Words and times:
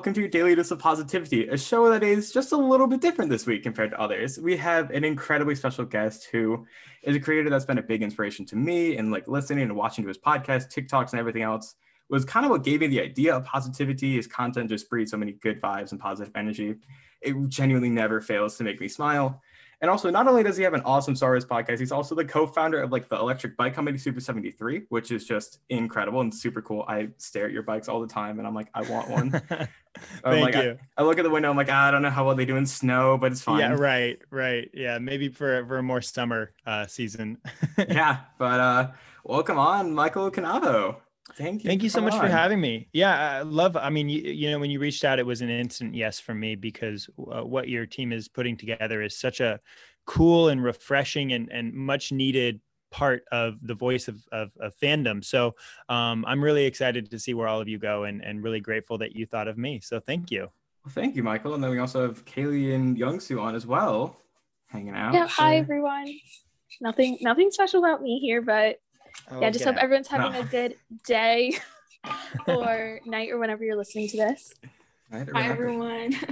Welcome 0.00 0.14
to 0.14 0.20
your 0.20 0.30
Daily 0.30 0.54
Dose 0.54 0.70
of 0.70 0.78
Positivity, 0.78 1.46
a 1.48 1.58
show 1.58 1.90
that 1.90 2.02
is 2.02 2.32
just 2.32 2.52
a 2.52 2.56
little 2.56 2.86
bit 2.86 3.02
different 3.02 3.30
this 3.30 3.44
week 3.44 3.62
compared 3.62 3.90
to 3.90 4.00
others. 4.00 4.38
We 4.38 4.56
have 4.56 4.90
an 4.92 5.04
incredibly 5.04 5.54
special 5.54 5.84
guest 5.84 6.28
who 6.32 6.66
is 7.02 7.14
a 7.16 7.20
creator 7.20 7.50
that's 7.50 7.66
been 7.66 7.76
a 7.76 7.82
big 7.82 8.02
inspiration 8.02 8.46
to 8.46 8.56
me 8.56 8.96
and 8.96 9.12
like 9.12 9.28
listening 9.28 9.64
and 9.64 9.76
watching 9.76 10.04
to 10.04 10.08
his 10.08 10.16
podcast, 10.16 10.72
TikToks, 10.72 11.10
and 11.10 11.20
everything 11.20 11.42
else. 11.42 11.74
Was 12.08 12.24
kind 12.24 12.46
of 12.46 12.50
what 12.50 12.64
gave 12.64 12.80
me 12.80 12.86
the 12.86 13.02
idea 13.02 13.36
of 13.36 13.44
positivity. 13.44 14.16
His 14.16 14.26
content 14.26 14.70
just 14.70 14.88
breeds 14.88 15.10
so 15.10 15.18
many 15.18 15.32
good 15.32 15.60
vibes 15.60 15.90
and 15.90 16.00
positive 16.00 16.32
energy. 16.34 16.76
It 17.20 17.36
genuinely 17.48 17.90
never 17.90 18.22
fails 18.22 18.56
to 18.56 18.64
make 18.64 18.80
me 18.80 18.88
smile. 18.88 19.42
And 19.82 19.90
also, 19.90 20.10
not 20.10 20.28
only 20.28 20.42
does 20.42 20.58
he 20.58 20.62
have 20.62 20.74
an 20.74 20.82
awesome 20.82 21.16
Star 21.16 21.30
Wars 21.30 21.46
podcast, 21.46 21.78
he's 21.78 21.92
also 21.92 22.14
the 22.14 22.24
co-founder 22.24 22.82
of 22.82 22.92
like 22.92 23.08
the 23.08 23.16
electric 23.16 23.56
bike 23.56 23.74
company 23.74 23.96
Super 23.96 24.20
73, 24.20 24.82
which 24.90 25.10
is 25.10 25.24
just 25.24 25.60
incredible 25.70 26.20
and 26.20 26.34
super 26.34 26.60
cool. 26.60 26.84
I 26.86 27.08
stare 27.16 27.46
at 27.46 27.52
your 27.52 27.62
bikes 27.62 27.88
all 27.88 28.00
the 28.00 28.06
time 28.06 28.38
and 28.38 28.46
I'm 28.46 28.54
like, 28.54 28.68
I 28.74 28.82
want 28.82 29.08
one. 29.08 29.30
Thank 30.22 30.54
like, 30.54 30.54
you. 30.54 30.78
I, 30.98 31.02
I, 31.02 31.04
look 31.04 31.18
at 31.18 31.22
the 31.22 31.30
window, 31.30 31.50
I'm 31.50 31.56
like, 31.56 31.70
ah, 31.70 31.88
I 31.88 31.90
don't 31.90 32.02
know 32.02 32.10
how 32.10 32.26
well 32.26 32.34
they 32.34 32.44
do 32.44 32.56
in 32.56 32.66
snow, 32.66 33.16
but 33.16 33.32
it's 33.32 33.40
fine. 33.40 33.60
Yeah, 33.60 33.72
right, 33.72 34.18
right. 34.30 34.70
Yeah, 34.74 34.98
maybe 34.98 35.28
for 35.28 35.64
for 35.66 35.78
a 35.78 35.82
more 35.82 36.02
summer 36.02 36.52
uh, 36.66 36.86
season. 36.86 37.38
yeah, 37.88 38.18
but 38.38 38.60
uh, 38.60 38.90
welcome 39.24 39.58
on, 39.58 39.94
Michael 39.94 40.30
Canavo. 40.30 40.96
Thank 41.34 41.64
you. 41.64 41.68
Thank 41.68 41.82
you 41.82 41.88
so 41.88 42.00
much 42.00 42.14
on. 42.14 42.20
for 42.20 42.28
having 42.28 42.60
me. 42.60 42.88
Yeah, 42.92 43.38
I 43.38 43.42
love. 43.42 43.76
I 43.76 43.90
mean, 43.90 44.08
you, 44.08 44.20
you 44.20 44.50
know, 44.50 44.58
when 44.58 44.70
you 44.70 44.78
reached 44.78 45.04
out, 45.04 45.18
it 45.18 45.26
was 45.26 45.40
an 45.40 45.50
instant 45.50 45.94
yes 45.94 46.20
from 46.20 46.40
me 46.40 46.54
because 46.54 47.08
uh, 47.30 47.44
what 47.44 47.68
your 47.68 47.86
team 47.86 48.12
is 48.12 48.28
putting 48.28 48.56
together 48.56 49.02
is 49.02 49.16
such 49.16 49.40
a 49.40 49.60
cool 50.06 50.48
and 50.48 50.62
refreshing 50.62 51.32
and, 51.32 51.50
and 51.50 51.72
much 51.72 52.12
needed 52.12 52.60
part 52.90 53.24
of 53.30 53.54
the 53.62 53.74
voice 53.74 54.08
of, 54.08 54.26
of, 54.32 54.50
of 54.58 54.74
fandom. 54.82 55.24
So 55.24 55.54
um, 55.88 56.24
I'm 56.26 56.42
really 56.42 56.64
excited 56.64 57.10
to 57.10 57.18
see 57.18 57.34
where 57.34 57.46
all 57.46 57.60
of 57.60 57.68
you 57.68 57.78
go 57.78 58.04
and, 58.04 58.22
and 58.22 58.42
really 58.42 58.60
grateful 58.60 58.98
that 58.98 59.14
you 59.14 59.26
thought 59.26 59.48
of 59.48 59.56
me. 59.56 59.80
So 59.80 60.00
thank 60.00 60.30
you. 60.30 60.48
Well, 60.84 60.92
thank 60.92 61.14
you, 61.14 61.22
Michael. 61.22 61.54
And 61.54 61.62
then 61.62 61.70
we 61.70 61.78
also 61.78 62.02
have 62.02 62.24
Kaylee 62.24 62.74
and 62.74 62.96
Youngsu 62.96 63.40
on 63.40 63.54
as 63.54 63.66
well, 63.66 64.16
hanging 64.66 64.94
out. 64.94 65.14
Yeah, 65.14 65.28
hi 65.28 65.56
everyone. 65.56 66.12
Nothing 66.80 67.18
nothing 67.20 67.50
special 67.50 67.84
about 67.84 68.00
me 68.00 68.18
here, 68.18 68.40
but 68.40 68.80
oh, 69.30 69.40
yeah, 69.40 69.50
just 69.50 69.64
hope 69.64 69.76
everyone's 69.76 70.08
having 70.08 70.32
no. 70.32 70.40
a 70.40 70.44
good 70.44 70.76
day 71.04 71.58
or 72.46 73.00
night 73.04 73.30
or 73.30 73.38
whenever 73.38 73.64
you're 73.64 73.76
listening 73.76 74.08
to 74.08 74.16
this. 74.16 74.54
Hi 75.12 75.48
everyone. 75.48 76.14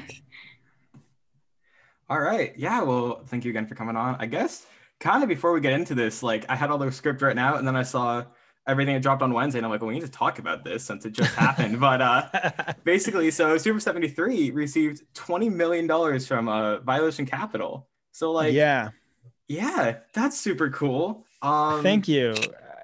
All 2.10 2.20
right. 2.20 2.54
Yeah. 2.56 2.82
Well, 2.82 3.22
thank 3.26 3.44
you 3.44 3.50
again 3.50 3.66
for 3.66 3.74
coming 3.74 3.96
on. 3.96 4.16
I 4.18 4.26
guess 4.26 4.66
kind 5.00 5.22
of 5.22 5.28
before 5.28 5.52
we 5.52 5.60
get 5.60 5.72
into 5.72 5.94
this, 5.94 6.22
like 6.22 6.46
I 6.48 6.56
had 6.56 6.70
all 6.70 6.78
the 6.78 6.90
script 6.90 7.22
right 7.22 7.36
now, 7.36 7.56
and 7.56 7.66
then 7.66 7.76
I 7.76 7.82
saw 7.82 8.24
everything 8.68 8.94
that 8.94 9.02
dropped 9.02 9.22
on 9.22 9.32
Wednesday 9.32 9.58
and 9.58 9.66
I'm 9.66 9.70
like, 9.70 9.80
well, 9.80 9.88
we 9.88 9.94
need 9.94 10.04
to 10.04 10.10
talk 10.10 10.38
about 10.38 10.62
this 10.62 10.84
since 10.84 11.06
it 11.06 11.12
just 11.12 11.34
happened. 11.34 11.80
but 11.80 12.02
uh, 12.02 12.28
basically, 12.84 13.30
so 13.30 13.56
Super 13.56 13.80
73 13.80 14.50
received 14.50 15.02
$20 15.14 15.52
million 15.52 16.20
from 16.20 16.48
uh, 16.48 16.78
Volition 16.80 17.24
Capital. 17.24 17.88
So 18.12 18.30
like, 18.30 18.52
yeah, 18.52 18.90
yeah, 19.48 19.96
that's 20.12 20.38
super 20.38 20.70
cool. 20.70 21.24
Um, 21.40 21.82
Thank 21.82 22.08
you. 22.08 22.34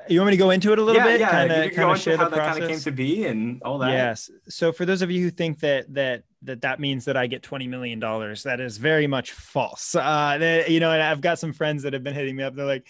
You 0.08 0.20
want 0.20 0.28
me 0.28 0.32
to 0.32 0.42
go 0.42 0.50
into 0.50 0.72
it 0.72 0.78
a 0.78 0.82
little 0.82 1.00
yeah, 1.00 1.06
bit? 1.06 1.20
Yeah, 1.20 1.30
kind 1.30 1.52
of, 1.52 1.72
kind 1.72 1.90
of 1.90 2.00
share 2.00 2.16
how 2.16 2.28
that 2.28 2.38
kind 2.38 2.62
of 2.62 2.68
came 2.68 2.80
to 2.80 2.90
be 2.90 3.24
and 3.24 3.62
all 3.62 3.78
that. 3.78 3.92
Yes. 3.92 4.30
So 4.48 4.72
for 4.72 4.84
those 4.84 5.02
of 5.02 5.10
you 5.10 5.22
who 5.22 5.30
think 5.30 5.60
that 5.60 5.92
that 5.94 6.24
that 6.42 6.60
that 6.62 6.80
means 6.80 7.06
that 7.06 7.16
I 7.16 7.26
get 7.26 7.42
twenty 7.42 7.66
million 7.66 8.00
dollars, 8.00 8.42
that 8.42 8.60
is 8.60 8.76
very 8.76 9.06
much 9.06 9.32
false. 9.32 9.94
Uh, 9.94 10.36
that, 10.38 10.70
you 10.70 10.80
know, 10.80 10.92
and 10.92 11.02
I've 11.02 11.20
got 11.20 11.38
some 11.38 11.52
friends 11.52 11.82
that 11.84 11.92
have 11.92 12.02
been 12.02 12.14
hitting 12.14 12.36
me 12.36 12.42
up. 12.42 12.54
They're 12.54 12.66
like, 12.66 12.86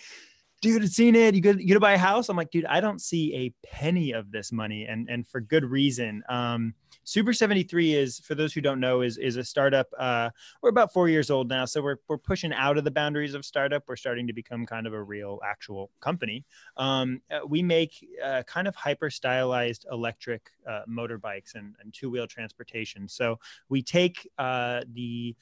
"Dude, 0.60 0.82
it's 0.82 0.94
seen 0.94 1.14
it. 1.14 1.34
You 1.34 1.52
you 1.58 1.74
to 1.74 1.80
buy 1.80 1.92
a 1.92 1.98
house?" 1.98 2.28
I'm 2.28 2.36
like, 2.36 2.50
"Dude, 2.50 2.66
I 2.66 2.80
don't 2.80 3.00
see 3.00 3.34
a 3.34 3.66
penny 3.66 4.12
of 4.12 4.30
this 4.30 4.50
money, 4.52 4.84
and 4.84 5.08
and 5.08 5.26
for 5.28 5.40
good 5.40 5.64
reason." 5.64 6.22
Um, 6.28 6.74
Super 7.04 7.32
73 7.32 7.94
is, 7.94 8.18
for 8.20 8.34
those 8.34 8.52
who 8.52 8.60
don't 8.60 8.80
know, 8.80 9.02
is 9.02 9.18
is 9.18 9.36
a 9.36 9.44
startup. 9.44 9.88
Uh, 9.98 10.30
we're 10.62 10.70
about 10.70 10.92
four 10.92 11.08
years 11.08 11.30
old 11.30 11.48
now, 11.48 11.64
so 11.64 11.82
we're 11.82 11.98
we're 12.08 12.18
pushing 12.18 12.52
out 12.52 12.78
of 12.78 12.84
the 12.84 12.90
boundaries 12.90 13.34
of 13.34 13.44
startup. 13.44 13.84
We're 13.86 13.96
starting 13.96 14.26
to 14.26 14.32
become 14.32 14.66
kind 14.66 14.86
of 14.86 14.94
a 14.94 15.02
real, 15.02 15.40
actual 15.44 15.90
company. 16.00 16.44
Um, 16.76 17.20
uh, 17.30 17.40
we 17.46 17.62
make 17.62 17.92
uh, 18.24 18.42
kind 18.46 18.66
of 18.66 18.74
hyper 18.74 19.10
stylized 19.10 19.86
electric 19.92 20.50
uh, 20.68 20.82
motorbikes 20.88 21.54
and, 21.54 21.74
and 21.80 21.92
two 21.92 22.10
wheel 22.10 22.26
transportation. 22.26 23.08
So 23.08 23.38
we 23.68 23.82
take 23.82 24.28
uh, 24.38 24.82
the 24.92 25.36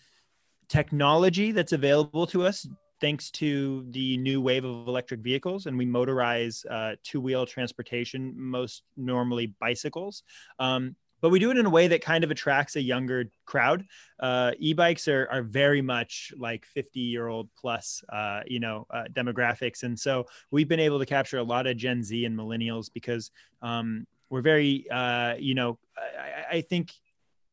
technology 0.68 1.52
that's 1.52 1.72
available 1.72 2.26
to 2.26 2.42
us 2.44 2.66
thanks 3.02 3.32
to 3.32 3.84
the 3.90 4.16
new 4.18 4.40
wave 4.40 4.64
of 4.64 4.86
electric 4.86 5.20
vehicles 5.20 5.66
and 5.66 5.76
we 5.76 5.84
motorize 5.84 6.64
uh, 6.70 6.94
two-wheel 7.02 7.44
transportation 7.44 8.32
most 8.36 8.84
normally 8.96 9.48
bicycles 9.60 10.22
um, 10.60 10.94
but 11.22 11.30
we 11.30 11.38
do 11.38 11.50
it 11.50 11.56
in 11.56 11.64
a 11.64 11.70
way 11.70 11.86
that 11.86 12.02
kind 12.02 12.24
of 12.24 12.30
attracts 12.30 12.76
a 12.76 12.82
younger 12.82 13.24
crowd. 13.46 13.86
Uh, 14.20 14.50
e-bikes 14.58 15.06
are, 15.08 15.28
are 15.30 15.42
very 15.42 15.80
much 15.80 16.32
like 16.36 16.66
50 16.66 17.00
year 17.00 17.28
old 17.28 17.48
plus, 17.56 18.02
uh, 18.12 18.40
you 18.46 18.60
know, 18.60 18.86
uh, 18.90 19.04
demographics. 19.12 19.84
And 19.84 19.98
so 19.98 20.26
we've 20.50 20.68
been 20.68 20.80
able 20.80 20.98
to 20.98 21.06
capture 21.06 21.38
a 21.38 21.42
lot 21.42 21.66
of 21.66 21.76
Gen 21.76 22.02
Z 22.02 22.24
and 22.24 22.36
millennials 22.36 22.92
because 22.92 23.30
um, 23.62 24.04
we're 24.30 24.42
very, 24.42 24.84
uh, 24.90 25.36
you 25.38 25.54
know, 25.54 25.78
I, 25.96 26.56
I 26.56 26.60
think 26.60 26.92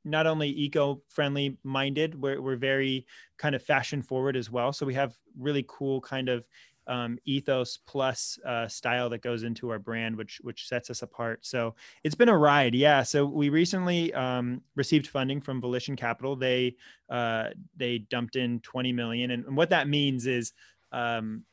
not 0.03 0.25
only 0.25 0.49
eco-friendly 0.49 1.57
minded 1.63 2.19
we're, 2.19 2.41
we're 2.41 2.55
very 2.55 3.05
kind 3.37 3.53
of 3.53 3.61
fashion 3.61 4.01
forward 4.01 4.37
as 4.37 4.49
well 4.49 4.71
so 4.71 4.85
we 4.85 4.93
have 4.93 5.13
really 5.37 5.63
cool 5.67 5.99
kind 5.99 6.29
of 6.29 6.47
um, 6.89 7.17
ethos 7.25 7.77
plus 7.77 8.37
uh, 8.45 8.67
style 8.67 9.09
that 9.09 9.21
goes 9.21 9.43
into 9.43 9.69
our 9.69 9.79
brand, 9.79 10.17
which 10.17 10.41
which 10.43 10.67
sets 10.67 10.89
us 10.89 11.01
apart. 11.01 11.45
So 11.45 11.75
it's 12.03 12.15
been 12.15 12.29
a 12.29 12.37
ride, 12.37 12.75
yeah. 12.75 13.03
So 13.03 13.25
we 13.25 13.49
recently 13.49 14.13
um, 14.13 14.61
received 14.75 15.07
funding 15.07 15.39
from 15.39 15.61
Volition 15.61 15.95
Capital. 15.95 16.35
They 16.35 16.75
uh, 17.09 17.49
they 17.77 17.99
dumped 17.99 18.35
in 18.35 18.59
20 18.61 18.91
million, 18.91 19.31
and, 19.31 19.45
and 19.45 19.55
what 19.55 19.69
that 19.69 19.87
means 19.87 20.27
is. 20.27 20.51
Um, 20.91 21.43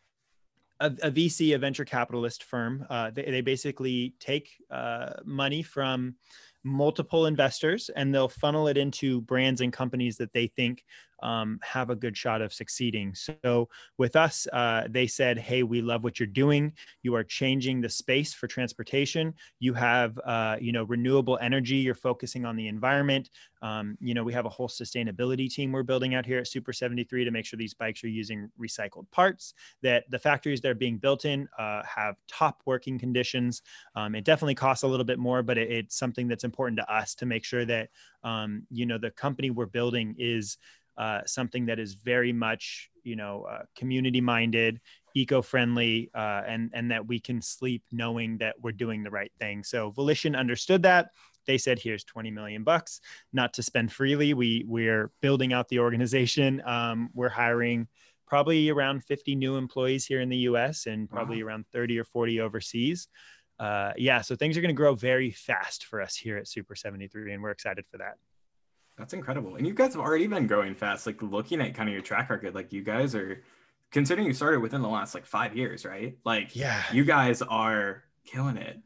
a, 0.78 0.88
a, 1.02 1.10
VC, 1.10 1.54
a 1.54 1.58
venture 1.58 1.86
capitalist 1.86 2.44
firm, 2.44 2.84
uh, 2.90 3.10
they, 3.10 3.22
they 3.22 3.40
basically 3.40 4.14
take 4.20 4.50
uh, 4.70 5.14
money 5.24 5.62
from 5.62 6.16
multiple 6.66 7.24
investors 7.24 7.88
and 7.96 8.14
they'll 8.14 8.28
funnel 8.28 8.68
it 8.68 8.76
into 8.76 9.22
brands 9.22 9.62
and 9.62 9.72
companies 9.72 10.18
that 10.18 10.34
they 10.34 10.48
think 10.48 10.84
um, 11.22 11.58
have 11.62 11.90
a 11.90 11.96
good 11.96 12.16
shot 12.16 12.42
of 12.42 12.52
succeeding. 12.52 13.14
So 13.14 13.68
with 13.98 14.16
us, 14.16 14.46
uh, 14.52 14.86
they 14.88 15.06
said, 15.06 15.38
"Hey, 15.38 15.62
we 15.62 15.82
love 15.82 16.04
what 16.04 16.20
you're 16.20 16.26
doing. 16.26 16.72
You 17.02 17.14
are 17.14 17.24
changing 17.24 17.80
the 17.80 17.88
space 17.88 18.34
for 18.34 18.46
transportation. 18.46 19.34
You 19.58 19.74
have, 19.74 20.18
uh, 20.24 20.56
you 20.60 20.72
know, 20.72 20.84
renewable 20.84 21.38
energy. 21.40 21.76
You're 21.76 21.94
focusing 21.94 22.44
on 22.44 22.56
the 22.56 22.68
environment. 22.68 23.30
Um, 23.62 23.96
you 24.00 24.14
know, 24.14 24.22
we 24.22 24.32
have 24.32 24.46
a 24.46 24.50
whole 24.50 24.68
sustainability 24.68 25.52
team 25.52 25.72
we're 25.72 25.82
building 25.82 26.14
out 26.14 26.26
here 26.26 26.38
at 26.38 26.46
Super 26.46 26.72
73 26.72 27.24
to 27.24 27.30
make 27.30 27.46
sure 27.46 27.56
these 27.56 27.74
bikes 27.74 28.04
are 28.04 28.08
using 28.08 28.50
recycled 28.60 29.10
parts. 29.10 29.54
That 29.82 30.04
the 30.10 30.18
factories 30.18 30.60
they're 30.60 30.74
being 30.74 30.98
built 30.98 31.24
in 31.24 31.48
uh, 31.58 31.82
have 31.84 32.16
top 32.28 32.62
working 32.66 32.98
conditions. 32.98 33.62
Um, 33.94 34.14
it 34.14 34.24
definitely 34.24 34.54
costs 34.54 34.84
a 34.84 34.88
little 34.88 35.04
bit 35.04 35.18
more, 35.18 35.42
but 35.42 35.58
it, 35.58 35.70
it's 35.70 35.96
something 35.96 36.28
that's 36.28 36.44
important 36.44 36.78
to 36.78 36.92
us 36.92 37.14
to 37.16 37.26
make 37.26 37.44
sure 37.44 37.64
that, 37.64 37.88
um, 38.22 38.66
you 38.70 38.86
know, 38.86 38.98
the 38.98 39.10
company 39.10 39.50
we're 39.50 39.66
building 39.66 40.14
is." 40.18 40.58
Uh, 40.98 41.20
something 41.26 41.66
that 41.66 41.78
is 41.78 41.94
very 41.94 42.32
much 42.32 42.90
you 43.02 43.16
know 43.16 43.46
uh, 43.50 43.62
community 43.76 44.20
minded 44.20 44.80
eco-friendly 45.14 46.10
uh, 46.14 46.42
and 46.46 46.70
and 46.74 46.90
that 46.90 47.06
we 47.06 47.18
can 47.18 47.40
sleep 47.40 47.82
knowing 47.90 48.36
that 48.38 48.54
we're 48.60 48.72
doing 48.72 49.02
the 49.02 49.10
right 49.10 49.32
thing. 49.40 49.64
So 49.64 49.90
volition 49.90 50.36
understood 50.36 50.82
that. 50.82 51.08
They 51.46 51.58
said 51.58 51.78
here's 51.78 52.04
20 52.04 52.30
million 52.32 52.64
bucks 52.64 53.00
not 53.32 53.54
to 53.54 53.62
spend 53.62 53.92
freely. 53.92 54.34
We 54.34 54.64
we're 54.66 55.10
building 55.22 55.52
out 55.52 55.68
the 55.68 55.78
organization. 55.78 56.62
Um, 56.66 57.08
we're 57.14 57.28
hiring 57.30 57.88
probably 58.26 58.70
around 58.70 59.04
50 59.04 59.36
new 59.36 59.56
employees 59.56 60.04
here 60.04 60.20
in 60.20 60.28
the 60.28 60.38
us 60.38 60.86
and 60.86 61.08
probably 61.08 61.42
wow. 61.42 61.50
around 61.50 61.66
30 61.72 61.98
or 61.98 62.04
40 62.04 62.40
overseas. 62.40 63.08
Uh, 63.58 63.92
yeah 63.96 64.20
so 64.20 64.36
things 64.36 64.58
are 64.58 64.60
going 64.60 64.68
to 64.68 64.74
grow 64.74 64.94
very 64.94 65.30
fast 65.30 65.86
for 65.86 66.02
us 66.02 66.14
here 66.14 66.36
at 66.36 66.46
super 66.46 66.74
73 66.74 67.32
and 67.32 67.42
we're 67.42 67.50
excited 67.50 67.86
for 67.90 67.96
that 67.96 68.16
that's 68.96 69.12
incredible. 69.12 69.56
And 69.56 69.66
you 69.66 69.74
guys 69.74 69.94
have 69.94 70.02
already 70.02 70.26
been 70.26 70.46
growing 70.46 70.74
fast. 70.74 71.06
Like 71.06 71.20
looking 71.22 71.60
at 71.60 71.74
kind 71.74 71.88
of 71.88 71.92
your 71.92 72.02
track 72.02 72.30
record, 72.30 72.54
like 72.54 72.72
you 72.72 72.82
guys 72.82 73.14
are 73.14 73.42
considering 73.92 74.26
you 74.26 74.32
started 74.32 74.60
within 74.60 74.82
the 74.82 74.88
last 74.88 75.14
like 75.14 75.26
five 75.26 75.56
years, 75.56 75.84
right? 75.84 76.16
Like 76.24 76.56
yeah, 76.56 76.82
you 76.92 77.04
guys 77.04 77.42
are 77.42 78.04
killing 78.24 78.56
it. 78.56 78.80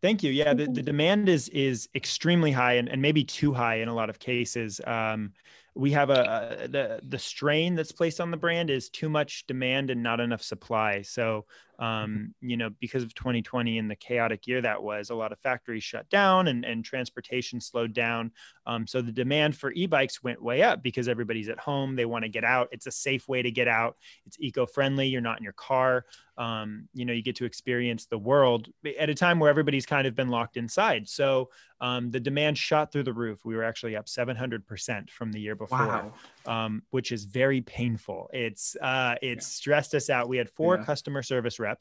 Thank 0.00 0.22
you. 0.22 0.32
Yeah, 0.32 0.54
the, 0.54 0.66
the 0.66 0.82
demand 0.82 1.28
is 1.28 1.48
is 1.50 1.88
extremely 1.94 2.50
high 2.50 2.74
and, 2.74 2.88
and 2.88 3.00
maybe 3.00 3.24
too 3.24 3.52
high 3.52 3.76
in 3.76 3.88
a 3.88 3.94
lot 3.94 4.10
of 4.10 4.18
cases. 4.18 4.80
Um, 4.84 5.32
we 5.74 5.92
have 5.92 6.10
a, 6.10 6.58
a, 6.64 6.68
the 6.68 7.00
the 7.02 7.18
strain 7.18 7.74
that's 7.74 7.92
placed 7.92 8.20
on 8.20 8.30
the 8.30 8.36
brand 8.36 8.68
is 8.68 8.90
too 8.90 9.08
much 9.08 9.46
demand 9.46 9.90
and 9.90 10.02
not 10.02 10.20
enough 10.20 10.42
supply. 10.42 11.02
So 11.02 11.46
um, 11.82 12.32
you 12.40 12.56
know, 12.56 12.70
because 12.78 13.02
of 13.02 13.12
2020 13.12 13.76
and 13.76 13.90
the 13.90 13.96
chaotic 13.96 14.46
year 14.46 14.60
that 14.60 14.80
was, 14.80 15.10
a 15.10 15.16
lot 15.16 15.32
of 15.32 15.40
factories 15.40 15.82
shut 15.82 16.08
down 16.10 16.46
and, 16.46 16.64
and 16.64 16.84
transportation 16.84 17.60
slowed 17.60 17.92
down. 17.92 18.30
Um, 18.66 18.86
so 18.86 19.02
the 19.02 19.10
demand 19.10 19.56
for 19.56 19.72
e-bikes 19.72 20.22
went 20.22 20.40
way 20.40 20.62
up 20.62 20.80
because 20.80 21.08
everybody's 21.08 21.48
at 21.48 21.58
home. 21.58 21.96
They 21.96 22.04
want 22.04 22.22
to 22.22 22.28
get 22.28 22.44
out. 22.44 22.68
It's 22.70 22.86
a 22.86 22.92
safe 22.92 23.26
way 23.26 23.42
to 23.42 23.50
get 23.50 23.66
out. 23.66 23.96
It's 24.26 24.36
eco-friendly. 24.38 25.08
You're 25.08 25.20
not 25.20 25.38
in 25.38 25.42
your 25.42 25.54
car. 25.54 26.04
Um, 26.38 26.88
you 26.94 27.04
know, 27.04 27.12
you 27.12 27.22
get 27.22 27.36
to 27.36 27.44
experience 27.44 28.06
the 28.06 28.16
world 28.16 28.68
at 28.98 29.10
a 29.10 29.14
time 29.14 29.40
where 29.40 29.50
everybody's 29.50 29.84
kind 29.84 30.06
of 30.06 30.14
been 30.14 30.28
locked 30.28 30.56
inside. 30.56 31.08
So 31.08 31.50
um, 31.82 32.10
the 32.10 32.20
demand 32.20 32.56
shot 32.56 32.92
through 32.92 33.02
the 33.02 33.12
roof. 33.12 33.44
We 33.44 33.56
were 33.56 33.64
actually 33.64 33.96
up 33.96 34.06
700% 34.06 35.10
from 35.10 35.32
the 35.32 35.40
year 35.40 35.56
before, 35.56 35.78
wow. 35.78 36.12
um, 36.46 36.82
which 36.90 37.10
is 37.10 37.24
very 37.24 37.60
painful. 37.60 38.30
It's 38.32 38.76
uh, 38.80 39.16
it 39.20 39.38
yeah. 39.38 39.40
stressed 39.40 39.94
us 39.94 40.08
out. 40.08 40.28
We 40.28 40.36
had 40.36 40.48
four 40.48 40.76
yeah. 40.76 40.84
customer 40.84 41.22
service 41.22 41.58
reps, 41.58 41.71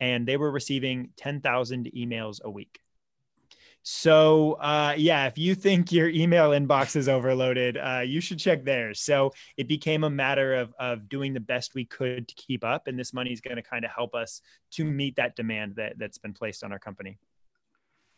and 0.00 0.26
they 0.26 0.36
were 0.36 0.50
receiving 0.50 1.10
10,000 1.16 1.90
emails 1.96 2.42
a 2.42 2.50
week. 2.50 2.80
So 3.86 4.54
uh, 4.54 4.94
yeah, 4.96 5.26
if 5.26 5.36
you 5.36 5.54
think 5.54 5.92
your 5.92 6.08
email 6.08 6.50
inbox 6.50 6.96
is 6.96 7.06
overloaded, 7.06 7.76
uh, 7.76 8.00
you 8.00 8.22
should 8.22 8.38
check 8.38 8.64
theirs. 8.64 9.00
So 9.00 9.32
it 9.58 9.68
became 9.68 10.04
a 10.04 10.10
matter 10.10 10.54
of 10.54 10.74
of 10.78 11.06
doing 11.10 11.34
the 11.34 11.40
best 11.40 11.74
we 11.74 11.84
could 11.84 12.26
to 12.26 12.34
keep 12.34 12.64
up, 12.64 12.86
and 12.86 12.98
this 12.98 13.12
money 13.12 13.30
is 13.30 13.42
going 13.42 13.56
to 13.56 13.62
kind 13.62 13.84
of 13.84 13.90
help 13.90 14.14
us 14.14 14.40
to 14.72 14.86
meet 14.86 15.16
that 15.16 15.36
demand 15.36 15.76
that 15.76 15.98
that's 15.98 16.16
been 16.16 16.32
placed 16.32 16.64
on 16.64 16.72
our 16.72 16.78
company. 16.78 17.18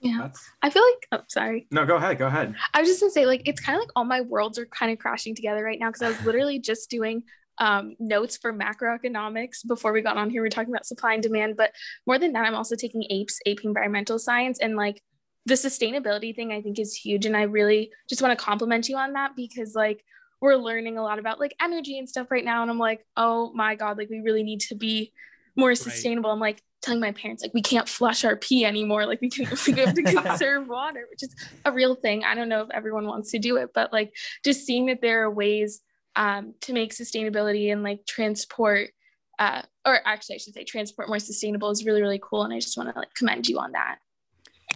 Yeah, 0.00 0.19
That's... 0.22 0.48
I 0.62 0.70
feel 0.70 0.84
like. 0.84 1.08
Oh, 1.20 1.24
sorry. 1.28 1.66
No, 1.72 1.84
go 1.84 1.96
ahead. 1.96 2.19
Go 2.19 2.28
ahead. 2.28 2.54
I 2.72 2.80
was 2.80 2.88
just 2.88 3.00
gonna 3.00 3.10
say, 3.10 3.26
like, 3.26 3.42
it's 3.46 3.60
kind 3.60 3.76
of 3.76 3.80
like 3.80 3.90
all 3.96 4.04
my 4.04 4.20
worlds 4.20 4.58
are 4.58 4.66
kind 4.66 4.92
of 4.92 4.98
crashing 4.98 5.34
together 5.34 5.64
right 5.64 5.80
now 5.80 5.88
because 5.88 6.02
I 6.02 6.08
was 6.08 6.22
literally 6.22 6.60
just 6.60 6.90
doing 6.90 7.24
um, 7.58 7.97
notes 7.99 8.37
for 8.37 8.53
macroeconomics 8.53 9.67
before 9.67 9.93
we 9.93 10.03
got 10.03 10.17
on 10.17 10.31
here. 10.31 10.43
We 10.43 10.49
are 10.49 10.50
talking 10.50 10.73
about 10.73 10.87
supply 10.87 11.14
and 11.14 11.23
demand, 11.23 11.56
but 11.56 11.73
more 12.06 12.19
than 12.19 12.32
that, 12.32 12.47
I'm 12.47 12.55
also 12.55 12.76
taking 12.76 13.05
APES, 13.11 13.41
AP 13.47 13.58
Environmental 13.64 14.19
Science, 14.19 14.58
and 14.61 14.76
like 14.76 15.03
the 15.47 15.55
sustainability 15.55 16.35
thing 16.35 16.53
I 16.53 16.61
think 16.61 16.79
is 16.79 16.94
huge. 16.94 17.25
And 17.25 17.37
I 17.37 17.43
really 17.43 17.91
just 18.08 18.20
want 18.20 18.37
to 18.37 18.44
compliment 18.44 18.88
you 18.88 18.97
on 18.97 19.12
that 19.12 19.37
because 19.37 19.75
like 19.75 20.05
we're 20.41 20.56
learning 20.56 20.99
a 20.99 21.03
lot 21.03 21.19
about 21.19 21.41
like 21.41 21.55
energy 21.61 21.99
and 21.99 22.08
stuff 22.08 22.31
right 22.31 22.44
now. 22.44 22.62
And 22.62 22.70
I'm 22.70 22.79
like, 22.79 23.06
oh 23.17 23.53
my 23.55 23.76
God, 23.76 23.97
like 23.97 24.11
we 24.11 24.20
really 24.20 24.43
need 24.43 24.61
to 24.62 24.75
be 24.75 25.12
more 25.56 25.75
sustainable. 25.75 26.31
Right. 26.31 26.35
I'm 26.35 26.41
like 26.41 26.62
telling 26.82 27.00
my 27.00 27.12
parents 27.12 27.43
like 27.43 27.55
we 27.55 27.62
can't 27.62 27.88
flush 27.88 28.25
our 28.25 28.37
pee 28.37 28.64
anymore. 28.64 29.06
Like 29.06 29.20
we 29.20 29.31
can 29.31 29.47
we 29.67 29.73
have 29.81 29.94
to 29.94 30.03
conserve 30.23 30.69
water, 30.69 31.06
which 31.11 31.23
is 31.23 31.35
a 31.64 31.73
real 31.73 31.94
thing. 31.94 32.25
I 32.25 32.35
don't 32.35 32.49
know 32.49 32.62
if 32.62 32.69
everyone 32.73 33.06
wants 33.06 33.31
to 33.31 33.38
do 33.38 33.56
it, 33.56 33.70
but 33.73 33.93
like 33.93 34.14
just 34.44 34.67
seeing 34.67 34.87
that 34.87 35.00
there 35.00 35.23
are 35.23 35.31
ways 35.31 35.81
um, 36.16 36.54
to 36.62 36.72
make 36.72 36.92
sustainability 36.92 37.72
and 37.72 37.82
like 37.82 38.06
transport 38.06 38.90
uh, 39.38 39.62
or 39.84 40.00
actually 40.06 40.36
I 40.36 40.38
should 40.38 40.54
say 40.54 40.64
transport 40.64 41.08
more 41.08 41.18
sustainable 41.18 41.70
is 41.70 41.84
really, 41.84 42.02
really 42.02 42.20
cool. 42.22 42.42
And 42.42 42.52
I 42.52 42.58
just 42.58 42.76
want 42.76 42.92
to 42.92 42.98
like 42.98 43.14
commend 43.14 43.48
you 43.48 43.58
on 43.58 43.72
that. 43.72 43.98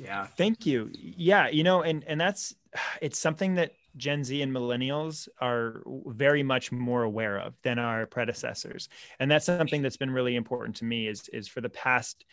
Yeah. 0.01 0.27
Thank 0.27 0.67
you. 0.67 0.91
Yeah. 0.95 1.49
You 1.49 1.65
know, 1.65 1.83
and, 1.83 2.05
and 2.05 2.21
that's, 2.21 2.55
it's 3.01 3.19
something 3.19 3.55
that 3.55 3.73
Gen 3.97 4.23
Z 4.23 4.41
and 4.41 4.55
millennials 4.55 5.29
are 5.41 5.83
very 6.07 6.43
much 6.43 6.71
more 6.71 7.03
aware 7.03 7.39
of 7.39 7.55
than 7.63 7.79
our 7.79 8.07
predecessors. 8.07 8.89
And 9.19 9.31
that's 9.31 9.47
something 9.47 9.83
that's 9.83 9.97
been 9.97 10.13
really 10.13 10.37
important 10.37 10.77
to 10.77 10.85
me 10.85 11.09
is, 11.09 11.29
is 11.31 11.49
for 11.49 11.61
the 11.61 11.69
past, 11.69 12.25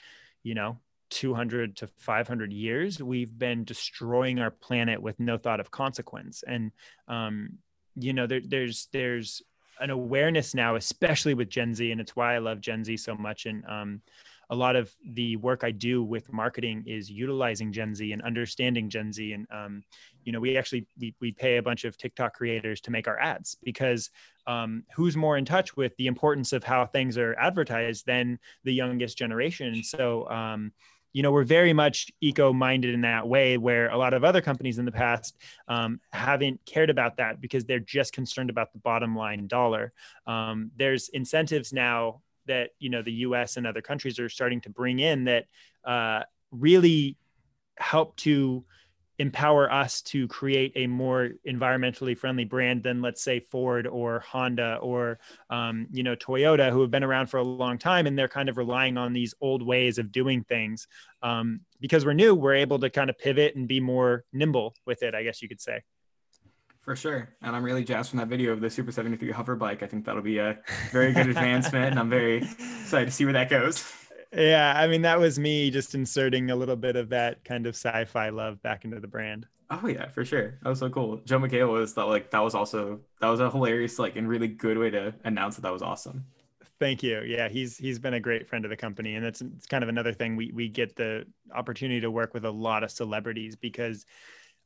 you 0.44 0.54
know, 0.54 0.80
200 1.10 1.78
to 1.78 1.88
500 1.88 2.52
years, 2.52 3.02
we've 3.02 3.36
been 3.38 3.64
destroying 3.64 4.40
our 4.40 4.52
planet 4.52 5.02
with 5.02 5.20
no 5.20 5.38
thought 5.38 5.62
of 5.62 5.72
consequence. 5.72 6.44
And, 6.46 6.72
um, 7.08 7.60
you 8.00 8.14
know, 8.14 8.28
there, 8.28 8.42
there's, 8.44 8.88
there's 8.94 9.42
an 9.80 9.90
awareness 9.90 10.54
now, 10.56 10.76
especially 10.76 11.34
with 11.34 11.50
Gen 11.50 11.74
Z. 11.74 11.92
And 11.92 12.02
it's 12.02 12.16
why 12.16 12.36
I 12.36 12.40
love 12.40 12.62
Gen 12.62 12.84
Z 12.84 12.98
so 12.98 13.16
much. 13.16 13.46
And, 13.46 13.64
um, 13.66 14.02
a 14.50 14.56
lot 14.56 14.78
of 14.78 14.90
the 15.04 15.36
work 15.36 15.64
I 15.64 15.72
do 15.72 16.02
with 16.04 16.32
marketing 16.32 16.86
is 16.88 17.12
utilizing 17.12 17.74
Gen 17.74 17.94
Z 17.94 18.12
and 18.14 18.22
understanding 18.22 18.90
Gen 18.90 19.12
Z. 19.12 19.34
And, 19.34 19.48
um, 19.52 19.84
you 20.24 20.32
know, 20.32 20.40
we 20.40 20.58
actually, 20.58 20.88
we, 20.98 21.14
we 21.20 21.32
pay 21.34 21.58
a 21.58 21.62
bunch 21.62 21.84
of 21.84 21.98
TikTok 21.98 22.34
creators 22.34 22.80
to 22.82 22.92
make 22.92 23.10
our 23.10 23.20
ads 23.20 23.58
because 23.64 24.10
um, 24.46 24.84
who's 24.96 25.18
more 25.18 25.38
in 25.38 25.44
touch 25.44 25.76
with 25.76 25.96
the 25.98 26.08
importance 26.08 26.54
of 26.54 26.64
how 26.64 26.86
things 26.86 27.18
are 27.18 27.36
advertised 27.38 28.06
than 28.06 28.40
the 28.64 28.74
youngest 28.74 29.18
generation. 29.18 29.68
and 29.68 29.86
So, 29.86 30.30
um, 30.30 30.72
you 31.18 31.24
know, 31.24 31.32
we're 31.32 31.44
very 31.44 31.74
much 31.74 32.12
eco-minded 32.22 32.94
in 32.94 33.02
that 33.02 33.28
way, 33.28 33.58
where 33.58 33.90
a 33.90 33.98
lot 33.98 34.14
of 34.14 34.24
other 34.24 34.40
companies 34.40 34.78
in 34.78 34.86
the 34.86 34.92
past 34.92 35.36
um, 35.68 36.00
haven't 36.12 36.64
cared 36.68 36.92
about 36.92 37.18
that 37.18 37.42
because 37.42 37.66
they're 37.66 37.80
just 37.80 38.14
concerned 38.14 38.52
about 38.52 38.72
the 38.72 38.78
bottom 38.78 39.16
line 39.16 39.48
dollar. 39.48 39.94
Um, 40.28 40.70
there's 40.78 41.10
incentives 41.10 41.74
now 41.74 42.22
that 42.46 42.70
you 42.78 42.92
know 42.92 43.02
the 43.02 43.14
U.S. 43.14 43.58
and 43.58 43.66
other 43.66 43.82
countries 43.82 44.20
are 44.20 44.30
starting 44.30 44.62
to 44.62 44.70
bring 44.70 45.00
in 45.00 45.24
that 45.24 45.46
uh, 45.84 46.22
really 46.52 47.18
help 47.80 48.16
to 48.18 48.64
empower 49.20 49.72
us 49.72 50.02
to 50.02 50.28
create 50.28 50.72
a 50.76 50.88
more 50.88 51.30
environmentally 51.48 52.18
friendly 52.18 52.46
brand 52.46 52.84
than 52.84 53.02
let's 53.02 53.22
say 53.22 53.40
ford 53.40 53.88
or 53.88 54.20
honda 54.20 54.78
or 54.82 55.20
um, 55.50 55.88
you 55.92 56.04
know 56.04 56.16
toyota 56.16 56.72
who 56.72 56.82
have 56.82 56.92
been 56.92 57.04
around 57.04 57.28
for 57.28 57.38
a 57.38 57.44
long 57.44 57.78
time 57.78 58.06
and 58.08 58.18
they're 58.18 58.28
kind 58.28 58.50
of 58.50 58.58
relying 58.58 58.98
on 58.98 59.14
these 59.14 59.34
old 59.42 59.66
ways 59.66 59.98
of 59.98 60.12
doing 60.12 60.44
things 60.44 60.88
um, 61.24 61.62
because 61.80 62.06
we're 62.06 62.14
new 62.14 62.36
we're 62.36 62.54
able 62.54 62.80
to 62.80 62.90
kind 62.90 63.10
of 63.10 63.18
pivot 63.18 63.56
and 63.56 63.68
be 63.68 63.80
more 63.80 64.24
nimble 64.34 64.74
with 64.86 65.02
it 65.04 65.16
i 65.16 65.24
guess 65.24 65.42
you 65.42 65.48
could 65.48 65.62
say 65.62 65.82
for 66.88 66.96
sure. 66.96 67.28
And 67.42 67.54
I'm 67.54 67.64
really 67.64 67.84
jazzed 67.84 68.12
from 68.12 68.20
that 68.20 68.30
video 68.30 68.54
of 68.54 68.62
the 68.62 68.70
Super 68.70 68.94
73 68.94 69.30
hover 69.32 69.58
bike. 69.58 69.84
I 69.84 69.88
think 69.88 70.06
that'll 70.06 70.22
be 70.22 70.38
a 70.38 70.58
very 70.90 71.12
good 71.12 71.28
advancement. 71.36 71.92
and 71.92 72.00
I'm 72.00 72.10
very 72.10 72.38
excited 72.38 73.08
to 73.08 73.12
see 73.12 73.26
where 73.26 73.34
that 73.34 73.50
goes. 73.50 73.84
Yeah. 74.34 74.74
I 74.76 74.88
mean, 74.88 75.02
that 75.04 75.20
was 75.20 75.40
me 75.40 75.72
just 75.72 75.96
inserting 75.96 76.52
a 76.52 76.56
little 76.56 76.76
bit 76.76 76.96
of 76.96 77.10
that 77.10 77.44
kind 77.44 77.66
of 77.66 77.76
sci 77.76 78.06
fi 78.06 78.30
love 78.30 78.62
back 78.62 78.86
into 78.86 79.00
the 79.00 79.08
brand. 79.08 79.48
Oh 79.70 79.88
yeah, 79.88 80.08
for 80.10 80.24
sure. 80.24 80.58
That 80.64 80.70
was 80.70 80.80
so 80.80 80.90
cool. 80.90 81.18
Joel 81.26 81.42
McHale 81.42 81.72
was 81.72 81.94
that 81.96 82.06
like 82.06 82.32
that 82.32 82.40
was 82.40 82.56
also 82.56 83.02
that 83.20 83.28
was 83.28 83.40
a 83.40 83.50
hilarious 83.50 84.00
like 84.00 84.16
and 84.16 84.28
really 84.28 84.48
good 84.48 84.78
way 84.78 84.90
to 84.92 85.14
announce 85.26 85.56
that 85.56 85.62
that 85.64 85.74
was 85.74 85.82
awesome. 85.82 86.26
Thank 86.80 87.04
you. 87.04 87.22
Yeah, 87.22 87.50
he's 87.50 87.78
he's 87.78 88.00
been 88.00 88.14
a 88.14 88.20
great 88.20 88.48
friend 88.48 88.64
of 88.64 88.70
the 88.70 88.78
company, 88.78 89.16
and 89.16 89.26
it's 89.26 89.42
it's 89.42 89.66
kind 89.66 89.84
of 89.84 89.90
another 89.90 90.14
thing 90.14 90.36
we 90.36 90.52
we 90.54 90.70
get 90.70 90.96
the 90.96 91.26
opportunity 91.54 92.00
to 92.02 92.12
work 92.12 92.34
with 92.34 92.46
a 92.46 92.52
lot 92.52 92.84
of 92.84 92.92
celebrities 92.92 93.56
because 93.56 94.06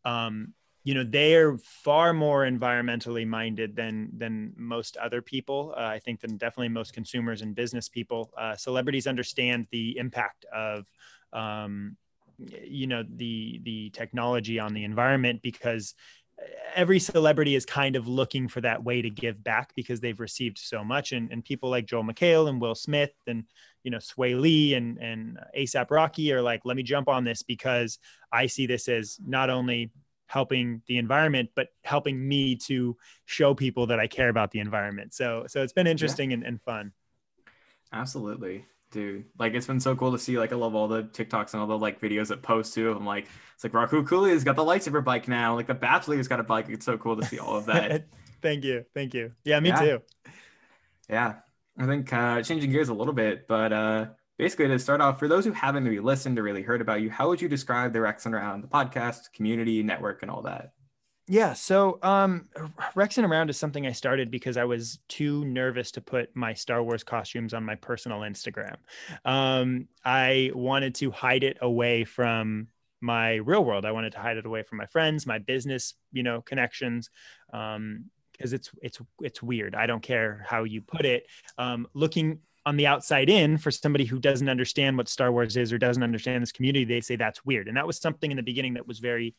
um, 0.06 0.54
you 0.84 0.94
know 0.94 1.04
they're 1.04 1.58
far 1.58 2.14
more 2.14 2.46
environmentally 2.46 3.28
minded 3.28 3.76
than 3.76 4.10
than 4.18 4.54
most 4.58 4.98
other 4.98 5.22
people 5.22 5.74
uh, 5.78 5.82
i 5.82 6.00
think 6.00 6.20
than 6.22 6.38
definitely 6.38 6.70
most 6.70 6.94
consumers 6.94 7.42
and 7.42 7.56
business 7.56 7.90
people. 7.90 8.32
Uh, 8.38 8.56
celebrities 8.56 9.08
understand 9.08 9.68
the 9.72 9.98
impact 9.98 10.46
of 10.54 10.86
um, 11.34 11.96
you 12.38 12.88
know 12.88 13.04
the 13.16 13.60
the 13.64 13.90
technology 13.92 14.60
on 14.60 14.74
the 14.74 14.84
environment 14.84 15.42
because 15.42 15.94
every 16.74 17.00
celebrity 17.00 17.56
is 17.56 17.66
kind 17.66 17.96
of 17.96 18.08
looking 18.08 18.48
for 18.48 18.62
that 18.62 18.84
way 18.84 19.02
to 19.02 19.12
give 19.12 19.44
back 19.44 19.76
because 19.76 20.00
they've 20.00 20.20
received 20.20 20.58
so 20.58 20.84
much. 20.84 21.12
And, 21.12 21.32
and 21.32 21.46
people 21.46 21.70
like 21.70 21.86
joel 21.86 22.04
mchale 22.04 22.50
and 22.50 22.60
will 22.60 22.76
smith 22.76 23.12
and 23.28 23.44
you 23.84 23.92
know 23.92 24.00
Swae 24.00 24.40
Lee 24.40 24.74
and 24.74 24.98
and 24.98 25.40
asap 25.58 25.92
rocky 25.92 26.32
are 26.34 26.42
like 26.42 26.62
let 26.66 26.76
me 26.76 26.84
jump 26.84 27.08
on 27.08 27.24
this 27.24 27.44
because 27.44 28.00
i 28.32 28.46
see 28.46 28.68
this 28.68 28.88
as 28.88 29.20
not 29.26 29.50
only 29.50 29.92
helping 30.32 30.82
the 30.88 30.98
environment 30.98 31.50
but 31.56 31.68
helping 31.84 32.26
me 32.26 32.56
to 32.56 32.96
show 33.26 33.54
people 33.54 33.88
that 33.88 34.00
i 34.00 34.08
care 34.08 34.30
about 34.30 34.50
the 34.52 34.60
environment. 34.60 35.14
So 35.14 35.46
so 35.48 35.62
it's 35.62 35.74
been 35.74 35.88
interesting 35.88 36.32
yeah. 36.32 36.36
and, 36.36 36.46
and 36.46 36.62
fun. 36.62 36.94
Absolutely 37.92 38.66
dude. 38.92 39.26
Like 39.38 39.54
it's 39.54 39.68
been 39.68 39.82
so 39.82 39.94
cool 39.96 40.14
to 40.14 40.20
see 40.20 40.38
like 40.38 40.54
i 40.54 40.56
love 40.56 40.74
all 40.74 40.88
the 40.88 41.04
tiktoks 41.04 41.54
and 41.54 41.62
all 41.62 41.68
the 41.68 41.78
like 41.78 42.00
videos 42.00 42.30
that 42.30 42.42
post 42.42 42.74
too. 42.74 42.92
I'm 42.92 43.06
like 43.06 43.28
it's 43.56 43.64
like 43.64 43.74
Raku 43.74 44.30
has 44.32 44.46
got 44.46 44.56
the 44.56 44.64
lightsaber 44.64 45.04
bike 45.04 45.28
now. 45.28 45.56
Like 45.56 45.68
the 45.68 45.74
bachelor's 45.74 46.30
got 46.30 46.40
a 46.40 46.44
bike. 46.44 46.68
It's 46.70 46.86
so 46.86 46.98
cool 46.98 47.18
to 47.18 47.26
see 47.26 47.40
all 47.40 47.58
of 47.58 47.66
that. 47.66 48.06
Thank 48.42 48.64
you. 48.64 48.86
Thank 48.94 49.14
you. 49.14 49.34
Yeah 49.44 49.60
me 49.60 49.70
yeah. 49.70 49.80
too. 49.80 50.02
Yeah. 51.10 51.36
I 51.78 51.86
think 51.88 52.12
uh 52.14 52.42
changing 52.42 52.72
gears 52.72 52.88
a 52.88 52.94
little 52.94 53.14
bit 53.14 53.50
but 53.50 53.74
uh 53.74 54.06
basically 54.42 54.68
to 54.68 54.80
start 54.80 55.02
off, 55.02 55.20
for 55.20 55.28
those 55.28 55.46
who 55.46 55.52
haven't 55.52 55.84
maybe 55.84 56.00
listened 56.00 56.40
or 56.40 56.42
really 56.42 56.64
heard 56.64 56.82
about 56.82 57.00
you, 57.00 57.12
how 57.12 57.28
would 57.28 57.40
you 57.40 57.48
describe 57.48 57.94
the 57.94 58.00
Rexing 58.00 58.34
Around, 58.34 58.64
the 58.64 58.68
podcast, 58.68 59.32
community, 59.34 59.84
network, 59.84 60.24
and 60.24 60.32
all 60.32 60.42
that? 60.42 60.72
Yeah, 61.28 61.54
so 61.54 62.00
um, 62.02 62.50
Rexing 62.96 63.24
Around 63.24 63.52
is 63.52 63.58
something 63.58 63.86
I 63.86 63.92
started 63.92 64.32
because 64.32 64.58
I 64.58 64.64
was 64.64 64.98
too 65.08 65.46
nervous 65.46 65.92
to 65.92 66.02
put 66.02 66.36
my 66.36 66.56
Star 66.56 66.82
Wars 66.82 67.04
costumes 67.04 67.54
on 67.54 67.64
my 67.64 67.76
personal 67.76 68.22
Instagram. 68.22 68.78
Um, 69.26 69.88
I 70.04 70.50
wanted 70.56 70.96
to 70.96 71.12
hide 71.12 71.44
it 71.44 71.60
away 71.62 72.04
from 72.04 72.70
my 73.00 73.36
real 73.36 73.64
world. 73.64 73.86
I 73.86 73.92
wanted 73.92 74.14
to 74.14 74.20
hide 74.20 74.38
it 74.38 74.48
away 74.48 74.64
from 74.64 74.80
my 74.80 74.88
friends, 74.88 75.28
my 75.28 75.38
business, 75.38 75.94
you 76.12 76.24
know, 76.24 76.42
connections. 76.42 77.12
Um, 77.54 78.06
because 78.32 78.54
it's 78.54 78.72
it's 78.82 79.00
it's 79.22 79.44
weird. 79.44 79.76
I 79.76 79.86
don't 79.86 80.02
care 80.02 80.44
how 80.48 80.64
you 80.64 80.82
put 80.82 81.06
it. 81.06 81.28
Um, 81.60 81.86
looking 81.94 82.40
on 82.66 82.78
the 82.78 82.88
outside 82.88 83.30
in 83.30 83.58
for 83.58 83.72
somebody 83.72 84.06
who 84.06 84.20
doesn't 84.20 84.50
understand 84.50 84.98
what 84.98 85.10
Star 85.10 85.32
Wars 85.32 85.58
is 85.58 85.74
or 85.74 85.78
doesn't 85.78 86.04
understand 86.04 86.42
this 86.42 86.52
community, 86.52 86.86
they 86.86 87.02
say 87.02 87.16
that's 87.16 87.44
weird. 87.46 87.68
And 87.68 87.78
that 87.78 87.88
was 87.88 87.98
something 87.98 88.30
in 88.30 88.38
the 88.38 88.44
beginning 88.44 88.76
that 88.76 88.88
was 88.88 89.00
very, 89.00 89.36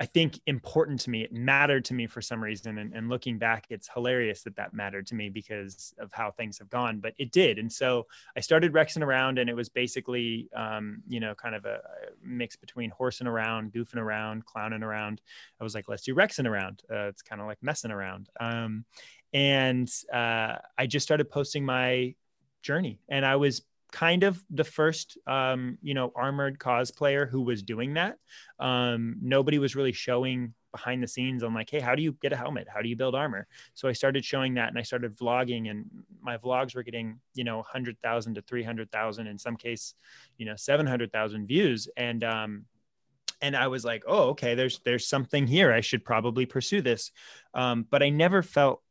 I 0.00 0.06
think, 0.06 0.40
important 0.46 1.00
to 1.00 1.10
me. 1.10 1.22
It 1.22 1.32
mattered 1.32 1.84
to 1.86 1.94
me 1.94 2.08
for 2.08 2.20
some 2.20 2.42
reason. 2.42 2.78
And, 2.78 2.92
and 2.94 3.08
looking 3.08 3.38
back, 3.38 3.66
it's 3.70 3.88
hilarious 3.92 4.42
that 4.42 4.56
that 4.56 4.74
mattered 4.74 5.06
to 5.08 5.14
me 5.14 5.28
because 5.28 5.94
of 5.98 6.12
how 6.12 6.32
things 6.32 6.58
have 6.58 6.68
gone, 6.68 6.98
but 6.98 7.14
it 7.16 7.30
did. 7.30 7.58
And 7.58 7.72
so 7.72 8.06
I 8.36 8.40
started 8.40 8.72
Rexing 8.72 9.02
around, 9.02 9.38
and 9.38 9.48
it 9.48 9.54
was 9.54 9.68
basically, 9.68 10.48
um, 10.54 11.02
you 11.08 11.20
know, 11.20 11.34
kind 11.34 11.54
of 11.54 11.64
a, 11.64 11.80
mix 12.22 12.56
between 12.56 12.90
horsing 12.90 13.28
around, 13.28 13.72
goofing 13.72 13.98
around, 13.98 14.44
clowning 14.44 14.82
around. 14.82 15.20
I 15.60 15.64
was 15.64 15.76
like, 15.76 15.88
let's 15.88 16.02
do 16.02 16.14
Rexing 16.14 16.46
around. 16.46 16.82
Uh, 16.90 17.06
it's 17.06 17.22
kind 17.22 17.40
of 17.40 17.46
like 17.46 17.58
messing 17.62 17.92
around. 17.92 18.28
Um, 18.40 18.84
and 19.32 19.88
uh, 20.12 20.56
I 20.78 20.86
just 20.86 21.04
started 21.04 21.30
posting 21.30 21.64
my 21.64 22.14
journey. 22.62 23.00
And 23.08 23.24
I 23.24 23.36
was 23.36 23.62
kind 23.92 24.24
of 24.24 24.42
the 24.50 24.64
first 24.64 25.16
um, 25.26 25.78
you 25.80 25.94
know 25.94 26.12
armored 26.14 26.58
cosplayer 26.58 27.28
who 27.28 27.42
was 27.42 27.62
doing 27.62 27.94
that. 27.94 28.18
Um, 28.58 29.16
nobody 29.22 29.58
was 29.58 29.76
really 29.76 29.92
showing 29.92 30.54
behind 30.72 31.02
the 31.02 31.08
scenes 31.08 31.42
on 31.42 31.54
like 31.54 31.70
hey 31.70 31.80
how 31.80 31.94
do 31.94 32.02
you 32.02 32.12
get 32.20 32.32
a 32.32 32.36
helmet? 32.36 32.66
How 32.72 32.82
do 32.82 32.88
you 32.88 32.96
build 32.96 33.14
armor? 33.14 33.46
So 33.72 33.88
i 33.88 33.92
started 33.92 34.24
showing 34.24 34.54
that 34.54 34.68
and 34.68 34.78
i 34.78 34.82
started 34.82 35.16
vlogging 35.16 35.70
and 35.70 35.86
my 36.20 36.36
vlogs 36.36 36.74
were 36.74 36.82
getting 36.82 37.18
you 37.34 37.44
know 37.44 37.56
100000 37.56 38.34
to 38.34 38.42
300000 38.42 39.26
in 39.26 39.38
some 39.38 39.56
case 39.56 39.94
you 40.36 40.44
know 40.44 40.56
700000 40.56 41.46
views. 41.46 41.88
And 41.96 42.22
um 42.24 42.64
and 43.40 43.56
i 43.56 43.68
was 43.68 43.84
like 43.84 44.02
oh 44.06 44.30
okay 44.30 44.54
there's 44.54 44.80
there's 44.84 45.06
something 45.06 45.46
here. 45.46 45.72
I 45.72 45.80
should 45.80 46.04
probably 46.04 46.44
pursue 46.44 46.82
this. 46.82 47.12
Um, 47.54 47.86
but 47.88 48.02
i 48.02 48.10
never 48.10 48.42
felt 48.42 48.82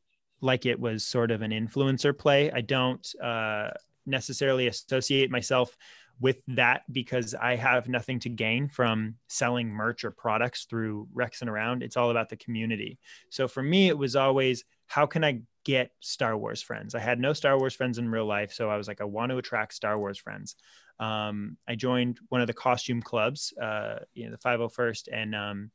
like 0.46 0.66
it 0.66 0.80
was 0.80 1.06
sort 1.06 1.32
of 1.32 1.42
an 1.42 1.52
influencer 1.52 2.18
play 2.18 2.52
i 2.52 2.62
don't 2.62 3.14
uh, 3.22 3.70
necessarily 4.06 4.68
associate 4.68 5.32
myself 5.32 5.76
with 6.20 6.38
that 6.48 6.84
because 6.92 7.36
I 7.36 7.56
have 7.56 7.90
nothing 7.90 8.20
to 8.22 8.30
gain 8.30 8.70
from 8.70 9.16
selling 9.28 9.70
merch 9.70 10.06
or 10.06 10.12
products 10.12 10.66
through 10.66 11.08
Rexing 11.14 11.50
Around. 11.50 11.84
It's 11.84 11.98
all 11.98 12.10
about 12.10 12.30
the 12.30 12.38
community. 12.38 13.00
So 13.30 13.48
for 13.48 13.62
me, 13.62 13.90
it 13.90 13.98
was 13.98 14.16
always 14.16 14.64
how 14.88 15.06
can 15.06 15.24
I 15.24 15.42
get 15.64 15.92
Star 16.00 16.38
Wars 16.38 16.62
friends? 16.62 16.96
I 16.96 17.00
had 17.00 17.20
no 17.20 17.34
Star 17.34 17.58
Wars 17.58 17.74
friends 17.74 17.98
in 17.98 18.10
real 18.10 18.26
life. 18.26 18.54
So 18.54 18.70
I 18.70 18.78
was 18.78 18.88
like, 18.88 19.02
I 19.02 19.06
want 19.06 19.32
to 19.32 19.38
attract 19.38 19.74
Star 19.74 19.98
Wars 19.98 20.18
friends. 20.18 20.56
Um, 21.00 21.58
I 21.68 21.76
joined 21.76 22.20
one 22.30 22.40
of 22.40 22.48
the 22.48 22.54
costume 22.54 23.02
clubs, 23.02 23.54
uh, 23.62 24.00
you 24.14 24.26
know, 24.26 24.32
the 24.32 24.38
501st, 24.38 25.10
and 25.12 25.36
um, 25.36 25.72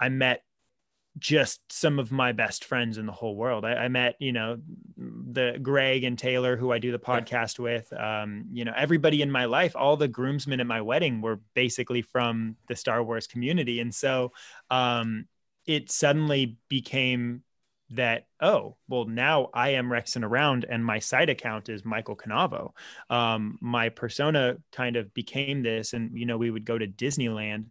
I 0.00 0.08
met 0.08 0.44
just 1.20 1.60
some 1.70 1.98
of 1.98 2.10
my 2.10 2.32
best 2.32 2.64
friends 2.64 2.98
in 2.98 3.06
the 3.06 3.12
whole 3.12 3.36
world. 3.36 3.64
I, 3.64 3.74
I, 3.74 3.88
met, 3.88 4.16
you 4.18 4.32
know, 4.32 4.58
the 4.96 5.58
Greg 5.62 6.02
and 6.02 6.18
Taylor, 6.18 6.56
who 6.56 6.72
I 6.72 6.78
do 6.78 6.90
the 6.90 6.98
podcast 6.98 7.58
with. 7.58 7.92
Um, 7.92 8.46
you 8.50 8.64
know, 8.64 8.72
everybody 8.74 9.22
in 9.22 9.30
my 9.30 9.44
life, 9.44 9.76
all 9.76 9.96
the 9.96 10.08
groomsmen 10.08 10.60
at 10.60 10.66
my 10.66 10.80
wedding 10.80 11.20
were 11.20 11.40
basically 11.54 12.02
from 12.02 12.56
the 12.68 12.74
Star 12.74 13.02
Wars 13.02 13.26
community, 13.26 13.80
and 13.80 13.94
so 13.94 14.32
um, 14.70 15.26
it 15.66 15.90
suddenly 15.90 16.56
became 16.68 17.42
that 17.92 18.26
oh 18.40 18.76
well 18.88 19.04
now 19.04 19.48
i 19.52 19.70
am 19.70 19.88
rexing 19.88 20.22
around 20.22 20.64
and 20.68 20.84
my 20.84 21.00
site 21.00 21.28
account 21.28 21.68
is 21.68 21.84
michael 21.84 22.14
canavo 22.14 22.70
um, 23.10 23.58
my 23.60 23.88
persona 23.88 24.56
kind 24.70 24.94
of 24.94 25.12
became 25.12 25.64
this 25.64 25.92
and 25.92 26.16
you 26.16 26.24
know 26.24 26.38
we 26.38 26.52
would 26.52 26.64
go 26.64 26.78
to 26.78 26.86
disneyland 26.86 27.64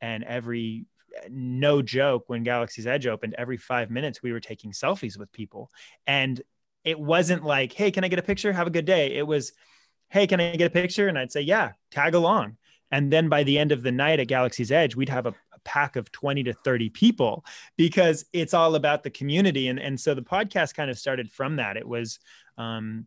and 0.00 0.24
every 0.24 0.86
no 1.30 1.82
joke 1.82 2.24
when 2.28 2.42
Galaxy's 2.42 2.86
Edge 2.86 3.06
opened, 3.06 3.34
every 3.36 3.56
five 3.56 3.90
minutes 3.90 4.22
we 4.22 4.32
were 4.32 4.40
taking 4.40 4.72
selfies 4.72 5.18
with 5.18 5.32
people. 5.32 5.70
And 6.06 6.40
it 6.84 6.98
wasn't 6.98 7.44
like, 7.44 7.72
hey, 7.72 7.90
can 7.90 8.04
I 8.04 8.08
get 8.08 8.18
a 8.18 8.22
picture? 8.22 8.52
Have 8.52 8.66
a 8.66 8.70
good 8.70 8.84
day. 8.84 9.16
It 9.16 9.26
was, 9.26 9.52
hey, 10.08 10.26
can 10.26 10.40
I 10.40 10.56
get 10.56 10.68
a 10.68 10.70
picture? 10.70 11.08
And 11.08 11.18
I'd 11.18 11.32
say, 11.32 11.40
yeah, 11.40 11.72
tag 11.90 12.14
along. 12.14 12.56
And 12.90 13.12
then 13.12 13.28
by 13.28 13.42
the 13.42 13.58
end 13.58 13.72
of 13.72 13.82
the 13.82 13.92
night 13.92 14.20
at 14.20 14.28
Galaxy's 14.28 14.70
Edge, 14.70 14.94
we'd 14.94 15.08
have 15.08 15.26
a, 15.26 15.34
a 15.52 15.58
pack 15.64 15.96
of 15.96 16.12
20 16.12 16.44
to 16.44 16.52
30 16.52 16.90
people 16.90 17.44
because 17.76 18.24
it's 18.32 18.54
all 18.54 18.76
about 18.76 19.02
the 19.02 19.10
community. 19.10 19.68
And, 19.68 19.80
and 19.80 19.98
so 19.98 20.14
the 20.14 20.22
podcast 20.22 20.74
kind 20.74 20.90
of 20.90 20.98
started 20.98 21.30
from 21.30 21.56
that. 21.56 21.76
It 21.76 21.86
was, 21.86 22.20
um, 22.56 23.06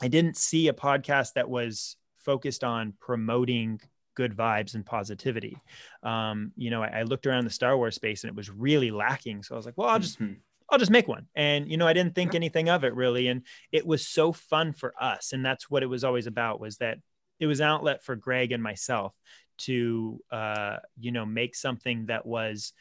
I 0.00 0.08
didn't 0.08 0.36
see 0.36 0.68
a 0.68 0.72
podcast 0.72 1.32
that 1.34 1.48
was 1.48 1.96
focused 2.18 2.62
on 2.62 2.94
promoting 3.00 3.80
good 4.16 4.36
vibes 4.36 4.74
and 4.74 4.84
positivity. 4.84 5.56
Um, 6.02 6.50
you 6.56 6.70
know, 6.70 6.82
I, 6.82 6.88
I, 6.88 7.02
looked 7.02 7.26
around 7.26 7.44
the 7.44 7.50
Star 7.50 7.76
Wars 7.76 7.94
space 7.94 8.24
and 8.24 8.30
it 8.30 8.34
was 8.34 8.50
really 8.50 8.90
lacking. 8.90 9.44
So 9.44 9.54
I 9.54 9.56
was 9.56 9.66
like, 9.66 9.78
well, 9.78 9.88
I'll 9.88 10.00
just 10.00 10.18
mm-hmm. 10.18 10.34
I'll 10.68 10.78
just 10.80 10.90
make 10.90 11.06
one. 11.06 11.26
And 11.36 11.70
you 11.70 11.76
know, 11.76 11.86
I 11.86 11.92
didn't 11.92 12.16
think 12.16 12.34
anything 12.34 12.68
of 12.68 12.82
it 12.82 12.94
really. 12.94 13.28
And 13.28 13.42
it 13.70 13.86
was 13.86 14.04
so 14.06 14.32
fun 14.32 14.72
for 14.72 14.92
us. 15.00 15.32
And 15.32 15.44
that's 15.44 15.70
what 15.70 15.84
it 15.84 15.86
was 15.86 16.02
always 16.02 16.26
about 16.26 16.58
was 16.58 16.78
that 16.78 16.98
it 17.38 17.46
was 17.46 17.60
an 17.60 17.66
outlet 17.66 18.02
for 18.02 18.16
Greg 18.16 18.50
and 18.50 18.62
myself 18.62 19.14
to 19.58 20.20
uh, 20.30 20.78
you 20.98 21.12
know, 21.12 21.24
make 21.24 21.54
something 21.54 22.06
that 22.06 22.26
was 22.26 22.72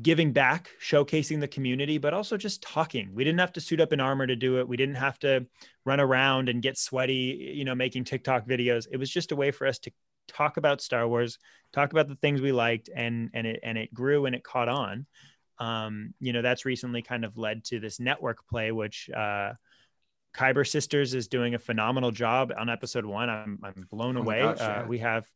giving 0.00 0.32
back, 0.32 0.70
showcasing 0.80 1.40
the 1.40 1.48
community, 1.48 1.98
but 1.98 2.14
also 2.14 2.36
just 2.36 2.62
talking. 2.62 3.10
We 3.14 3.24
didn't 3.24 3.40
have 3.40 3.52
to 3.54 3.60
suit 3.60 3.80
up 3.80 3.92
in 3.92 4.00
armor 4.00 4.26
to 4.26 4.36
do 4.36 4.60
it. 4.60 4.68
We 4.68 4.76
didn't 4.76 4.94
have 4.94 5.18
to 5.20 5.46
run 5.84 5.98
around 5.98 6.48
and 6.48 6.62
get 6.62 6.78
sweaty, 6.78 7.52
you 7.54 7.64
know, 7.64 7.74
making 7.74 8.04
TikTok 8.04 8.46
videos. 8.46 8.86
It 8.90 8.96
was 8.96 9.10
just 9.10 9.32
a 9.32 9.36
way 9.36 9.50
for 9.50 9.66
us 9.66 9.78
to 9.80 9.92
talk 10.28 10.56
about 10.56 10.80
Star 10.80 11.08
Wars, 11.08 11.38
talk 11.72 11.92
about 11.92 12.08
the 12.08 12.16
things 12.16 12.40
we 12.40 12.52
liked, 12.52 12.88
and 12.94 13.30
and 13.34 13.46
it 13.46 13.60
and 13.62 13.76
it 13.76 13.92
grew 13.92 14.26
and 14.26 14.34
it 14.34 14.44
caught 14.44 14.68
on. 14.68 15.06
Um, 15.58 16.14
you 16.20 16.32
know, 16.32 16.42
that's 16.42 16.64
recently 16.64 17.02
kind 17.02 17.24
of 17.24 17.36
led 17.36 17.64
to 17.64 17.80
this 17.80 17.98
network 17.98 18.46
play, 18.48 18.70
which 18.70 19.10
uh, 19.10 19.54
Kyber 20.34 20.66
Sisters 20.66 21.14
is 21.14 21.26
doing 21.26 21.54
a 21.54 21.58
phenomenal 21.58 22.10
job 22.10 22.52
on 22.56 22.68
episode 22.68 23.04
one. 23.04 23.28
I'm 23.28 23.58
I'm 23.64 23.86
blown 23.90 24.16
oh 24.16 24.20
away. 24.20 24.40
Gosh, 24.40 24.58
yeah. 24.60 24.82
uh, 24.82 24.86
we 24.86 24.98
have 24.98 25.26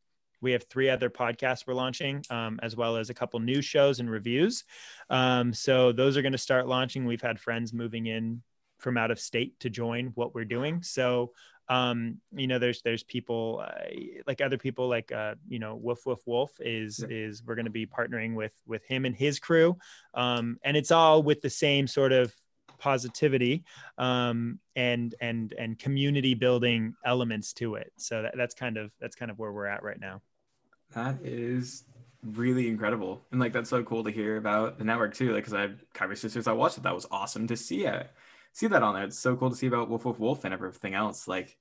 we 0.41 0.53
have 0.53 0.65
three 0.65 0.91
other 0.91 1.09
podcasts 1.09 1.67
we're 1.67 1.75
launching, 1.75 2.23
um, 2.29 2.59
as 2.63 2.77
well 2.77 2.97
as 2.97 3.11
a 3.11 3.15
couple 3.15 3.39
new 3.41 3.63
shows 3.63 4.01
and 4.01 4.11
reviews. 4.11 4.65
Um, 5.09 5.53
so 5.53 5.93
those 5.93 6.17
are 6.17 6.23
going 6.23 6.33
to 6.33 6.39
start 6.39 6.67
launching. 6.67 7.05
We've 7.05 7.23
had 7.23 7.41
friends 7.41 7.73
moving 7.73 8.07
in 8.07 8.43
from 8.79 8.99
out 8.99 9.13
of 9.13 9.21
state 9.21 9.59
to 9.61 9.71
join 9.71 10.11
what 10.17 10.35
we're 10.35 10.45
doing. 10.45 10.83
So 10.83 11.33
um 11.69 12.19
you 12.35 12.47
know 12.47 12.59
there's 12.59 12.83
there's 12.83 13.03
people 13.03 13.63
uh, 13.65 13.89
like 14.27 14.41
other 14.41 14.59
people 14.59 14.89
like 14.89 15.13
uh 15.13 15.35
you 15.49 15.59
know 15.59 15.77
woof 15.77 16.05
woof 16.07 16.21
wolf 16.27 16.53
is 16.61 16.99
yeah. 17.01 17.17
is 17.17 17.43
we're 17.45 17.55
going 17.55 17.67
to 17.67 17.71
be 17.71 17.87
partnering 17.87 18.35
with 18.35 18.55
with 18.67 18.85
him 18.85 19.05
and 19.05 19.15
his 19.15 19.39
crew. 19.39 19.77
Um 20.15 20.59
and 20.65 20.77
it's 20.77 20.91
all 20.91 21.23
with 21.23 21.41
the 21.41 21.51
same 21.51 21.87
sort 21.87 22.13
of 22.13 22.33
positivity 22.79 23.65
um 23.97 24.59
and 24.75 25.15
and 25.21 25.55
and 25.57 25.79
community 25.79 26.35
building 26.35 26.95
elements 27.05 27.53
to 27.53 27.77
it. 27.77 27.93
So 27.97 28.23
that, 28.23 28.35
that's 28.37 28.55
kind 28.55 28.77
of 28.77 28.91
that's 29.01 29.15
kind 29.15 29.31
of 29.31 29.39
where 29.39 29.53
we're 29.53 29.67
at 29.67 29.83
right 29.83 30.01
now. 30.01 30.21
That 30.95 31.17
is 31.23 31.85
really 32.25 32.69
incredible. 32.69 33.25
And 33.31 33.41
like 33.41 33.53
that's 33.53 33.71
so 33.71 33.83
cool 33.83 34.05
to 34.05 34.11
hear 34.11 34.37
about 34.37 34.79
the 34.79 34.85
network 34.85 35.15
too 35.15 35.33
like 35.33 35.45
because 35.45 35.55
i 35.55 35.63
have 35.63 35.85
Kyber 35.95 36.17
sisters 36.17 36.47
i 36.47 36.53
watched 36.53 36.79
it 36.79 36.85
that 36.85 36.95
was 36.95 37.07
awesome 37.11 37.47
to 37.49 37.57
see 37.57 37.85
it 37.87 38.11
see 38.53 38.67
that 38.69 38.83
on 38.83 38.95
there. 38.95 39.05
It's 39.05 39.19
so 39.19 39.37
cool 39.37 39.51
to 39.51 39.57
see 39.57 39.67
about 39.67 39.89
Wolf 39.89 40.05
Wolf 40.05 40.19
Wolf 40.19 40.45
and 40.45 40.55
everything 40.55 40.95
else. 40.95 41.27
Like, 41.27 41.57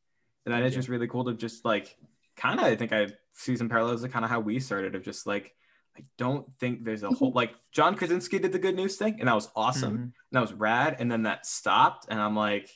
and 0.45 0.53
that 0.53 0.63
is 0.63 0.73
just 0.73 0.89
really 0.89 1.07
cool 1.07 1.25
to 1.25 1.33
just 1.33 1.65
like 1.65 1.95
kind 2.35 2.59
of. 2.59 2.65
I 2.65 2.75
think 2.75 2.93
I 2.93 3.07
see 3.33 3.55
some 3.55 3.69
parallels 3.69 4.01
to 4.03 4.09
kind 4.09 4.25
of 4.25 4.31
how 4.31 4.39
we 4.39 4.59
started 4.59 4.95
of 4.95 5.03
just 5.03 5.25
like. 5.25 5.53
I 5.97 6.03
don't 6.17 6.49
think 6.53 6.85
there's 6.85 7.03
a 7.03 7.09
whole 7.09 7.33
like 7.33 7.53
John 7.73 7.95
Krasinski 7.95 8.39
did 8.39 8.53
the 8.53 8.59
good 8.59 8.77
news 8.77 8.95
thing 8.95 9.17
and 9.19 9.27
that 9.27 9.35
was 9.35 9.51
awesome 9.57 9.91
mm-hmm. 9.91 10.03
and 10.03 10.13
that 10.31 10.39
was 10.39 10.53
rad 10.53 10.95
and 10.99 11.11
then 11.11 11.23
that 11.23 11.45
stopped 11.45 12.05
and 12.07 12.17
I'm 12.17 12.33
like 12.33 12.69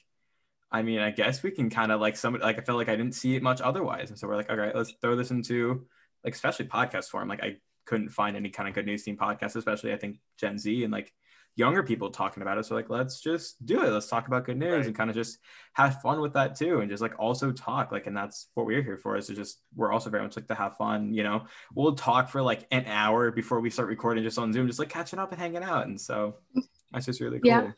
I 0.69 0.81
mean 0.81 0.99
I 0.99 1.11
guess 1.11 1.41
we 1.41 1.51
can 1.51 1.69
kind 1.69 1.93
of 1.93 2.01
like 2.01 2.17
somebody 2.17 2.43
like 2.43 2.59
I 2.59 2.61
felt 2.61 2.77
like 2.77 2.89
I 2.89 2.97
didn't 2.97 3.15
see 3.15 3.37
it 3.37 3.41
much 3.41 3.61
otherwise 3.61 4.09
and 4.09 4.19
so 4.19 4.27
we're 4.27 4.35
like 4.35 4.49
okay 4.49 4.77
let's 4.77 4.91
throw 4.99 5.15
this 5.15 5.31
into 5.31 5.85
like 6.25 6.33
especially 6.33 6.65
podcast 6.65 7.05
form 7.05 7.29
like 7.29 7.41
I 7.41 7.55
couldn't 7.85 8.09
find 8.09 8.35
any 8.35 8.49
kind 8.49 8.67
of 8.67 8.75
good 8.75 8.85
news 8.85 9.03
team 9.03 9.15
podcast 9.15 9.55
especially 9.55 9.93
I 9.93 9.97
think 9.97 10.19
Gen 10.37 10.57
Z 10.57 10.83
and 10.83 10.91
like 10.91 11.13
younger 11.55 11.83
people 11.83 12.09
talking 12.09 12.41
about 12.41 12.57
it. 12.57 12.65
So 12.65 12.75
like, 12.75 12.89
let's 12.89 13.21
just 13.21 13.65
do 13.65 13.81
it. 13.83 13.89
Let's 13.89 14.07
talk 14.07 14.27
about 14.27 14.45
good 14.45 14.57
news 14.57 14.73
right. 14.73 14.85
and 14.85 14.95
kind 14.95 15.09
of 15.09 15.15
just 15.15 15.39
have 15.73 16.01
fun 16.01 16.19
with 16.21 16.33
that 16.33 16.55
too. 16.55 16.81
And 16.81 16.89
just 16.89 17.01
like 17.01 17.17
also 17.17 17.51
talk 17.51 17.91
like, 17.91 18.07
and 18.07 18.15
that's 18.15 18.49
what 18.53 18.65
we're 18.65 18.83
here 18.83 18.97
for 18.97 19.15
is 19.15 19.27
to 19.27 19.33
just, 19.33 19.61
we're 19.75 19.91
also 19.91 20.09
very 20.09 20.23
much 20.23 20.35
like 20.35 20.47
to 20.47 20.55
have 20.55 20.75
fun, 20.77 21.13
you 21.13 21.23
know, 21.23 21.45
we'll 21.73 21.95
talk 21.95 22.29
for 22.29 22.41
like 22.41 22.67
an 22.71 22.85
hour 22.87 23.31
before 23.31 23.61
we 23.61 23.69
start 23.69 23.87
recording 23.87 24.23
just 24.23 24.37
on 24.37 24.51
zoom, 24.51 24.67
just 24.67 24.79
like 24.79 24.89
catching 24.89 25.19
up 25.19 25.31
and 25.31 25.39
hanging 25.39 25.63
out. 25.63 25.87
And 25.87 25.99
so 25.99 26.35
that's 26.91 27.05
just 27.05 27.21
really 27.21 27.39
cool. 27.39 27.49
Yeah. 27.49 27.71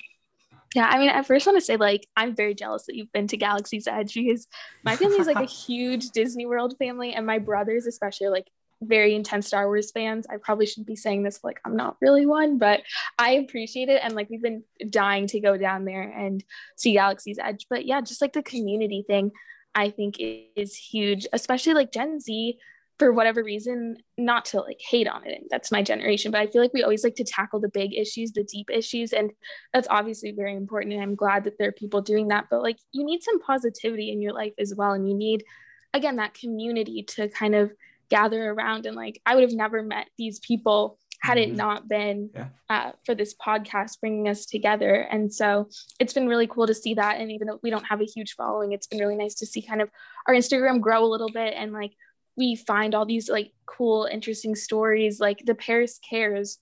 Yeah, 0.76 0.88
I 0.88 1.00
mean, 1.00 1.10
I 1.10 1.24
first 1.24 1.46
want 1.48 1.58
to 1.58 1.64
say 1.64 1.78
like 1.78 2.06
I'm 2.18 2.36
very 2.36 2.54
jealous 2.54 2.88
that 2.88 2.96
you've 2.96 3.12
been 3.14 3.28
to 3.28 3.38
Galaxy's 3.38 3.88
Edge 3.88 4.14
because 4.14 4.48
my 4.84 4.98
family 4.98 5.18
is 5.18 5.26
like 5.26 5.38
a 5.38 5.46
huge 5.46 6.10
Disney 6.10 6.46
World 6.46 6.76
family, 6.78 7.14
and 7.14 7.26
my 7.26 7.40
brothers 7.40 7.88
especially 7.88 8.28
are 8.28 8.32
like 8.32 8.48
very 8.82 9.16
intense 9.16 9.48
Star 9.48 9.66
Wars 9.68 9.92
fans. 9.92 10.28
I 10.30 10.38
probably 10.38 10.66
shouldn't 10.66 10.88
be 10.88 10.96
saying 10.96 11.24
this, 11.24 11.44
like 11.44 11.60
I'm 11.66 11.76
not 11.76 11.98
really 12.02 12.26
one, 12.26 12.58
but 12.58 12.82
I 13.18 13.32
appreciate 13.32 13.90
it. 13.90 14.02
And 14.04 14.14
like 14.14 14.30
we've 14.30 14.42
been 14.42 14.64
dying 14.90 15.28
to 15.28 15.40
go 15.40 15.58
down 15.58 15.86
there 15.86 16.04
and 16.04 16.44
see 16.76 16.94
Galaxy's 16.94 17.40
Edge. 17.40 17.66
But 17.70 17.86
yeah, 17.86 18.02
just 18.02 18.22
like 18.22 18.34
the 18.34 18.44
community 18.44 19.04
thing, 19.08 19.32
I 19.74 19.90
think 19.90 20.18
is 20.20 20.76
huge, 20.76 21.28
especially 21.34 21.74
like 21.74 21.92
Gen 21.92 22.20
Z 22.20 22.58
for 23.00 23.14
whatever 23.14 23.44
reason, 23.44 23.98
not 24.18 24.46
to 24.46 24.60
like 24.60 24.80
hate 24.80 25.08
on 25.08 25.26
it. 25.28 25.44
That's 25.52 25.72
my 25.72 25.84
generation, 25.84 26.32
but 26.32 26.42
I 26.42 26.48
feel 26.48 26.64
like 26.64 26.74
we 26.74 26.82
always 26.82 27.04
like 27.04 27.16
to 27.16 27.24
tackle 27.24 27.60
the 27.60 27.70
big 27.70 27.94
issues, 27.94 28.32
the 28.32 28.44
deep 28.44 28.70
issues. 28.72 29.14
And 29.14 29.32
that's 29.72 29.88
obviously 29.92 30.32
very 30.32 30.56
important. 30.56 30.94
And 30.94 31.04
I'm 31.04 31.16
glad 31.16 31.44
that 31.44 31.60
there 31.60 31.70
are 31.70 31.74
people 31.74 32.02
doing 32.02 32.30
that. 32.30 32.46
But 32.50 32.64
like 32.64 32.78
you 32.92 33.06
need 33.06 33.22
some 33.22 33.40
positivity 33.40 34.12
in 34.12 34.22
your 34.22 34.34
life 34.34 34.54
as 34.58 34.74
well. 34.76 34.94
And 34.94 35.08
you 35.08 35.14
need, 35.14 35.44
again, 35.94 36.16
that 36.16 36.34
community 36.34 37.04
to 37.10 37.30
kind 37.30 37.54
of 37.54 37.72
gather 38.10 38.52
around 38.52 38.86
and 38.86 38.96
like 38.96 39.22
i 39.26 39.36
would 39.36 39.44
have 39.44 39.54
never 39.54 39.82
met 39.84 40.08
these 40.18 40.40
people 40.40 40.98
had 41.22 41.38
it 41.38 41.50
mm-hmm. 41.50 41.58
not 41.58 41.88
been 41.88 42.30
yeah. 42.34 42.48
uh, 42.70 42.92
for 43.06 43.16
this 43.16 43.34
podcast 43.36 44.00
bringing 44.00 44.28
us 44.28 44.46
together 44.46 44.94
and 44.94 45.34
so 45.34 45.68
it's 46.00 46.14
been 46.14 46.28
really 46.28 46.48
cool 46.48 46.68
to 46.68 46.76
see 46.76 46.94
that 46.94 47.20
and 47.20 47.32
even 47.32 47.48
though 47.48 47.60
we 47.64 47.70
don't 47.70 47.86
have 47.86 48.02
a 48.02 48.06
huge 48.06 48.34
following 48.36 48.72
it's 48.72 48.88
been 48.88 49.00
really 49.00 49.16
nice 49.16 49.36
to 49.36 49.46
see 49.46 49.62
kind 49.62 49.82
of 49.82 49.90
our 50.28 50.34
instagram 50.34 50.80
grow 50.80 51.04
a 51.04 51.08
little 51.08 51.30
bit 51.30 51.54
and 51.56 51.74
like 51.74 51.94
we 52.36 52.56
find 52.56 52.94
all 52.94 53.06
these 53.06 53.30
like 53.30 53.52
cool 53.66 54.08
interesting 54.12 54.56
stories 54.56 55.20
like 55.20 55.44
the 55.46 55.56
paris 55.56 56.00
cares 56.08 56.60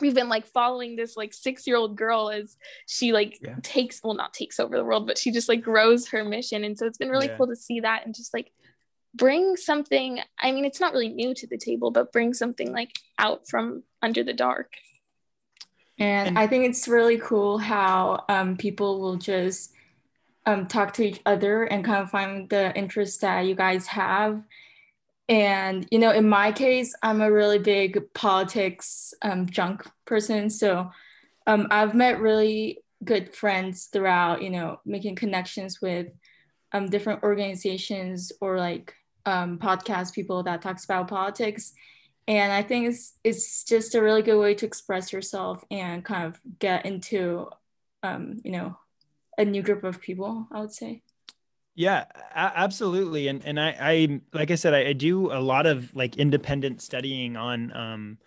we've 0.00 0.14
been 0.14 0.28
like 0.28 0.46
following 0.46 0.96
this 0.96 1.16
like 1.16 1.32
six 1.32 1.66
year 1.66 1.76
old 1.76 1.96
girl 1.96 2.30
as 2.30 2.56
she 2.86 3.12
like 3.12 3.38
yeah. 3.40 3.54
takes 3.62 4.00
well 4.02 4.14
not 4.14 4.34
takes 4.34 4.60
over 4.60 4.76
the 4.76 4.84
world 4.84 5.06
but 5.06 5.16
she 5.16 5.30
just 5.30 5.48
like 5.48 5.62
grows 5.62 6.08
her 6.08 6.24
mission 6.24 6.64
and 6.64 6.76
so 6.76 6.86
it's 6.86 6.98
been 6.98 7.08
really 7.08 7.26
yeah. 7.28 7.36
cool 7.36 7.46
to 7.46 7.56
see 7.56 7.80
that 7.80 8.04
and 8.04 8.14
just 8.14 8.34
like 8.34 8.52
bring 9.16 9.56
something 9.56 10.20
i 10.40 10.52
mean 10.52 10.64
it's 10.64 10.80
not 10.80 10.92
really 10.92 11.08
new 11.08 11.34
to 11.34 11.46
the 11.46 11.58
table 11.58 11.90
but 11.90 12.12
bring 12.12 12.34
something 12.34 12.72
like 12.72 12.92
out 13.18 13.48
from 13.48 13.82
under 14.02 14.22
the 14.22 14.32
dark 14.32 14.74
and, 15.98 16.28
and 16.28 16.38
i 16.38 16.46
think 16.46 16.64
it's 16.64 16.88
really 16.88 17.18
cool 17.18 17.58
how 17.58 18.24
um, 18.28 18.56
people 18.56 19.00
will 19.00 19.16
just 19.16 19.72
um, 20.44 20.66
talk 20.66 20.92
to 20.92 21.04
each 21.04 21.20
other 21.26 21.64
and 21.64 21.84
kind 21.84 22.02
of 22.02 22.10
find 22.10 22.48
the 22.50 22.74
interest 22.76 23.20
that 23.22 23.40
you 23.40 23.54
guys 23.54 23.86
have 23.88 24.42
and, 25.28 25.86
you 25.90 25.98
know, 25.98 26.12
in 26.12 26.28
my 26.28 26.52
case, 26.52 26.94
I'm 27.02 27.20
a 27.20 27.30
really 27.30 27.58
big 27.58 28.12
politics 28.14 29.12
um, 29.22 29.46
junk 29.46 29.84
person. 30.04 30.50
So 30.50 30.90
um, 31.46 31.66
I've 31.70 31.94
met 31.94 32.20
really 32.20 32.78
good 33.04 33.34
friends 33.34 33.86
throughout, 33.86 34.42
you 34.42 34.50
know, 34.50 34.80
making 34.84 35.16
connections 35.16 35.80
with 35.80 36.08
um, 36.72 36.86
different 36.86 37.24
organizations 37.24 38.30
or 38.40 38.58
like 38.58 38.94
um, 39.26 39.58
podcast 39.58 40.14
people 40.14 40.42
that 40.44 40.62
talks 40.62 40.84
about 40.84 41.08
politics. 41.08 41.74
And 42.28 42.52
I 42.52 42.62
think 42.62 42.88
it's, 42.88 43.14
it's 43.22 43.64
just 43.64 43.94
a 43.94 44.02
really 44.02 44.22
good 44.22 44.40
way 44.40 44.54
to 44.54 44.66
express 44.66 45.12
yourself 45.12 45.64
and 45.70 46.04
kind 46.04 46.24
of 46.24 46.40
get 46.58 46.86
into, 46.86 47.50
um, 48.02 48.40
you 48.42 48.52
know, 48.52 48.76
a 49.38 49.44
new 49.44 49.62
group 49.62 49.84
of 49.84 50.00
people, 50.00 50.48
I 50.50 50.60
would 50.60 50.72
say. 50.72 51.02
Yeah, 51.74 52.06
absolutely. 52.34 53.28
And 53.28 53.44
and 53.44 53.60
I, 53.60 53.76
I 53.78 54.20
like 54.32 54.50
I 54.50 54.54
said, 54.54 54.72
I, 54.72 54.88
I, 54.88 54.92
do 54.94 55.30
a 55.30 55.40
lot 55.40 55.66
of 55.66 55.94
like 55.94 56.16
independent 56.16 56.80
studying 56.80 57.36
on 57.36 57.70
um, 57.76 58.18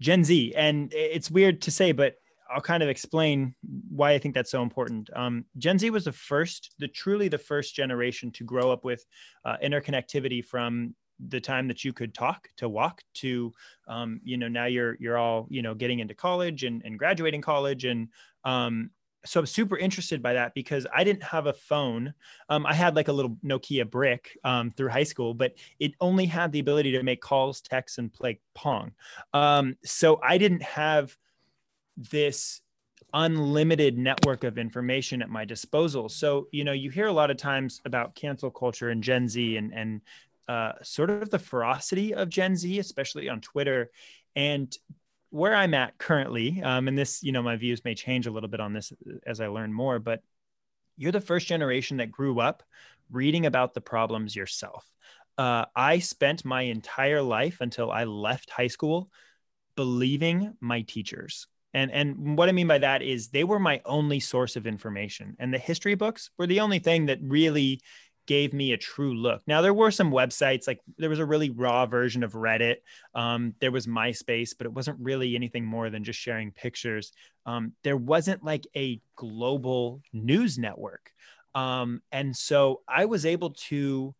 Gen 0.00 0.22
Z, 0.22 0.54
and 0.56 0.92
it's 0.94 1.28
weird 1.28 1.62
to 1.62 1.72
say, 1.72 1.90
but 1.90 2.21
I'll 2.54 2.60
kind 2.60 2.82
of 2.82 2.88
explain 2.88 3.54
why 3.88 4.12
I 4.12 4.18
think 4.18 4.34
that's 4.34 4.50
so 4.50 4.62
important. 4.62 5.10
Um, 5.14 5.44
Gen 5.58 5.78
Z 5.78 5.90
was 5.90 6.04
the 6.04 6.12
first, 6.12 6.74
the 6.78 6.88
truly 6.88 7.28
the 7.28 7.38
first 7.38 7.74
generation 7.74 8.30
to 8.32 8.44
grow 8.44 8.70
up 8.70 8.84
with 8.84 9.04
uh, 9.44 9.56
interconnectivity 9.62 10.44
from 10.44 10.94
the 11.28 11.40
time 11.40 11.68
that 11.68 11.84
you 11.84 11.92
could 11.92 12.14
talk 12.14 12.48
to 12.56 12.68
walk 12.68 13.02
to 13.14 13.52
um, 13.86 14.20
you 14.24 14.36
know 14.36 14.48
now 14.48 14.64
you're 14.64 14.96
you're 14.98 15.18
all 15.18 15.46
you 15.50 15.62
know 15.62 15.72
getting 15.72 16.00
into 16.00 16.14
college 16.14 16.64
and, 16.64 16.82
and 16.84 16.98
graduating 16.98 17.40
college 17.40 17.84
and 17.84 18.08
um, 18.44 18.90
so 19.24 19.40
I'm 19.40 19.46
super 19.46 19.78
interested 19.78 20.22
by 20.22 20.32
that 20.32 20.54
because 20.54 20.86
I 20.92 21.04
didn't 21.04 21.22
have 21.22 21.46
a 21.46 21.52
phone. 21.52 22.12
Um, 22.48 22.66
I 22.66 22.74
had 22.74 22.96
like 22.96 23.08
a 23.08 23.12
little 23.12 23.36
Nokia 23.44 23.88
brick 23.88 24.36
um, 24.42 24.70
through 24.72 24.88
high 24.88 25.04
school, 25.04 25.32
but 25.32 25.54
it 25.78 25.92
only 26.00 26.26
had 26.26 26.50
the 26.50 26.58
ability 26.58 26.92
to 26.92 27.02
make 27.02 27.20
calls, 27.20 27.60
texts, 27.60 27.98
and 27.98 28.12
play 28.12 28.40
Pong. 28.54 28.92
Um, 29.32 29.76
so 29.84 30.20
I 30.22 30.38
didn't 30.38 30.62
have 30.62 31.16
this 31.96 32.60
unlimited 33.14 33.98
network 33.98 34.44
of 34.44 34.58
information 34.58 35.22
at 35.22 35.28
my 35.28 35.44
disposal. 35.44 36.08
So 36.08 36.48
you 36.52 36.64
know, 36.64 36.72
you 36.72 36.90
hear 36.90 37.06
a 37.06 37.12
lot 37.12 37.30
of 37.30 37.36
times 37.36 37.80
about 37.84 38.14
cancel 38.14 38.50
culture 38.50 38.90
and 38.90 39.02
Gen 39.02 39.28
Z 39.28 39.56
and 39.56 39.72
and 39.72 40.00
uh, 40.48 40.72
sort 40.82 41.10
of 41.10 41.30
the 41.30 41.38
ferocity 41.38 42.14
of 42.14 42.28
Gen 42.28 42.56
Z, 42.56 42.78
especially 42.78 43.28
on 43.28 43.40
Twitter. 43.40 43.90
And 44.34 44.74
where 45.30 45.54
I'm 45.54 45.72
at 45.72 45.96
currently, 45.98 46.62
um, 46.62 46.88
and 46.88 46.98
this, 46.98 47.22
you 47.22 47.32
know, 47.32 47.42
my 47.42 47.56
views 47.56 47.84
may 47.84 47.94
change 47.94 48.26
a 48.26 48.30
little 48.30 48.50
bit 48.50 48.60
on 48.60 48.72
this 48.72 48.92
as 49.26 49.40
I 49.40 49.46
learn 49.46 49.72
more, 49.72 49.98
but 49.98 50.22
you're 50.96 51.12
the 51.12 51.20
first 51.20 51.46
generation 51.46 51.98
that 51.98 52.12
grew 52.12 52.38
up 52.40 52.62
reading 53.10 53.46
about 53.46 53.72
the 53.72 53.80
problems 53.80 54.36
yourself. 54.36 54.86
Uh, 55.38 55.64
I 55.74 56.00
spent 56.00 56.44
my 56.44 56.62
entire 56.62 57.22
life 57.22 57.58
until 57.60 57.90
I 57.90 58.04
left 58.04 58.50
high 58.50 58.66
school 58.66 59.10
believing 59.74 60.54
my 60.60 60.82
teachers. 60.82 61.46
And, 61.74 61.90
and 61.90 62.36
what 62.36 62.48
I 62.48 62.52
mean 62.52 62.68
by 62.68 62.78
that 62.78 63.02
is 63.02 63.28
they 63.28 63.44
were 63.44 63.58
my 63.58 63.80
only 63.84 64.20
source 64.20 64.56
of 64.56 64.66
information. 64.66 65.36
And 65.38 65.52
the 65.52 65.58
history 65.58 65.94
books 65.94 66.30
were 66.38 66.46
the 66.46 66.60
only 66.60 66.78
thing 66.78 67.06
that 67.06 67.18
really 67.22 67.80
gave 68.26 68.52
me 68.52 68.72
a 68.72 68.76
true 68.76 69.14
look. 69.14 69.42
Now 69.48 69.62
there 69.62 69.74
were 69.74 69.90
some 69.90 70.12
websites 70.12 70.68
like 70.68 70.80
there 70.96 71.10
was 71.10 71.18
a 71.18 71.26
really 71.26 71.50
raw 71.50 71.86
version 71.86 72.22
of 72.22 72.34
Reddit. 72.34 72.76
Um, 73.14 73.54
there 73.60 73.72
was 73.72 73.88
MySpace, 73.88 74.54
but 74.56 74.66
it 74.66 74.72
wasn't 74.72 75.00
really 75.00 75.34
anything 75.34 75.64
more 75.64 75.90
than 75.90 76.04
just 76.04 76.20
sharing 76.20 76.52
pictures. 76.52 77.12
Um, 77.46 77.72
there 77.82 77.96
wasn't 77.96 78.44
like 78.44 78.64
a 78.76 79.00
global 79.16 80.02
news 80.12 80.56
network, 80.56 81.10
um, 81.54 82.00
and 82.12 82.36
so 82.36 82.82
I 82.86 83.06
was 83.06 83.26
able 83.26 83.50
to, 83.68 84.14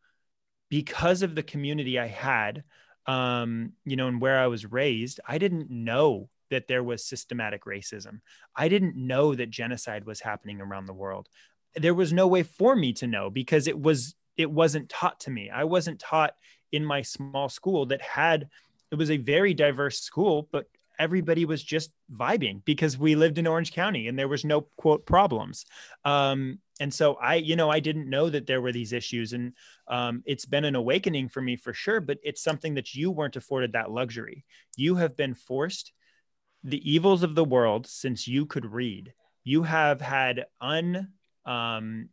because 0.68 1.22
of 1.22 1.36
the 1.36 1.44
community 1.44 1.96
I 1.98 2.08
had, 2.08 2.64
um, 3.06 3.74
you 3.84 3.94
know, 3.94 4.08
and 4.08 4.20
where 4.20 4.40
I 4.40 4.48
was 4.48 4.66
raised, 4.66 5.20
I 5.26 5.38
didn't 5.38 5.70
know 5.70 6.28
that 6.52 6.68
there 6.68 6.84
was 6.84 7.04
systematic 7.04 7.64
racism. 7.64 8.20
I 8.56 8.68
didn't 8.68 8.96
know 8.96 9.34
that 9.34 9.50
genocide 9.50 10.06
was 10.06 10.20
happening 10.20 10.60
around 10.60 10.86
the 10.86 10.94
world 10.94 11.28
there 11.74 11.94
was 11.94 12.12
no 12.12 12.26
way 12.26 12.42
for 12.42 12.76
me 12.76 12.92
to 12.94 13.06
know 13.06 13.30
because 13.30 13.66
it 13.66 13.80
was 13.80 14.14
it 14.36 14.50
wasn't 14.50 14.88
taught 14.88 15.20
to 15.20 15.30
me. 15.30 15.50
I 15.50 15.64
wasn't 15.64 16.00
taught 16.00 16.34
in 16.70 16.84
my 16.84 17.02
small 17.02 17.48
school 17.48 17.86
that 17.86 18.00
had 18.00 18.48
it 18.90 18.96
was 18.96 19.10
a 19.10 19.16
very 19.16 19.54
diverse 19.54 20.00
school, 20.00 20.48
but 20.52 20.66
everybody 20.98 21.44
was 21.44 21.62
just 21.62 21.90
vibing 22.14 22.62
because 22.64 22.98
we 22.98 23.14
lived 23.14 23.38
in 23.38 23.46
Orange 23.46 23.72
County 23.72 24.08
and 24.08 24.18
there 24.18 24.28
was 24.28 24.44
no 24.44 24.62
quote 24.76 25.06
problems. 25.06 25.64
Um, 26.04 26.58
and 26.80 26.92
so 26.92 27.14
I, 27.14 27.36
you 27.36 27.56
know, 27.56 27.70
I 27.70 27.80
didn't 27.80 28.10
know 28.10 28.28
that 28.28 28.46
there 28.46 28.60
were 28.60 28.72
these 28.72 28.92
issues, 28.92 29.32
and 29.32 29.52
um, 29.88 30.22
it's 30.26 30.46
been 30.46 30.64
an 30.64 30.74
awakening 30.74 31.28
for 31.28 31.40
me 31.40 31.56
for 31.56 31.72
sure. 31.72 32.00
But 32.00 32.18
it's 32.22 32.42
something 32.42 32.74
that 32.74 32.94
you 32.94 33.10
weren't 33.10 33.36
afforded 33.36 33.72
that 33.72 33.90
luxury. 33.90 34.44
You 34.76 34.96
have 34.96 35.16
been 35.16 35.34
forced 35.34 35.92
the 36.64 36.90
evils 36.90 37.22
of 37.22 37.34
the 37.34 37.44
world 37.44 37.86
since 37.86 38.28
you 38.28 38.46
could 38.46 38.66
read. 38.66 39.14
You 39.44 39.64
have 39.64 40.00
had 40.00 40.46
un 40.60 41.08
um, 41.44 42.08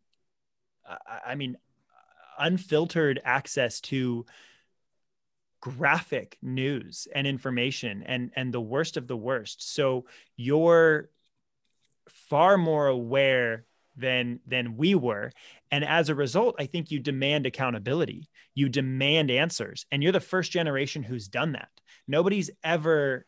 I, 1.25 1.35
mean, 1.35 1.57
unfiltered 2.37 3.21
access 3.23 3.79
to 3.81 4.25
graphic 5.61 6.37
news 6.41 7.07
and 7.13 7.27
information 7.27 8.01
and 8.03 8.31
and 8.35 8.53
the 8.53 8.61
worst 8.61 8.97
of 8.97 9.07
the 9.07 9.17
worst. 9.17 9.73
So 9.73 10.05
you're 10.37 11.09
far 12.07 12.57
more 12.57 12.87
aware 12.87 13.65
than 13.97 14.39
than 14.47 14.77
we 14.77 14.95
were. 14.95 15.31
And 15.69 15.83
as 15.83 16.09
a 16.09 16.15
result 16.15 16.55
i 16.57 16.65
think 16.65 16.91
you 16.91 16.99
demand 16.99 17.45
accountability. 17.45 18.29
You 18.55 18.69
demand 18.69 19.29
answers. 19.29 19.85
And 19.91 20.01
you're 20.01 20.13
the 20.13 20.19
first 20.21 20.51
generation 20.51 21.03
who's 21.03 21.27
done 21.27 21.51
that. 21.51 21.69
Nobody's 22.07 22.49
ever 22.63 23.25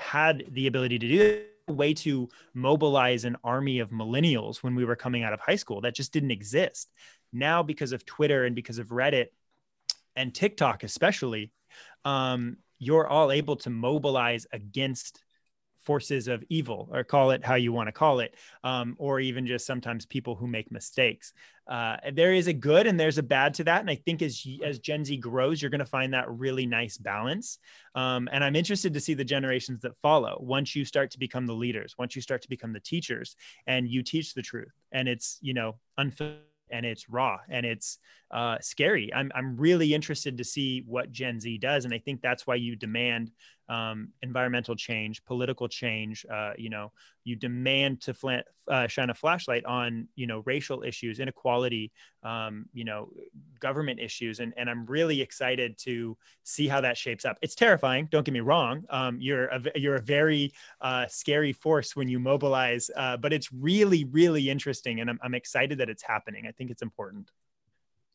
had 0.00 0.44
the 0.50 0.66
ability 0.66 0.98
to 0.98 1.08
do 1.08 1.44
way 1.68 1.94
to 1.94 2.28
mobilize 2.52 3.24
an 3.24 3.36
army 3.44 3.78
of 3.78 3.90
millennials 3.90 4.62
when 4.62 4.74
we 4.74 4.84
were 4.84 4.96
coming 4.96 5.22
out 5.22 5.32
of 5.32 5.40
high 5.40 5.56
school 5.56 5.80
that 5.82 5.94
just 5.94 6.12
didn't 6.12 6.32
exist. 6.32 6.90
Now, 7.32 7.62
because 7.62 7.92
of 7.92 8.04
Twitter 8.04 8.44
and 8.44 8.56
because 8.56 8.78
of 8.78 8.88
Reddit 8.88 9.28
and 10.16 10.34
TikTok, 10.34 10.82
especially, 10.82 11.52
um, 12.04 12.56
you're 12.78 13.06
all 13.06 13.30
able 13.30 13.56
to 13.56 13.70
mobilize 13.70 14.46
against 14.52 15.22
forces 15.90 16.28
of 16.28 16.44
evil, 16.48 16.88
or 16.92 17.02
call 17.02 17.32
it 17.32 17.44
how 17.44 17.56
you 17.56 17.72
want 17.72 17.88
to 17.88 17.92
call 17.92 18.20
it, 18.20 18.36
um, 18.62 18.94
or 19.00 19.18
even 19.18 19.44
just 19.44 19.66
sometimes 19.66 20.06
people 20.06 20.36
who 20.36 20.46
make 20.46 20.70
mistakes. 20.70 21.32
Uh, 21.66 21.96
there 22.12 22.32
is 22.32 22.46
a 22.46 22.52
good 22.52 22.86
and 22.86 22.98
there's 22.98 23.18
a 23.18 23.24
bad 23.24 23.52
to 23.54 23.64
that, 23.64 23.80
and 23.80 23.90
I 23.90 23.96
think 23.96 24.22
as 24.22 24.46
as 24.64 24.78
Gen 24.78 25.04
Z 25.04 25.16
grows, 25.16 25.60
you're 25.60 25.68
going 25.76 25.80
to 25.80 25.96
find 25.98 26.14
that 26.14 26.30
really 26.30 26.64
nice 26.64 26.96
balance. 26.96 27.58
Um, 27.96 28.28
and 28.30 28.44
I'm 28.44 28.54
interested 28.54 28.94
to 28.94 29.00
see 29.00 29.14
the 29.14 29.24
generations 29.24 29.80
that 29.80 29.96
follow. 29.96 30.38
Once 30.40 30.76
you 30.76 30.84
start 30.84 31.10
to 31.10 31.18
become 31.18 31.46
the 31.48 31.60
leaders, 31.64 31.96
once 31.98 32.14
you 32.14 32.22
start 32.22 32.42
to 32.42 32.48
become 32.48 32.72
the 32.72 32.86
teachers, 32.92 33.34
and 33.66 33.88
you 33.88 34.04
teach 34.04 34.34
the 34.34 34.42
truth, 34.42 34.76
and 34.92 35.08
it's 35.08 35.38
you 35.42 35.54
know 35.54 35.74
unfiltered 35.98 36.44
and 36.70 36.86
it's 36.86 37.08
raw 37.08 37.38
and 37.48 37.66
it's 37.66 37.98
uh, 38.30 38.56
scary. 38.60 39.12
I'm, 39.12 39.30
I'm 39.34 39.56
really 39.56 39.92
interested 39.92 40.38
to 40.38 40.44
see 40.44 40.84
what 40.86 41.10
Gen 41.10 41.40
Z 41.40 41.58
does. 41.58 41.84
And 41.84 41.92
I 41.92 41.98
think 41.98 42.20
that's 42.20 42.46
why 42.46 42.54
you 42.54 42.76
demand 42.76 43.32
um, 43.70 44.08
environmental 44.20 44.74
change, 44.74 45.24
political 45.24 45.68
change. 45.68 46.26
Uh, 46.28 46.52
you 46.58 46.68
know, 46.68 46.92
you 47.22 47.36
demand 47.36 48.00
to 48.00 48.12
fl- 48.12 48.46
uh, 48.66 48.88
shine 48.88 49.10
a 49.10 49.14
flashlight 49.14 49.64
on, 49.64 50.08
you 50.16 50.26
know, 50.26 50.42
racial 50.44 50.82
issues, 50.82 51.20
inequality, 51.20 51.92
um, 52.24 52.66
you 52.72 52.84
know, 52.84 53.08
government 53.60 54.00
issues. 54.00 54.40
And, 54.40 54.52
and 54.56 54.68
I'm 54.68 54.84
really 54.86 55.20
excited 55.20 55.78
to 55.78 56.16
see 56.42 56.66
how 56.66 56.80
that 56.80 56.96
shapes 56.96 57.24
up. 57.24 57.38
It's 57.42 57.54
terrifying. 57.54 58.08
Don't 58.10 58.24
get 58.24 58.32
me 58.32 58.40
wrong. 58.40 58.84
Um, 58.90 59.18
you're, 59.20 59.46
a, 59.46 59.62
you're 59.76 59.96
a 59.96 60.02
very 60.02 60.52
uh, 60.80 61.06
scary 61.08 61.52
force 61.52 61.94
when 61.94 62.08
you 62.08 62.18
mobilize, 62.18 62.90
uh, 62.96 63.16
but 63.18 63.32
it's 63.32 63.52
really, 63.52 64.04
really 64.04 64.50
interesting. 64.50 65.00
And 65.00 65.08
I'm, 65.08 65.20
I'm 65.22 65.34
excited 65.34 65.78
that 65.78 65.88
it's 65.88 66.02
happening. 66.02 66.46
I 66.48 66.52
think 66.52 66.70
it's 66.70 66.82
important. 66.82 67.30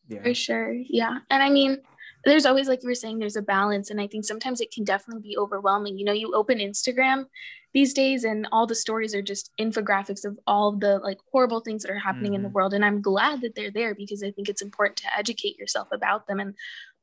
Yeah. 0.08 0.22
For 0.22 0.34
sure. 0.36 0.74
Yeah. 0.74 1.20
And 1.32 1.42
I 1.42 1.50
mean, 1.50 1.82
there's 2.26 2.46
always, 2.46 2.68
like 2.68 2.82
you 2.82 2.90
were 2.90 2.96
saying, 2.96 3.20
there's 3.20 3.36
a 3.36 3.42
balance. 3.42 3.90
And 3.90 4.02
I 4.02 4.08
think 4.08 4.26
sometimes 4.26 4.60
it 4.60 4.72
can 4.72 4.84
definitely 4.84 5.22
be 5.22 5.38
overwhelming. 5.38 5.98
You 5.98 6.06
know, 6.06 6.12
you 6.12 6.34
open 6.34 6.58
Instagram 6.58 7.26
these 7.74 7.94
days 7.94 8.24
and 8.24 8.48
all 8.52 8.66
the 8.66 8.74
stories 8.74 9.14
are 9.14 9.22
just 9.22 9.52
infographics 9.60 10.26
of 10.26 10.40
all 10.48 10.72
the 10.72 11.00
like 11.00 11.20
horrible 11.32 11.60
things 11.60 11.84
that 11.84 11.92
are 11.92 12.00
happening 12.00 12.32
mm-hmm. 12.32 12.36
in 12.36 12.42
the 12.42 12.48
mm-hmm. 12.48 12.56
world. 12.56 12.74
And 12.74 12.84
I'm 12.84 13.02
glad 13.02 13.42
that 13.42 13.54
they're 13.56 13.72
there 13.72 13.94
because 13.94 14.24
I 14.24 14.32
think 14.32 14.50
it's 14.50 14.62
important 14.62 14.98
to 14.98 15.18
educate 15.18 15.58
yourself 15.60 15.90
about 15.92 16.28
them 16.28 16.40
and 16.40 16.56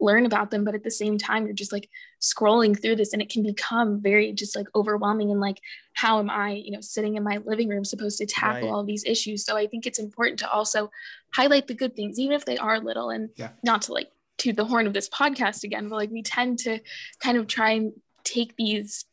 learn 0.02 0.26
about 0.26 0.50
them 0.50 0.64
but 0.64 0.74
at 0.74 0.82
the 0.82 0.90
same 0.90 1.16
time 1.16 1.46
you're 1.46 1.54
just 1.54 1.72
like 1.72 1.88
scrolling 2.20 2.80
through 2.80 2.96
this 2.96 3.12
and 3.12 3.22
it 3.22 3.30
can 3.30 3.42
become 3.42 4.02
very 4.02 4.32
just 4.32 4.56
like 4.56 4.66
overwhelming 4.74 5.30
and 5.30 5.40
like 5.40 5.58
how 5.94 6.18
am 6.18 6.28
i 6.28 6.50
you 6.50 6.72
know 6.72 6.80
sitting 6.80 7.14
in 7.14 7.22
my 7.22 7.38
living 7.46 7.68
room 7.68 7.84
supposed 7.84 8.18
to 8.18 8.26
tackle 8.26 8.68
right. 8.68 8.74
all 8.74 8.84
these 8.84 9.04
issues 9.04 9.44
so 9.44 9.56
i 9.56 9.66
think 9.66 9.86
it's 9.86 10.00
important 10.00 10.38
to 10.38 10.50
also 10.50 10.90
highlight 11.34 11.68
the 11.68 11.74
good 11.74 11.94
things 11.94 12.18
even 12.18 12.34
if 12.34 12.44
they 12.44 12.58
are 12.58 12.80
little 12.80 13.10
and 13.10 13.30
yeah. 13.36 13.50
not 13.62 13.82
to 13.82 13.92
like 13.92 14.10
to 14.42 14.52
the 14.52 14.64
horn 14.64 14.86
of 14.86 14.92
this 14.92 15.08
podcast 15.08 15.64
again 15.64 15.88
but 15.88 15.96
like 15.96 16.10
we 16.10 16.22
tend 16.22 16.58
to 16.58 16.78
kind 17.20 17.38
of 17.38 17.46
try 17.46 17.70
and 17.70 17.92
take 18.24 18.56
these 18.56 19.04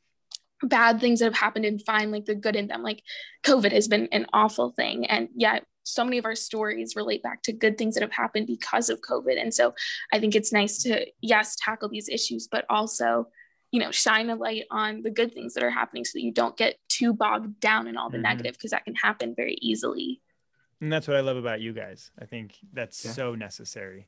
bad 0.61 0.99
things 0.99 1.19
that 1.19 1.25
have 1.25 1.35
happened 1.35 1.65
and 1.65 1.81
find 1.85 2.11
like 2.11 2.25
the 2.25 2.35
good 2.35 2.55
in 2.55 2.67
them 2.67 2.83
like 2.83 3.01
covid 3.43 3.71
has 3.71 3.87
been 3.87 4.07
an 4.11 4.25
awful 4.33 4.71
thing 4.71 5.05
and 5.05 5.29
yet 5.35 5.63
so 5.89 6.03
many 6.03 6.17
of 6.17 6.25
our 6.25 6.35
stories 6.35 6.95
relate 6.95 7.23
back 7.23 7.41
to 7.43 7.51
good 7.51 7.77
things 7.77 7.95
that 7.95 8.03
have 8.03 8.11
happened 8.11 8.47
because 8.47 8.89
of 8.89 9.01
COVID. 9.01 9.39
And 9.39 9.53
so 9.53 9.73
I 10.13 10.19
think 10.19 10.35
it's 10.35 10.53
nice 10.53 10.83
to, 10.83 11.05
yes, 11.21 11.55
tackle 11.59 11.89
these 11.89 12.09
issues, 12.09 12.47
but 12.49 12.65
also, 12.69 13.27
you 13.71 13.79
know, 13.79 13.91
shine 13.91 14.29
a 14.29 14.35
light 14.35 14.65
on 14.71 15.01
the 15.01 15.11
good 15.11 15.33
things 15.33 15.53
that 15.53 15.63
are 15.63 15.69
happening 15.69 16.05
so 16.05 16.11
that 16.15 16.23
you 16.23 16.31
don't 16.31 16.57
get 16.57 16.77
too 16.87 17.13
bogged 17.13 17.59
down 17.59 17.87
in 17.87 17.97
all 17.97 18.09
the 18.09 18.17
mm-hmm. 18.17 18.23
negative 18.23 18.53
because 18.53 18.71
that 18.71 18.85
can 18.85 18.95
happen 18.95 19.33
very 19.35 19.57
easily. 19.61 20.21
And 20.81 20.91
that's 20.91 21.07
what 21.07 21.17
I 21.17 21.21
love 21.21 21.37
about 21.37 21.59
you 21.59 21.73
guys. 21.73 22.11
I 22.19 22.25
think 22.25 22.57
that's 22.71 23.03
yeah. 23.03 23.11
so 23.11 23.35
necessary. 23.35 24.07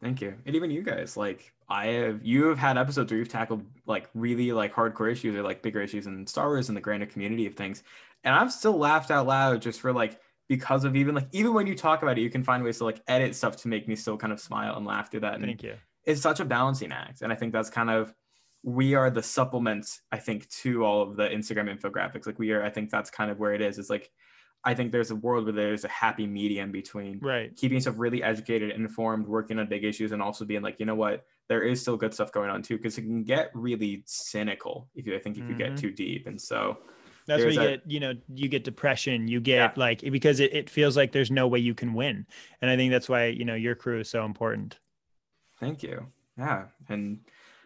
Thank 0.00 0.20
you. 0.20 0.34
And 0.46 0.54
even 0.54 0.70
you 0.70 0.82
guys, 0.82 1.16
like 1.16 1.52
I 1.68 1.86
have 1.86 2.24
you 2.24 2.46
have 2.46 2.58
had 2.58 2.78
episodes 2.78 3.10
where 3.10 3.18
you've 3.18 3.28
tackled 3.28 3.64
like 3.86 4.08
really 4.14 4.52
like 4.52 4.72
hardcore 4.72 5.10
issues 5.10 5.34
or 5.34 5.42
like 5.42 5.62
bigger 5.62 5.80
issues 5.82 6.06
in 6.06 6.26
Star 6.26 6.48
Wars 6.48 6.68
and 6.68 6.76
the 6.76 6.80
grander 6.80 7.06
community 7.06 7.46
of 7.46 7.54
things. 7.54 7.82
And 8.24 8.34
I've 8.34 8.52
still 8.52 8.76
laughed 8.76 9.10
out 9.10 9.26
loud 9.26 9.62
just 9.62 9.80
for 9.80 9.92
like 9.92 10.20
because 10.48 10.84
of 10.84 10.96
even 10.96 11.14
like 11.14 11.28
even 11.32 11.52
when 11.52 11.66
you 11.66 11.74
talk 11.74 12.02
about 12.02 12.18
it, 12.18 12.22
you 12.22 12.30
can 12.30 12.44
find 12.44 12.62
ways 12.62 12.78
to 12.78 12.84
like 12.84 13.02
edit 13.08 13.34
stuff 13.34 13.56
to 13.58 13.68
make 13.68 13.88
me 13.88 13.96
still 13.96 14.16
kind 14.16 14.32
of 14.32 14.40
smile 14.40 14.76
and 14.76 14.86
laugh 14.86 15.10
through 15.10 15.20
that. 15.20 15.34
And 15.34 15.44
Thank 15.44 15.62
you. 15.62 15.74
It's 16.04 16.22
such 16.22 16.40
a 16.40 16.44
balancing 16.44 16.90
act, 16.90 17.20
and 17.20 17.30
I 17.30 17.36
think 17.36 17.52
that's 17.52 17.68
kind 17.68 17.90
of 17.90 18.14
we 18.62 18.94
are 18.94 19.10
the 19.10 19.22
supplements. 19.22 20.00
I 20.10 20.18
think 20.18 20.48
to 20.48 20.84
all 20.84 21.02
of 21.02 21.16
the 21.16 21.28
Instagram 21.28 21.76
infographics. 21.76 22.26
Like 22.26 22.38
we 22.38 22.52
are. 22.52 22.64
I 22.64 22.70
think 22.70 22.90
that's 22.90 23.10
kind 23.10 23.30
of 23.30 23.38
where 23.38 23.52
it 23.52 23.60
is. 23.60 23.78
It's 23.78 23.90
like 23.90 24.10
I 24.64 24.74
think 24.74 24.92
there's 24.92 25.10
a 25.10 25.16
world 25.16 25.44
where 25.44 25.52
there's 25.52 25.84
a 25.84 25.88
happy 25.88 26.26
medium 26.26 26.72
between 26.72 27.20
right 27.20 27.54
keeping 27.56 27.76
yourself 27.76 27.96
really 27.98 28.22
educated, 28.22 28.70
informed, 28.72 29.26
working 29.26 29.58
on 29.58 29.68
big 29.68 29.84
issues, 29.84 30.12
and 30.12 30.20
also 30.20 30.44
being 30.44 30.62
like, 30.62 30.80
you 30.80 30.86
know 30.86 30.96
what, 30.96 31.24
there 31.48 31.62
is 31.62 31.80
still 31.80 31.96
good 31.96 32.12
stuff 32.12 32.32
going 32.32 32.50
on 32.50 32.62
too, 32.62 32.76
because 32.76 32.98
it 32.98 33.02
can 33.02 33.22
get 33.22 33.50
really 33.54 34.02
cynical 34.06 34.88
if 34.94 35.06
you 35.06 35.14
I 35.14 35.18
think 35.20 35.36
if 35.36 35.44
you 35.44 35.50
mm-hmm. 35.50 35.58
get 35.58 35.76
too 35.76 35.90
deep. 35.90 36.26
And 36.26 36.40
so 36.40 36.78
that's 37.26 37.42
where 37.42 37.52
you 37.52 37.60
a, 37.60 37.68
get, 37.70 37.82
you 37.86 38.00
know, 38.00 38.14
you 38.34 38.48
get 38.48 38.64
depression, 38.64 39.28
you 39.28 39.40
get 39.40 39.56
yeah. 39.56 39.72
like 39.76 40.00
because 40.00 40.40
it, 40.40 40.52
it 40.54 40.70
feels 40.70 40.96
like 40.96 41.12
there's 41.12 41.30
no 41.30 41.46
way 41.46 41.58
you 41.58 41.74
can 41.74 41.94
win. 41.94 42.26
And 42.60 42.70
I 42.70 42.76
think 42.76 42.90
that's 42.90 43.08
why, 43.08 43.26
you 43.26 43.44
know, 43.44 43.54
your 43.54 43.74
crew 43.74 44.00
is 44.00 44.08
so 44.08 44.24
important. 44.24 44.78
Thank 45.60 45.82
you. 45.82 46.06
Yeah. 46.36 46.64
And 46.88 47.20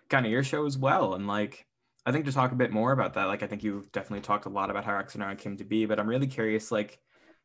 kind 0.08 0.26
of 0.26 0.32
your 0.32 0.44
show 0.44 0.66
as 0.66 0.76
well. 0.76 1.14
And 1.14 1.26
like 1.26 1.66
I 2.04 2.12
think 2.12 2.24
to 2.24 2.32
talk 2.32 2.52
a 2.52 2.56
bit 2.56 2.72
more 2.72 2.92
about 2.92 3.14
that, 3.14 3.24
like 3.24 3.42
I 3.42 3.46
think 3.46 3.62
you've 3.62 3.90
definitely 3.92 4.22
talked 4.22 4.46
a 4.46 4.50
lot 4.50 4.70
about 4.70 4.84
how 4.84 4.96
I 4.96 5.34
came 5.34 5.56
to 5.56 5.64
be, 5.64 5.86
but 5.86 6.00
I'm 6.00 6.08
really 6.08 6.26
curious, 6.26 6.72
like 6.72 6.98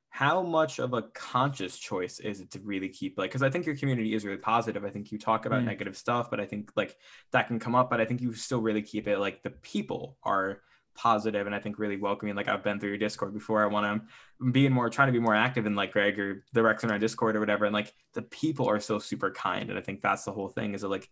how 0.10 0.42
much 0.42 0.80
of 0.80 0.94
a 0.94 1.04
conscious 1.14 1.78
choice 1.78 2.20
is 2.20 2.40
it 2.40 2.50
to 2.50 2.60
really 2.62 2.88
keep 2.88 3.18
like 3.18 3.30
because 3.30 3.44
i 3.44 3.50
think 3.50 3.66
your 3.66 3.76
community 3.76 4.16
is 4.16 4.24
really 4.24 4.38
positive 4.38 4.86
i 4.86 4.90
think 4.90 5.12
you 5.12 5.20
talk 5.20 5.46
about 5.46 5.62
mm. 5.62 5.66
negative 5.66 5.98
stuff 5.98 6.32
but 6.32 6.40
i 6.40 6.46
think 6.46 6.72
like 6.78 6.96
that 7.34 7.48
can 7.48 7.60
come 7.60 7.76
up 7.76 7.90
but 7.90 8.00
i 8.00 8.06
think 8.06 8.22
you 8.22 8.34
still 8.34 8.62
really 8.62 8.82
keep 8.82 9.06
it 9.06 9.20
like 9.20 9.44
the 9.44 9.50
people 9.50 10.18
are 10.24 10.62
positive 10.98 11.46
and 11.46 11.56
I 11.56 11.60
think 11.60 11.80
really 11.80 11.96
welcoming. 11.96 12.36
Like 12.36 12.50
I've 12.50 12.64
been 12.64 12.80
through 12.80 12.90
your 12.90 12.98
Discord 12.98 13.34
before. 13.34 13.64
I 13.64 13.68
want 13.68 14.02
to 14.40 14.52
be 14.52 14.68
more 14.68 14.90
trying 14.90 15.08
to 15.08 15.14
be 15.14 15.20
more 15.20 15.36
active 15.36 15.66
in 15.66 15.76
like 15.76 15.94
Greg 15.94 16.20
or 16.20 16.44
the 16.52 16.64
Rex 16.64 16.84
in 16.84 16.92
our 16.92 17.00
Discord 17.00 17.36
or 17.36 17.40
whatever. 17.40 17.66
And 17.66 17.74
like 17.74 17.94
the 18.14 18.24
people 18.24 18.68
are 18.68 18.80
so 18.80 19.00
super 19.00 19.32
kind. 19.32 19.70
And 19.70 19.80
I 19.80 19.82
think 19.82 20.02
that's 20.02 20.26
the 20.26 20.32
whole 20.32 20.50
thing 20.50 20.74
is 20.74 20.82
that 20.82 20.90
like 20.90 21.08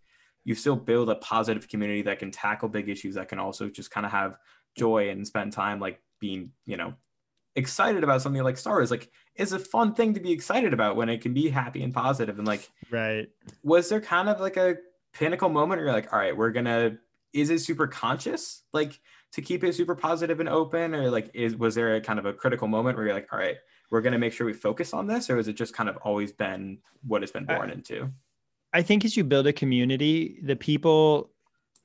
you 0.45 0.55
still 0.55 0.75
build 0.75 1.09
a 1.09 1.15
positive 1.15 1.67
community 1.67 2.03
that 2.03 2.19
can 2.19 2.31
tackle 2.31 2.69
big 2.69 2.87
issues 2.87 3.15
that 3.15 3.27
can 3.27 3.39
also 3.39 3.67
just 3.67 3.91
kind 3.91 4.05
of 4.05 4.11
have 4.11 4.37
joy 4.77 5.09
and 5.09 5.27
spend 5.27 5.51
time 5.51 5.79
like 5.79 5.99
being, 6.19 6.51
you 6.65 6.77
know, 6.77 6.93
excited 7.55 8.03
about 8.03 8.21
something 8.21 8.43
like 8.43 8.57
Star 8.57 8.75
Wars. 8.75 8.91
Like 8.91 9.11
is 9.35 9.51
a 9.51 9.59
fun 9.59 9.93
thing 9.93 10.13
to 10.13 10.19
be 10.19 10.31
excited 10.31 10.73
about 10.73 10.95
when 10.95 11.09
it 11.09 11.21
can 11.21 11.33
be 11.33 11.49
happy 11.49 11.83
and 11.83 11.93
positive. 11.93 12.37
And 12.37 12.47
like 12.47 12.69
right. 12.91 13.27
Was 13.63 13.89
there 13.89 13.99
kind 13.99 14.29
of 14.29 14.39
like 14.39 14.55
a 14.55 14.77
pinnacle 15.13 15.49
moment 15.49 15.79
where 15.79 15.87
you're 15.87 15.95
like, 15.95 16.13
all 16.13 16.19
right, 16.19 16.37
we're 16.37 16.51
gonna 16.51 16.97
is 17.33 17.49
it 17.49 17.59
super 17.59 17.87
conscious? 17.87 18.61
Like 18.71 18.99
to 19.35 19.41
keep 19.41 19.65
it 19.65 19.75
super 19.75 19.95
positive 19.95 20.39
and 20.39 20.47
open 20.47 20.95
or 20.95 21.09
like 21.09 21.29
is 21.33 21.57
was 21.57 21.75
there 21.75 21.95
a 21.95 22.01
kind 22.01 22.19
of 22.19 22.25
a 22.25 22.31
critical 22.31 22.69
moment 22.69 22.95
where 22.95 23.05
you're 23.05 23.13
like 23.13 23.27
all 23.33 23.39
right 23.39 23.57
we're 23.91 23.99
going 23.99 24.13
to 24.13 24.17
make 24.17 24.31
sure 24.31 24.47
we 24.47 24.53
focus 24.53 24.93
on 24.93 25.07
this 25.07 25.29
or 25.29 25.35
has 25.35 25.49
it 25.49 25.53
just 25.53 25.73
kind 25.73 25.89
of 25.89 25.97
always 25.97 26.31
been 26.31 26.77
what 27.05 27.21
it's 27.21 27.33
been 27.33 27.45
born 27.45 27.69
I, 27.69 27.73
into 27.73 28.09
i 28.75 28.81
think 28.81 29.05
as 29.05 29.15
you 29.15 29.23
build 29.23 29.47
a 29.47 29.53
community 29.53 30.39
the 30.43 30.55
people 30.55 31.31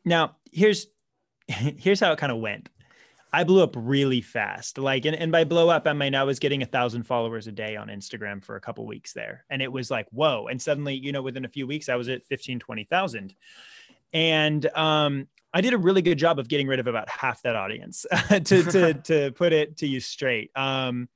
now 0.04 0.36
here's 0.52 0.86
here's 1.48 2.00
how 2.00 2.12
it 2.12 2.18
kind 2.18 2.32
of 2.32 2.38
went 2.38 2.68
i 3.32 3.44
blew 3.44 3.62
up 3.62 3.74
really 3.76 4.20
fast 4.20 4.76
like 4.78 5.04
and, 5.04 5.16
and 5.16 5.32
by 5.32 5.44
blow 5.44 5.68
up 5.68 5.86
i 5.86 5.92
mean 5.92 6.14
i 6.14 6.24
was 6.24 6.38
getting 6.38 6.62
a 6.62 6.66
thousand 6.66 7.04
followers 7.04 7.46
a 7.46 7.52
day 7.52 7.76
on 7.76 7.88
instagram 7.88 8.42
for 8.44 8.56
a 8.56 8.60
couple 8.60 8.86
weeks 8.86 9.12
there 9.12 9.44
and 9.50 9.62
it 9.62 9.70
was 9.70 9.90
like 9.90 10.06
whoa 10.10 10.48
and 10.48 10.60
suddenly 10.60 10.94
you 10.94 11.12
know 11.12 11.22
within 11.22 11.44
a 11.44 11.48
few 11.48 11.66
weeks 11.66 11.88
i 11.88 11.96
was 11.96 12.08
at 12.08 12.26
15 12.26 12.58
20000 12.58 13.34
and 14.12 14.66
um, 14.76 15.28
I 15.52 15.60
did 15.60 15.72
a 15.72 15.78
really 15.78 16.02
good 16.02 16.18
job 16.18 16.38
of 16.38 16.48
getting 16.48 16.66
rid 16.66 16.80
of 16.80 16.86
about 16.86 17.08
half 17.08 17.42
that 17.42 17.56
audience 17.56 18.06
to, 18.28 18.40
to, 18.40 18.94
to 19.04 19.32
put 19.32 19.52
it 19.52 19.76
to 19.78 19.86
you 19.86 20.00
straight. 20.00 20.50
Um, 20.56 21.08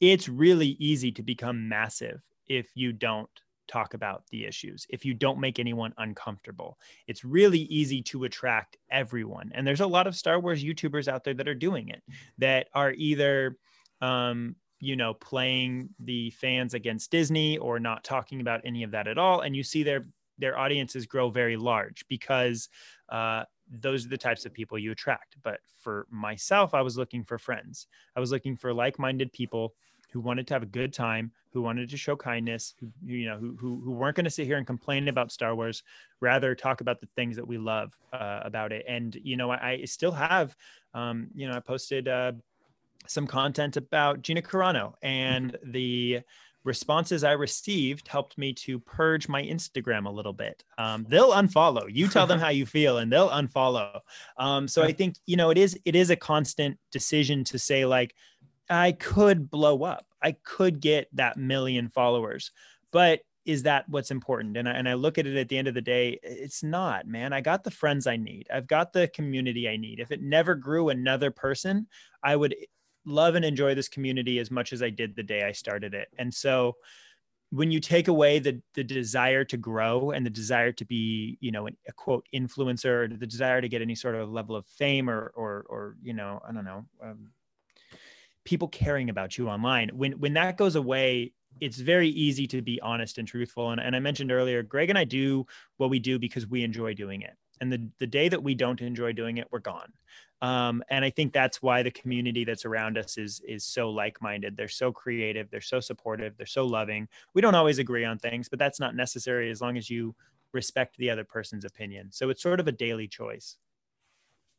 it's 0.00 0.28
really 0.28 0.76
easy 0.78 1.12
to 1.12 1.22
become 1.22 1.68
massive 1.68 2.22
if 2.46 2.68
you 2.74 2.92
don't 2.92 3.30
talk 3.68 3.94
about 3.94 4.24
the 4.30 4.44
issues, 4.44 4.86
if 4.88 5.04
you 5.04 5.14
don't 5.14 5.38
make 5.38 5.58
anyone 5.58 5.94
uncomfortable. 5.98 6.78
It's 7.06 7.24
really 7.24 7.60
easy 7.60 8.02
to 8.02 8.24
attract 8.24 8.76
everyone. 8.90 9.52
And 9.54 9.66
there's 9.66 9.80
a 9.80 9.86
lot 9.86 10.06
of 10.06 10.16
Star 10.16 10.40
Wars 10.40 10.64
YouTubers 10.64 11.06
out 11.06 11.22
there 11.22 11.34
that 11.34 11.48
are 11.48 11.54
doing 11.54 11.90
it, 11.90 12.02
that 12.38 12.68
are 12.74 12.92
either, 12.92 13.56
um, 14.00 14.56
you 14.80 14.96
know, 14.96 15.14
playing 15.14 15.90
the 16.00 16.30
fans 16.30 16.74
against 16.74 17.10
Disney 17.10 17.58
or 17.58 17.78
not 17.78 18.04
talking 18.04 18.40
about 18.40 18.62
any 18.64 18.82
of 18.82 18.90
that 18.92 19.08
at 19.08 19.18
all. 19.18 19.42
And 19.42 19.54
you 19.54 19.62
see 19.62 19.82
their 19.82 20.06
their 20.38 20.56
audiences 20.56 21.04
grow 21.04 21.30
very 21.30 21.56
large 21.56 22.04
because 22.08 22.68
uh, 23.08 23.42
those 23.68 24.06
are 24.06 24.08
the 24.08 24.16
types 24.16 24.46
of 24.46 24.52
people 24.52 24.78
you 24.78 24.92
attract. 24.92 25.36
But 25.42 25.58
for 25.82 26.06
myself, 26.10 26.74
I 26.74 26.82
was 26.82 26.96
looking 26.96 27.24
for 27.24 27.38
friends. 27.38 27.88
I 28.16 28.20
was 28.20 28.30
looking 28.30 28.56
for 28.56 28.72
like-minded 28.72 29.32
people 29.32 29.74
who 30.12 30.20
wanted 30.20 30.46
to 30.46 30.54
have 30.54 30.62
a 30.62 30.66
good 30.66 30.92
time, 30.92 31.32
who 31.52 31.62
wanted 31.62 31.88
to 31.90 31.96
show 31.96 32.16
kindness, 32.16 32.74
who 32.80 32.90
you 33.04 33.26
know, 33.26 33.38
who 33.38 33.56
who, 33.58 33.80
who 33.84 33.92
weren't 33.92 34.16
going 34.16 34.24
to 34.24 34.30
sit 34.30 34.46
here 34.46 34.56
and 34.56 34.66
complain 34.66 35.08
about 35.08 35.32
Star 35.32 35.54
Wars, 35.54 35.82
rather 36.20 36.54
talk 36.54 36.80
about 36.80 37.00
the 37.00 37.08
things 37.16 37.36
that 37.36 37.46
we 37.46 37.58
love 37.58 37.96
uh, 38.12 38.40
about 38.42 38.72
it. 38.72 38.84
And 38.88 39.14
you 39.22 39.36
know, 39.36 39.50
I, 39.50 39.70
I 39.70 39.84
still 39.84 40.12
have, 40.12 40.56
um, 40.94 41.28
you 41.34 41.48
know, 41.48 41.54
I 41.54 41.60
posted 41.60 42.08
uh, 42.08 42.32
some 43.06 43.26
content 43.26 43.76
about 43.76 44.22
Gina 44.22 44.42
Carano 44.42 44.94
and 45.02 45.56
the 45.62 46.20
responses 46.64 47.24
I 47.24 47.32
received 47.32 48.08
helped 48.08 48.36
me 48.36 48.52
to 48.52 48.78
purge 48.78 49.28
my 49.28 49.42
Instagram 49.42 50.06
a 50.06 50.10
little 50.10 50.32
bit. 50.32 50.64
Um, 50.76 51.06
they'll 51.08 51.32
unfollow. 51.32 51.86
You 51.88 52.08
tell 52.08 52.26
them 52.26 52.38
how 52.38 52.50
you 52.50 52.66
feel, 52.76 52.98
and 52.98 53.10
they'll 53.10 53.30
unfollow. 53.30 54.00
Um, 54.36 54.68
so 54.68 54.82
I 54.82 54.92
think 54.98 55.16
you 55.26 55.36
know 55.36 55.50
it 55.50 55.58
is 55.58 55.78
it 55.84 55.96
is 55.96 56.10
a 56.10 56.16
constant 56.16 56.78
decision 56.92 57.42
to 57.44 57.58
say 57.58 57.84
like 57.84 58.14
I 58.70 58.92
could 58.92 59.50
blow 59.50 59.82
up. 59.84 60.06
I 60.22 60.32
could 60.42 60.80
get 60.80 61.08
that 61.14 61.36
million 61.36 61.88
followers, 61.88 62.50
but 62.92 63.20
is 63.44 63.62
that 63.62 63.88
what's 63.88 64.10
important? 64.10 64.56
And 64.56 64.68
I, 64.68 64.72
and 64.72 64.88
I 64.88 64.94
look 64.94 65.16
at 65.16 65.26
it 65.26 65.36
at 65.36 65.48
the 65.48 65.56
end 65.56 65.68
of 65.68 65.74
the 65.74 65.80
day, 65.80 66.18
it's 66.22 66.62
not, 66.62 67.06
man. 67.06 67.32
I 67.32 67.40
got 67.40 67.64
the 67.64 67.70
friends 67.70 68.06
I 68.06 68.16
need. 68.16 68.46
I've 68.52 68.66
got 68.66 68.92
the 68.92 69.08
community 69.08 69.68
I 69.68 69.78
need. 69.78 70.00
If 70.00 70.10
it 70.12 70.20
never 70.20 70.54
grew 70.54 70.90
another 70.90 71.30
person, 71.30 71.86
I 72.22 72.36
would 72.36 72.54
love 73.06 73.36
and 73.36 73.44
enjoy 73.44 73.74
this 73.74 73.88
community 73.88 74.38
as 74.38 74.50
much 74.50 74.74
as 74.74 74.82
I 74.82 74.90
did 74.90 75.16
the 75.16 75.22
day 75.22 75.44
I 75.44 75.52
started 75.52 75.94
it. 75.94 76.08
And 76.18 76.32
so 76.32 76.76
when 77.50 77.70
you 77.70 77.80
take 77.80 78.08
away 78.08 78.38
the 78.38 78.60
the 78.74 78.84
desire 78.84 79.44
to 79.44 79.56
grow 79.56 80.10
and 80.10 80.26
the 80.26 80.30
desire 80.30 80.72
to 80.72 80.84
be, 80.84 81.38
you 81.40 81.50
know, 81.50 81.66
a 81.66 81.92
quote 81.96 82.26
influencer, 82.34 83.18
the 83.18 83.26
desire 83.26 83.62
to 83.62 83.68
get 83.68 83.80
any 83.80 83.94
sort 83.94 84.14
of 84.14 84.30
level 84.30 84.54
of 84.54 84.66
fame 84.66 85.08
or 85.08 85.32
or 85.34 85.64
or 85.70 85.96
you 86.02 86.12
know, 86.12 86.40
I 86.46 86.52
don't 86.52 86.66
know, 86.66 86.84
um, 87.02 87.30
people 88.48 88.68
caring 88.68 89.10
about 89.10 89.36
you 89.36 89.46
online. 89.46 89.90
When 89.92 90.12
when 90.12 90.32
that 90.32 90.56
goes 90.56 90.74
away, 90.74 91.32
it's 91.60 91.76
very 91.76 92.08
easy 92.08 92.46
to 92.46 92.62
be 92.62 92.80
honest 92.80 93.18
and 93.18 93.28
truthful. 93.28 93.72
And, 93.72 93.80
and 93.80 93.94
I 93.94 94.00
mentioned 94.00 94.32
earlier, 94.32 94.62
Greg 94.62 94.88
and 94.88 94.98
I 94.98 95.04
do 95.04 95.46
what 95.76 95.90
we 95.90 95.98
do 95.98 96.18
because 96.18 96.46
we 96.46 96.64
enjoy 96.64 96.94
doing 96.94 97.20
it. 97.20 97.34
And 97.60 97.70
the, 97.70 97.90
the 97.98 98.06
day 98.06 98.30
that 98.30 98.42
we 98.42 98.54
don't 98.54 98.80
enjoy 98.80 99.12
doing 99.12 99.36
it, 99.36 99.48
we're 99.50 99.58
gone. 99.58 99.92
Um, 100.40 100.82
and 100.88 101.04
I 101.04 101.10
think 101.10 101.34
that's 101.34 101.60
why 101.60 101.82
the 101.82 101.90
community 101.90 102.44
that's 102.44 102.64
around 102.64 102.96
us 102.96 103.18
is 103.18 103.42
is 103.46 103.64
so 103.66 103.90
like-minded. 103.90 104.56
They're 104.56 104.68
so 104.68 104.92
creative. 104.92 105.50
They're 105.50 105.60
so 105.60 105.80
supportive. 105.80 106.34
They're 106.38 106.46
so 106.46 106.64
loving. 106.64 107.06
We 107.34 107.42
don't 107.42 107.56
always 107.60 107.78
agree 107.78 108.06
on 108.06 108.18
things, 108.18 108.48
but 108.48 108.58
that's 108.58 108.80
not 108.80 108.96
necessary 108.96 109.50
as 109.50 109.60
long 109.60 109.76
as 109.76 109.90
you 109.90 110.14
respect 110.52 110.96
the 110.96 111.10
other 111.10 111.24
person's 111.24 111.66
opinion. 111.66 112.12
So 112.12 112.30
it's 112.30 112.42
sort 112.42 112.60
of 112.60 112.66
a 112.68 112.72
daily 112.72 113.08
choice. 113.08 113.58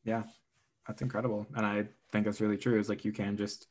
Yeah, 0.04 0.23
that's 0.86 1.02
incredible, 1.02 1.47
and 1.56 1.65
I 1.65 1.88
think 2.12 2.26
that's 2.26 2.41
really 2.41 2.58
true. 2.58 2.80
Is 2.80 2.89
like 2.89 3.06
you 3.06 3.12
can 3.12 3.38
just, 3.38 3.67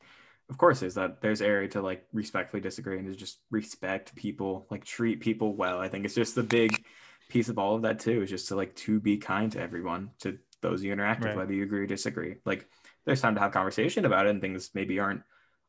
of 0.49 0.57
course, 0.57 0.81
is 0.81 0.95
that 0.95 1.21
there's 1.21 1.41
area 1.41 1.67
to 1.69 1.81
like 1.81 2.05
respectfully 2.13 2.61
disagree 2.61 2.97
and 2.97 3.07
to 3.07 3.15
just 3.15 3.39
respect 3.51 4.15
people, 4.15 4.67
like 4.69 4.85
treat 4.85 5.21
people 5.21 5.55
well. 5.55 5.79
I 5.79 5.87
think 5.87 6.05
it's 6.05 6.15
just 6.15 6.35
the 6.35 6.43
big 6.43 6.83
piece 7.29 7.49
of 7.49 7.59
all 7.59 7.75
of 7.75 7.83
that 7.83 7.99
too 7.99 8.23
is 8.23 8.29
just 8.29 8.47
to 8.47 8.55
like 8.55 8.75
to 8.75 8.99
be 8.99 9.17
kind 9.17 9.51
to 9.51 9.61
everyone, 9.61 10.11
to 10.19 10.39
those 10.61 10.83
you 10.83 10.91
interact 10.91 11.23
right. 11.23 11.31
with, 11.31 11.37
whether 11.37 11.53
you 11.53 11.63
agree 11.63 11.81
or 11.81 11.87
disagree. 11.87 12.35
Like 12.45 12.67
there's 13.05 13.21
time 13.21 13.35
to 13.35 13.41
have 13.41 13.51
conversation 13.51 14.05
about 14.05 14.25
it 14.25 14.31
and 14.31 14.41
things 14.41 14.71
maybe 14.73 14.99
aren't 14.99 15.21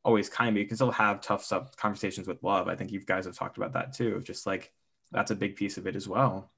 always 0.04 0.28
kind, 0.28 0.54
but 0.54 0.60
you 0.60 0.66
can 0.66 0.76
still 0.76 0.90
have 0.90 1.20
tough 1.20 1.44
stuff 1.44 1.76
conversations 1.76 2.26
with 2.26 2.42
love. 2.42 2.68
I 2.68 2.74
think 2.74 2.90
you 2.90 3.00
guys 3.00 3.26
have 3.26 3.36
talked 3.36 3.58
about 3.58 3.74
that 3.74 3.92
too. 3.92 4.20
Just 4.24 4.46
like 4.46 4.72
that's 5.12 5.30
a 5.30 5.36
big 5.36 5.56
piece 5.56 5.76
of 5.76 5.86
it 5.86 5.96
as 5.96 6.08
well. 6.08 6.50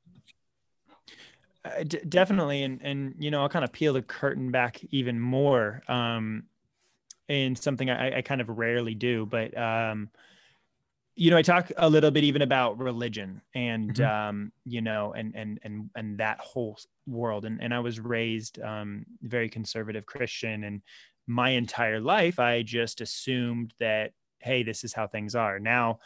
Uh, 1.65 1.85
d- 1.85 2.01
definitely, 2.09 2.65
and 2.65 2.81
and 2.83 3.15
you 3.19 3.31
know 3.31 3.43
I'll 3.43 3.49
kind 3.49 3.65
of 3.65 3.73
peel 3.73 3.93
the 3.93 4.03
curtain 4.03 4.51
back 4.51 4.83
even 4.91 5.21
more, 5.21 5.83
um, 5.89 6.45
in 7.29 7.55
something 7.55 7.89
I, 7.89 8.19
I 8.19 8.23
kind 8.23 8.41
of 8.41 8.49
rarely 8.49 8.95
do, 8.95 9.27
but 9.27 9.57
um, 9.57 10.11
you 11.15 11.31
know 11.31 11.37
I 11.37 11.43
talk 11.43 11.71
a 11.77 11.89
little 11.89 12.11
bit 12.11 12.25
even 12.25 12.43
about 12.43 12.79
religion 12.79 13.43
and 13.55 13.95
mm-hmm. 13.95 14.29
um, 14.29 14.53
you 14.65 14.81
know 14.81 15.13
and 15.13 15.37
and 15.37 15.61
and 15.63 15.91
and 15.95 16.19
that 16.19 16.41
whole 16.41 16.79
world, 17.07 17.45
and 17.45 17.63
and 17.63 17.73
I 17.73 17.79
was 17.79 18.01
raised 18.01 18.61
um, 18.61 19.07
very 19.23 19.49
conservative 19.49 20.05
Christian, 20.05 20.65
and 20.65 20.83
my 21.29 21.51
entire 21.51 22.01
life 22.01 22.41
I 22.41 22.63
just 22.63 23.01
assumed 23.01 23.73
that 23.79 24.13
hey 24.41 24.65
this 24.65 24.83
is 24.83 24.93
how 24.93 25.07
things 25.07 25.37
are 25.37 25.61
now 25.61 26.01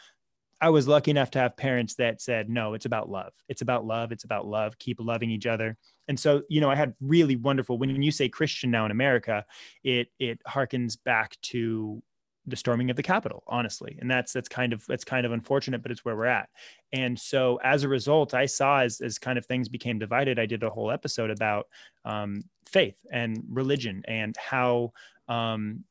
I 0.59 0.69
was 0.69 0.87
lucky 0.87 1.11
enough 1.11 1.31
to 1.31 1.39
have 1.39 1.55
parents 1.55 1.95
that 1.95 2.19
said, 2.19 2.49
no, 2.49 2.73
it's 2.73 2.85
about 2.85 3.09
love. 3.09 3.33
It's 3.47 3.61
about 3.61 3.85
love. 3.85 4.11
It's 4.11 4.23
about 4.23 4.47
love. 4.47 4.79
Keep 4.79 4.99
loving 4.99 5.29
each 5.29 5.45
other. 5.45 5.77
And 6.07 6.19
so, 6.19 6.41
you 6.49 6.61
know, 6.61 6.69
I 6.69 6.75
had 6.75 6.95
really 6.99 7.35
wonderful, 7.35 7.77
when 7.77 8.01
you 8.01 8.11
say 8.11 8.27
Christian 8.27 8.71
now 8.71 8.85
in 8.85 8.91
America, 8.91 9.45
it, 9.83 10.07
it 10.19 10.41
harkens 10.47 10.97
back 11.03 11.37
to 11.43 12.01
the 12.47 12.55
storming 12.55 12.89
of 12.89 12.95
the 12.95 13.03
Capitol, 13.03 13.43
honestly. 13.45 13.97
And 13.99 14.09
that's, 14.09 14.31
that's 14.31 14.47
kind 14.47 14.73
of, 14.73 14.83
that's 14.87 15.03
kind 15.03 15.25
of 15.25 15.31
unfortunate, 15.31 15.83
but 15.83 15.91
it's 15.91 16.05
where 16.05 16.15
we're 16.15 16.25
at. 16.25 16.49
And 16.93 17.19
so 17.19 17.59
as 17.63 17.83
a 17.83 17.89
result, 17.89 18.33
I 18.33 18.45
saw 18.45 18.79
as, 18.79 19.01
as 19.01 19.19
kind 19.19 19.37
of 19.37 19.45
things 19.45 19.67
became 19.69 19.99
divided, 19.99 20.39
I 20.39 20.45
did 20.45 20.63
a 20.63 20.69
whole 20.69 20.89
episode 20.89 21.29
about 21.29 21.67
um, 22.05 22.45
faith 22.65 22.95
and 23.11 23.43
religion 23.49 24.01
and 24.07 24.35
how 24.37 24.93
um, 25.27 25.83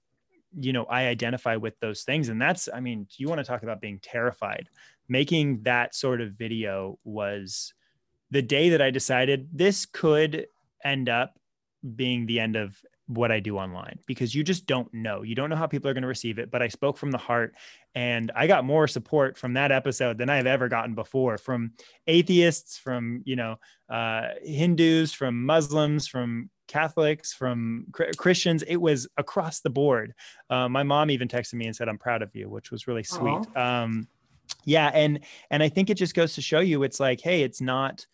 you 0.59 0.73
know 0.73 0.85
i 0.85 1.07
identify 1.07 1.57
with 1.57 1.79
those 1.81 2.03
things 2.03 2.29
and 2.29 2.41
that's 2.41 2.69
i 2.73 2.81
mean 2.81 3.07
you 3.17 3.29
want 3.29 3.39
to 3.39 3.45
talk 3.45 3.63
about 3.63 3.81
being 3.81 3.99
terrified 4.03 4.69
making 5.09 5.63
that 5.63 5.95
sort 5.95 6.21
of 6.21 6.33
video 6.33 6.99
was 7.05 7.73
the 8.31 8.43
day 8.43 8.71
that 8.71 8.83
i 8.83 8.91
decided 8.91 9.49
this 9.53 9.87
could 9.87 10.47
end 10.85 11.09
up 11.09 11.39
being 11.95 12.27
the 12.27 12.41
end 12.41 12.57
of 12.57 12.77
what 13.09 13.31
I 13.31 13.41
do 13.41 13.57
online 13.57 13.99
because 14.07 14.35
you 14.35 14.43
just 14.43 14.67
don't 14.67 14.93
know. 14.93 15.23
You 15.23 15.35
don't 15.35 15.49
know 15.49 15.57
how 15.57 15.67
people 15.67 15.89
are 15.89 15.95
going 15.95 16.03
to 16.03 16.09
receive 16.09 16.39
it. 16.39 16.51
But 16.51 16.63
I 16.63 16.69
spoke 16.69 16.99
from 16.99 17.13
the 17.13 17.19
heart 17.19 17.55
and 17.95 18.33
I 18.35 18.47
got 18.47 18.65
more 18.65 18.89
support 18.89 19.39
from 19.39 19.55
that 19.55 19.71
episode 19.71 20.19
than 20.19 20.29
I've 20.29 20.47
ever 20.47 20.69
gotten 20.69 20.95
before 20.95 21.39
from 21.39 21.73
atheists, 22.07 22.77
from, 22.79 23.23
you 23.25 23.37
know, 23.37 23.57
uh, 23.89 24.31
Hindus, 24.43 25.13
from 25.13 25.45
Muslims, 25.47 26.09
from 26.09 26.51
Catholics, 26.67 27.33
from 27.33 27.87
Christians. 28.17 28.63
It 28.63 28.77
was 28.77 29.09
across 29.17 29.61
the 29.61 29.71
board. 29.71 30.15
Uh, 30.51 30.69
my 30.69 30.83
mom 30.83 31.11
even 31.11 31.29
texted 31.29 31.55
me 31.55 31.67
and 31.67 31.75
said, 31.75 31.89
I'm 31.89 31.99
proud 31.99 32.23
of 32.23 32.35
you, 32.35 32.49
which 32.49 32.71
was 32.71 32.87
really 32.87 33.03
sweet. 33.03 33.45
Um, 33.57 34.09
yeah. 34.65 34.91
And, 34.95 35.21
and 35.51 35.63
I 35.63 35.69
think 35.69 35.91
it 35.91 35.95
just 35.97 36.15
goes 36.15 36.35
to 36.35 36.43
show 36.43 36.61
you, 36.61 36.83
it's 36.83 37.01
like, 37.01 37.21
Hey, 37.21 37.43
it's 37.43 37.61
not, 37.61 38.07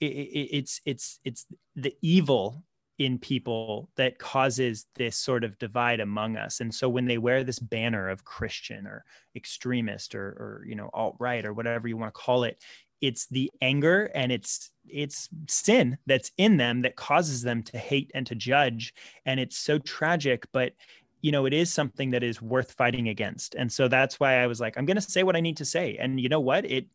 it, 0.00 0.06
it, 0.06 0.56
it's, 0.56 0.80
it's, 0.84 1.20
it's 1.24 1.46
the 1.76 1.94
evil 2.02 2.64
in 2.98 3.18
people 3.18 3.90
that 3.96 4.18
causes 4.18 4.86
this 4.94 5.16
sort 5.16 5.42
of 5.42 5.58
divide 5.58 5.98
among 5.98 6.36
us 6.36 6.60
and 6.60 6.72
so 6.72 6.88
when 6.88 7.06
they 7.06 7.18
wear 7.18 7.42
this 7.42 7.58
banner 7.58 8.08
of 8.08 8.24
christian 8.24 8.86
or 8.86 9.04
extremist 9.34 10.14
or, 10.14 10.28
or 10.28 10.64
you 10.68 10.76
know 10.76 10.88
alt 10.94 11.16
right 11.18 11.44
or 11.44 11.52
whatever 11.52 11.88
you 11.88 11.96
want 11.96 12.14
to 12.14 12.20
call 12.20 12.44
it 12.44 12.62
it's 13.06 13.26
the 13.26 13.50
anger 13.60 14.10
and 14.14 14.32
it's 14.32 14.70
it's 14.88 15.28
sin 15.48 15.96
that's 16.06 16.30
in 16.36 16.56
them 16.56 16.82
that 16.82 16.96
causes 16.96 17.42
them 17.42 17.62
to 17.62 17.78
hate 17.78 18.10
and 18.14 18.26
to 18.26 18.34
judge. 18.34 18.94
And 19.26 19.40
it's 19.40 19.56
so 19.56 19.78
tragic 19.78 20.46
but 20.52 20.72
you 21.20 21.32
know 21.32 21.46
it 21.46 21.54
is 21.54 21.72
something 21.72 22.10
that 22.10 22.22
is 22.22 22.42
worth 22.42 22.72
fighting 22.72 23.08
against. 23.08 23.54
And 23.54 23.70
so 23.70 23.88
that's 23.88 24.18
why 24.20 24.42
i 24.42 24.46
was 24.46 24.60
like 24.60 24.76
i'm 24.76 24.86
going 24.86 24.96
to 24.96 25.00
say 25.02 25.22
what 25.22 25.36
i 25.36 25.40
need 25.40 25.58
to 25.58 25.64
say. 25.64 25.96
And 25.98 26.20
you 26.20 26.28
know 26.28 26.40
what? 26.40 26.64
It 26.64 26.86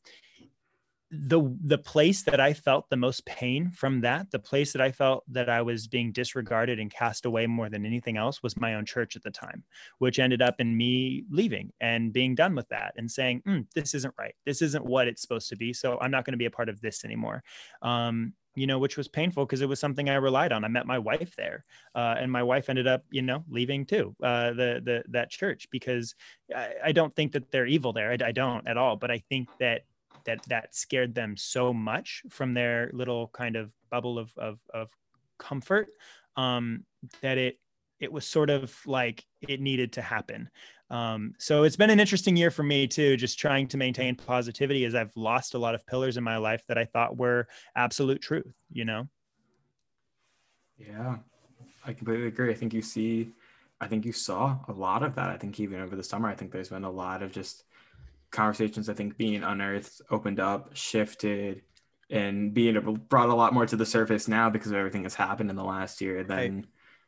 the 1.12 1.41
the 1.63 1.78
place 1.78 2.22
that 2.24 2.39
I 2.39 2.54
felt 2.54 2.89
the 2.89 2.98
most 2.98 3.26
pain 3.26 3.72
from 3.72 4.02
that, 4.02 4.30
the 4.30 4.38
place 4.39 4.74
that 4.74 4.82
I 4.82 4.91
felt 4.91 5.24
that 5.30 5.50
I 5.50 5.62
was 5.62 5.88
being 5.88 6.12
disregarded 6.12 6.80
and 6.80 6.91
cast 6.91 7.26
away 7.26 7.48
more 7.48 7.67
than 7.67 7.86
anything 7.86 8.17
else 8.17 8.43
was 8.43 8.58
my 8.58 8.76
own 8.76 8.86
church 8.86 9.15
at 9.15 9.24
the 9.24 9.32
time, 9.32 9.63
which 9.98 10.19
ended 10.19 10.41
up 10.41 10.56
in 10.60 10.78
me 10.78 11.24
leaving 11.32 11.72
and 11.82 12.13
being 12.13 12.36
done 12.36 12.54
with 12.54 12.69
that 12.69 12.93
and 12.95 13.10
saying, 13.10 13.41
mm, 13.48 13.65
"This 13.74 13.95
isn't 13.95 14.13
right. 14.19 14.36
This 14.45 14.62
isn't 14.62 14.86
what 14.86 15.08
it's 15.08 15.22
supposed 15.22 15.50
to 15.50 15.56
be. 15.56 15.74
So 15.74 15.98
I'm 16.00 16.12
not 16.12 16.26
going 16.26 16.34
to 16.34 16.38
be 16.38 16.45
a 16.45 16.52
part 16.52 16.69
of 16.69 16.80
this 16.80 17.04
anymore." 17.04 17.43
Um, 17.82 18.34
you 18.56 18.67
know, 18.67 18.78
which 18.78 18.98
was 18.98 19.08
painful 19.08 19.45
because 19.45 19.62
it 19.62 19.69
was 19.69 19.80
something 19.80 20.10
I 20.10 20.15
relied 20.15 20.52
on. 20.52 20.65
I 20.65 20.67
met 20.67 20.86
my 20.86 21.00
wife 21.00 21.36
there, 21.38 21.65
uh, 21.95 22.15
and 22.19 22.32
my 22.32 22.43
wife 22.43 22.69
ended 22.69 22.88
up, 22.88 23.04
you 23.10 23.22
know, 23.22 23.43
leaving 23.50 23.86
too 23.86 24.15
uh, 24.22 24.52
the 24.52 24.82
the 24.84 25.04
that 25.10 25.30
church 25.32 25.67
because 25.72 26.13
I, 26.56 26.74
I, 26.86 26.91
don't 26.91 27.15
think 27.15 27.32
that 27.34 27.52
they're 27.52 27.67
evil 27.67 27.93
there. 27.93 28.12
I, 28.12 28.17
I 28.28 28.32
don't 28.32 28.67
at 28.67 28.78
all, 28.78 28.95
but 28.95 29.12
I 29.12 29.19
think 29.30 29.48
that 29.60 29.84
that 30.30 30.44
that 30.48 30.76
scared 30.76 31.15
them 31.15 31.36
so 31.36 31.74
much 31.74 32.22
from 32.30 32.54
their 32.54 32.92
little 32.94 33.30
kind 33.34 33.56
of 33.56 33.72
bubble 33.89 34.20
of 34.20 34.32
of, 34.38 34.60
of 34.74 34.89
comfort 35.39 35.88
um, 36.38 36.86
that 37.22 37.38
it 37.38 37.60
it 38.00 38.12
was 38.12 38.26
sort 38.26 38.50
of 38.50 38.76
like 38.86 39.26
it 39.42 39.60
needed 39.60 39.92
to 39.94 40.02
happen. 40.02 40.50
Um, 40.89 41.34
so 41.38 41.63
it's 41.63 41.76
been 41.76 41.89
an 41.89 42.00
interesting 42.00 42.38
year 42.38 42.50
for 42.50 42.63
me 42.63 42.88
too, 42.88 43.18
just 43.18 43.38
trying 43.38 43.68
to 43.68 43.78
maintain 43.78 44.15
positivity 44.15 44.86
as 44.86 44.96
I've 44.96 45.15
lost 45.15 45.54
a 45.54 45.60
lot 45.60 45.76
of 45.76 45.86
pillars 45.86 46.15
in 46.15 46.24
my 46.24 46.38
life 46.38 46.63
that 46.68 46.78
I 46.78 46.86
thought 46.86 47.18
were 47.18 47.48
absolute 47.76 48.22
truth, 48.22 48.56
you 48.72 48.86
know? 48.86 49.08
Yeah, 50.78 51.18
I 51.86 51.94
completely 51.94 52.28
agree. 52.28 52.52
I 52.52 52.56
think 52.56 52.74
you 52.74 52.82
see, 52.82 53.34
I 53.82 53.88
think 53.88 54.06
you 54.06 54.13
saw 54.13 54.58
a 54.68 54.72
lot 54.72 55.04
of 55.04 55.13
that. 55.15 55.30
I 55.30 55.38
think 55.38 55.60
even 55.60 55.82
over 55.82 55.96
the 55.96 56.04
summer, 56.04 56.30
I 56.30 56.36
think 56.36 56.52
there's 56.52 56.70
been 56.70 56.86
a 56.86 56.89
lot 56.89 57.22
of 57.22 57.34
just 57.34 57.65
conversations 58.32 58.89
I 58.89 58.94
think 58.94 59.18
being 59.18 59.44
unearthed, 59.44 60.02
opened 60.10 60.39
up, 60.39 60.76
shifted, 60.76 61.62
and 62.10 62.54
being 62.54 62.80
brought 63.10 63.30
a 63.30 63.36
lot 63.36 63.54
more 63.54 63.65
to 63.65 63.76
the 63.76 63.86
surface 63.86 64.28
now 64.28 64.50
because 64.50 64.72
of 64.72 64.78
everything 64.78 65.04
that's 65.04 65.15
happened 65.15 65.50
in 65.50 65.56
the 65.56 65.63
last 65.63 66.02
year 66.02 66.24
than 66.24 66.56
right. 66.56 66.65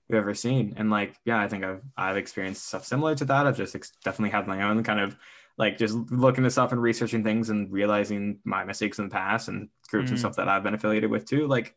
we've 0.10 0.18
ever 0.18 0.34
seen. 0.34 0.74
And 0.78 0.90
like, 0.90 1.16
yeah, 1.26 1.40
I 1.40 1.48
think 1.48 1.64
I've 1.64 1.82
I've 1.98 2.18
experienced 2.18 2.68
stuff 2.68 2.86
similar 2.86 3.16
to 3.16 3.26
that. 3.26 3.48
I've 3.48 3.58
just 3.58 3.76
ex- 3.76 3.94
definitely 4.04 4.32
had 4.32 4.48
my 4.48 4.64
own 4.64 4.84
kind 4.84 5.00
of 5.00 5.16
like 5.58 5.78
just 5.78 5.96
looking 6.12 6.44
this 6.44 6.58
up 6.58 6.72
and 6.72 6.82
researching 6.82 7.24
things 7.24 7.50
and 7.50 7.72
realizing 7.72 8.40
my 8.44 8.64
mistakes 8.64 9.00
in 9.00 9.06
the 9.06 9.14
past 9.14 9.48
and 9.48 9.70
groups 9.90 10.06
mm-hmm. 10.06 10.14
and 10.14 10.20
stuff 10.20 10.36
that 10.38 10.48
I've 10.48 10.64
been 10.64 10.74
affiliated 10.74 11.12
with 11.12 11.26
too. 11.26 11.48
Like 11.48 11.76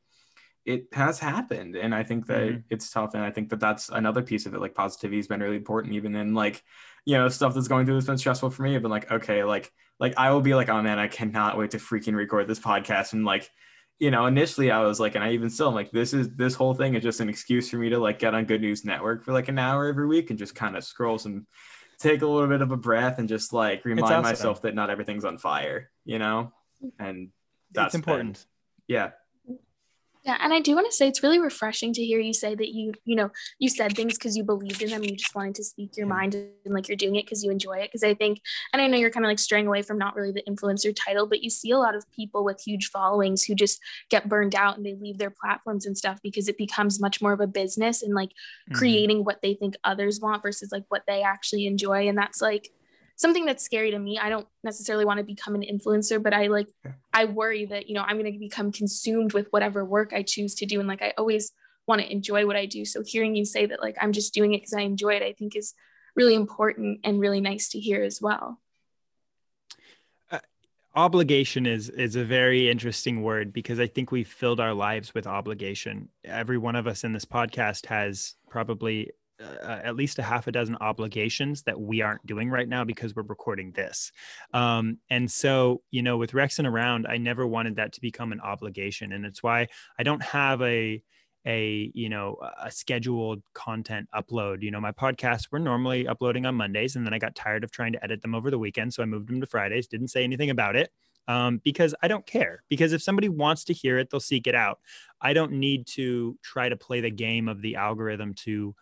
it 0.64 0.86
has 0.92 1.18
happened 1.18 1.76
and 1.76 1.94
i 1.94 2.02
think 2.02 2.26
that 2.26 2.42
mm-hmm. 2.42 2.58
it's 2.70 2.90
tough 2.90 3.14
and 3.14 3.22
i 3.22 3.30
think 3.30 3.50
that 3.50 3.60
that's 3.60 3.88
another 3.90 4.22
piece 4.22 4.46
of 4.46 4.54
it 4.54 4.60
like 4.60 4.74
positivity 4.74 5.18
has 5.18 5.26
been 5.26 5.40
really 5.40 5.56
important 5.56 5.94
even 5.94 6.14
in 6.14 6.34
like 6.34 6.62
you 7.04 7.16
know 7.16 7.28
stuff 7.28 7.54
that's 7.54 7.68
going 7.68 7.86
through 7.86 7.94
that's 7.94 8.06
been 8.06 8.18
stressful 8.18 8.50
for 8.50 8.62
me 8.62 8.74
i've 8.74 8.82
been 8.82 8.90
like 8.90 9.10
okay 9.10 9.44
like 9.44 9.70
like 10.00 10.14
i 10.16 10.30
will 10.30 10.40
be 10.40 10.54
like 10.54 10.68
oh 10.68 10.82
man 10.82 10.98
i 10.98 11.06
cannot 11.06 11.58
wait 11.58 11.70
to 11.70 11.78
freaking 11.78 12.14
record 12.14 12.48
this 12.48 12.60
podcast. 12.60 13.12
And 13.12 13.24
like 13.24 13.48
you 13.98 14.10
know 14.10 14.26
initially 14.26 14.70
i 14.70 14.80
was 14.80 14.98
like 14.98 15.14
and 15.14 15.22
i 15.22 15.30
even 15.32 15.48
still 15.48 15.68
i'm 15.68 15.74
like 15.74 15.90
this 15.92 16.12
is 16.12 16.34
this 16.34 16.54
whole 16.54 16.74
thing 16.74 16.94
is 16.94 17.02
just 17.02 17.20
an 17.20 17.28
excuse 17.28 17.70
for 17.70 17.76
me 17.76 17.90
to 17.90 17.98
like 17.98 18.18
get 18.18 18.34
on 18.34 18.44
good 18.44 18.60
news 18.60 18.84
network 18.84 19.24
for 19.24 19.32
like 19.32 19.48
an 19.48 19.58
hour 19.58 19.86
every 19.86 20.06
week 20.06 20.30
and 20.30 20.38
just 20.38 20.54
kind 20.54 20.76
of 20.76 20.82
scroll 20.82 21.18
some 21.18 21.46
take 22.00 22.22
a 22.22 22.26
little 22.26 22.48
bit 22.48 22.60
of 22.60 22.72
a 22.72 22.76
breath 22.76 23.18
and 23.18 23.28
just 23.28 23.52
like 23.52 23.84
remind 23.84 24.12
awesome. 24.12 24.22
myself 24.22 24.62
that 24.62 24.74
not 24.74 24.90
everything's 24.90 25.24
on 25.24 25.38
fire 25.38 25.90
you 26.04 26.18
know? 26.18 26.52
And 26.98 27.30
that's 27.72 27.94
important. 27.94 28.34
Been, 28.34 28.96
yeah 28.96 29.10
yeah, 30.24 30.38
and 30.40 30.54
I 30.54 30.60
do 30.60 30.74
want 30.74 30.86
to 30.86 30.96
say 30.96 31.06
it's 31.06 31.22
really 31.22 31.38
refreshing 31.38 31.92
to 31.92 32.02
hear 32.02 32.18
you 32.18 32.32
say 32.32 32.54
that 32.54 32.70
you, 32.70 32.94
you 33.04 33.14
know, 33.14 33.30
you 33.58 33.68
said 33.68 33.94
things 33.94 34.14
because 34.14 34.34
you 34.34 34.42
believed 34.42 34.80
in 34.80 34.88
them. 34.88 35.02
And 35.02 35.10
you 35.10 35.16
just 35.18 35.34
wanted 35.34 35.54
to 35.56 35.64
speak 35.64 35.98
your 35.98 36.06
mind 36.06 36.34
and 36.34 36.72
like 36.74 36.88
you're 36.88 36.96
doing 36.96 37.16
it 37.16 37.26
because 37.26 37.44
you 37.44 37.50
enjoy 37.50 37.74
it. 37.74 37.90
Because 37.92 38.02
I 38.02 38.14
think, 38.14 38.40
and 38.72 38.80
I 38.80 38.86
know 38.86 38.96
you're 38.96 39.10
kind 39.10 39.26
of 39.26 39.28
like 39.28 39.38
straying 39.38 39.66
away 39.66 39.82
from 39.82 39.98
not 39.98 40.16
really 40.16 40.32
the 40.32 40.42
influencer 40.48 40.96
title, 40.96 41.26
but 41.26 41.42
you 41.42 41.50
see 41.50 41.72
a 41.72 41.78
lot 41.78 41.94
of 41.94 42.10
people 42.10 42.42
with 42.42 42.58
huge 42.64 42.88
followings 42.88 43.44
who 43.44 43.54
just 43.54 43.78
get 44.08 44.30
burned 44.30 44.54
out 44.54 44.78
and 44.78 44.86
they 44.86 44.94
leave 44.94 45.18
their 45.18 45.34
platforms 45.42 45.84
and 45.84 45.98
stuff 45.98 46.20
because 46.22 46.48
it 46.48 46.56
becomes 46.56 47.02
much 47.02 47.20
more 47.20 47.34
of 47.34 47.40
a 47.40 47.46
business 47.46 48.02
and 48.02 48.14
like 48.14 48.30
mm-hmm. 48.30 48.78
creating 48.78 49.24
what 49.24 49.42
they 49.42 49.52
think 49.52 49.74
others 49.84 50.20
want 50.20 50.42
versus 50.42 50.72
like 50.72 50.84
what 50.88 51.02
they 51.06 51.22
actually 51.22 51.66
enjoy. 51.66 52.08
And 52.08 52.16
that's 52.16 52.40
like 52.40 52.70
something 53.24 53.46
that's 53.46 53.64
scary 53.64 53.90
to 53.90 53.98
me. 53.98 54.18
I 54.18 54.28
don't 54.28 54.46
necessarily 54.62 55.06
want 55.06 55.16
to 55.16 55.24
become 55.24 55.54
an 55.54 55.62
influencer, 55.62 56.22
but 56.22 56.34
I 56.34 56.48
like 56.48 56.68
I 57.10 57.24
worry 57.24 57.64
that, 57.64 57.88
you 57.88 57.94
know, 57.94 58.02
I'm 58.02 58.18
going 58.18 58.30
to 58.30 58.38
become 58.38 58.70
consumed 58.70 59.32
with 59.32 59.46
whatever 59.50 59.82
work 59.82 60.12
I 60.12 60.22
choose 60.22 60.54
to 60.56 60.66
do 60.66 60.78
and 60.78 60.86
like 60.86 61.00
I 61.00 61.14
always 61.16 61.50
want 61.86 62.02
to 62.02 62.12
enjoy 62.12 62.46
what 62.46 62.56
I 62.56 62.66
do. 62.66 62.84
So 62.84 63.02
hearing 63.02 63.34
you 63.34 63.46
say 63.46 63.64
that 63.64 63.80
like 63.80 63.96
I'm 63.98 64.12
just 64.12 64.34
doing 64.34 64.52
it 64.52 64.60
cuz 64.60 64.74
I 64.74 64.82
enjoy 64.82 65.14
it, 65.14 65.22
I 65.22 65.32
think 65.32 65.56
is 65.56 65.72
really 66.14 66.34
important 66.34 67.00
and 67.02 67.18
really 67.18 67.40
nice 67.40 67.70
to 67.70 67.80
hear 67.80 68.02
as 68.02 68.20
well. 68.20 68.60
Uh, 70.30 70.40
obligation 70.94 71.64
is 71.64 71.88
is 71.88 72.16
a 72.16 72.24
very 72.24 72.68
interesting 72.68 73.22
word 73.22 73.54
because 73.54 73.80
I 73.80 73.86
think 73.86 74.12
we've 74.12 74.28
filled 74.28 74.60
our 74.60 74.74
lives 74.74 75.14
with 75.14 75.26
obligation. 75.26 76.10
Every 76.24 76.58
one 76.58 76.76
of 76.76 76.86
us 76.86 77.04
in 77.04 77.14
this 77.14 77.24
podcast 77.24 77.86
has 77.86 78.34
probably 78.50 79.12
uh, 79.40 79.80
at 79.82 79.96
least 79.96 80.18
a 80.18 80.22
half 80.22 80.46
a 80.46 80.52
dozen 80.52 80.76
obligations 80.80 81.62
that 81.62 81.80
we 81.80 82.02
aren't 82.02 82.24
doing 82.26 82.50
right 82.50 82.68
now 82.68 82.84
because 82.84 83.14
we're 83.14 83.22
recording 83.22 83.72
this. 83.72 84.12
Um, 84.52 84.98
and 85.10 85.30
so, 85.30 85.82
you 85.90 86.02
know, 86.02 86.16
with 86.16 86.32
Rexing 86.32 86.70
around, 86.70 87.06
I 87.06 87.16
never 87.16 87.46
wanted 87.46 87.76
that 87.76 87.92
to 87.94 88.00
become 88.00 88.32
an 88.32 88.40
obligation. 88.40 89.12
And 89.12 89.24
it's 89.24 89.42
why 89.42 89.68
I 89.98 90.02
don't 90.02 90.22
have 90.22 90.62
a, 90.62 91.02
a 91.46 91.90
you 91.94 92.08
know 92.08 92.38
a 92.62 92.70
scheduled 92.70 93.42
content 93.52 94.08
upload 94.14 94.62
you 94.62 94.70
know 94.70 94.80
my 94.80 94.92
podcasts 94.92 95.52
were 95.52 95.58
normally 95.58 96.08
uploading 96.08 96.46
on 96.46 96.54
mondays 96.54 96.96
and 96.96 97.04
then 97.04 97.12
i 97.12 97.18
got 97.18 97.34
tired 97.34 97.62
of 97.62 97.70
trying 97.70 97.92
to 97.92 98.02
edit 98.02 98.22
them 98.22 98.34
over 98.34 98.50
the 98.50 98.58
weekend 98.58 98.94
so 98.94 99.02
i 99.02 99.06
moved 99.06 99.28
them 99.28 99.42
to 99.42 99.46
fridays 99.46 99.86
didn't 99.86 100.08
say 100.08 100.24
anything 100.24 100.48
about 100.48 100.74
it 100.74 100.90
um, 101.28 101.60
because 101.64 101.94
I 102.02 102.08
don't 102.08 102.26
care. 102.26 102.62
Because 102.68 102.92
if 102.92 103.02
somebody 103.02 103.28
wants 103.28 103.64
to 103.64 103.72
hear 103.72 103.98
it, 103.98 104.10
they'll 104.10 104.20
seek 104.20 104.46
it 104.46 104.54
out. 104.54 104.80
I 105.20 105.32
don't 105.32 105.52
need 105.52 105.86
to 105.88 106.38
try 106.42 106.68
to 106.68 106.76
play 106.76 107.00
the 107.00 107.10
game 107.10 107.48
of 107.48 107.62
the 107.62 107.76
algorithm 107.76 108.34
to 108.34 108.74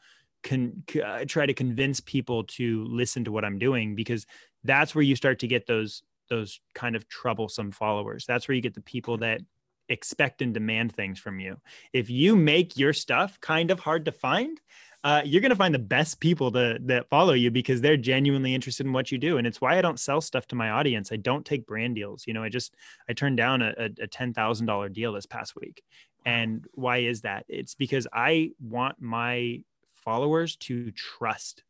con- 0.42 0.82
uh, 1.04 1.24
try 1.26 1.46
to 1.46 1.54
convince 1.54 2.00
people 2.00 2.44
to 2.44 2.84
listen 2.84 3.24
to 3.24 3.32
what 3.32 3.44
I'm 3.44 3.58
doing 3.58 3.94
because 3.94 4.26
that's 4.64 4.94
where 4.94 5.02
you 5.02 5.16
start 5.16 5.40
to 5.40 5.48
get 5.48 5.66
those 5.66 6.02
those 6.28 6.60
kind 6.74 6.96
of 6.96 7.08
troublesome 7.08 7.72
followers. 7.72 8.24
That's 8.26 8.48
where 8.48 8.54
you 8.54 8.62
get 8.62 8.74
the 8.74 8.80
people 8.80 9.18
that 9.18 9.40
expect 9.88 10.40
and 10.40 10.54
demand 10.54 10.94
things 10.94 11.18
from 11.18 11.38
you. 11.38 11.58
If 11.92 12.08
you 12.08 12.36
make 12.36 12.76
your 12.76 12.92
stuff 12.92 13.38
kind 13.40 13.70
of 13.70 13.80
hard 13.80 14.06
to 14.06 14.12
find, 14.12 14.58
uh, 15.04 15.20
you're 15.24 15.40
going 15.40 15.50
to 15.50 15.56
find 15.56 15.74
the 15.74 15.80
best 15.80 16.20
people 16.20 16.50
to, 16.52 16.78
that 16.82 17.08
follow 17.08 17.32
you 17.32 17.50
because 17.50 17.80
they're 17.80 17.96
genuinely 17.96 18.54
interested 18.54 18.86
in 18.86 18.92
what 18.92 19.10
you 19.10 19.18
do. 19.18 19.36
And 19.36 19.46
it's 19.46 19.60
why 19.60 19.76
I 19.76 19.82
don't 19.82 19.98
sell 19.98 20.20
stuff 20.20 20.46
to 20.48 20.54
my 20.54 20.70
audience. 20.70 21.10
I 21.12 21.16
don't 21.16 21.44
take 21.44 21.66
brand 21.66 21.96
deals. 21.96 22.24
You 22.26 22.34
know, 22.34 22.42
I 22.42 22.48
just, 22.48 22.74
I 23.08 23.12
turned 23.12 23.36
down 23.36 23.62
a, 23.62 23.74
a 23.78 24.06
$10,000 24.06 24.92
deal 24.92 25.12
this 25.12 25.26
past 25.26 25.56
week. 25.56 25.82
And 26.24 26.64
why 26.74 26.98
is 26.98 27.22
that? 27.22 27.44
It's 27.48 27.74
because 27.74 28.06
I 28.12 28.52
want 28.60 29.00
my 29.00 29.64
followers 30.04 30.56
to 30.56 30.90
trust 30.92 31.64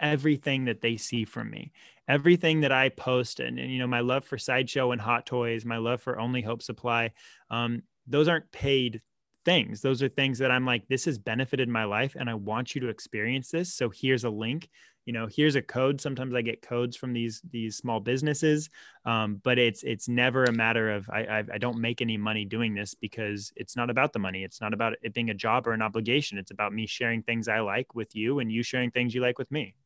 everything 0.00 0.64
that 0.66 0.80
they 0.80 0.96
see 0.96 1.24
from 1.24 1.50
me 1.50 1.72
everything 2.06 2.60
that 2.60 2.70
i 2.72 2.88
post 2.88 3.40
and, 3.40 3.58
and 3.58 3.72
you 3.72 3.78
know 3.78 3.86
my 3.86 4.00
love 4.00 4.24
for 4.24 4.38
sideshow 4.38 4.92
and 4.92 5.00
hot 5.00 5.26
toys 5.26 5.64
my 5.64 5.76
love 5.76 6.00
for 6.00 6.18
only 6.20 6.40
hope 6.42 6.62
supply 6.62 7.10
um, 7.50 7.82
those 8.06 8.28
aren't 8.28 8.50
paid 8.52 9.02
things. 9.44 9.80
Those 9.80 10.02
are 10.02 10.10
things 10.10 10.38
that 10.40 10.50
I'm 10.50 10.66
like, 10.66 10.88
this 10.88 11.06
has 11.06 11.18
benefited 11.18 11.70
my 11.70 11.84
life 11.84 12.14
and 12.18 12.28
I 12.28 12.34
want 12.34 12.74
you 12.74 12.82
to 12.82 12.88
experience 12.88 13.50
this. 13.50 13.72
So 13.72 13.88
here's 13.88 14.24
a 14.24 14.30
link. 14.30 14.68
You 15.08 15.14
know, 15.14 15.26
here's 15.26 15.54
a 15.54 15.62
code. 15.62 16.02
Sometimes 16.02 16.34
I 16.34 16.42
get 16.42 16.60
codes 16.60 16.94
from 16.94 17.14
these 17.14 17.40
these 17.50 17.78
small 17.78 17.98
businesses, 17.98 18.68
um, 19.06 19.40
but 19.42 19.58
it's 19.58 19.82
it's 19.82 20.06
never 20.06 20.44
a 20.44 20.52
matter 20.52 20.90
of 20.90 21.08
I, 21.08 21.20
I 21.20 21.44
I 21.54 21.56
don't 21.56 21.78
make 21.80 22.02
any 22.02 22.18
money 22.18 22.44
doing 22.44 22.74
this 22.74 22.92
because 22.92 23.50
it's 23.56 23.74
not 23.74 23.88
about 23.88 24.12
the 24.12 24.18
money. 24.18 24.44
It's 24.44 24.60
not 24.60 24.74
about 24.74 24.96
it 25.00 25.14
being 25.14 25.30
a 25.30 25.34
job 25.34 25.66
or 25.66 25.72
an 25.72 25.80
obligation. 25.80 26.36
It's 26.36 26.50
about 26.50 26.74
me 26.74 26.86
sharing 26.86 27.22
things 27.22 27.48
I 27.48 27.60
like 27.60 27.94
with 27.94 28.14
you 28.14 28.40
and 28.40 28.52
you 28.52 28.62
sharing 28.62 28.90
things 28.90 29.14
you 29.14 29.22
like 29.22 29.38
with 29.38 29.50
me. 29.50 29.76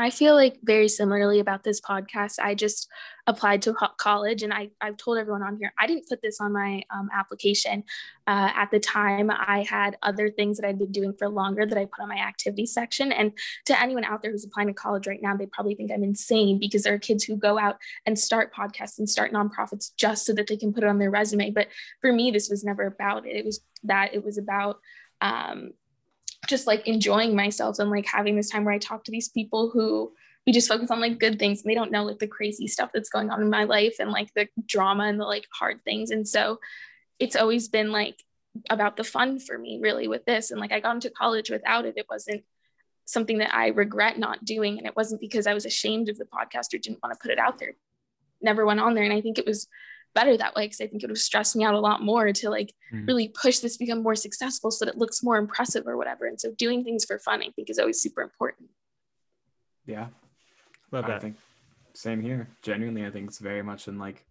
I 0.00 0.10
feel 0.10 0.36
like 0.36 0.60
very 0.62 0.88
similarly 0.88 1.40
about 1.40 1.64
this 1.64 1.80
podcast. 1.80 2.38
I 2.38 2.54
just 2.54 2.88
applied 3.26 3.62
to 3.62 3.74
college 3.96 4.44
and 4.44 4.54
I, 4.54 4.70
I've 4.80 4.96
told 4.96 5.18
everyone 5.18 5.42
on 5.42 5.56
here, 5.56 5.72
I 5.76 5.88
didn't 5.88 6.08
put 6.08 6.22
this 6.22 6.40
on 6.40 6.52
my 6.52 6.82
um, 6.90 7.08
application. 7.12 7.82
Uh, 8.26 8.50
at 8.54 8.70
the 8.70 8.78
time, 8.78 9.28
I 9.30 9.66
had 9.68 9.96
other 10.02 10.30
things 10.30 10.58
that 10.58 10.68
I'd 10.68 10.78
been 10.78 10.92
doing 10.92 11.14
for 11.18 11.28
longer 11.28 11.66
that 11.66 11.76
I 11.76 11.86
put 11.86 12.00
on 12.00 12.08
my 12.08 12.18
activity 12.18 12.64
section. 12.64 13.10
And 13.10 13.32
to 13.66 13.80
anyone 13.80 14.04
out 14.04 14.22
there 14.22 14.30
who's 14.30 14.44
applying 14.44 14.68
to 14.68 14.74
college 14.74 15.08
right 15.08 15.20
now, 15.20 15.36
they 15.36 15.46
probably 15.46 15.74
think 15.74 15.90
I'm 15.90 16.04
insane 16.04 16.60
because 16.60 16.84
there 16.84 16.94
are 16.94 16.98
kids 16.98 17.24
who 17.24 17.36
go 17.36 17.58
out 17.58 17.76
and 18.06 18.16
start 18.16 18.54
podcasts 18.54 18.98
and 18.98 19.10
start 19.10 19.32
nonprofits 19.32 19.90
just 19.96 20.24
so 20.24 20.32
that 20.34 20.46
they 20.46 20.56
can 20.56 20.72
put 20.72 20.84
it 20.84 20.88
on 20.88 20.98
their 20.98 21.10
resume. 21.10 21.50
But 21.50 21.68
for 22.00 22.12
me, 22.12 22.30
this 22.30 22.48
was 22.48 22.62
never 22.62 22.86
about 22.86 23.26
it. 23.26 23.34
It 23.34 23.44
was 23.44 23.60
that 23.82 24.14
it 24.14 24.24
was 24.24 24.38
about, 24.38 24.78
um, 25.20 25.72
just 26.46 26.66
like 26.66 26.86
enjoying 26.86 27.34
myself 27.34 27.78
and 27.78 27.90
like 27.90 28.06
having 28.06 28.36
this 28.36 28.50
time 28.50 28.64
where 28.64 28.74
I 28.74 28.78
talk 28.78 29.04
to 29.04 29.10
these 29.10 29.28
people 29.28 29.70
who 29.70 30.12
we 30.46 30.52
just 30.52 30.68
focus 30.68 30.90
on 30.90 31.00
like 31.00 31.18
good 31.18 31.38
things 31.38 31.62
and 31.62 31.70
they 31.70 31.74
don't 31.74 31.90
know 31.90 32.04
like 32.04 32.18
the 32.20 32.26
crazy 32.26 32.66
stuff 32.66 32.90
that's 32.94 33.10
going 33.10 33.30
on 33.30 33.42
in 33.42 33.50
my 33.50 33.64
life 33.64 33.96
and 34.00 34.10
like 34.10 34.32
the 34.34 34.48
drama 34.66 35.04
and 35.04 35.20
the 35.20 35.24
like 35.24 35.46
hard 35.52 35.84
things. 35.84 36.10
And 36.10 36.26
so 36.26 36.58
it's 37.18 37.36
always 37.36 37.68
been 37.68 37.92
like 37.92 38.22
about 38.70 38.96
the 38.96 39.04
fun 39.04 39.38
for 39.38 39.58
me 39.58 39.78
really 39.82 40.08
with 40.08 40.24
this. 40.24 40.50
And 40.50 40.60
like 40.60 40.72
I 40.72 40.80
got 40.80 40.94
into 40.94 41.10
college 41.10 41.50
without 41.50 41.84
it. 41.84 41.98
It 41.98 42.06
wasn't 42.08 42.44
something 43.04 43.38
that 43.38 43.54
I 43.54 43.68
regret 43.68 44.18
not 44.18 44.44
doing. 44.44 44.78
And 44.78 44.86
it 44.86 44.96
wasn't 44.96 45.20
because 45.20 45.46
I 45.46 45.54
was 45.54 45.66
ashamed 45.66 46.08
of 46.08 46.18
the 46.18 46.24
podcast 46.24 46.72
or 46.72 46.78
didn't 46.78 47.02
want 47.02 47.14
to 47.14 47.20
put 47.20 47.30
it 47.30 47.38
out 47.38 47.58
there. 47.58 47.74
Never 48.40 48.64
went 48.64 48.80
on 48.80 48.94
there. 48.94 49.04
And 49.04 49.12
I 49.12 49.20
think 49.20 49.38
it 49.38 49.46
was 49.46 49.66
better 50.14 50.36
that 50.36 50.54
way 50.54 50.64
because 50.64 50.80
I 50.80 50.86
think 50.86 51.02
it 51.02 51.06
would 51.06 51.16
have 51.16 51.18
stressed 51.18 51.56
me 51.56 51.64
out 51.64 51.74
a 51.74 51.80
lot 51.80 52.02
more 52.02 52.32
to 52.32 52.50
like 52.50 52.74
mm. 52.92 53.06
really 53.06 53.28
push 53.28 53.58
this 53.58 53.76
become 53.76 54.02
more 54.02 54.14
successful 54.14 54.70
so 54.70 54.84
that 54.84 54.94
it 54.94 54.98
looks 54.98 55.22
more 55.22 55.36
impressive 55.36 55.86
or 55.86 55.96
whatever. 55.96 56.26
And 56.26 56.40
so 56.40 56.52
doing 56.56 56.84
things 56.84 57.04
for 57.04 57.18
fun, 57.18 57.42
I 57.42 57.50
think, 57.50 57.70
is 57.70 57.78
always 57.78 58.00
super 58.00 58.22
important. 58.22 58.70
Yeah. 59.86 60.08
Love 60.90 61.06
that. 61.06 61.16
I 61.16 61.18
think 61.20 61.36
same 61.94 62.20
here. 62.20 62.48
Genuinely, 62.62 63.06
I 63.06 63.10
think 63.10 63.28
it's 63.28 63.38
very 63.38 63.62
much 63.62 63.88
in 63.88 63.98
like 63.98 64.24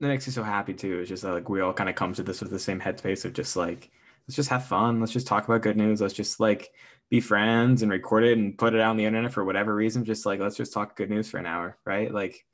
that 0.00 0.08
makes 0.08 0.26
me 0.26 0.32
so 0.32 0.42
happy 0.42 0.74
too. 0.74 0.98
It's 0.98 1.08
just 1.08 1.24
like 1.24 1.48
we 1.48 1.60
all 1.60 1.72
kind 1.72 1.88
of 1.88 1.94
come 1.94 2.12
to 2.14 2.22
this 2.22 2.40
with 2.40 2.50
the 2.50 2.58
same 2.58 2.80
headspace 2.80 3.24
of 3.24 3.32
just 3.32 3.56
like 3.56 3.90
let's 4.26 4.36
just 4.36 4.50
have 4.50 4.66
fun. 4.66 5.00
Let's 5.00 5.12
just 5.12 5.26
talk 5.26 5.44
about 5.44 5.62
good 5.62 5.76
news. 5.76 6.00
Let's 6.00 6.14
just 6.14 6.40
like 6.40 6.72
be 7.10 7.20
friends 7.20 7.82
and 7.82 7.92
record 7.92 8.24
it 8.24 8.38
and 8.38 8.56
put 8.56 8.74
it 8.74 8.80
out 8.80 8.90
on 8.90 8.96
the 8.96 9.04
internet 9.04 9.32
for 9.32 9.44
whatever 9.44 9.74
reason. 9.74 10.04
Just 10.04 10.26
like 10.26 10.40
let's 10.40 10.56
just 10.56 10.72
talk 10.72 10.96
good 10.96 11.10
news 11.10 11.28
for 11.28 11.38
an 11.38 11.46
hour, 11.46 11.78
right? 11.84 12.12
Like 12.12 12.44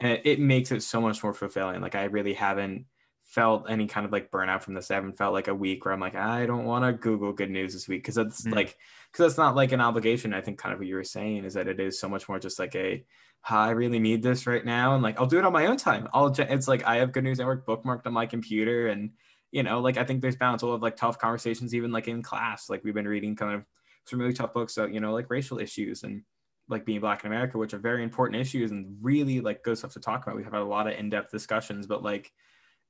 and 0.00 0.20
it 0.24 0.40
makes 0.40 0.70
it 0.72 0.82
so 0.82 1.00
much 1.00 1.22
more 1.22 1.34
fulfilling. 1.34 1.80
Like 1.80 1.94
I 1.94 2.04
really 2.04 2.34
haven't 2.34 2.86
felt 3.24 3.66
any 3.68 3.86
kind 3.86 4.06
of 4.06 4.12
like 4.12 4.30
burnout 4.30 4.62
from 4.62 4.74
this. 4.74 4.90
I 4.90 4.94
haven't 4.94 5.18
felt 5.18 5.34
like 5.34 5.48
a 5.48 5.54
week 5.54 5.84
where 5.84 5.92
I'm 5.92 6.00
like, 6.00 6.14
I 6.14 6.46
don't 6.46 6.64
want 6.64 6.84
to 6.84 6.92
Google 6.92 7.32
good 7.32 7.50
news 7.50 7.74
this 7.74 7.86
week 7.86 8.02
because 8.02 8.14
that's 8.14 8.42
mm. 8.42 8.54
like 8.54 8.76
because 9.12 9.26
that's 9.26 9.38
not 9.38 9.54
like 9.54 9.72
an 9.72 9.80
obligation. 9.80 10.32
I 10.32 10.40
think 10.40 10.58
kind 10.58 10.72
of 10.72 10.78
what 10.78 10.88
you 10.88 10.94
were 10.94 11.04
saying 11.04 11.44
is 11.44 11.54
that 11.54 11.68
it 11.68 11.78
is 11.78 12.00
so 12.00 12.08
much 12.08 12.28
more 12.28 12.38
just 12.38 12.58
like 12.58 12.74
a 12.74 13.04
I 13.48 13.70
really 13.70 13.98
need 13.98 14.22
this 14.22 14.46
right 14.46 14.64
now, 14.64 14.94
and 14.94 15.02
like 15.02 15.18
I'll 15.18 15.26
do 15.26 15.38
it 15.38 15.44
on 15.44 15.52
my 15.52 15.66
own 15.66 15.76
time. 15.76 16.08
I'll 16.12 16.26
it's 16.26 16.68
like 16.68 16.84
I 16.84 16.96
have 16.96 17.12
Good 17.12 17.24
News 17.24 17.38
Network 17.38 17.66
bookmarked 17.66 18.06
on 18.06 18.12
my 18.12 18.26
computer, 18.26 18.88
and 18.88 19.10
you 19.50 19.62
know, 19.62 19.80
like 19.80 19.96
I 19.96 20.04
think 20.04 20.20
there's 20.20 20.36
balance. 20.36 20.62
We'll 20.62 20.72
have 20.72 20.82
like 20.82 20.96
tough 20.96 21.18
conversations 21.18 21.74
even 21.74 21.92
like 21.92 22.08
in 22.08 22.22
class. 22.22 22.68
Like 22.68 22.84
we've 22.84 22.94
been 22.94 23.08
reading 23.08 23.36
kind 23.36 23.54
of 23.54 23.64
some 24.06 24.18
really 24.18 24.32
tough 24.32 24.52
books, 24.52 24.74
so 24.74 24.86
you 24.86 25.00
know, 25.00 25.12
like 25.12 25.30
racial 25.30 25.58
issues 25.58 26.02
and 26.02 26.22
like 26.68 26.84
being 26.84 27.00
black 27.00 27.24
in 27.24 27.30
America, 27.30 27.58
which 27.58 27.74
are 27.74 27.78
very 27.78 28.02
important 28.02 28.40
issues 28.40 28.70
and 28.70 28.96
really 29.00 29.40
like 29.40 29.62
good 29.62 29.78
stuff 29.78 29.92
to 29.94 30.00
talk 30.00 30.22
about. 30.22 30.36
We've 30.36 30.44
had 30.44 30.54
a 30.54 30.62
lot 30.62 30.86
of 30.86 30.94
in-depth 30.94 31.30
discussions, 31.30 31.86
but 31.86 32.02
like, 32.02 32.30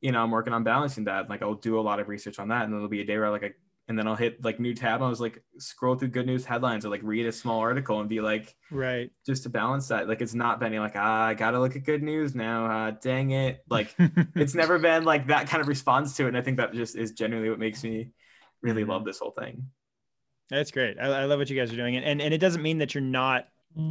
you 0.00 0.12
know, 0.12 0.22
I'm 0.22 0.30
working 0.30 0.52
on 0.52 0.64
balancing 0.64 1.04
that. 1.04 1.30
Like 1.30 1.42
I'll 1.42 1.54
do 1.54 1.78
a 1.78 1.82
lot 1.82 2.00
of 2.00 2.08
research 2.08 2.38
on 2.38 2.48
that. 2.48 2.64
And 2.64 2.72
then 2.72 2.78
there'll 2.78 2.88
be 2.88 3.00
a 3.00 3.04
day 3.04 3.18
where 3.18 3.30
like 3.30 3.44
I 3.44 3.52
and 3.88 3.98
then 3.98 4.06
I'll 4.06 4.16
hit 4.16 4.44
like 4.44 4.60
new 4.60 4.74
tab. 4.74 4.96
And 4.96 5.04
I 5.04 5.08
was 5.08 5.20
like 5.20 5.42
scroll 5.58 5.96
through 5.96 6.08
good 6.08 6.26
news 6.26 6.44
headlines 6.44 6.84
or 6.84 6.90
like 6.90 7.00
read 7.02 7.26
a 7.26 7.32
small 7.32 7.58
article 7.60 8.00
and 8.00 8.08
be 8.08 8.20
like, 8.20 8.54
right, 8.70 9.10
just 9.24 9.44
to 9.44 9.48
balance 9.48 9.88
that. 9.88 10.08
Like 10.08 10.20
it's 10.20 10.34
not 10.34 10.60
been 10.60 10.76
like 10.76 10.92
ah, 10.94 11.24
I 11.24 11.34
gotta 11.34 11.58
look 11.58 11.74
at 11.74 11.84
good 11.84 12.02
news 12.02 12.34
now. 12.34 12.66
Uh, 12.66 12.90
dang 13.02 13.30
it! 13.30 13.64
Like 13.68 13.94
it's 14.36 14.54
never 14.54 14.78
been 14.78 15.04
like 15.04 15.28
that 15.28 15.48
kind 15.48 15.62
of 15.62 15.68
response 15.68 16.16
to 16.16 16.24
it. 16.24 16.28
And 16.28 16.36
I 16.36 16.42
think 16.42 16.58
that 16.58 16.74
just 16.74 16.96
is 16.96 17.12
genuinely 17.12 17.48
what 17.48 17.58
makes 17.58 17.82
me 17.82 18.10
really 18.62 18.82
mm-hmm. 18.82 18.90
love 18.90 19.04
this 19.04 19.18
whole 19.18 19.30
thing. 19.30 19.64
That's 20.50 20.70
great. 20.70 20.98
I, 20.98 21.06
I, 21.06 21.24
love 21.24 21.38
what 21.38 21.50
you 21.50 21.58
guys 21.58 21.72
are 21.72 21.76
doing, 21.76 21.96
and, 21.96 22.04
and 22.04 22.20
and 22.20 22.34
it 22.34 22.38
doesn't 22.38 22.62
mean 22.62 22.78
that 22.78 22.94
you're 22.94 23.02
not 23.02 23.46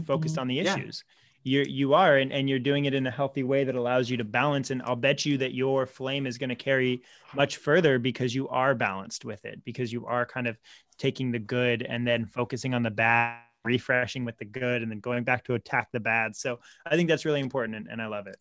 focused 0.05 0.35
mm-hmm. 0.35 0.41
on 0.41 0.47
the 0.47 0.59
issues. 0.59 1.03
Yeah. 1.05 1.13
You 1.43 1.65
you 1.67 1.93
are, 1.93 2.17
and, 2.17 2.33
and 2.33 2.49
you're 2.49 2.59
doing 2.59 2.85
it 2.85 2.93
in 2.93 3.07
a 3.07 3.11
healthy 3.11 3.43
way 3.43 3.63
that 3.63 3.75
allows 3.75 4.09
you 4.09 4.17
to 4.17 4.25
balance. 4.25 4.69
And 4.69 4.81
I'll 4.81 4.97
bet 4.97 5.25
you 5.25 5.37
that 5.37 5.53
your 5.53 5.85
flame 5.85 6.27
is 6.27 6.37
going 6.37 6.49
to 6.49 6.55
carry 6.55 7.03
much 7.33 7.57
further 7.57 7.99
because 7.99 8.35
you 8.35 8.49
are 8.49 8.75
balanced 8.75 9.23
with 9.23 9.45
it, 9.45 9.63
because 9.63 9.93
you 9.93 10.05
are 10.07 10.25
kind 10.25 10.47
of 10.47 10.57
taking 10.97 11.31
the 11.31 11.39
good 11.39 11.83
and 11.83 12.05
then 12.05 12.25
focusing 12.25 12.73
on 12.73 12.83
the 12.83 12.91
bad, 12.91 13.39
refreshing 13.63 14.25
with 14.25 14.37
the 14.37 14.45
good, 14.45 14.81
and 14.81 14.91
then 14.91 14.99
going 14.99 15.23
back 15.23 15.45
to 15.45 15.53
attack 15.53 15.87
the 15.93 16.01
bad. 16.01 16.35
So 16.35 16.59
I 16.85 16.97
think 16.97 17.07
that's 17.07 17.23
really 17.23 17.39
important, 17.39 17.77
and, 17.77 17.87
and 17.87 18.01
I 18.01 18.07
love 18.07 18.27
it. 18.27 18.37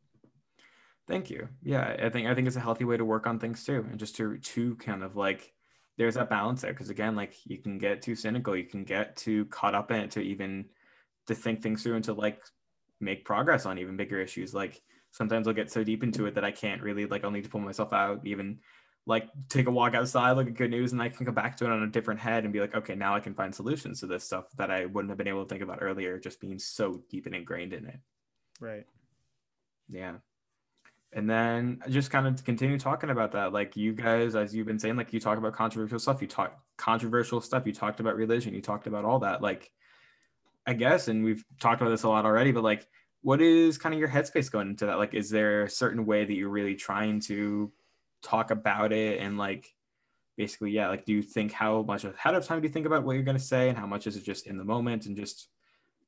Thank 1.06 1.30
you. 1.30 1.48
Yeah, 1.62 1.96
I 2.02 2.08
think 2.08 2.26
I 2.26 2.34
think 2.34 2.48
it's 2.48 2.56
a 2.56 2.60
healthy 2.60 2.84
way 2.84 2.96
to 2.96 3.04
work 3.04 3.28
on 3.28 3.38
things 3.38 3.62
too, 3.62 3.86
and 3.88 4.00
just 4.00 4.16
to 4.16 4.38
to 4.38 4.74
kind 4.76 5.04
of 5.04 5.14
like 5.14 5.52
there's 5.96 6.14
that 6.14 6.28
balance 6.28 6.62
there 6.62 6.72
because 6.72 6.90
again, 6.90 7.14
like 7.14 7.34
you 7.44 7.58
can 7.58 7.78
get 7.78 8.02
too 8.02 8.16
cynical, 8.16 8.56
you 8.56 8.64
can 8.64 8.82
get 8.82 9.16
too 9.16 9.44
caught 9.46 9.74
up 9.74 9.92
in 9.92 10.00
it 10.00 10.10
to 10.12 10.20
even 10.20 10.64
to 11.26 11.34
think 11.34 11.62
things 11.62 11.82
through 11.82 11.96
and 11.96 12.04
to 12.04 12.12
like 12.12 12.40
make 13.00 13.24
progress 13.24 13.66
on 13.66 13.78
even 13.78 13.96
bigger 13.96 14.20
issues. 14.20 14.54
Like 14.54 14.80
sometimes 15.10 15.46
I'll 15.46 15.54
get 15.54 15.70
so 15.70 15.84
deep 15.84 16.02
into 16.02 16.26
it 16.26 16.34
that 16.34 16.44
I 16.44 16.50
can't 16.50 16.82
really 16.82 17.06
like 17.06 17.24
I'll 17.24 17.30
need 17.30 17.44
to 17.44 17.50
pull 17.50 17.60
myself 17.60 17.92
out, 17.92 18.20
even 18.24 18.58
like 19.06 19.28
take 19.48 19.68
a 19.68 19.70
walk 19.70 19.94
outside, 19.94 20.32
look 20.32 20.48
at 20.48 20.54
good 20.54 20.70
news, 20.70 20.92
and 20.92 21.00
I 21.00 21.08
can 21.08 21.24
come 21.24 21.34
back 21.34 21.56
to 21.58 21.64
it 21.64 21.70
on 21.70 21.82
a 21.82 21.86
different 21.86 22.18
head 22.20 22.44
and 22.44 22.52
be 22.52 22.60
like, 22.60 22.74
okay, 22.74 22.96
now 22.96 23.14
I 23.14 23.20
can 23.20 23.34
find 23.34 23.54
solutions 23.54 24.00
to 24.00 24.06
this 24.06 24.24
stuff 24.24 24.46
that 24.56 24.70
I 24.70 24.86
wouldn't 24.86 25.10
have 25.10 25.18
been 25.18 25.28
able 25.28 25.44
to 25.44 25.48
think 25.48 25.62
about 25.62 25.78
earlier, 25.80 26.18
just 26.18 26.40
being 26.40 26.58
so 26.58 27.02
deep 27.08 27.26
and 27.26 27.34
ingrained 27.34 27.72
in 27.72 27.86
it. 27.86 28.00
Right. 28.60 28.84
Yeah. 29.88 30.14
And 31.12 31.30
then 31.30 31.80
just 31.88 32.10
kind 32.10 32.26
of 32.26 32.44
continue 32.44 32.78
talking 32.78 33.10
about 33.10 33.32
that. 33.32 33.52
Like 33.52 33.76
you 33.76 33.92
guys, 33.92 34.34
as 34.34 34.54
you've 34.54 34.66
been 34.66 34.78
saying, 34.78 34.96
like 34.96 35.12
you 35.12 35.20
talk 35.20 35.38
about 35.38 35.54
controversial 35.54 36.00
stuff, 36.00 36.20
you 36.20 36.26
talk 36.26 36.58
controversial 36.76 37.40
stuff, 37.40 37.64
you 37.64 37.72
talked 37.72 38.00
about 38.00 38.16
religion, 38.16 38.54
you 38.54 38.60
talked 38.60 38.88
about 38.88 39.04
all 39.04 39.20
that. 39.20 39.40
Like 39.40 39.70
I 40.66 40.74
guess, 40.74 41.08
and 41.08 41.24
we've 41.24 41.44
talked 41.60 41.80
about 41.80 41.90
this 41.90 42.02
a 42.02 42.08
lot 42.08 42.24
already, 42.24 42.52
but 42.52 42.64
like, 42.64 42.86
what 43.22 43.40
is 43.40 43.78
kind 43.78 43.94
of 43.94 43.98
your 43.98 44.08
headspace 44.08 44.50
going 44.50 44.68
into 44.68 44.86
that? 44.86 44.98
Like, 44.98 45.14
is 45.14 45.30
there 45.30 45.62
a 45.62 45.70
certain 45.70 46.06
way 46.06 46.24
that 46.24 46.34
you're 46.34 46.48
really 46.48 46.74
trying 46.74 47.20
to 47.20 47.72
talk 48.22 48.50
about 48.50 48.92
it 48.92 49.20
and 49.20 49.38
like 49.38 49.68
basically, 50.36 50.70
yeah, 50.72 50.88
like 50.88 51.04
do 51.04 51.12
you 51.12 51.22
think 51.22 51.52
how 51.52 51.82
much 51.82 52.04
ahead 52.04 52.34
of 52.34 52.44
time 52.44 52.60
do 52.60 52.66
you 52.66 52.72
think 52.72 52.86
about 52.86 53.04
what 53.04 53.14
you're 53.14 53.22
going 53.22 53.36
to 53.36 53.42
say, 53.42 53.68
and 53.68 53.78
how 53.78 53.86
much 53.86 54.06
is 54.06 54.16
it 54.16 54.24
just 54.24 54.46
in 54.46 54.58
the 54.58 54.64
moment, 54.64 55.06
and 55.06 55.16
just 55.16 55.48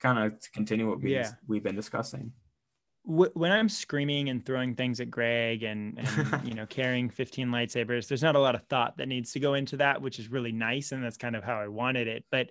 kind 0.00 0.18
of 0.18 0.38
to 0.40 0.50
continue 0.50 0.88
what 0.88 1.00
we 1.00 1.12
Yeah. 1.14 1.30
we've 1.46 1.62
been 1.62 1.76
discussing. 1.76 2.32
Wh- 3.08 3.34
when 3.34 3.50
I'm 3.50 3.70
screaming 3.70 4.28
and 4.28 4.44
throwing 4.44 4.74
things 4.74 5.00
at 5.00 5.10
Greg 5.10 5.62
and, 5.62 5.98
and 5.98 6.42
you 6.46 6.54
know 6.54 6.66
carrying 6.66 7.08
15 7.08 7.48
lightsabers, 7.48 8.06
there's 8.06 8.22
not 8.22 8.36
a 8.36 8.40
lot 8.40 8.54
of 8.54 8.62
thought 8.64 8.98
that 8.98 9.08
needs 9.08 9.32
to 9.32 9.40
go 9.40 9.54
into 9.54 9.78
that, 9.78 10.02
which 10.02 10.18
is 10.18 10.30
really 10.30 10.52
nice, 10.52 10.92
and 10.92 11.02
that's 11.02 11.16
kind 11.16 11.34
of 11.34 11.42
how 11.42 11.58
I 11.58 11.68
wanted 11.68 12.06
it. 12.06 12.24
But 12.30 12.50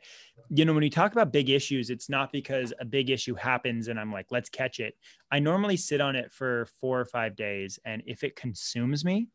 you 0.50 0.66
know, 0.66 0.74
when 0.74 0.84
you 0.84 0.90
talk 0.90 1.12
about 1.12 1.32
big 1.32 1.52
issues, 1.52 1.92
it's 1.92 2.10
not 2.10 2.32
because 2.32 2.74
a 2.80 2.86
big 2.86 3.12
issue 3.12 3.36
happens 3.36 3.88
and 3.88 4.00
I'm 4.00 4.12
like, 4.12 4.28
let's 4.32 4.50
catch 4.50 4.80
it. 4.80 4.96
I 5.32 5.40
normally 5.40 5.78
sit 5.78 6.02
on 6.02 6.16
it 6.16 6.32
for 6.32 6.68
four 6.82 7.00
or 7.00 7.06
five 7.06 7.36
days, 7.36 7.80
and 7.86 8.02
if 8.08 8.24
it 8.24 8.36
consumes 8.36 9.06
me, 9.06 9.28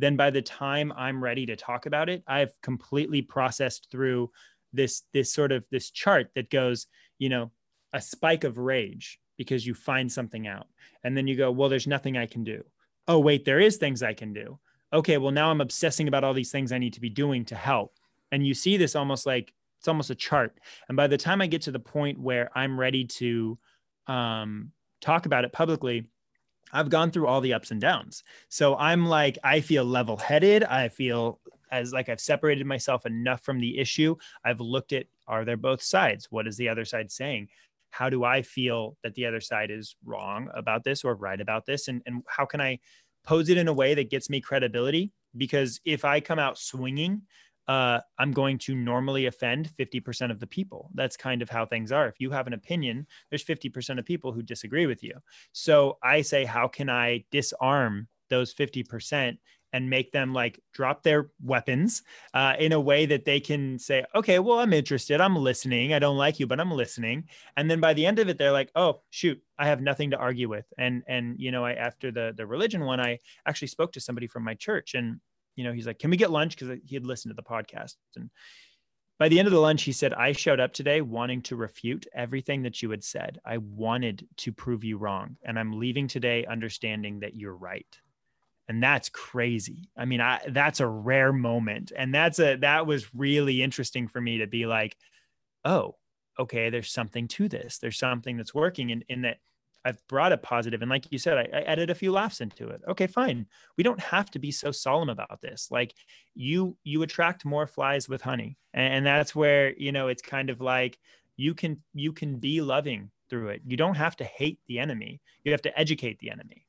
then 0.00 0.16
by 0.16 0.30
the 0.30 0.42
time 0.42 0.92
I'm 0.96 1.22
ready 1.22 1.46
to 1.46 1.56
talk 1.56 1.86
about 1.86 2.08
it, 2.08 2.24
I've 2.26 2.52
completely 2.60 3.22
processed 3.22 3.86
through 3.92 4.32
this 4.72 5.04
this 5.12 5.32
sort 5.32 5.52
of 5.52 5.64
this 5.70 5.90
chart 5.90 6.30
that 6.34 6.50
goes, 6.50 6.88
you 7.18 7.28
know, 7.28 7.52
a 7.92 8.00
spike 8.00 8.42
of 8.42 8.58
rage 8.58 9.20
because 9.36 9.66
you 9.66 9.74
find 9.74 10.10
something 10.10 10.46
out. 10.46 10.66
And 11.04 11.16
then 11.16 11.26
you 11.26 11.36
go, 11.36 11.50
well, 11.50 11.68
there's 11.68 11.86
nothing 11.86 12.16
I 12.16 12.26
can 12.26 12.44
do. 12.44 12.64
Oh, 13.08 13.18
wait, 13.18 13.44
there 13.44 13.60
is 13.60 13.76
things 13.76 14.02
I 14.02 14.14
can 14.14 14.32
do. 14.32 14.58
Okay, 14.92 15.18
well, 15.18 15.32
now 15.32 15.50
I'm 15.50 15.60
obsessing 15.60 16.08
about 16.08 16.24
all 16.24 16.34
these 16.34 16.50
things 16.50 16.72
I 16.72 16.78
need 16.78 16.94
to 16.94 17.00
be 17.00 17.10
doing 17.10 17.44
to 17.46 17.54
help. 17.54 17.94
And 18.32 18.46
you 18.46 18.54
see 18.54 18.76
this 18.76 18.96
almost 18.96 19.26
like 19.26 19.52
it's 19.78 19.88
almost 19.88 20.10
a 20.10 20.14
chart. 20.14 20.58
And 20.88 20.96
by 20.96 21.06
the 21.06 21.18
time 21.18 21.40
I 21.40 21.46
get 21.46 21.62
to 21.62 21.72
the 21.72 21.78
point 21.78 22.18
where 22.18 22.50
I'm 22.54 22.78
ready 22.78 23.04
to 23.04 23.58
um, 24.06 24.72
talk 25.00 25.26
about 25.26 25.44
it 25.44 25.52
publicly, 25.52 26.08
I've 26.72 26.90
gone 26.90 27.10
through 27.10 27.26
all 27.26 27.40
the 27.40 27.54
ups 27.54 27.70
and 27.70 27.80
downs. 27.80 28.24
So 28.48 28.76
I'm 28.76 29.06
like, 29.06 29.38
I 29.44 29.60
feel 29.60 29.84
level 29.84 30.16
headed. 30.16 30.64
I 30.64 30.88
feel 30.88 31.40
as 31.70 31.92
like 31.92 32.08
I've 32.08 32.20
separated 32.20 32.66
myself 32.66 33.06
enough 33.06 33.42
from 33.42 33.60
the 33.60 33.78
issue. 33.78 34.16
I've 34.44 34.60
looked 34.60 34.92
at 34.92 35.06
are 35.28 35.44
there 35.44 35.56
both 35.56 35.82
sides? 35.82 36.28
What 36.30 36.46
is 36.46 36.56
the 36.56 36.68
other 36.68 36.84
side 36.84 37.10
saying? 37.10 37.48
How 37.90 38.10
do 38.10 38.24
I 38.24 38.42
feel 38.42 38.96
that 39.02 39.14
the 39.14 39.26
other 39.26 39.40
side 39.40 39.70
is 39.70 39.96
wrong 40.04 40.48
about 40.54 40.84
this 40.84 41.04
or 41.04 41.14
right 41.14 41.40
about 41.40 41.66
this? 41.66 41.88
And, 41.88 42.02
and 42.06 42.22
how 42.28 42.44
can 42.44 42.60
I 42.60 42.78
pose 43.24 43.48
it 43.48 43.58
in 43.58 43.68
a 43.68 43.72
way 43.72 43.94
that 43.94 44.10
gets 44.10 44.30
me 44.30 44.40
credibility? 44.40 45.12
Because 45.36 45.80
if 45.84 46.04
I 46.04 46.20
come 46.20 46.38
out 46.38 46.58
swinging, 46.58 47.22
uh, 47.68 48.00
I'm 48.18 48.32
going 48.32 48.58
to 48.58 48.74
normally 48.74 49.26
offend 49.26 49.70
50% 49.78 50.30
of 50.30 50.38
the 50.38 50.46
people. 50.46 50.90
That's 50.94 51.16
kind 51.16 51.42
of 51.42 51.50
how 51.50 51.66
things 51.66 51.90
are. 51.90 52.06
If 52.06 52.20
you 52.20 52.30
have 52.30 52.46
an 52.46 52.52
opinion, 52.52 53.06
there's 53.30 53.44
50% 53.44 53.98
of 53.98 54.04
people 54.04 54.32
who 54.32 54.42
disagree 54.42 54.86
with 54.86 55.02
you. 55.02 55.14
So 55.52 55.98
I 56.02 56.22
say, 56.22 56.44
how 56.44 56.68
can 56.68 56.88
I 56.88 57.24
disarm 57.30 58.08
those 58.30 58.54
50% 58.54 59.38
and 59.76 59.90
make 59.90 60.10
them 60.10 60.32
like 60.32 60.58
drop 60.72 61.02
their 61.02 61.28
weapons 61.44 62.02
uh, 62.32 62.54
in 62.58 62.72
a 62.72 62.80
way 62.80 63.04
that 63.04 63.26
they 63.26 63.38
can 63.38 63.78
say, 63.78 64.02
okay, 64.14 64.38
well, 64.38 64.58
I'm 64.58 64.72
interested. 64.72 65.20
I'm 65.20 65.36
listening. 65.36 65.92
I 65.92 65.98
don't 65.98 66.16
like 66.16 66.40
you, 66.40 66.46
but 66.46 66.58
I'm 66.58 66.70
listening. 66.70 67.24
And 67.58 67.70
then 67.70 67.78
by 67.78 67.92
the 67.92 68.06
end 68.06 68.18
of 68.18 68.30
it, 68.30 68.38
they're 68.38 68.52
like, 68.52 68.70
oh, 68.74 69.02
shoot, 69.10 69.38
I 69.58 69.66
have 69.66 69.82
nothing 69.82 70.12
to 70.12 70.16
argue 70.16 70.48
with. 70.48 70.64
And, 70.78 71.02
and, 71.06 71.38
you 71.38 71.52
know, 71.52 71.62
I, 71.62 71.74
after 71.74 72.10
the, 72.10 72.32
the 72.34 72.46
religion 72.46 72.86
one, 72.86 73.00
I 73.00 73.18
actually 73.46 73.68
spoke 73.68 73.92
to 73.92 74.00
somebody 74.00 74.26
from 74.26 74.44
my 74.44 74.54
church 74.54 74.94
and, 74.94 75.20
you 75.56 75.64
know, 75.64 75.74
he's 75.74 75.86
like, 75.86 75.98
can 75.98 76.10
we 76.10 76.16
get 76.16 76.30
lunch? 76.30 76.56
Cause 76.56 76.70
he 76.86 76.96
had 76.96 77.04
listened 77.04 77.36
to 77.36 77.36
the 77.36 77.42
podcast 77.42 77.96
and 78.16 78.30
by 79.18 79.30
the 79.30 79.38
end 79.38 79.48
of 79.48 79.52
the 79.52 79.60
lunch, 79.60 79.82
he 79.82 79.92
said, 79.92 80.12
I 80.12 80.32
showed 80.32 80.60
up 80.60 80.74
today 80.74 81.00
wanting 81.00 81.40
to 81.42 81.56
refute 81.56 82.06
everything 82.14 82.62
that 82.64 82.82
you 82.82 82.90
had 82.90 83.02
said. 83.02 83.40
I 83.46 83.56
wanted 83.56 84.26
to 84.38 84.52
prove 84.52 84.84
you 84.84 84.98
wrong. 84.98 85.36
And 85.42 85.58
I'm 85.58 85.78
leaving 85.80 86.06
today 86.06 86.44
understanding 86.44 87.20
that 87.20 87.34
you're 87.34 87.56
right. 87.56 87.86
And 88.68 88.82
that's 88.82 89.08
crazy. 89.08 89.90
I 89.96 90.04
mean, 90.04 90.20
I, 90.20 90.40
that's 90.48 90.80
a 90.80 90.86
rare 90.86 91.32
moment. 91.32 91.92
And 91.96 92.14
that's 92.14 92.38
a, 92.40 92.56
that 92.56 92.86
was 92.86 93.14
really 93.14 93.62
interesting 93.62 94.08
for 94.08 94.20
me 94.20 94.38
to 94.38 94.46
be 94.46 94.66
like, 94.66 94.96
oh, 95.64 95.96
okay, 96.38 96.70
there's 96.70 96.90
something 96.90 97.28
to 97.28 97.48
this. 97.48 97.78
There's 97.78 97.98
something 97.98 98.36
that's 98.36 98.54
working 98.54 98.90
in, 98.90 99.04
in 99.08 99.22
that 99.22 99.38
I've 99.84 100.04
brought 100.08 100.32
a 100.32 100.36
positive, 100.36 100.82
And 100.82 100.90
like 100.90 101.12
you 101.12 101.18
said, 101.18 101.38
I, 101.38 101.58
I 101.58 101.62
added 101.62 101.90
a 101.90 101.94
few 101.94 102.10
laughs 102.10 102.40
into 102.40 102.68
it. 102.68 102.80
Okay, 102.88 103.06
fine. 103.06 103.46
We 103.76 103.84
don't 103.84 104.00
have 104.00 104.32
to 104.32 104.40
be 104.40 104.50
so 104.50 104.72
solemn 104.72 105.10
about 105.10 105.40
this. 105.40 105.68
Like 105.70 105.94
you, 106.34 106.76
you 106.82 107.02
attract 107.02 107.44
more 107.44 107.68
flies 107.68 108.08
with 108.08 108.20
honey. 108.20 108.58
And, 108.74 108.94
and 108.94 109.06
that's 109.06 109.32
where, 109.32 109.76
you 109.76 109.92
know, 109.92 110.08
it's 110.08 110.22
kind 110.22 110.50
of 110.50 110.60
like 110.60 110.98
you 111.36 111.54
can, 111.54 111.82
you 111.94 112.12
can 112.12 112.38
be 112.38 112.60
loving 112.60 113.12
through 113.30 113.50
it. 113.50 113.62
You 113.64 113.76
don't 113.76 113.94
have 113.94 114.16
to 114.16 114.24
hate 114.24 114.58
the 114.66 114.80
enemy. 114.80 115.20
You 115.44 115.52
have 115.52 115.62
to 115.62 115.78
educate 115.78 116.18
the 116.18 116.30
enemy 116.30 116.65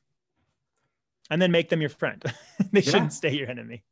and 1.30 1.42
then 1.42 1.52
make 1.52 1.70
them 1.70 1.82
your 1.82 1.90
friend. 1.90 2.22
they 2.72 2.82
Yeah. 2.82 2.92
shouldn't 2.92 3.14
stay 3.14 3.34
your 3.36 3.50
enemy. 3.50 3.84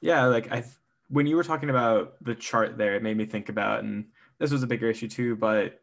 Yeah, 0.00 0.26
like 0.26 0.50
I 0.52 0.64
when 1.08 1.26
you 1.26 1.36
were 1.36 1.44
talking 1.44 1.70
about 1.70 2.14
the 2.24 2.34
chart 2.34 2.78
there, 2.78 2.94
it 2.94 3.02
made 3.02 3.16
me 3.16 3.26
think 3.26 3.48
about, 3.50 3.84
and 3.84 4.06
this 4.38 4.50
was 4.50 4.62
a 4.62 4.66
bigger 4.66 4.88
issue 4.88 5.08
too, 5.08 5.36
but 5.36 5.80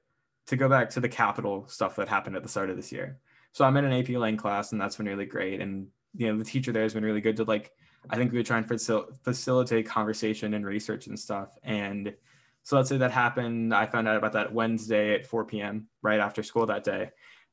to 0.47 0.55
go 0.55 0.67
back 0.67 0.89
to 0.91 0.99
the 0.99 1.07
capital 1.09 1.67
stuff 1.67 1.95
that 1.97 2.07
happened 2.07 2.35
at 2.35 2.41
the 2.41 2.49
start 2.49 2.71
of 2.71 2.75
this 2.75 2.91
year. 2.91 3.19
So 3.51 3.63
I'm 3.63 3.77
in 3.77 3.85
an 3.85 3.93
AP 3.93 4.09
Lang 4.17 4.37
class, 4.37 4.71
and 4.71 4.81
that's 4.81 4.95
been 4.97 5.05
really 5.05 5.25
great. 5.25 5.61
And 5.61 5.87
you 6.15 6.31
know, 6.31 6.37
the 6.39 6.43
teacher 6.45 6.71
there 6.71 6.83
has 6.83 6.93
been 6.93 7.05
really 7.05 7.21
good 7.21 7.37
to 7.37 7.43
like. 7.43 7.71
I 8.09 8.15
think 8.15 8.31
we 8.31 8.37
would 8.39 8.45
try 8.47 8.57
and 8.57 8.67
facil- 8.67 9.13
facilitate 9.23 9.85
conversation 9.85 10.53
and 10.53 10.65
research 10.65 11.07
and 11.07 11.19
stuff. 11.19 11.49
And 11.63 12.15
so 12.63 12.77
let's 12.77 12.87
say 12.89 12.97
that 12.97 13.11
happened. 13.11 13.73
I 13.73 13.85
found 13.85 14.07
out 14.07 14.15
about 14.15 14.33
that 14.33 14.53
Wednesday 14.53 15.13
at 15.15 15.27
4 15.27 15.45
p.m. 15.45 15.87
right 16.01 16.19
after 16.19 16.41
school 16.41 16.65
that 16.67 16.83
day. 16.85 17.11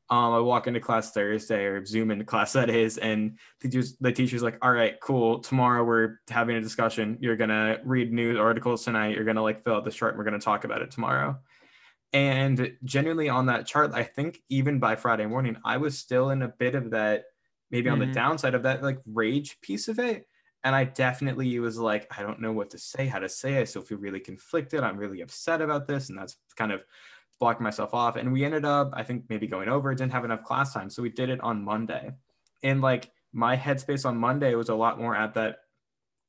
Um, 0.08 0.34
I 0.34 0.38
walk 0.38 0.68
into 0.68 0.78
class 0.78 1.10
Thursday 1.12 1.64
or 1.64 1.84
Zoom 1.84 2.10
into 2.12 2.24
class 2.24 2.52
that 2.54 2.70
is, 2.70 2.98
and 2.98 3.38
the 3.60 3.68
teacher's, 3.68 3.96
the 3.98 4.12
teacher's 4.12 4.42
like, 4.42 4.58
"All 4.62 4.72
right, 4.72 4.94
cool. 5.00 5.40
Tomorrow 5.40 5.84
we're 5.84 6.20
having 6.28 6.56
a 6.56 6.60
discussion. 6.60 7.18
You're 7.20 7.36
gonna 7.36 7.78
read 7.84 8.12
news 8.12 8.38
articles 8.38 8.84
tonight. 8.84 9.14
You're 9.16 9.24
gonna 9.24 9.42
like 9.42 9.64
fill 9.64 9.74
out 9.76 9.84
this 9.84 9.96
chart. 9.96 10.12
And 10.14 10.18
we're 10.18 10.24
gonna 10.24 10.38
talk 10.38 10.64
about 10.64 10.82
it 10.82 10.90
tomorrow." 10.90 11.38
And 12.12 12.76
genuinely 12.84 13.28
on 13.28 13.46
that 13.46 13.66
chart, 13.66 13.92
I 13.92 14.04
think 14.04 14.40
even 14.48 14.78
by 14.78 14.96
Friday 14.96 15.26
morning, 15.26 15.56
I 15.64 15.76
was 15.78 15.98
still 15.98 16.30
in 16.30 16.42
a 16.42 16.48
bit 16.48 16.74
of 16.74 16.90
that, 16.92 17.24
maybe 17.70 17.88
on 17.90 17.98
Mhm. 17.98 18.06
the 18.06 18.12
downside 18.12 18.54
of 18.54 18.62
that 18.62 18.82
like 18.82 19.00
rage 19.06 19.60
piece 19.60 19.88
of 19.88 19.98
it. 19.98 20.26
And 20.64 20.74
I 20.74 20.84
definitely 20.84 21.58
was 21.58 21.78
like, 21.78 22.06
I 22.16 22.22
don't 22.22 22.40
know 22.40 22.52
what 22.52 22.70
to 22.70 22.78
say, 22.78 23.06
how 23.06 23.18
to 23.18 23.28
say. 23.28 23.58
I 23.60 23.64
still 23.64 23.82
feel 23.82 23.98
really 23.98 24.20
conflicted. 24.20 24.80
I'm 24.82 24.96
really 24.96 25.20
upset 25.20 25.60
about 25.60 25.86
this. 25.86 26.08
And 26.08 26.18
that's 26.18 26.36
kind 26.56 26.72
of 26.72 26.84
blocking 27.38 27.64
myself 27.64 27.94
off. 27.94 28.16
And 28.16 28.32
we 28.32 28.44
ended 28.44 28.64
up, 28.64 28.90
I 28.94 29.02
think, 29.02 29.24
maybe 29.28 29.46
going 29.46 29.68
over, 29.68 29.94
didn't 29.94 30.12
have 30.12 30.24
enough 30.24 30.42
class 30.42 30.72
time. 30.72 30.90
So 30.90 31.02
we 31.02 31.10
did 31.10 31.28
it 31.28 31.40
on 31.40 31.64
Monday. 31.64 32.12
And 32.62 32.80
like 32.80 33.10
my 33.32 33.56
headspace 33.56 34.06
on 34.06 34.16
Monday 34.16 34.54
was 34.54 34.68
a 34.68 34.74
lot 34.74 34.98
more 34.98 35.16
at 35.16 35.34
that. 35.34 35.58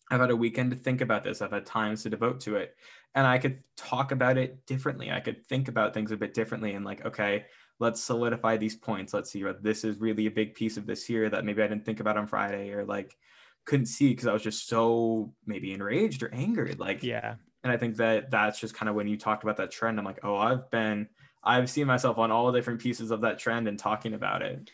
I've 0.10 0.22
had 0.22 0.32
a 0.32 0.36
weekend 0.36 0.72
to 0.72 0.78
think 0.78 1.02
about 1.02 1.24
this. 1.24 1.42
I've 1.42 1.52
had 1.52 1.66
times 1.66 2.04
to 2.04 2.10
devote 2.10 2.40
to 2.42 2.56
it. 2.56 2.76
And 3.16 3.28
I 3.28 3.38
could 3.38 3.62
talk 3.76 4.12
about 4.12 4.38
it 4.38 4.66
differently. 4.66 5.12
I 5.12 5.20
could 5.20 5.46
think 5.46 5.68
about 5.68 5.94
things 5.94 6.12
a 6.12 6.18
bit 6.18 6.34
differently 6.34 6.74
and 6.74 6.86
like, 6.86 7.06
okay, 7.06 7.46
let's 7.80 8.02
solidify 8.02 8.58
these 8.58 8.76
points. 8.76 9.14
Let's 9.14 9.32
see 9.32 9.44
what 9.44 9.64
this 9.64 9.84
is 9.84 10.00
really 10.00 10.28
a 10.28 10.32
big 10.32 10.56
piece 10.56 10.78
of 10.78 10.86
this 10.86 11.10
year 11.10 11.30
that 11.30 11.46
maybe 11.46 11.62
I 11.62 11.68
didn't 11.68 11.86
think 11.86 12.00
about 12.00 12.18
on 12.18 12.28
Friday 12.28 12.72
or 12.72 12.86
like 12.86 13.18
couldn't 13.66 13.88
see 13.88 14.10
because 14.10 14.28
I 14.28 14.34
was 14.34 14.44
just 14.44 14.68
so 14.68 15.34
maybe 15.46 15.74
enraged 15.74 16.24
or 16.24 16.34
angered. 16.34 16.80
Like, 16.80 17.04
Yeah. 17.04 17.36
And 17.68 17.76
I 17.76 17.78
think 17.78 17.98
that 17.98 18.32
that's 18.32 18.60
just 18.60 18.74
kind 18.74 18.88
of 18.90 18.96
when 18.96 19.08
you 19.08 19.18
talked 19.18 19.44
about 19.44 19.58
that 19.58 19.72
trend. 19.72 20.00
I'm 20.00 20.06
like, 20.06 20.20
oh, 20.24 20.38
I've 20.38 20.70
been, 20.72 21.08
I've 21.44 21.70
seen 21.70 21.86
myself 21.88 22.18
on 22.18 22.32
all 22.32 22.50
the 22.52 22.58
different 22.58 22.80
pieces 22.80 23.12
of 23.12 23.22
that 23.22 23.40
trend 23.40 23.68
and 23.68 23.78
talking 23.78 24.14
about 24.14 24.42
it. 24.42 24.72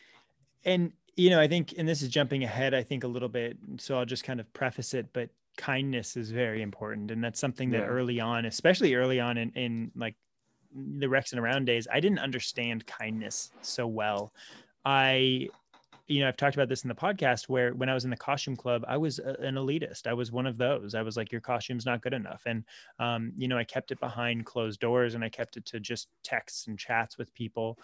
and 0.65 0.91
you 1.15 1.29
know 1.29 1.39
i 1.39 1.47
think 1.47 1.73
and 1.77 1.87
this 1.87 2.01
is 2.01 2.09
jumping 2.09 2.43
ahead 2.43 2.73
i 2.73 2.81
think 2.81 3.03
a 3.03 3.07
little 3.07 3.29
bit 3.29 3.55
so 3.77 3.97
i'll 3.99 4.05
just 4.05 4.23
kind 4.23 4.39
of 4.39 4.51
preface 4.53 4.93
it 4.95 5.05
but 5.13 5.29
kindness 5.57 6.17
is 6.17 6.31
very 6.31 6.61
important 6.63 7.11
and 7.11 7.23
that's 7.23 7.39
something 7.39 7.69
that 7.69 7.81
Yeah. 7.81 7.85
early 7.85 8.19
on 8.19 8.45
especially 8.45 8.95
early 8.95 9.19
on 9.19 9.37
in, 9.37 9.51
in 9.51 9.91
like 9.95 10.15
the 10.75 11.05
Rexing 11.05 11.37
Around 11.37 11.65
days 11.65 11.87
i 11.91 11.99
didn't 11.99 12.17
understand 12.19 12.87
kindness 12.87 13.51
so 13.61 13.85
well 13.85 14.33
i 14.85 15.49
you 16.07 16.21
know 16.21 16.27
i've 16.27 16.37
talked 16.37 16.55
about 16.55 16.69
this 16.69 16.83
in 16.83 16.89
the 16.89 16.95
podcast 16.95 17.47
where 17.49 17.73
when 17.73 17.89
i 17.89 17.93
was 17.93 18.03
in 18.03 18.09
the 18.09 18.17
costume 18.17 18.55
club 18.55 18.83
i 18.87 18.97
was 18.97 19.19
a, 19.19 19.35
an 19.39 19.55
elitist. 19.55 20.07
I 20.07 20.13
was 20.13 20.31
one 20.31 20.45
of 20.45 20.57
those. 20.57 20.95
I 20.95 21.01
was 21.01 21.17
like 21.17 21.31
your 21.31 21.41
costume's 21.41 21.85
not 21.85 22.01
good 22.01 22.13
enough. 22.13 22.43
And 22.45 22.63
um, 22.99 23.31
you 23.37 23.47
know 23.47 23.57
i 23.57 23.63
kept 23.63 23.91
it 23.91 23.99
behind 23.99 24.45
closed 24.45 24.79
doors 24.79 25.15
and 25.15 25.23
i 25.23 25.29
kept 25.29 25.57
it 25.57 25.65
to 25.67 25.79
just 25.79 26.09
texts 26.23 26.67
and 26.67 26.77
chats 26.77 27.17
with 27.17 27.33
people. 27.33 27.79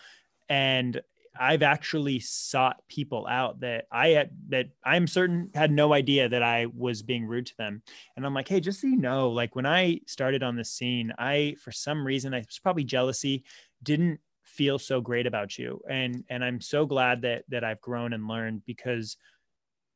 And 0.49 0.99
I've 1.39 1.63
actually 1.63 2.19
sought 2.19 2.81
people 2.87 3.27
out 3.27 3.59
that 3.61 3.85
I 3.91 4.09
had 4.09 4.31
that 4.49 4.67
I'm 4.83 5.07
certain 5.07 5.51
had 5.53 5.71
no 5.71 5.93
idea 5.93 6.27
that 6.27 6.43
I 6.43 6.65
was 6.65 7.01
being 7.01 7.25
rude 7.25 7.45
to 7.47 7.57
them. 7.57 7.81
And 8.15 8.25
I'm 8.25 8.33
like, 8.33 8.47
hey, 8.47 8.59
just 8.59 8.81
so 8.81 8.87
you 8.87 8.97
know, 8.97 9.29
like 9.29 9.55
when 9.55 9.65
I 9.65 10.01
started 10.07 10.43
on 10.43 10.55
the 10.55 10.65
scene, 10.65 11.13
I 11.17 11.55
for 11.61 11.71
some 11.71 12.05
reason 12.05 12.33
I 12.33 12.39
was 12.39 12.59
probably 12.59 12.83
jealousy, 12.83 13.43
didn't 13.83 14.19
feel 14.49 14.79
so 14.79 15.01
great 15.01 15.27
about 15.27 15.57
you. 15.57 15.81
And 15.89 16.23
and 16.29 16.43
I'm 16.43 16.61
so 16.61 16.85
glad 16.85 17.21
that 17.23 17.45
that 17.49 17.63
I've 17.63 17.81
grown 17.81 18.13
and 18.13 18.27
learned 18.27 18.65
because 18.65 19.17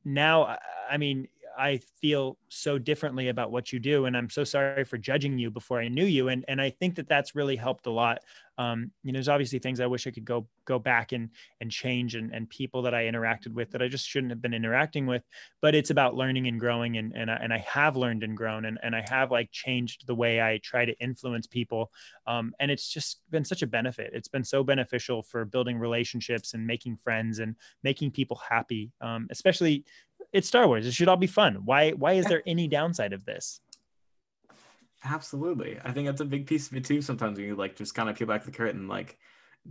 now 0.06 0.45
I- 0.45 0.60
mean, 0.97 1.28
I 1.58 1.80
feel 2.01 2.38
so 2.49 2.78
differently 2.78 3.30
about 3.30 3.51
what 3.51 3.72
you 3.72 3.80
do, 3.80 4.06
and 4.06 4.16
I'm 4.16 4.30
so 4.30 4.43
sorry 4.43 4.84
for 4.84 4.97
judging 4.97 5.38
you 5.38 5.51
before 5.51 5.80
I 5.80 5.88
knew 5.88 6.06
you. 6.06 6.30
And 6.30 6.45
and 6.47 6.62
I 6.62 6.70
think 6.70 6.95
that 6.95 7.08
that's 7.08 7.36
really 7.36 7.56
helped 7.56 7.86
a 7.88 7.91
lot. 7.91 8.20
Um, 8.58 8.91
you 9.01 9.12
know, 9.12 9.18
there's 9.18 9.30
obviously 9.30 9.60
things 9.60 9.80
I 9.80 9.88
wish 9.88 10.06
I 10.06 10.12
could 10.12 10.26
go 10.26 10.47
go 10.66 10.80
back 10.80 11.12
and 11.12 11.30
and 11.62 11.72
change, 11.72 12.16
and 12.16 12.34
and 12.34 12.49
people 12.49 12.82
that 12.84 12.93
I 12.93 13.04
interacted 13.04 13.54
with 13.54 13.72
that 13.72 13.82
I 13.82 13.88
just 13.88 14.08
shouldn't 14.08 14.32
have 14.32 14.41
been 14.41 14.54
interacting 14.54 15.06
with. 15.06 15.24
But 15.62 15.76
it's 15.76 15.89
about 15.89 16.16
learning 16.16 16.47
and 16.47 16.60
growing, 16.60 16.97
and 16.97 17.14
and 17.16 17.32
I, 17.32 17.36
and 17.36 17.54
I 17.54 17.60
have 17.60 17.95
learned 17.95 18.24
and 18.24 18.36
grown, 18.38 18.66
and 18.66 18.80
and 18.84 18.95
I 18.95 19.04
have 19.10 19.32
like 19.32 19.51
changed 19.51 20.08
the 20.08 20.16
way 20.16 20.41
I 20.41 20.60
try 20.64 20.86
to 20.86 20.97
influence 20.99 21.47
people. 21.47 21.91
Um, 22.28 22.54
and 22.60 22.72
it's 22.72 22.89
just 22.91 23.22
been 23.32 23.45
such 23.45 23.62
a 23.62 23.68
benefit. 23.68 24.12
It's 24.14 24.28
been 24.28 24.43
so 24.43 24.64
beneficial 24.64 25.24
for 25.24 25.45
building 25.45 25.78
relationships 25.78 26.54
and 26.54 26.66
making 26.66 26.97
friends 26.97 27.39
and 27.39 27.56
making 27.84 28.12
people 28.12 28.39
happy, 28.49 28.91
um, 29.01 29.28
especially 29.30 29.86
it's 30.32 30.47
Star 30.47 30.67
Wars. 30.67 30.86
It 30.86 30.93
should 30.93 31.07
all 31.07 31.17
be 31.17 31.28
fun. 31.28 31.61
Why 31.65 31.91
why 31.91 32.13
is 32.13 32.26
there 32.26 32.43
any 32.45 32.67
downside 32.67 33.13
of 33.13 33.26
this? 33.26 33.59
Absolutely. 35.05 35.80
I 35.84 35.91
think 35.91 36.07
that's 36.07 36.21
a 36.21 36.26
big 36.26 36.47
piece 36.47 36.67
of 36.69 36.78
it 36.78 36.86
too. 36.86 37.01
Sometimes 37.01 37.38
when 37.38 37.47
you 37.47 37.55
like 37.55 37.76
just 37.76 37.93
kind 37.93 38.09
of 38.09 38.15
peel 38.15 38.28
back 38.28 38.45
the 38.45 38.51
curtain, 38.51 38.88
like, 38.88 39.17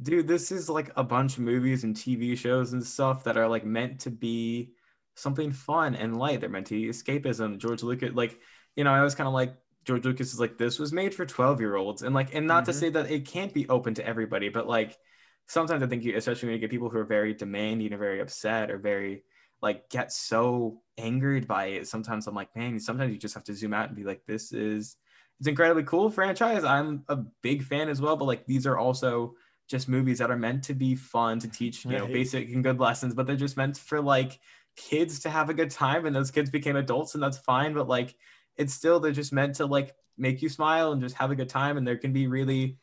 dude, 0.03 0.29
this 0.29 0.53
is 0.53 0.69
like 0.69 0.91
a 0.97 1.05
bunch 1.05 1.39
of 1.39 1.45
movies 1.45 1.85
and 1.85 1.97
TV 1.97 2.37
shows 2.37 2.73
and 2.75 2.85
stuff 2.85 3.25
that 3.25 3.39
are 3.39 3.49
like 3.49 3.65
meant 3.65 4.01
to 4.01 4.11
be 4.11 4.73
something 5.15 5.51
fun 5.51 5.95
and 5.95 6.19
light. 6.19 6.41
They're 6.41 6.51
meant 6.51 6.67
to 6.67 6.75
be 6.75 6.89
escapism. 6.89 7.59
George 7.59 7.83
Lucas, 7.83 8.13
like, 8.13 8.39
you 8.77 8.85
know, 8.85 8.93
I 8.93 9.03
was 9.03 9.15
kind 9.15 9.27
of 9.27 9.33
like 9.33 9.55
George 9.85 10.05
Lucas 10.05 10.33
is 10.33 10.41
like, 10.41 10.59
this 10.59 10.79
was 10.79 10.93
made 10.93 11.15
for 11.15 11.25
12 11.25 11.61
year 11.61 11.77
olds. 11.77 12.03
And 12.03 12.15
like, 12.15 12.35
and 12.35 12.47
not 12.47 12.65
mm-hmm. 12.65 12.73
to 12.73 12.79
say 12.79 12.91
that 12.91 13.11
it 13.11 13.27
can't 13.27 13.55
be 13.55 13.69
open 13.69 13.95
to 13.95 14.07
everybody, 14.07 14.51
but 14.51 14.67
like 14.67 14.99
sometimes 15.47 15.83
I 15.83 15.87
think 15.87 16.05
you, 16.05 16.17
especially 16.17 16.49
when 16.49 16.55
you 16.55 16.61
get 16.61 16.71
people 16.71 16.91
who 16.91 16.99
are 16.99 17.05
very 17.05 17.33
demanding 17.33 17.93
or 17.93 17.99
very 17.99 18.21
upset 18.21 18.71
or 18.71 18.79
very 18.79 19.25
like 19.63 19.89
get 19.89 20.13
so 20.13 20.83
angered 20.99 21.47
by 21.47 21.67
it. 21.67 21.87
Sometimes 21.89 22.27
I'm 22.27 22.35
like, 22.35 22.55
man, 22.57 22.79
sometimes 22.81 23.13
you 23.13 23.19
just 23.19 23.35
have 23.35 23.45
to 23.45 23.55
zoom 23.55 23.73
out 23.73 23.89
and 23.89 23.97
be 23.97 24.05
like, 24.05 24.23
this 24.27 24.53
is 24.53 24.97
it's 25.39 25.49
incredibly 25.49 25.85
cool 25.85 26.11
franchise. 26.11 26.65
I'm 26.65 27.05
a 27.09 27.17
big 27.43 27.63
fan 27.63 27.89
as 27.89 28.01
well, 28.01 28.17
but 28.17 28.27
like 28.27 28.47
these 28.47 28.67
are 28.67 28.79
also 28.79 29.35
just 29.69 29.89
movies 29.89 30.19
that 30.19 30.31
are 30.31 30.37
meant 30.37 30.65
to 30.65 30.75
be 30.75 30.95
fun 30.95 31.39
to 31.41 31.49
teach, 31.49 31.85
you 31.85 31.97
know, 31.97 32.07
basic 32.07 32.53
and 32.53 32.63
good 32.63 32.79
lessons, 32.79 33.15
but 33.15 33.27
they're 33.27 33.37
just 33.37 33.57
meant 33.57 33.79
for 33.79 34.01
like 34.01 34.39
kids 34.77 35.21
to 35.21 35.31
have 35.31 35.49
a 35.49 35.55
good 35.55 35.71
time 35.71 36.07
and 36.07 36.15
those 36.15 36.31
kids 36.31 36.51
became 36.51 36.77
adults 36.77 37.15
and 37.15 37.23
that's 37.23 37.39
fine, 37.39 37.73
but 37.73 37.89
like 37.89 38.15
it's 38.57 38.75
still 38.75 39.01
they're 39.01 39.13
just 39.13 39.33
meant 39.33 39.55
to 39.57 39.67
like 39.67 39.95
make 40.19 40.43
you 40.43 40.49
smile 40.49 40.93
and 40.93 41.01
just 41.01 41.17
have 41.17 41.31
a 41.31 41.37
good 41.37 41.49
time 41.49 41.77
and 41.77 41.87
there 41.87 41.97
can 41.97 42.13
be 42.13 42.27
really 42.27 42.77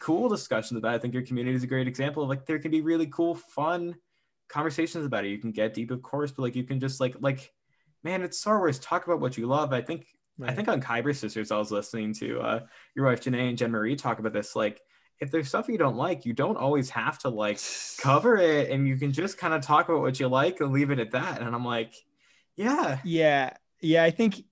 cool 0.00 0.28
discussions 0.28 0.78
about 0.78 0.92
it. 0.92 0.96
I 0.96 0.98
think 0.98 1.14
your 1.14 1.24
community 1.24 1.56
is 1.56 1.64
a 1.64 1.68
great 1.68 1.88
example 1.88 2.22
of 2.22 2.28
like 2.28 2.46
there 2.46 2.58
can 2.58 2.70
be 2.70 2.82
really 2.82 3.06
cool 3.06 3.34
fun 3.34 3.96
conversations 4.48 5.04
about 5.04 5.24
it. 5.24 5.28
You 5.28 5.38
can 5.38 5.52
get 5.52 5.74
deep, 5.74 5.90
of 5.90 6.02
course, 6.02 6.32
but 6.32 6.42
like 6.42 6.56
you 6.56 6.64
can 6.64 6.80
just 6.80 7.00
like 7.00 7.16
like, 7.20 7.52
man, 8.02 8.22
it's 8.22 8.38
Star 8.38 8.58
Wars. 8.58 8.78
Talk 8.78 9.06
about 9.06 9.20
what 9.20 9.36
you 9.36 9.46
love. 9.46 9.72
I 9.72 9.82
think 9.82 10.06
right. 10.38 10.50
I 10.50 10.54
think 10.54 10.68
on 10.68 10.80
Kyber 10.80 11.14
Sisters, 11.14 11.52
I 11.52 11.58
was 11.58 11.70
listening 11.70 12.14
to 12.14 12.40
uh, 12.40 12.60
your 12.94 13.06
wife 13.06 13.20
Janae 13.20 13.48
and 13.48 13.58
Jen 13.58 13.70
Marie 13.70 13.96
talk 13.96 14.18
about 14.18 14.32
this. 14.32 14.56
Like, 14.56 14.80
if 15.20 15.30
there's 15.30 15.48
stuff 15.48 15.68
you 15.68 15.78
don't 15.78 15.96
like, 15.96 16.24
you 16.24 16.32
don't 16.32 16.56
always 16.56 16.90
have 16.90 17.18
to 17.20 17.28
like 17.28 17.60
cover 18.00 18.36
it, 18.36 18.70
and 18.70 18.86
you 18.86 18.96
can 18.96 19.12
just 19.12 19.38
kind 19.38 19.54
of 19.54 19.62
talk 19.62 19.88
about 19.88 20.00
what 20.00 20.18
you 20.18 20.28
like 20.28 20.60
and 20.60 20.72
leave 20.72 20.90
it 20.90 20.98
at 20.98 21.12
that. 21.12 21.40
And 21.40 21.54
I'm 21.54 21.64
like, 21.64 21.94
yeah, 22.56 22.98
yeah, 23.04 23.50
yeah. 23.80 24.02
I 24.02 24.10
think 24.10 24.44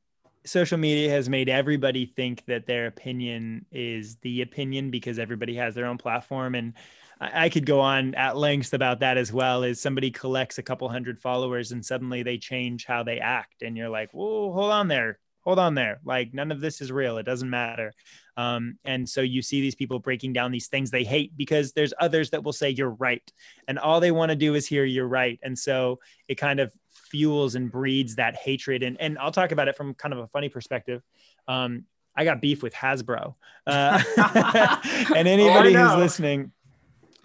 social 0.45 0.79
media 0.79 1.11
has 1.11 1.29
made 1.29 1.49
everybody 1.49 2.07
think 2.07 2.45
that 2.47 2.67
their 2.67 2.87
opinion 2.87 3.67
is 3.73 4.17
the 4.19 4.43
opinion 4.43 4.91
because 4.91 5.19
everybody 5.19 5.57
has 5.57 5.75
their 5.75 5.87
own 5.87 5.99
platform 5.99 6.55
and 6.55 6.75
I 7.19 7.49
could 7.49 7.65
go 7.65 7.81
on 7.81 8.15
at 8.15 8.37
length 8.37 8.75
about 8.75 9.01
that 9.01 9.17
as 9.17 9.33
well. 9.33 9.63
Is 9.63 9.81
somebody 9.81 10.11
collects 10.11 10.59
a 10.59 10.63
couple 10.63 10.89
hundred 10.89 11.19
followers 11.19 11.73
and 11.73 11.85
suddenly 11.85 12.23
they 12.23 12.37
change 12.37 12.85
how 12.85 13.03
they 13.03 13.21
act, 13.21 13.63
and 13.63 13.77
you're 13.77 13.89
like, 13.89 14.13
"Whoa, 14.13 14.53
hold 14.53 14.71
on 14.71 14.89
there, 14.89 15.19
hold 15.41 15.59
on 15.59 15.75
there." 15.75 16.01
Like 16.05 16.35
none 16.35 16.53
of 16.53 16.61
this 16.61 16.83
is 16.83 16.93
real. 16.93 17.17
It 17.17 17.23
doesn't 17.23 17.49
matter. 17.49 17.95
Um, 18.37 18.79
and 18.85 19.09
so 19.09 19.23
you 19.23 19.41
see 19.41 19.63
these 19.63 19.75
people 19.75 19.99
breaking 19.99 20.35
down 20.35 20.53
these 20.53 20.69
things 20.69 20.91
they 20.91 21.05
hate 21.05 21.35
because 21.39 21.73
there's 21.73 21.95
others 21.99 22.31
that 22.31 22.45
will 22.45 22.53
say 22.53 22.71
you're 22.71 22.91
right, 22.91 23.33
and 23.67 23.79
all 23.79 24.01
they 24.01 24.13
want 24.13 24.31
to 24.31 24.37
do 24.37 24.55
is 24.55 24.67
hear 24.67 24.85
you're 24.85 25.09
right. 25.09 25.39
And 25.43 25.59
so 25.59 26.01
it 26.29 26.35
kind 26.35 26.61
of 26.61 26.71
fuels 26.91 27.55
and 27.55 27.73
breeds 27.73 28.17
that 28.17 28.37
hatred. 28.37 28.83
And 28.83 29.01
and 29.01 29.19
I'll 29.19 29.33
talk 29.33 29.53
about 29.53 29.69
it 29.69 29.77
from 29.77 29.95
kind 29.95 30.13
of 30.13 30.21
a 30.21 30.29
funny 30.29 30.51
perspective. 30.51 31.03
Um, 31.49 31.85
I 32.15 32.25
got 32.25 32.41
beef 32.41 32.63
with 32.63 32.75
Hasbro, 32.75 33.35
uh, 33.67 34.03
and 35.15 35.29
anybody 35.29 35.77
oh, 35.77 35.89
who's 35.89 35.97
listening 35.97 36.53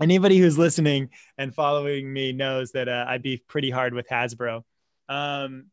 anybody 0.01 0.37
who's 0.37 0.57
listening 0.57 1.09
and 1.37 1.53
following 1.53 2.11
me 2.11 2.31
knows 2.31 2.71
that 2.71 2.89
uh, 2.89 3.05
I 3.07 3.17
beef 3.17 3.47
pretty 3.47 3.69
hard 3.69 3.93
with 3.93 4.07
Hasbro. 4.09 4.63
Um, 5.09 5.67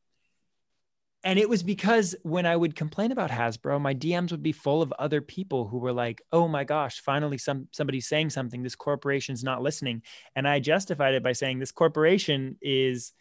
and 1.24 1.38
it 1.38 1.48
was 1.48 1.62
because 1.62 2.14
when 2.22 2.46
I 2.46 2.54
would 2.54 2.76
complain 2.76 3.10
about 3.10 3.30
Hasbro, 3.30 3.80
my 3.80 3.94
DMs 3.94 4.30
would 4.30 4.42
be 4.42 4.52
full 4.52 4.82
of 4.82 4.92
other 4.98 5.20
people 5.20 5.66
who 5.66 5.78
were 5.78 5.92
like, 5.92 6.22
"Oh 6.32 6.46
my 6.46 6.62
gosh, 6.62 7.00
finally 7.00 7.38
some 7.38 7.68
somebody's 7.72 8.06
saying 8.06 8.30
something. 8.30 8.62
This 8.62 8.76
corporation's 8.76 9.42
not 9.42 9.62
listening." 9.62 10.02
And 10.36 10.46
I 10.46 10.60
justified 10.60 11.14
it 11.14 11.24
by 11.24 11.32
saying 11.32 11.58
this 11.58 11.72
corporation 11.72 12.56
is 12.62 13.12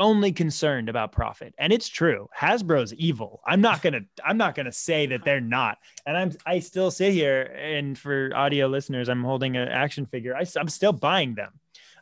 only 0.00 0.32
concerned 0.32 0.88
about 0.88 1.12
profit 1.12 1.54
and 1.58 1.72
it's 1.72 1.88
true 1.88 2.28
hasbro's 2.36 2.92
evil 2.94 3.40
i'm 3.46 3.60
not 3.60 3.82
gonna 3.82 4.00
i'm 4.24 4.36
not 4.36 4.54
gonna 4.54 4.72
say 4.72 5.06
that 5.06 5.24
they're 5.24 5.40
not 5.40 5.78
and 6.06 6.16
i'm 6.16 6.32
i 6.46 6.58
still 6.58 6.90
sit 6.90 7.12
here 7.12 7.42
and 7.42 7.96
for 7.98 8.30
audio 8.34 8.66
listeners 8.66 9.08
i'm 9.08 9.22
holding 9.22 9.56
an 9.56 9.68
action 9.68 10.06
figure 10.06 10.34
I, 10.34 10.44
am 10.58 10.68
still 10.68 10.92
buying 10.92 11.34
them 11.34 11.52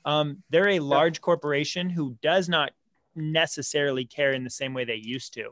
um, 0.05 0.43
they're 0.49 0.71
a 0.71 0.79
large 0.79 1.21
corporation 1.21 1.91
who 1.91 2.17
does 2.23 2.49
not 2.49 2.71
necessarily 3.15 4.07
care 4.07 4.33
in 4.33 4.45
the 4.45 4.51
same 4.51 4.73
way 4.73 4.85
they 4.85 4.95
used 4.95 5.35
to 5.35 5.51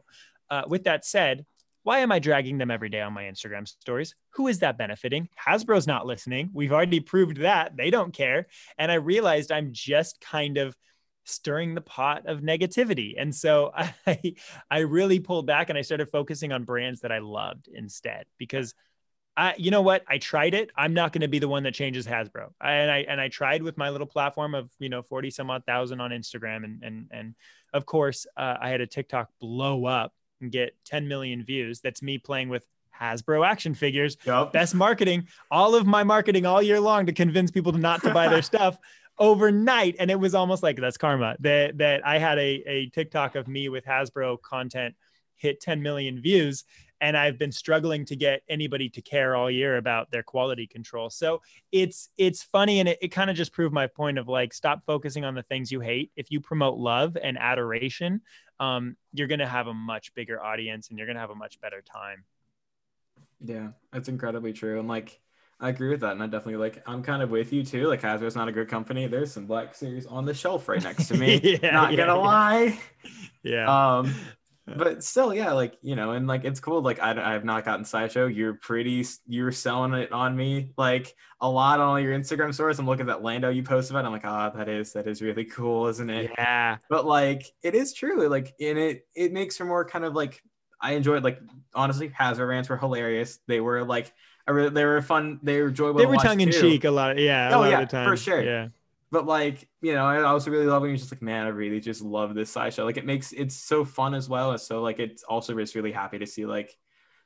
uh, 0.49 0.63
with 0.67 0.85
that 0.85 1.05
said 1.05 1.45
why 1.83 2.01
am 2.01 2.11
I 2.11 2.19
dragging 2.19 2.59
them 2.59 2.73
every 2.73 2.89
day 2.89 3.01
on 3.01 3.13
my 3.13 3.23
Instagram 3.23 3.69
stories? 3.69 4.17
Who 4.31 4.49
is 4.49 4.59
that 4.59 4.77
benefiting? 4.77 5.29
Hasbro's 5.41 5.87
not 5.87 6.05
listening. 6.05 6.51
We've 6.53 6.73
already 6.73 6.99
proved 6.99 7.37
that. 7.43 7.77
They 7.77 7.91
don't 7.91 8.13
care. 8.13 8.49
And 8.77 8.91
I 8.91 8.97
realized 8.97 9.53
I'm 9.53 9.69
just 9.71 10.21
kind 10.21 10.59
of 10.59 10.77
stirring 11.27 11.75
the 11.75 11.81
pot 11.81 12.27
of 12.27 12.41
negativity. 12.41 13.15
And 13.19 13.35
so 13.35 13.73
I 14.07 14.35
I 14.71 14.79
really 14.81 15.21
pulled 15.21 15.47
back 15.47 15.69
and 15.69 15.79
I 15.79 15.83
started 15.83 16.09
focusing 16.09 16.53
on 16.53 16.65
brands 16.65 17.01
that 17.01 17.13
I 17.13 17.19
loved 17.19 17.69
instead 17.69 18.27
because 18.39 18.75
I 19.37 19.55
you 19.59 19.71
know 19.71 19.83
what? 19.83 20.03
I 20.09 20.19
tried 20.19 20.55
it. 20.55 20.71
I'm 20.77 20.95
not 20.95 21.13
going 21.13 21.21
to 21.21 21.29
be 21.29 21.39
the 21.39 21.49
one 21.49 21.65
that 21.65 21.75
changes 21.75 22.07
Hasbro. 22.07 22.53
I, 22.61 22.73
and 22.73 22.91
I 22.91 22.99
and 23.01 23.21
I 23.21 23.29
tried 23.29 23.63
with 23.63 23.77
my 23.77 23.91
little 23.91 24.07
platform 24.07 24.55
of, 24.55 24.71
you 24.79 24.89
know, 24.89 25.03
40 25.03 25.31
some 25.31 25.51
odd 25.51 25.67
thousand 25.67 26.01
on 26.01 26.11
Instagram 26.11 26.65
and 26.65 26.83
and 26.83 27.09
and 27.11 27.35
of 27.75 27.85
course, 27.85 28.27
uh, 28.37 28.57
I 28.61 28.71
had 28.71 28.81
a 28.81 28.87
TikTok 28.87 29.29
blow 29.41 29.85
up 29.85 30.15
and 30.41 30.51
get 30.51 30.75
10 30.87 31.09
million 31.09 31.45
views. 31.45 31.81
That's 31.81 32.01
me 32.03 32.17
playing 32.19 32.49
with 32.49 32.67
Hasbro 32.99 33.47
action 33.47 33.75
figures. 33.75 34.17
Yep. 34.25 34.53
Best 34.53 34.75
marketing. 34.75 35.29
All 35.51 35.75
of 35.75 35.87
my 35.87 36.03
marketing 36.03 36.47
all 36.47 36.63
year 36.63 36.81
long 36.81 37.07
to 37.07 37.13
convince 37.13 37.51
people 37.51 37.73
to 37.73 37.79
not 37.79 38.03
to 38.03 38.15
buy 38.15 38.29
their 38.29 38.43
stuff 38.55 38.79
overnight 39.19 39.97
and 39.99 40.11
it 40.11 40.19
was 40.19 40.35
almost 40.35 40.63
like 40.63 40.77
that's 40.77 40.97
karma. 40.97 41.37
That 41.41 41.79
that 41.79 42.07
i 42.07 42.19
had 42.19 42.39
a, 42.39 42.63
a 42.67 42.91
tiktok 42.91 43.35
of 43.35 43.49
me 43.49 43.69
with 43.69 43.85
hasbro 43.85 44.41
content 44.41 44.95
hit 45.37 45.61
10 45.61 45.83
million 45.83 46.21
views 46.21 46.65
and 47.01 47.17
i've 47.17 47.39
been 47.39 47.53
struggling 47.53 48.05
to 48.07 48.17
get 48.17 48.43
anybody 48.49 48.89
to 48.89 49.03
care 49.03 49.37
all 49.37 49.51
year 49.51 49.77
about 49.77 50.11
their 50.11 50.23
quality 50.23 50.67
control. 50.67 51.11
So 51.11 51.43
it's 51.73 52.11
it's 52.17 52.43
funny 52.43 52.81
and 52.81 52.89
it, 52.89 52.99
it 53.01 53.09
kind 53.09 53.31
of 53.31 53.37
just 53.37 53.53
proved 53.53 53.75
my 53.75 53.87
point 53.87 54.19
of 54.19 54.29
like 54.29 54.53
stop 54.53 54.85
focusing 54.85 55.25
on 55.25 55.35
the 55.35 55.43
things 55.43 55.71
you 55.73 55.81
hate. 55.81 56.11
If 56.17 56.31
you 56.31 56.41
promote 56.41 56.79
love 56.79 57.17
and 57.23 57.39
adoration 57.39 58.21
um, 58.59 58.97
you're 59.13 59.29
to 59.29 59.47
have 59.47 59.67
a 59.67 59.75
much 59.75 60.15
bigger 60.15 60.43
audience 60.43 60.89
and 60.89 60.99
you're 60.99 61.07
to 61.13 61.21
have 61.21 61.31
a 61.31 61.35
much 61.35 61.61
better 61.61 61.83
time. 61.83 62.25
Yeah 63.41 63.69
that's 63.93 64.09
incredibly 64.09 64.53
true 64.53 64.79
and 64.79 64.89
like 64.89 65.21
I 65.59 65.71
agree 65.71 65.89
with 65.89 66.01
that, 66.01 66.13
and 66.13 66.23
I 66.23 66.27
definitely 66.27 66.57
like. 66.57 66.83
I'm 66.87 67.03
kind 67.03 67.23
of 67.23 67.31
with 67.31 67.53
you 67.53 67.65
too. 67.65 67.89
Like 67.89 68.03
Hasbro's 68.03 68.37
not 68.37 68.49
a 68.49 68.53
good 68.53 68.69
company. 68.69 69.07
There's 69.07 69.33
some 69.33 69.47
Black 69.47 69.75
Series 69.75 70.05
on 70.07 70.27
the 70.27 70.35
shelf 70.35 70.69
right 70.69 70.83
next 70.83 71.09
to 71.09 71.15
me. 71.19 71.41
yeah, 71.43 71.71
not 71.71 71.93
yeah, 71.93 71.97
gonna 71.97 72.13
yeah. 72.13 72.27
lie. 72.27 72.81
Yeah. 73.43 73.97
Um, 73.99 74.15
but 74.77 75.03
still, 75.03 75.33
yeah, 75.33 75.53
like 75.53 75.79
you 75.81 75.97
know, 75.97 76.11
and 76.11 76.27
like 76.27 76.45
it's 76.45 76.61
cool. 76.61 76.83
Like 76.83 77.01
I, 77.01 77.13
I 77.13 77.33
have 77.33 77.45
not 77.45 77.65
gotten 77.65 77.87
sideshow. 77.87 78.27
You're 78.27 78.55
pretty. 78.55 79.07
You're 79.27 79.51
selling 79.53 79.95
it 79.95 80.13
on 80.13 80.37
me 80.37 80.73
like 80.77 81.15
a 81.41 81.49
lot 81.49 81.81
on 81.81 81.89
all 81.89 82.01
your 82.01 82.19
Instagram 82.19 82.53
stories. 82.53 82.79
I'm 82.79 82.87
looking 82.87 83.03
at 83.03 83.07
that 83.07 83.23
Lando 83.23 83.49
you 83.49 83.63
posted 83.63 83.93
about. 83.93 84.05
I'm 84.05 84.13
like, 84.13 84.27
ah, 84.27 84.51
oh, 84.53 84.59
that 84.59 84.69
is 84.69 84.93
that 84.93 85.07
is 85.07 85.23
really 85.23 85.47
cool, 85.47 85.87
isn't 85.87 86.11
it? 86.11 86.33
Yeah. 86.37 86.77
But 86.91 87.07
like, 87.07 87.47
it 87.63 87.75
is 87.75 87.95
true. 87.95 88.29
Like, 88.29 88.55
in 88.59 88.77
it, 88.77 89.07
it 89.15 89.33
makes 89.33 89.57
for 89.57 89.65
more 89.65 89.87
kind 89.87 90.05
of 90.05 90.15
like 90.15 90.43
I 90.83 90.93
enjoyed. 90.93 91.25
Like 91.25 91.41
honestly, 91.75 92.11
Hasbro 92.11 92.47
rants 92.47 92.69
were 92.69 92.77
hilarious. 92.77 93.39
They 93.47 93.61
were 93.61 93.85
like 93.85 94.13
really, 94.53 94.71
they 94.71 94.85
were 94.85 95.03
fun. 95.03 95.41
They 95.43 95.61
were 95.61 95.69
enjoyable. 95.69 95.99
They 95.99 96.07
were 96.07 96.17
tongue 96.17 96.41
in 96.41 96.53
cheek 96.53 96.85
a 96.85 96.91
lot. 96.91 97.19
Yeah. 97.19 97.51
Oh 97.53 97.65
yeah, 97.65 97.85
for 97.87 98.17
sure. 98.17 98.43
Yeah. 98.43 98.69
But 99.11 99.27
like 99.27 99.69
you 99.81 99.95
know, 99.95 100.05
I 100.05 100.23
also 100.23 100.51
really 100.51 100.67
love 100.67 100.83
when 100.83 100.91
you're 100.91 100.99
just 100.99 101.13
like, 101.13 101.23
man, 101.23 101.47
I 101.47 101.51
really 101.51 101.81
just 101.81 102.03
love 102.03 102.35
this 102.35 102.51
sideshow. 102.51 102.85
Like 102.85 102.97
it 102.97 103.07
makes 103.07 103.33
it's 103.33 103.55
so 103.55 103.85
fun 103.85 104.15
as 104.15 104.29
well. 104.29 104.51
And 104.51 104.61
so 104.61 104.83
like 104.83 104.99
it's 104.99 105.23
also 105.23 105.55
just 105.55 105.75
really 105.75 105.93
happy 105.93 106.19
to 106.19 106.27
see 106.27 106.47
like 106.47 106.77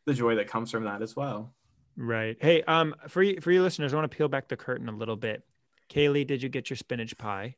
the 0.05 0.15
joy 0.15 0.37
that 0.37 0.49
comes 0.49 0.71
from 0.71 0.85
that 0.85 1.03
as 1.03 1.17
well. 1.17 1.55
Right. 1.97 2.37
Hey, 2.41 2.63
um, 2.63 2.95
for 3.09 3.23
you 3.23 3.41
for 3.41 3.51
you 3.51 3.63
listeners, 3.63 3.93
I 3.93 3.97
want 3.97 4.11
to 4.11 4.17
peel 4.17 4.29
back 4.29 4.49
the 4.49 4.57
curtain 4.57 4.89
a 4.89 4.97
little 4.97 5.17
bit. 5.17 5.43
Kaylee, 5.91 6.27
did 6.27 6.43
you 6.43 6.49
get 6.49 6.71
your 6.71 6.77
spinach 6.77 7.17
pie? 7.19 7.57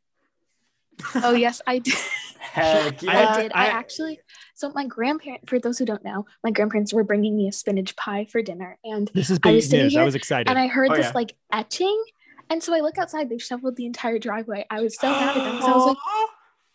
Oh 1.16 1.34
yes, 1.34 1.60
I 1.66 1.78
did. 1.78 1.94
Heck 2.40 3.02
yeah. 3.02 3.10
I 3.10 3.14
yeah. 3.14 3.42
did. 3.42 3.52
I, 3.54 3.64
I- 3.64 3.68
actually. 3.68 4.20
So 4.62 4.70
my 4.76 4.86
grandparents, 4.86 5.42
for 5.48 5.58
those 5.58 5.76
who 5.76 5.84
don't 5.84 6.04
know, 6.04 6.24
my 6.44 6.52
grandparents 6.52 6.94
were 6.94 7.02
bringing 7.02 7.36
me 7.36 7.48
a 7.48 7.52
spinach 7.52 7.96
pie 7.96 8.26
for 8.30 8.42
dinner, 8.42 8.78
and 8.84 9.10
This 9.12 9.28
is 9.28 9.40
I 9.42 9.48
big 9.48 9.54
was 9.56 9.68
sitting 9.68 9.86
news. 9.86 9.96
I 9.96 9.98
here 9.98 10.04
was 10.04 10.14
excited. 10.14 10.48
and 10.48 10.56
I 10.56 10.68
heard 10.68 10.92
Oh, 10.92 10.94
this 10.94 11.06
yeah. 11.06 11.12
like 11.16 11.34
etching, 11.52 12.00
and 12.48 12.62
so 12.62 12.72
I 12.72 12.78
look 12.78 12.96
outside. 12.96 13.28
They 13.28 13.38
shoveled 13.38 13.74
the 13.74 13.86
entire 13.86 14.20
driveway. 14.20 14.64
I 14.70 14.80
was 14.80 14.96
so 14.96 15.10
mad 15.10 15.36
at 15.36 15.42
them 15.42 15.56
because 15.56 15.68
I 15.68 15.72
was 15.72 15.86
like, 15.96 15.96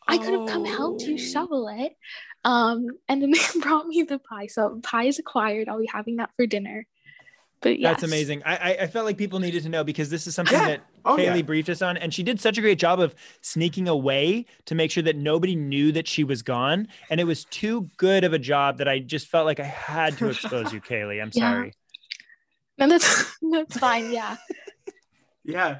I 0.10 0.18
could 0.18 0.38
have 0.38 0.50
come 0.50 0.66
helped 0.66 1.04
you 1.04 1.18
shovel 1.18 1.70
it. 1.70 1.96
Um, 2.44 2.88
and 3.08 3.22
then 3.22 3.32
they 3.56 3.60
brought 3.62 3.88
me 3.88 4.02
the 4.04 4.20
pie. 4.20 4.48
So 4.48 4.82
pie 4.84 5.06
is 5.06 5.18
acquired. 5.18 5.70
I'll 5.70 5.80
be 5.80 5.90
having 5.90 6.18
that 6.18 6.32
for 6.36 6.46
dinner. 6.46 6.86
But 7.62 7.80
yeah, 7.80 7.90
That's 7.92 8.04
amazing. 8.04 8.44
I, 8.46 8.56
I 8.56 8.78
I 8.84 8.88
felt 8.88 9.06
like 9.06 9.18
people 9.18 9.40
needed 9.40 9.64
to 9.64 9.70
know 9.70 9.84
because 9.84 10.10
this 10.12 10.28
is 10.28 10.36
something 10.36 10.58
Yeah. 10.58 10.68
that 10.68 10.82
Oh, 11.06 11.16
Kaylee 11.18 11.38
yeah. 11.38 11.42
briefed 11.42 11.70
us 11.70 11.82
on, 11.82 11.98
and 11.98 12.14
she 12.14 12.22
did 12.22 12.40
such 12.40 12.58
a 12.58 12.62
great 12.62 12.78
job 12.78 13.00
of 13.00 13.16
sneaking 13.42 13.88
away 13.88 14.46
to 14.66 14.76
make 14.76 14.92
sure 14.92 15.02
that 15.04 15.16
nobody 15.16 15.56
knew 15.56 15.92
that 15.94 16.08
she 16.08 16.24
was 16.24 16.42
gone. 16.44 16.88
And 17.10 17.20
it 17.20 17.24
was 17.24 17.46
too 17.46 17.90
good 17.98 18.24
of 18.24 18.34
a 18.34 18.40
job 18.40 18.78
that 18.78 18.88
I 18.88 19.00
just 19.00 19.28
felt 19.28 19.46
like 19.46 19.60
I 19.60 19.64
had 19.66 20.18
to 20.20 20.28
expose 20.30 20.72
you, 20.74 20.82
Kaylee. 20.82 21.22
I'm 21.22 21.32
Yeah. 21.34 21.52
sorry. 21.52 21.74
No, 22.78 22.88
that's 22.90 23.38
that's 23.52 23.78
fine. 23.78 24.12
Yeah. 24.12 24.38
Yeah. 25.44 25.80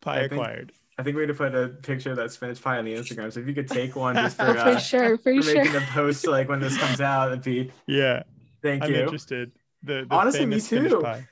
Pie 0.00 0.16
I 0.16 0.20
think- 0.22 0.32
acquired. 0.32 0.72
I 0.98 1.04
think 1.04 1.14
we 1.14 1.22
need 1.22 1.28
to 1.28 1.34
put 1.34 1.54
a 1.54 1.68
picture 1.68 2.10
of 2.10 2.16
that 2.16 2.32
spinach 2.32 2.60
pie 2.60 2.76
on 2.78 2.84
the 2.84 2.92
Instagram. 2.92 3.32
So 3.32 3.38
if 3.38 3.46
you 3.46 3.54
could 3.54 3.68
take 3.68 3.94
one 3.94 4.16
just 4.16 4.36
for, 4.36 4.46
Oh, 4.46 4.50
uh, 4.50 4.74
for 4.74 4.80
sure. 4.80 5.16
For 5.16 5.32
for 5.36 5.42
sure. 5.44 5.54
making 5.62 5.76
a 5.76 5.80
post 5.92 6.26
like 6.26 6.48
when 6.48 6.58
this 6.58 6.76
comes 6.76 7.00
out, 7.00 7.28
that'd 7.28 7.44
be 7.44 7.70
Yeah, 7.86 8.24
thank 8.62 8.82
you. 8.88 8.96
I'm 8.96 9.02
interested. 9.02 9.52
The, 9.82 10.06
the 10.08 10.14
Honestly, 10.14 10.46
me 10.46 10.60
too. 10.60 11.00
pie. 11.00 11.26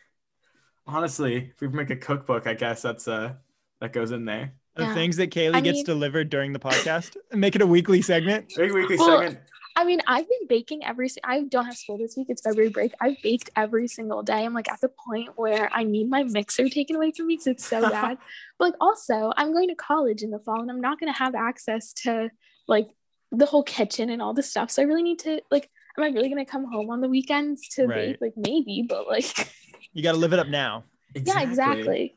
Honestly, 0.86 1.50
if 1.54 1.60
we 1.60 1.68
make 1.68 1.90
a 1.90 1.96
cookbook, 1.96 2.46
I 2.46 2.54
guess 2.54 2.82
that's 2.82 3.08
uh 3.08 3.32
that 3.80 3.92
goes 3.92 4.12
in 4.12 4.24
there. 4.24 4.52
The 4.76 4.82
Yeah. 4.84 4.94
things 4.94 5.16
that 5.16 5.30
Kaylee 5.30 5.56
I 5.56 5.60
gets 5.60 5.76
mean- 5.78 5.84
delivered 5.86 6.30
during 6.30 6.52
the 6.52 6.58
podcast. 6.58 7.16
Make 7.32 7.56
it 7.56 7.62
a 7.62 7.66
weekly 7.66 8.02
segment. 8.02 8.52
Big 8.56 8.72
weekly 8.72 8.96
Well, 8.96 9.18
segment. 9.20 9.40
I 9.78 9.84
mean, 9.84 10.00
I've 10.06 10.26
been 10.28 10.46
baking 10.48 10.84
every. 10.86 11.10
I 11.24 11.42
don't 11.42 11.66
have 11.66 11.76
school 11.76 11.98
this 11.98 12.16
week. 12.16 12.28
It's 12.30 12.40
February 12.40 12.70
break. 12.70 12.92
I've 13.00 13.20
baked 13.22 13.50
every 13.56 13.88
single 13.88 14.22
day. 14.22 14.44
I'm 14.44 14.54
like 14.54 14.70
at 14.70 14.80
the 14.80 14.88
point 14.88 15.30
where 15.36 15.68
I 15.72 15.82
need 15.84 16.08
my 16.08 16.22
mixer 16.22 16.68
taken 16.70 16.96
away 16.96 17.12
from 17.14 17.26
me 17.26 17.34
because 17.34 17.46
it's 17.48 17.66
so 17.66 17.80
bad. 17.90 18.16
but 18.58 18.64
like 18.66 18.74
also, 18.80 19.32
I'm 19.36 19.52
going 19.52 19.68
to 19.68 19.74
college 19.74 20.22
in 20.22 20.30
the 20.30 20.38
fall, 20.38 20.62
and 20.62 20.70
I'm 20.70 20.80
not 20.80 20.98
going 21.00 21.12
to 21.12 21.18
have 21.18 21.34
access 21.34 21.92
to 22.04 22.30
like 22.68 22.86
the 23.32 23.44
whole 23.44 23.62
kitchen 23.64 24.08
and 24.08 24.22
all 24.22 24.32
the 24.32 24.42
stuff. 24.42 24.70
So 24.70 24.82
I 24.82 24.84
really 24.86 25.02
need 25.02 25.18
to 25.20 25.42
like. 25.50 25.68
Am 25.98 26.04
I 26.04 26.08
really 26.08 26.28
going 26.28 26.44
to 26.44 26.50
come 26.50 26.64
home 26.70 26.90
on 26.90 27.00
the 27.00 27.08
weekends 27.08 27.68
to 27.70 27.86
Right. 27.86 28.12
bake? 28.12 28.20
Like 28.20 28.34
maybe, 28.36 28.84
but 28.88 29.06
like 29.08 29.50
You 29.92 30.02
got 30.02 30.12
to 30.12 30.18
live 30.18 30.32
it 30.32 30.38
up 30.38 30.48
now. 30.48 30.84
yeah, 31.14 31.40
exactly. 31.40 32.16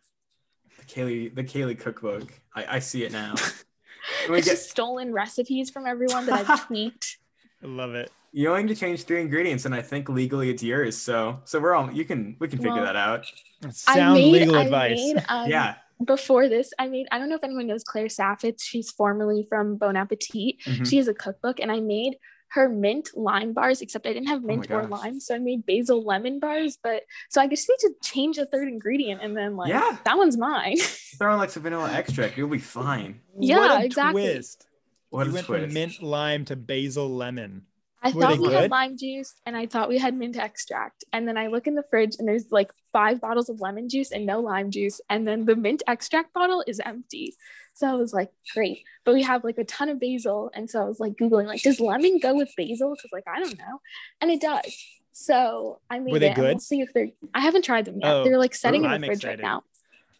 The 0.77 0.83
Kaylee, 0.85 1.33
the 1.33 1.43
Kaylee 1.43 1.79
cookbook. 1.79 2.31
I, 2.55 2.75
I 2.75 2.79
see 2.79 3.03
it 3.05 3.11
now. 3.11 3.35
We 4.29 4.37
It's 4.37 4.47
get 4.47 4.53
just 4.55 4.69
stolen 4.71 5.13
recipes 5.13 5.69
from 5.69 5.85
everyone 5.85 6.25
that 6.25 6.49
I've 6.49 6.65
tweaked. 6.67 7.17
I 7.63 7.67
love 7.67 7.93
it. 7.93 8.11
you 8.31 8.49
only 8.49 8.63
need 8.63 8.69
to 8.69 8.79
change 8.79 9.03
three 9.03 9.21
ingredients, 9.21 9.65
and 9.65 9.75
I 9.75 9.81
think 9.81 10.09
legally 10.09 10.49
it's 10.49 10.63
yours. 10.63 10.97
So 10.97 11.39
so 11.45 11.59
we're 11.59 11.73
all 11.75 11.91
you 11.91 12.05
can 12.05 12.35
we 12.39 12.47
can 12.47 12.57
figure 12.59 12.73
Well, 12.75 12.85
that 12.85 12.95
out. 12.95 13.25
Sound 13.71 14.15
legal 14.15 14.55
I 14.55 14.63
advice. 14.63 14.97
made, 14.97 15.23
um, 15.29 15.49
yeah. 15.49 15.75
before 16.05 16.47
this, 16.47 16.71
I 16.79 16.87
made, 16.87 17.07
I 17.11 17.19
don't 17.19 17.27
know 17.29 17.35
if 17.35 17.43
anyone 17.43 17.67
knows 17.67 17.83
Claire 17.83 18.05
Saffitz. 18.07 18.61
She's 18.63 18.89
formerly 18.91 19.45
from 19.49 19.75
Bon 19.77 19.95
Appetit. 19.97 20.55
Mhm. 20.65 20.89
She 20.89 20.97
has 20.97 21.07
a 21.09 21.13
cookbook, 21.13 21.59
and 21.59 21.71
I 21.71 21.81
made 21.81 22.15
her 22.51 22.67
mint 22.69 23.09
lime 23.15 23.53
bars, 23.53 23.81
except 23.81 24.05
I 24.07 24.13
didn't 24.13 24.27
have 24.29 24.43
Oh 24.43 24.47
mint 24.47 24.71
or 24.71 24.87
lime. 24.87 25.19
So 25.19 25.35
I 25.35 25.39
made 25.39 25.65
basil 25.65 26.03
lemon 26.03 26.39
bars. 26.39 26.77
But 26.81 27.03
so 27.29 27.41
I 27.41 27.47
just 27.47 27.69
need 27.69 27.79
to 27.89 27.93
change 28.03 28.37
the 28.37 28.45
third 28.45 28.67
ingredient, 28.67 29.21
and 29.21 29.35
then 29.37 29.55
like 29.55 29.69
Yeah. 29.69 29.97
that 30.05 30.17
one's 30.17 30.37
mine. 30.37 30.77
Throw 31.17 31.33
in 31.33 31.39
like 31.39 31.49
some 31.51 31.63
vanilla 31.63 31.91
extract, 31.91 32.37
you'll 32.37 32.49
be 32.49 32.57
fine. 32.59 33.21
Yeah, 33.39 33.57
what 33.57 33.81
a 33.81 33.85
exactly. 33.85 34.21
twist. 34.23 34.65
What 35.09 35.25
you 35.25 35.31
a 35.31 35.33
went 35.35 35.45
twist. 35.47 35.63
from 35.65 35.73
mint 35.73 36.01
lime 36.03 36.45
to 36.45 36.55
basil 36.55 37.09
lemon. 37.09 37.65
I 38.01 38.11
Were 38.11 38.21
thought 38.21 38.39
we 38.39 38.47
good? 38.47 38.53
had 38.61 38.71
lime 38.71 38.97
juice, 38.97 39.33
and 39.45 39.57
I 39.57 39.65
thought 39.65 39.89
we 39.89 39.97
had 39.97 40.13
mint 40.15 40.37
extract. 40.37 41.03
And 41.11 41.27
then 41.27 41.37
I 41.37 41.47
look 41.47 41.67
in 41.67 41.75
the 41.75 41.83
fridge, 41.89 42.15
and 42.17 42.27
there's 42.27 42.51
like 42.51 42.71
five 42.93 43.19
bottles 43.19 43.49
of 43.49 43.59
lemon 43.59 43.89
juice 43.89 44.11
and 44.11 44.25
no 44.25 44.39
lime 44.39 44.71
juice. 44.71 45.01
And 45.09 45.27
then 45.27 45.45
the 45.45 45.55
mint 45.55 45.83
extract 45.87 46.33
bottle 46.33 46.63
is 46.65 46.79
empty. 46.79 47.35
So 47.73 47.87
I 47.87 47.93
was 47.95 48.13
like, 48.13 48.31
great. 48.53 48.83
But 49.05 49.15
we 49.15 49.23
have 49.23 49.43
like 49.43 49.57
a 49.57 49.63
ton 49.65 49.89
of 49.89 49.99
basil. 49.99 50.49
And 50.53 50.69
so 50.69 50.81
I 50.81 50.85
was 50.85 50.99
like 50.99 51.13
Googling, 51.13 51.45
like, 51.47 51.61
does 51.61 51.79
lemon 51.79 52.19
go 52.19 52.35
with 52.35 52.53
basil? 52.57 52.95
Because 52.95 53.11
like, 53.11 53.27
I 53.27 53.39
don't 53.39 53.57
know. 53.57 53.81
And 54.21 54.31
it 54.31 54.41
does. 54.41 54.77
So 55.11 55.79
I 55.89 55.99
made 55.99 56.11
Were 56.13 56.19
they 56.19 56.27
it. 56.27 56.29
and 56.31 56.37
We'll 56.37 56.53
good? 56.53 56.61
see 56.61 56.81
if 56.81 56.93
they're, 56.93 57.09
I 57.33 57.41
haven't 57.41 57.65
tried 57.65 57.85
them 57.85 57.99
yet. 58.01 58.09
Oh. 58.13 58.23
They're 58.23 58.37
like 58.37 58.55
setting 58.55 58.81
Ooh, 58.81 58.85
in 58.85 58.91
the 58.91 58.95
I'm 58.95 59.01
fridge 59.03 59.19
excited. 59.19 59.39
right 59.43 59.45
now. 59.49 59.63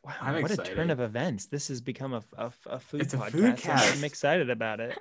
Wow, 0.04 0.14
I'm 0.22 0.42
what 0.42 0.52
a 0.52 0.58
turn 0.58 0.90
of 0.90 1.00
events. 1.02 1.46
This 1.48 1.68
has 1.70 1.82
become 1.82 2.14
a, 2.14 2.24
a, 2.38 2.52
a 2.68 2.80
food 2.80 3.02
It's 3.02 3.14
a 3.14 3.18
podcast. 3.18 3.32
food 3.32 3.58
cast. 3.58 3.98
I'm 3.98 4.04
excited 4.04 4.50
about 4.50 4.80
it. 4.80 4.98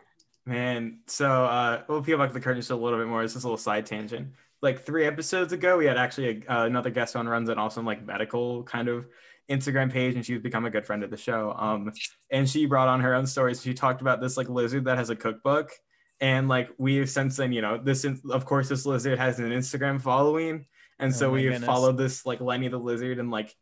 Man, 0.48 1.00
so 1.06 1.44
uh, 1.44 1.82
we'll 1.88 2.02
peel 2.02 2.16
back 2.16 2.32
the 2.32 2.40
curtain 2.40 2.58
just 2.58 2.70
a 2.70 2.76
little 2.76 2.98
bit 2.98 3.06
more. 3.06 3.22
It's 3.22 3.34
just 3.34 3.44
a 3.44 3.46
little 3.46 3.58
side 3.58 3.84
tangent. 3.84 4.28
Like 4.62 4.80
three 4.80 5.04
episodes 5.04 5.52
ago, 5.52 5.76
we 5.76 5.84
had 5.84 5.98
actually 5.98 6.42
a, 6.48 6.60
uh, 6.60 6.64
another 6.64 6.88
guest 6.88 7.16
on 7.16 7.28
runs 7.28 7.50
an 7.50 7.58
awesome 7.58 7.84
like 7.84 8.02
medical 8.02 8.62
kind 8.62 8.88
of 8.88 9.04
Instagram 9.50 9.92
page, 9.92 10.14
and 10.14 10.24
she's 10.24 10.40
become 10.40 10.64
a 10.64 10.70
good 10.70 10.86
friend 10.86 11.04
of 11.04 11.10
the 11.10 11.18
show. 11.18 11.52
Um, 11.52 11.92
and 12.30 12.48
she 12.48 12.64
brought 12.64 12.88
on 12.88 13.00
her 13.00 13.14
own 13.14 13.26
stories. 13.26 13.60
She 13.60 13.74
talked 13.74 14.00
about 14.00 14.22
this 14.22 14.38
like 14.38 14.48
lizard 14.48 14.86
that 14.86 14.96
has 14.96 15.10
a 15.10 15.16
cookbook, 15.16 15.70
and 16.18 16.48
like 16.48 16.70
we've 16.78 17.10
since 17.10 17.36
then, 17.36 17.52
you 17.52 17.60
know, 17.60 17.76
this 17.76 18.06
of 18.30 18.46
course 18.46 18.70
this 18.70 18.86
lizard 18.86 19.18
has 19.18 19.38
an 19.40 19.50
Instagram 19.50 20.00
following, 20.00 20.64
and 20.98 21.12
Oh 21.12 21.16
so 21.16 21.28
my 21.28 21.34
we've 21.34 21.62
followed 21.62 21.98
this 21.98 22.24
like 22.24 22.40
Lenny 22.40 22.68
the 22.68 22.78
lizard, 22.78 23.18
and 23.18 23.30
like 23.30 23.54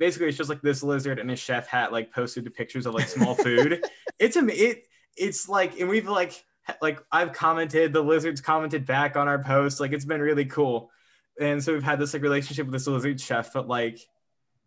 basically 0.00 0.26
it's 0.26 0.38
just 0.38 0.50
like 0.50 0.60
this 0.60 0.82
lizard 0.82 1.20
in 1.20 1.30
a 1.30 1.36
chef 1.36 1.68
hat 1.68 1.92
like 1.92 2.12
posted 2.12 2.46
to 2.46 2.50
pictures 2.50 2.84
of 2.84 2.94
like 2.94 3.06
small 3.06 3.36
food. 3.36 3.84
it's 4.18 4.34
a 4.34 4.44
it 4.48 4.88
it's 5.16 5.48
like 5.48 5.78
and 5.80 5.88
we've 5.88 6.08
like 6.08 6.44
like 6.80 7.02
I've 7.10 7.32
commented, 7.32 7.92
the 7.92 8.02
lizards 8.02 8.40
commented 8.40 8.86
back 8.86 9.16
on 9.16 9.28
our 9.28 9.42
post. 9.42 9.80
Like 9.80 9.92
it's 9.92 10.04
been 10.04 10.20
really 10.20 10.44
cool. 10.44 10.90
And 11.40 11.62
so 11.62 11.72
we've 11.72 11.82
had 11.82 11.98
this 11.98 12.12
like 12.12 12.22
relationship 12.22 12.66
with 12.66 12.72
this 12.72 12.86
lizard 12.86 13.20
chef, 13.20 13.52
but 13.52 13.66
like 13.68 13.98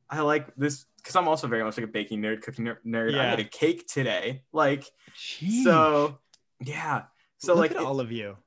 I 0.10 0.22
like 0.22 0.54
this 0.56 0.86
because 0.98 1.16
I'm 1.16 1.28
also 1.28 1.48
very 1.48 1.64
much 1.64 1.78
like 1.78 1.86
a 1.86 1.90
baking 1.90 2.22
nerd, 2.22 2.42
cooking 2.42 2.66
ner- 2.66 2.82
nerd. 2.86 3.18
I 3.20 3.36
made 3.36 3.46
a 3.46 3.50
cake 3.50 3.88
today. 3.88 4.44
Like 4.52 4.86
Jeez. 5.18 5.64
so 5.64 6.18
yeah. 6.60 7.04
So 7.38 7.54
Look 7.54 7.62
like 7.62 7.72
at 7.72 7.78
it- 7.78 7.84
all 7.84 8.00
of 8.00 8.12
you. 8.12 8.38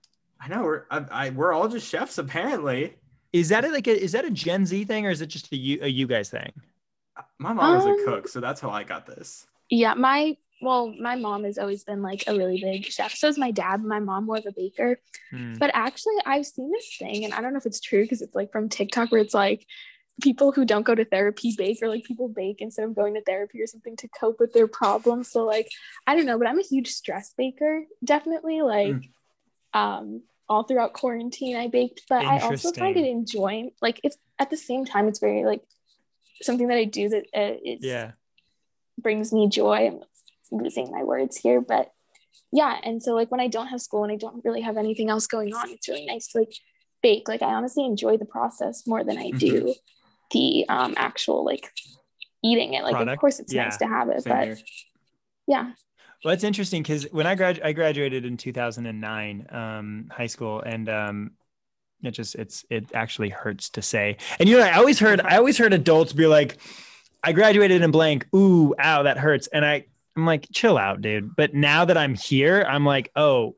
I 0.40 0.48
know 0.48 0.62
we're 0.62 0.84
I, 0.90 1.04
I 1.10 1.30
we're 1.30 1.52
all 1.52 1.68
just 1.68 1.88
chefs 1.88 2.18
apparently. 2.18 2.96
Is 3.32 3.48
that 3.50 3.64
a, 3.64 3.68
like 3.68 3.86
a, 3.88 3.90
is 4.02 4.12
that 4.12 4.24
a 4.24 4.30
Gen 4.30 4.64
Z 4.66 4.84
thing 4.84 5.04
or 5.06 5.10
is 5.10 5.20
it 5.20 5.26
just 5.26 5.52
a 5.52 5.56
you, 5.56 5.78
a 5.82 5.86
you 5.88 6.06
guys 6.06 6.30
thing? 6.30 6.52
My 7.38 7.52
mom 7.52 7.76
is 7.76 7.84
Um, 7.84 7.90
a 8.00 8.04
cook, 8.04 8.28
so 8.28 8.40
that's 8.40 8.60
how 8.60 8.70
I 8.70 8.84
got 8.84 9.06
this. 9.06 9.46
Yeah, 9.68 9.94
my 9.94 10.36
well, 10.60 10.92
my 10.98 11.16
mom 11.16 11.44
has 11.44 11.58
always 11.58 11.84
been 11.84 12.02
like 12.02 12.24
a 12.26 12.34
really 12.34 12.60
big 12.60 12.84
chef. 12.86 13.14
So 13.14 13.28
is 13.28 13.38
my 13.38 13.50
dad. 13.50 13.84
My 13.84 14.00
mom 14.00 14.26
more 14.26 14.38
of 14.38 14.46
a 14.46 14.52
baker. 14.52 15.00
Hmm. 15.30 15.56
But 15.58 15.70
actually, 15.74 16.16
I've 16.26 16.46
seen 16.46 16.70
this 16.70 16.96
thing, 16.98 17.24
and 17.24 17.32
I 17.34 17.40
don't 17.40 17.52
know 17.52 17.58
if 17.58 17.66
it's 17.66 17.80
true 17.80 18.02
because 18.02 18.22
it's 18.22 18.34
like 18.34 18.50
from 18.50 18.68
TikTok 18.68 19.12
where 19.12 19.20
it's 19.20 19.34
like 19.34 19.66
people 20.20 20.50
who 20.50 20.64
don't 20.64 20.82
go 20.82 20.96
to 20.96 21.04
therapy 21.04 21.54
bake, 21.56 21.78
or 21.80 21.88
like 21.88 22.04
people 22.04 22.28
bake 22.28 22.60
instead 22.60 22.84
of 22.84 22.94
going 22.94 23.14
to 23.14 23.22
therapy 23.22 23.60
or 23.60 23.66
something 23.68 23.96
to 23.96 24.08
cope 24.08 24.40
with 24.40 24.52
their 24.52 24.66
problems. 24.66 25.30
So 25.30 25.44
like, 25.44 25.68
I 26.06 26.16
don't 26.16 26.26
know, 26.26 26.38
but 26.38 26.48
I'm 26.48 26.58
a 26.58 26.62
huge 26.62 26.88
stress 26.88 27.34
baker, 27.38 27.84
definitely. 28.02 28.62
Like, 28.62 28.96
um, 29.74 30.22
all 30.48 30.64
throughout 30.64 30.92
quarantine, 30.92 31.56
I 31.56 31.68
baked, 31.68 32.02
but 32.08 32.24
I 32.24 32.38
also 32.40 32.72
find 32.72 32.96
it 32.96 33.04
enjoying. 33.06 33.70
Like, 33.80 34.00
it's 34.02 34.16
at 34.38 34.50
the 34.50 34.56
same 34.56 34.84
time, 34.84 35.06
it's 35.06 35.20
very 35.20 35.44
like 35.44 35.62
something 36.42 36.68
that 36.68 36.78
I 36.78 36.84
do 36.84 37.10
that 37.10 37.24
uh, 37.34 37.58
it's 37.62 37.84
Yeah. 37.84 38.12
brings 39.00 39.32
me 39.32 39.48
joy. 39.48 40.00
Losing 40.50 40.90
my 40.90 41.02
words 41.04 41.36
here, 41.36 41.60
but 41.60 41.92
yeah. 42.52 42.78
And 42.82 43.02
so 43.02 43.14
like 43.14 43.30
when 43.30 43.40
I 43.40 43.48
don't 43.48 43.66
have 43.68 43.80
school 43.80 44.04
and 44.04 44.12
I 44.12 44.16
don't 44.16 44.44
really 44.44 44.62
have 44.62 44.76
anything 44.76 45.10
else 45.10 45.26
going 45.26 45.54
on, 45.54 45.70
it's 45.70 45.88
really 45.88 46.06
nice 46.06 46.28
to 46.28 46.38
like 46.38 46.52
bake. 47.02 47.28
Like 47.28 47.42
I 47.42 47.52
honestly 47.54 47.84
enjoy 47.84 48.16
the 48.16 48.24
process 48.24 48.86
more 48.86 49.04
than 49.04 49.18
I 49.18 49.30
do 49.30 49.74
the 50.30 50.64
um 50.68 50.94
actual 50.96 51.44
like 51.44 51.70
eating 52.42 52.74
it. 52.74 52.82
Like 52.82 52.96
of 53.06 53.18
course 53.18 53.40
it's 53.40 53.52
Yeah. 53.52 53.64
nice 53.64 53.76
to 53.78 53.86
have 53.86 54.08
it, 54.08 54.22
Same 54.22 54.32
but 54.36 54.44
here. 54.44 54.58
yeah. 55.46 55.72
Well, 56.24 56.34
it's 56.34 56.44
interesting 56.44 56.82
because 56.82 57.04
when 57.12 57.26
I 57.26 57.34
grad 57.34 57.60
I 57.62 57.72
graduated 57.72 58.24
in 58.24 58.36
2009, 58.36 59.46
um, 59.50 60.10
high 60.10 60.26
school, 60.26 60.60
and 60.60 60.88
um, 60.88 61.30
it 62.02 62.10
just 62.12 62.34
it's 62.34 62.64
it 62.70 62.86
actually 62.92 63.28
hurts 63.28 63.70
to 63.70 63.82
say. 63.82 64.16
And 64.40 64.48
you 64.48 64.58
know, 64.58 64.64
I 64.64 64.72
always 64.78 64.98
heard 64.98 65.20
I 65.20 65.36
always 65.36 65.58
heard 65.58 65.72
adults 65.72 66.12
be 66.12 66.26
like, 66.26 66.58
"I 67.22 67.32
graduated 67.32 67.82
in 67.82 67.90
blank." 67.92 68.26
Ooh, 68.34 68.74
ow, 68.80 69.04
that 69.04 69.18
hurts. 69.18 69.46
And 69.48 69.64
I 69.64 69.86
I'm 70.18 70.26
like, 70.26 70.48
chill 70.52 70.76
out, 70.76 71.00
dude. 71.00 71.36
But 71.36 71.54
now 71.54 71.84
that 71.84 71.96
I'm 71.96 72.14
here, 72.14 72.66
I'm 72.68 72.84
like, 72.84 73.10
oh, 73.14 73.54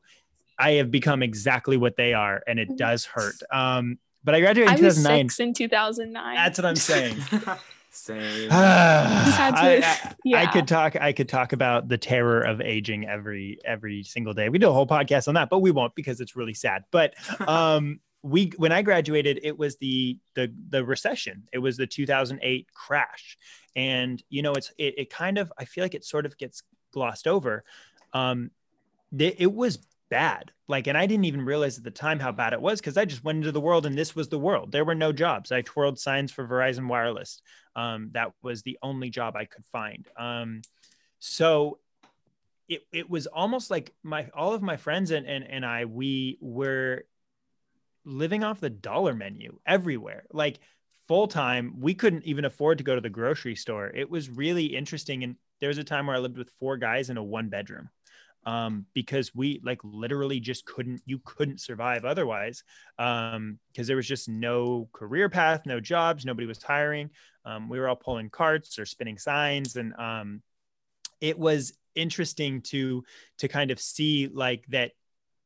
I 0.59 0.73
have 0.73 0.91
become 0.91 1.23
exactly 1.23 1.75
what 1.75 1.97
they 1.97 2.13
are, 2.13 2.43
and 2.47 2.59
it 2.59 2.77
does 2.77 3.03
hurt. 3.03 3.35
Um, 3.51 3.97
but 4.23 4.35
I 4.35 4.39
graduated 4.41 4.77
in 4.77 4.83
I 4.83 4.85
was 4.85 4.95
2009. 4.97 5.29
six 5.29 5.39
in 5.39 5.53
2009. 5.55 6.35
That's 6.35 6.57
what 6.59 6.65
I'm 6.65 6.75
saying. 6.75 7.17
Same. 7.93 8.49
had 8.49 9.51
to- 9.51 9.57
I, 9.57 10.15
I- 10.35 10.43
I 10.43 10.45
could 10.45 10.67
talk. 10.67 10.95
I 10.95 11.11
could 11.13 11.27
talk 11.27 11.51
about 11.51 11.87
the 11.89 11.97
terror 11.97 12.41
of 12.41 12.61
aging 12.61 13.07
every 13.07 13.59
every 13.65 14.03
single 14.03 14.33
day. 14.33 14.47
We 14.49 14.59
do 14.59 14.69
a 14.69 14.73
whole 14.73 14.87
podcast 14.87 15.27
on 15.27 15.33
that, 15.33 15.49
but 15.49 15.59
we 15.59 15.71
won't 15.71 15.93
because 15.95 16.21
it's 16.21 16.35
really 16.35 16.53
sad. 16.53 16.83
But 16.91 17.15
um, 17.47 17.99
we 18.23 18.51
when 18.57 18.71
I 18.71 18.81
graduated, 18.81 19.39
it 19.43 19.57
was 19.57 19.77
the 19.77 20.17
the 20.35 20.53
the 20.69 20.83
recession. 20.83 21.47
It 21.51 21.59
was 21.59 21.77
the 21.77 21.87
2008 21.87 22.67
crash, 22.73 23.37
and 23.75 24.21
you 24.29 24.41
know, 24.41 24.53
it's 24.53 24.71
it, 24.77 24.95
it 24.97 25.09
kind 25.09 25.37
of 25.37 25.51
I 25.57 25.65
feel 25.65 25.83
like 25.83 25.95
it 25.95 26.05
sort 26.05 26.25
of 26.25 26.37
gets 26.37 26.63
glossed 26.91 27.27
over. 27.27 27.63
Um, 28.13 28.51
it 29.17 29.51
was 29.51 29.79
bad. 30.09 30.51
Like, 30.67 30.87
and 30.87 30.97
I 30.97 31.07
didn't 31.07 31.25
even 31.25 31.43
realize 31.43 31.77
at 31.77 31.83
the 31.83 31.91
time 31.91 32.19
how 32.19 32.31
bad 32.31 32.53
it 32.53 32.61
was 32.61 32.79
because 32.79 32.97
I 32.97 33.05
just 33.05 33.23
went 33.23 33.37
into 33.37 33.51
the 33.51 33.59
world 33.59 33.85
and 33.85 33.97
this 33.97 34.15
was 34.15 34.29
the 34.29 34.39
world. 34.39 34.71
There 34.71 34.85
were 34.85 34.95
no 34.95 35.11
jobs. 35.11 35.51
I 35.51 35.61
twirled 35.61 35.99
signs 35.99 36.31
for 36.31 36.47
Verizon 36.47 36.87
Wireless. 36.87 37.41
Um, 37.75 38.11
that 38.13 38.31
was 38.41 38.61
the 38.61 38.77
only 38.83 39.09
job 39.09 39.35
I 39.35 39.45
could 39.45 39.65
find. 39.65 40.07
Um, 40.17 40.61
so 41.19 41.79
it, 42.67 42.83
it 42.91 43.09
was 43.09 43.27
almost 43.27 43.71
like 43.71 43.93
my 44.03 44.29
all 44.33 44.53
of 44.53 44.61
my 44.61 44.77
friends 44.77 45.11
and, 45.11 45.25
and 45.25 45.43
and 45.43 45.65
I 45.65 45.85
we 45.85 46.37
were 46.39 47.03
living 48.05 48.43
off 48.43 48.59
the 48.59 48.69
dollar 48.69 49.13
menu 49.13 49.57
everywhere. 49.65 50.25
Like 50.31 50.59
full 51.07 51.27
time, 51.27 51.75
we 51.79 51.93
couldn't 51.93 52.25
even 52.25 52.45
afford 52.45 52.77
to 52.77 52.83
go 52.83 52.95
to 52.95 53.01
the 53.01 53.09
grocery 53.09 53.55
store. 53.55 53.87
It 53.87 54.09
was 54.09 54.29
really 54.29 54.65
interesting. 54.65 55.23
And 55.23 55.35
there 55.59 55.69
was 55.69 55.77
a 55.77 55.83
time 55.83 56.07
where 56.07 56.15
I 56.15 56.19
lived 56.19 56.37
with 56.37 56.49
four 56.59 56.77
guys 56.77 57.09
in 57.09 57.17
a 57.17 57.23
one 57.23 57.49
bedroom 57.49 57.89
um, 58.45 58.85
because 58.93 59.35
we 59.35 59.61
like 59.63 59.79
literally 59.83 60.39
just 60.39 60.65
couldn't 60.65 61.01
you 61.05 61.19
couldn't 61.23 61.61
survive 61.61 62.05
otherwise 62.05 62.63
um, 62.97 63.59
because 63.71 63.87
there 63.87 63.95
was 63.95 64.07
just 64.07 64.27
no 64.27 64.89
career 64.93 65.29
path 65.29 65.65
no 65.65 65.79
jobs 65.79 66.25
nobody 66.25 66.47
was 66.47 66.61
hiring 66.61 67.09
um, 67.45 67.69
we 67.69 67.79
were 67.79 67.87
all 67.87 67.95
pulling 67.95 68.29
carts 68.29 68.79
or 68.79 68.85
spinning 68.85 69.17
signs 69.17 69.75
and 69.75 69.93
um, 69.99 70.41
it 71.19 71.37
was 71.37 71.73
interesting 71.93 72.61
to 72.61 73.03
to 73.37 73.47
kind 73.47 73.69
of 73.69 73.79
see 73.79 74.27
like 74.27 74.65
that 74.69 74.91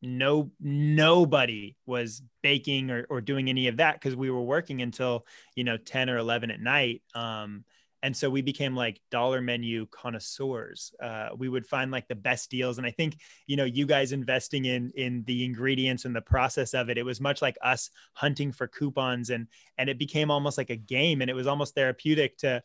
no 0.06 0.52
nobody 0.60 1.76
was 1.86 2.22
baking 2.42 2.92
or, 2.92 3.06
or 3.10 3.22
doing 3.22 3.50
any 3.50 3.68
of 3.68 3.78
that 3.78 3.96
because 3.96 4.16
we 4.16 4.30
were 4.30 4.42
working 4.42 4.82
until 4.82 5.26
you 5.56 5.64
know 5.64 5.78
10 5.78 6.10
or 6.10 6.18
11 6.18 6.52
at 6.52 6.60
night. 6.60 7.02
Um, 7.14 7.66
and 8.04 8.16
so 8.16 8.30
we 8.30 8.44
became 8.44 8.76
like 8.76 9.02
dollar 9.10 9.42
menu 9.42 9.88
connoisseurs. 9.88 10.94
Uh, 11.02 11.30
we 11.36 11.50
would 11.50 11.66
find 11.66 11.90
like 11.90 12.08
the 12.08 12.16
best 12.16 12.52
deals. 12.52 12.78
And 12.78 12.86
i 12.86 12.92
think 12.92 13.18
you 13.48 13.58
know 13.58 13.66
you 13.66 13.86
guys 13.86 14.12
investing 14.12 14.66
in 14.66 14.92
in 14.96 15.24
the 15.26 15.44
ingredients 15.44 16.06
and 16.06 16.16
the 16.16 16.22
process 16.22 16.74
of 16.74 16.90
it 16.90 16.98
it 16.98 17.06
was 17.06 17.20
much 17.20 17.42
like 17.42 17.58
us 17.62 17.90
hunting 18.14 18.52
for 18.52 18.68
coupons 18.68 19.30
and 19.30 19.48
and 19.78 19.90
it 19.90 19.98
became 19.98 20.30
almost 20.30 20.58
like 20.58 20.70
a 20.70 20.76
game 20.76 21.22
and 21.22 21.30
it 21.30 21.36
was 21.36 21.48
almost 21.48 21.74
therapeutic 21.74 22.38
to 22.38 22.62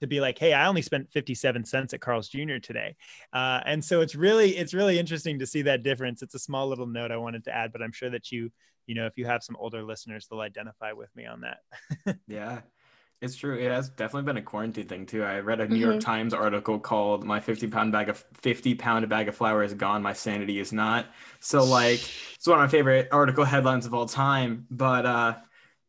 to 0.00 0.06
be 0.06 0.20
like 0.20 0.38
hey 0.38 0.52
i 0.52 0.66
only 0.66 0.82
spent 0.82 1.10
57 1.10 1.64
cents 1.64 1.94
at 1.94 2.00
carl's 2.00 2.28
jr 2.28 2.56
today 2.62 2.96
uh, 3.32 3.60
and 3.64 3.84
so 3.84 4.00
it's 4.00 4.14
really 4.14 4.56
it's 4.56 4.74
really 4.74 4.98
interesting 4.98 5.38
to 5.38 5.46
see 5.46 5.62
that 5.62 5.82
difference 5.82 6.22
it's 6.22 6.34
a 6.34 6.38
small 6.38 6.68
little 6.68 6.86
note 6.86 7.10
i 7.10 7.16
wanted 7.16 7.44
to 7.44 7.54
add 7.54 7.72
but 7.72 7.82
i'm 7.82 7.92
sure 7.92 8.10
that 8.10 8.30
you 8.30 8.50
you 8.86 8.94
know 8.94 9.06
if 9.06 9.16
you 9.16 9.26
have 9.26 9.42
some 9.42 9.56
older 9.58 9.82
listeners 9.82 10.26
they'll 10.28 10.40
identify 10.40 10.92
with 10.92 11.14
me 11.16 11.26
on 11.26 11.42
that 11.42 12.18
yeah 12.26 12.60
it's 13.20 13.34
true. 13.34 13.58
It 13.58 13.70
has 13.72 13.88
definitely 13.88 14.26
been 14.26 14.36
a 14.36 14.42
quarantine 14.42 14.86
thing 14.86 15.04
too. 15.04 15.24
I 15.24 15.40
read 15.40 15.60
a 15.60 15.66
New 15.66 15.74
mm-hmm. 15.74 15.90
York 15.90 16.00
Times 16.00 16.32
article 16.32 16.78
called 16.78 17.24
"My 17.24 17.40
50 17.40 17.66
pound 17.66 17.90
bag 17.90 18.08
of 18.08 18.24
50 18.34 18.76
pound 18.76 19.08
bag 19.08 19.28
of 19.28 19.34
flour 19.34 19.64
is 19.64 19.74
gone. 19.74 20.02
My 20.02 20.12
sanity 20.12 20.60
is 20.60 20.72
not." 20.72 21.06
So 21.40 21.64
like, 21.64 22.00
it's 22.34 22.46
one 22.46 22.60
of 22.60 22.62
my 22.62 22.68
favorite 22.68 23.08
article 23.10 23.44
headlines 23.44 23.86
of 23.86 23.94
all 23.94 24.06
time. 24.06 24.66
But 24.70 25.04
uh, 25.04 25.36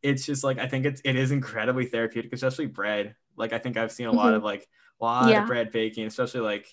it's 0.02 0.26
just 0.26 0.44
like 0.44 0.58
I 0.58 0.68
think 0.68 0.88
it's 0.88 1.02
it 1.06 1.16
is 1.16 1.32
incredibly 1.32 1.86
therapeutic, 1.86 2.34
especially 2.34 2.66
bread. 2.66 3.16
Like 3.40 3.54
I 3.54 3.58
think 3.58 3.78
I've 3.78 3.92
seen 3.92 4.08
a 4.08 4.12
lot 4.12 4.28
mm-hmm. 4.28 4.36
of 4.36 4.44
like 4.44 4.68
a 5.02 5.04
lot 5.04 5.30
yeah. 5.30 5.42
of 5.42 5.48
bread 5.48 5.72
baking, 5.72 6.06
especially 6.08 6.42
like 6.42 6.68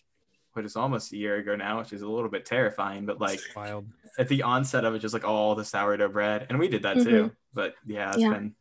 what 0.52 0.64
is 0.64 0.76
almost 0.76 1.12
a 1.12 1.16
year 1.16 1.36
ago 1.36 1.54
now, 1.54 1.78
which 1.78 1.92
is 1.92 2.02
a 2.02 2.08
little 2.08 2.30
bit 2.30 2.44
terrifying. 2.44 3.06
But 3.06 3.20
like 3.20 3.40
wild 3.54 3.86
at 4.18 4.28
the 4.28 4.42
onset 4.42 4.84
of 4.84 4.94
it, 4.94 4.98
just 4.98 5.14
like 5.14 5.24
all 5.24 5.54
the 5.54 5.64
sourdough 5.64 6.08
bread, 6.08 6.46
and 6.48 6.58
we 6.58 6.68
did 6.68 6.82
that 6.82 6.96
mm-hmm. 6.96 7.08
too. 7.08 7.32
But 7.54 7.74
yeah, 7.86 8.10
it's 8.10 8.18
yeah. 8.18 8.32
been 8.32 8.54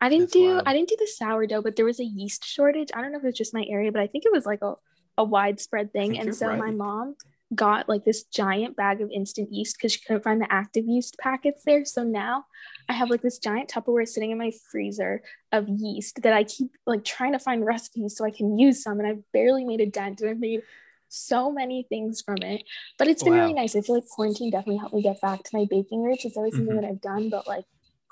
I 0.00 0.10
didn't 0.10 0.32
do 0.32 0.54
wild. 0.54 0.62
I 0.66 0.74
didn't 0.74 0.90
do 0.90 0.96
the 0.98 1.06
sourdough, 1.06 1.62
but 1.62 1.76
there 1.76 1.84
was 1.86 1.98
a 1.98 2.04
yeast 2.04 2.44
shortage. 2.44 2.90
I 2.92 3.00
don't 3.00 3.12
know 3.12 3.18
if 3.18 3.24
it's 3.24 3.38
just 3.38 3.54
my 3.54 3.64
area, 3.68 3.90
but 3.90 4.02
I 4.02 4.06
think 4.06 4.26
it 4.26 4.32
was 4.32 4.44
like 4.44 4.60
a, 4.60 4.74
a 5.16 5.24
widespread 5.24 5.92
thing. 5.92 6.18
And 6.18 6.36
so 6.36 6.48
right. 6.48 6.58
my 6.58 6.70
mom 6.70 7.16
got 7.54 7.88
like 7.88 8.04
this 8.04 8.24
giant 8.24 8.76
bag 8.76 9.00
of 9.00 9.10
instant 9.10 9.52
yeast 9.52 9.76
because 9.76 9.92
she 9.92 10.00
couldn't 10.00 10.24
find 10.24 10.40
the 10.40 10.52
active 10.52 10.84
yeast 10.86 11.16
packets 11.18 11.62
there. 11.64 11.84
So 11.84 12.02
now 12.02 12.46
I 12.88 12.92
have 12.92 13.10
like 13.10 13.22
this 13.22 13.38
giant 13.38 13.68
Tupperware 13.70 14.06
sitting 14.06 14.30
in 14.30 14.38
my 14.38 14.52
freezer 14.70 15.22
of 15.52 15.68
yeast 15.68 16.22
that 16.22 16.32
I 16.32 16.44
keep 16.44 16.70
like 16.86 17.04
trying 17.04 17.32
to 17.32 17.38
find 17.38 17.64
recipes 17.64 18.16
so 18.16 18.24
I 18.24 18.30
can 18.30 18.58
use 18.58 18.82
some. 18.82 18.98
And 18.98 19.08
I've 19.08 19.32
barely 19.32 19.64
made 19.64 19.80
a 19.80 19.86
dent 19.86 20.20
and 20.20 20.30
I've 20.30 20.38
made 20.38 20.62
so 21.08 21.50
many 21.52 21.86
things 21.88 22.20
from 22.20 22.38
it. 22.42 22.64
But 22.98 23.08
it's 23.08 23.22
been 23.22 23.34
wow. 23.34 23.40
really 23.40 23.54
nice. 23.54 23.76
I 23.76 23.80
feel 23.80 23.96
like 23.96 24.08
quarantine 24.08 24.50
definitely 24.50 24.78
helped 24.78 24.94
me 24.94 25.02
get 25.02 25.20
back 25.20 25.42
to 25.44 25.56
my 25.56 25.66
baking 25.70 26.02
roots. 26.02 26.24
It's 26.24 26.36
always 26.36 26.54
mm-hmm. 26.54 26.66
something 26.66 26.80
that 26.80 26.88
I've 26.88 27.00
done, 27.00 27.30
but 27.30 27.46
like 27.46 27.64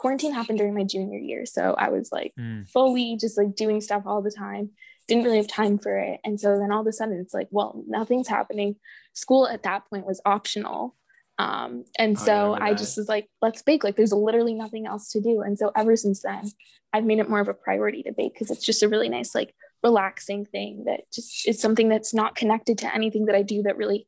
quarantine 0.02 0.34
happened 0.34 0.58
during 0.58 0.74
my 0.74 0.84
junior 0.84 1.18
year. 1.18 1.46
So 1.46 1.74
I 1.78 1.88
was 1.88 2.10
like 2.10 2.32
mm. 2.38 2.68
fully 2.70 3.16
just 3.20 3.38
like 3.38 3.54
doing 3.54 3.80
stuff 3.80 4.02
all 4.04 4.20
the 4.20 4.32
time, 4.32 4.70
didn't 5.14 5.24
really 5.24 5.38
have 5.38 5.48
time 5.48 5.78
for 5.78 5.98
it. 5.98 6.20
And 6.24 6.40
so 6.40 6.58
then 6.58 6.72
all 6.72 6.80
of 6.80 6.86
a 6.86 6.92
sudden 6.92 7.18
it's 7.18 7.34
like, 7.34 7.48
well, 7.50 7.82
nothing's 7.86 8.28
happening. 8.28 8.76
School 9.12 9.46
at 9.46 9.62
that 9.64 9.88
point 9.88 10.06
was 10.06 10.20
optional. 10.24 10.96
Um, 11.38 11.84
and 11.98 12.16
oh, 12.16 12.24
so 12.24 12.52
I, 12.54 12.68
I 12.68 12.74
just 12.74 12.96
was 12.96 13.08
like, 13.08 13.28
let's 13.40 13.62
bake. 13.62 13.84
Like 13.84 13.96
there's 13.96 14.12
literally 14.12 14.54
nothing 14.54 14.86
else 14.86 15.10
to 15.12 15.20
do. 15.20 15.42
And 15.42 15.58
so 15.58 15.72
ever 15.74 15.96
since 15.96 16.22
then, 16.22 16.50
I've 16.92 17.04
made 17.04 17.18
it 17.18 17.28
more 17.28 17.40
of 17.40 17.48
a 17.48 17.54
priority 17.54 18.02
to 18.04 18.12
bake 18.12 18.34
because 18.34 18.50
it's 18.50 18.64
just 18.64 18.82
a 18.82 18.88
really 18.88 19.08
nice, 19.08 19.34
like 19.34 19.54
relaxing 19.82 20.44
thing 20.44 20.84
that 20.84 21.10
just 21.12 21.48
is 21.48 21.60
something 21.60 21.88
that's 21.88 22.14
not 22.14 22.36
connected 22.36 22.78
to 22.78 22.94
anything 22.94 23.26
that 23.26 23.34
I 23.34 23.42
do 23.42 23.62
that 23.62 23.76
really 23.76 24.06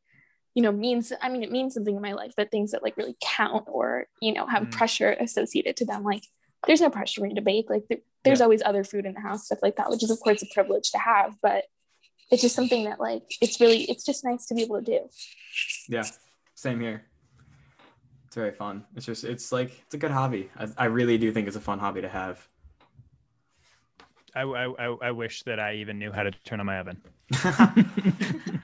you 0.54 0.62
know 0.62 0.70
means 0.70 1.12
i 1.20 1.28
mean 1.28 1.42
it 1.42 1.50
means 1.50 1.74
something 1.74 1.96
in 1.96 2.00
my 2.00 2.12
life 2.12 2.32
but 2.36 2.50
things 2.50 2.70
that 2.70 2.82
like 2.82 2.96
really 2.96 3.16
count 3.20 3.64
or 3.66 4.06
you 4.22 4.32
know 4.32 4.46
have 4.46 4.62
mm. 4.62 4.70
pressure 4.70 5.16
associated 5.18 5.76
to 5.76 5.84
them 5.84 6.04
like 6.04 6.22
there's 6.66 6.80
no 6.80 6.90
pressure 6.90 7.20
for 7.20 7.26
me 7.26 7.34
to 7.34 7.40
bake. 7.40 7.70
Like 7.70 7.84
there, 7.88 7.98
there's 8.24 8.40
yeah. 8.40 8.44
always 8.44 8.62
other 8.64 8.84
food 8.84 9.06
in 9.06 9.14
the 9.14 9.20
house 9.20 9.46
stuff 9.46 9.58
like 9.62 9.76
that 9.76 9.90
which 9.90 10.02
is 10.02 10.10
of 10.10 10.18
course 10.20 10.42
a 10.42 10.46
privilege 10.54 10.90
to 10.92 10.98
have 10.98 11.34
but 11.42 11.64
it's 12.30 12.42
just 12.42 12.54
something 12.56 12.84
that 12.84 13.00
like 13.00 13.22
it's 13.40 13.60
really 13.60 13.82
it's 13.82 14.04
just 14.04 14.24
nice 14.24 14.46
to 14.46 14.54
be 14.54 14.62
able 14.62 14.80
to 14.80 14.84
do. 14.84 15.00
Yeah. 15.88 16.04
Same 16.54 16.80
here. 16.80 17.04
It's 18.26 18.34
very 18.34 18.52
fun. 18.52 18.84
It's 18.96 19.06
just 19.06 19.24
it's 19.24 19.52
like 19.52 19.70
it's 19.84 19.94
a 19.94 19.98
good 19.98 20.10
hobby. 20.10 20.50
I, 20.56 20.68
I 20.78 20.84
really 20.86 21.18
do 21.18 21.30
think 21.32 21.46
it's 21.46 21.56
a 21.56 21.60
fun 21.60 21.78
hobby 21.78 22.00
to 22.00 22.08
have. 22.08 22.46
I, 24.34 24.42
I, 24.42 24.96
I 25.02 25.10
wish 25.12 25.44
that 25.44 25.60
I 25.60 25.74
even 25.76 25.98
knew 26.00 26.10
how 26.10 26.24
to 26.24 26.32
turn 26.44 26.58
on 26.58 26.66
my 26.66 26.80
oven. 26.80 27.00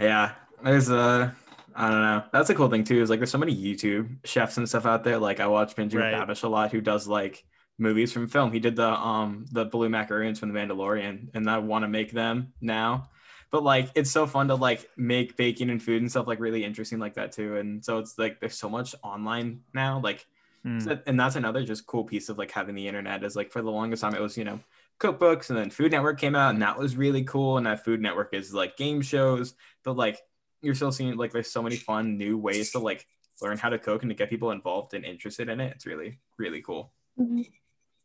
yeah, 0.00 0.32
there's 0.64 0.90
a 0.90 1.36
I 1.74 1.90
don't 1.90 2.00
know. 2.00 2.22
That's 2.32 2.50
a 2.50 2.54
cool 2.54 2.68
thing 2.68 2.84
too. 2.84 3.02
Is 3.02 3.10
like 3.10 3.18
there's 3.18 3.30
so 3.30 3.38
many 3.38 3.54
YouTube 3.54 4.16
chefs 4.24 4.56
and 4.56 4.68
stuff 4.68 4.86
out 4.86 5.02
there. 5.02 5.18
Like 5.18 5.40
I 5.40 5.46
watch 5.46 5.74
Binging 5.74 5.94
with 5.94 6.02
right. 6.02 6.14
Babish 6.14 6.44
a 6.44 6.48
lot, 6.48 6.70
who 6.70 6.80
does 6.80 7.08
like 7.08 7.44
movies 7.78 8.12
from 8.12 8.28
film. 8.28 8.52
He 8.52 8.60
did 8.60 8.76
the 8.76 8.88
um 8.88 9.46
the 9.50 9.64
blue 9.64 9.88
macaroons 9.88 10.38
from 10.38 10.52
The 10.52 10.58
Mandalorian, 10.58 11.28
and 11.34 11.50
I 11.50 11.58
want 11.58 11.82
to 11.82 11.88
make 11.88 12.12
them 12.12 12.52
now. 12.60 13.10
But 13.50 13.64
like 13.64 13.90
it's 13.94 14.10
so 14.10 14.26
fun 14.26 14.48
to 14.48 14.54
like 14.54 14.88
make 14.96 15.36
baking 15.36 15.70
and 15.70 15.82
food 15.82 16.02
and 16.02 16.10
stuff 16.10 16.26
like 16.26 16.40
really 16.40 16.64
interesting 16.64 16.98
like 16.98 17.14
that 17.14 17.32
too. 17.32 17.56
And 17.56 17.84
so 17.84 17.98
it's 17.98 18.18
like 18.18 18.40
there's 18.40 18.58
so 18.58 18.68
much 18.68 18.94
online 19.02 19.60
now. 19.72 20.00
Like 20.02 20.26
mm. 20.64 20.82
so, 20.82 20.98
and 21.06 21.18
that's 21.18 21.36
another 21.36 21.64
just 21.64 21.86
cool 21.86 22.04
piece 22.04 22.28
of 22.28 22.38
like 22.38 22.50
having 22.50 22.74
the 22.74 22.86
internet 22.86 23.24
is 23.24 23.36
like 23.36 23.50
for 23.50 23.62
the 23.62 23.70
longest 23.70 24.02
time 24.02 24.14
it 24.14 24.20
was, 24.20 24.36
you 24.36 24.44
know, 24.44 24.60
cookbooks 25.00 25.50
and 25.50 25.58
then 25.58 25.70
Food 25.70 25.92
Network 25.92 26.20
came 26.20 26.34
out 26.34 26.50
and 26.50 26.62
that 26.62 26.78
was 26.78 26.96
really 26.96 27.24
cool. 27.24 27.56
And 27.56 27.66
that 27.66 27.84
Food 27.84 28.00
Network 28.00 28.34
is 28.34 28.54
like 28.54 28.76
game 28.76 29.02
shows, 29.02 29.54
but 29.84 29.96
like 29.96 30.20
you're 30.64 30.74
still 30.74 30.92
seeing 30.92 31.16
like 31.16 31.32
there's 31.32 31.50
so 31.50 31.62
many 31.62 31.76
fun 31.76 32.16
new 32.16 32.38
ways 32.38 32.72
to 32.72 32.78
like 32.78 33.06
learn 33.42 33.58
how 33.58 33.68
to 33.68 33.78
cook 33.78 34.02
and 34.02 34.10
to 34.10 34.14
get 34.14 34.30
people 34.30 34.50
involved 34.50 34.94
and 34.94 35.04
interested 35.04 35.48
in 35.48 35.60
it. 35.60 35.72
It's 35.74 35.86
really, 35.86 36.18
really 36.38 36.62
cool. 36.62 36.92
Mm-hmm. 37.18 37.42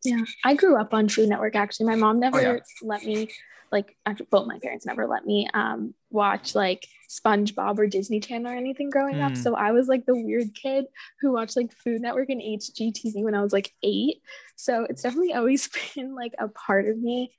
Yeah. 0.03 0.23
I 0.45 0.53
grew 0.53 0.79
up 0.79 0.93
on 0.93 1.09
Food 1.09 1.29
Network 1.29 1.55
actually. 1.55 1.87
My 1.87 1.95
mom 1.95 2.19
never 2.19 2.39
oh, 2.39 2.53
yeah. 2.53 2.59
let 2.81 3.03
me 3.03 3.29
like 3.71 3.95
both 4.31 4.47
my 4.47 4.57
parents 4.57 4.85
never 4.85 5.05
let 5.05 5.25
me 5.25 5.47
um 5.53 5.93
watch 6.09 6.55
like 6.55 6.87
SpongeBob 7.09 7.77
or 7.77 7.85
Disney 7.85 8.19
Channel 8.19 8.51
or 8.51 8.55
anything 8.55 8.89
growing 8.89 9.15
mm. 9.15 9.29
up. 9.29 9.37
So 9.37 9.55
I 9.55 9.71
was 9.71 9.87
like 9.87 10.05
the 10.05 10.15
weird 10.15 10.55
kid 10.55 10.85
who 11.21 11.33
watched 11.33 11.55
like 11.55 11.71
Food 11.73 12.01
Network 12.01 12.29
and 12.29 12.41
HGTV 12.41 13.23
when 13.23 13.35
I 13.35 13.41
was 13.41 13.53
like 13.53 13.71
eight. 13.83 14.21
So 14.55 14.85
it's 14.89 15.03
definitely 15.03 15.33
always 15.33 15.69
been 15.95 16.15
like 16.15 16.33
a 16.39 16.47
part 16.47 16.87
of 16.87 16.97
me. 16.97 17.31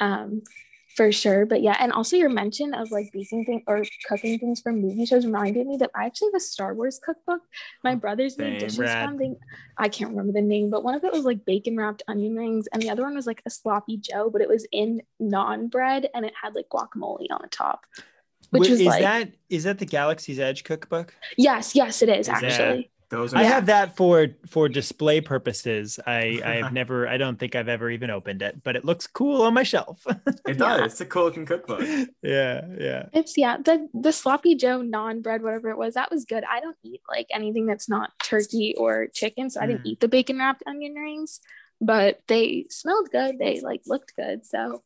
Um, 0.00 0.42
for 0.98 1.12
sure. 1.12 1.46
But 1.46 1.62
yeah, 1.62 1.76
and 1.78 1.92
also 1.92 2.16
your 2.16 2.28
mention 2.28 2.74
of 2.74 2.90
like 2.90 3.12
baking 3.12 3.44
things 3.44 3.62
or 3.68 3.84
cooking 4.08 4.36
things 4.36 4.60
from 4.60 4.80
movie 4.80 5.06
shows 5.06 5.24
reminded 5.24 5.68
me 5.68 5.76
that 5.76 5.92
I 5.94 6.06
actually 6.06 6.30
have 6.32 6.38
a 6.38 6.40
Star 6.40 6.74
Wars 6.74 6.98
cookbook. 7.00 7.40
My 7.84 7.92
oh, 7.92 7.96
brother's 7.96 8.36
made 8.36 8.58
dishes 8.58 8.78
from. 8.78 9.16
They, 9.16 9.36
I 9.76 9.88
can't 9.88 10.10
remember 10.10 10.32
the 10.32 10.42
name, 10.42 10.70
but 10.70 10.82
one 10.82 10.96
of 10.96 11.04
it 11.04 11.12
was 11.12 11.22
like 11.22 11.44
bacon 11.44 11.76
wrapped 11.76 12.02
onion 12.08 12.34
rings, 12.34 12.66
and 12.72 12.82
the 12.82 12.90
other 12.90 13.04
one 13.04 13.14
was 13.14 13.28
like 13.28 13.42
a 13.46 13.50
sloppy 13.50 13.96
Joe, 13.96 14.28
but 14.28 14.42
it 14.42 14.48
was 14.48 14.66
in 14.72 15.00
non 15.20 15.68
bread 15.68 16.08
and 16.14 16.26
it 16.26 16.34
had 16.42 16.56
like 16.56 16.68
guacamole 16.68 17.26
on 17.30 17.42
the 17.42 17.48
top. 17.48 17.86
Which 18.50 18.62
Wait, 18.62 18.70
was 18.70 18.80
is 18.80 18.86
like, 18.86 19.02
that 19.02 19.30
is 19.48 19.64
that 19.64 19.78
the 19.78 19.86
Galaxy's 19.86 20.40
Edge 20.40 20.64
cookbook? 20.64 21.14
Yes, 21.36 21.76
yes, 21.76 22.02
it 22.02 22.08
is, 22.08 22.26
is 22.26 22.28
actually. 22.28 22.90
Those 23.10 23.32
are 23.32 23.38
I 23.38 23.44
have 23.44 23.66
that 23.66 23.96
for 23.96 24.28
for 24.46 24.68
display 24.68 25.20
purposes. 25.20 25.98
I 26.06 26.40
I've 26.44 26.72
never 26.72 27.08
I 27.08 27.16
don't 27.16 27.38
think 27.38 27.56
I've 27.56 27.68
ever 27.68 27.90
even 27.90 28.10
opened 28.10 28.42
it, 28.42 28.62
but 28.62 28.76
it 28.76 28.84
looks 28.84 29.06
cool 29.06 29.42
on 29.42 29.54
my 29.54 29.62
shelf. 29.62 30.04
it 30.46 30.58
does. 30.58 30.92
It's 30.92 31.00
a 31.00 31.06
cool 31.06 31.24
looking 31.24 31.46
cookbook. 31.46 31.80
Yeah, 32.22 32.66
yeah. 32.78 33.06
It's 33.12 33.36
yeah, 33.36 33.56
the 33.58 33.88
the 33.94 34.12
sloppy 34.12 34.54
Joe 34.54 34.82
non 34.82 35.22
bread 35.22 35.42
whatever 35.42 35.70
it 35.70 35.78
was, 35.78 35.94
that 35.94 36.10
was 36.10 36.24
good. 36.24 36.44
I 36.44 36.60
don't 36.60 36.76
eat 36.82 37.00
like 37.08 37.28
anything 37.32 37.66
that's 37.66 37.88
not 37.88 38.12
turkey 38.22 38.74
or 38.76 39.08
chicken, 39.14 39.48
so 39.48 39.60
I 39.60 39.66
didn't 39.66 39.84
mm. 39.84 39.92
eat 39.92 40.00
the 40.00 40.08
bacon 40.08 40.38
wrapped 40.38 40.62
onion 40.66 40.94
rings, 40.94 41.40
but 41.80 42.20
they 42.26 42.66
smelled 42.68 43.10
good. 43.10 43.38
They 43.38 43.60
like 43.60 43.82
looked 43.86 44.16
good. 44.16 44.44
So 44.44 44.82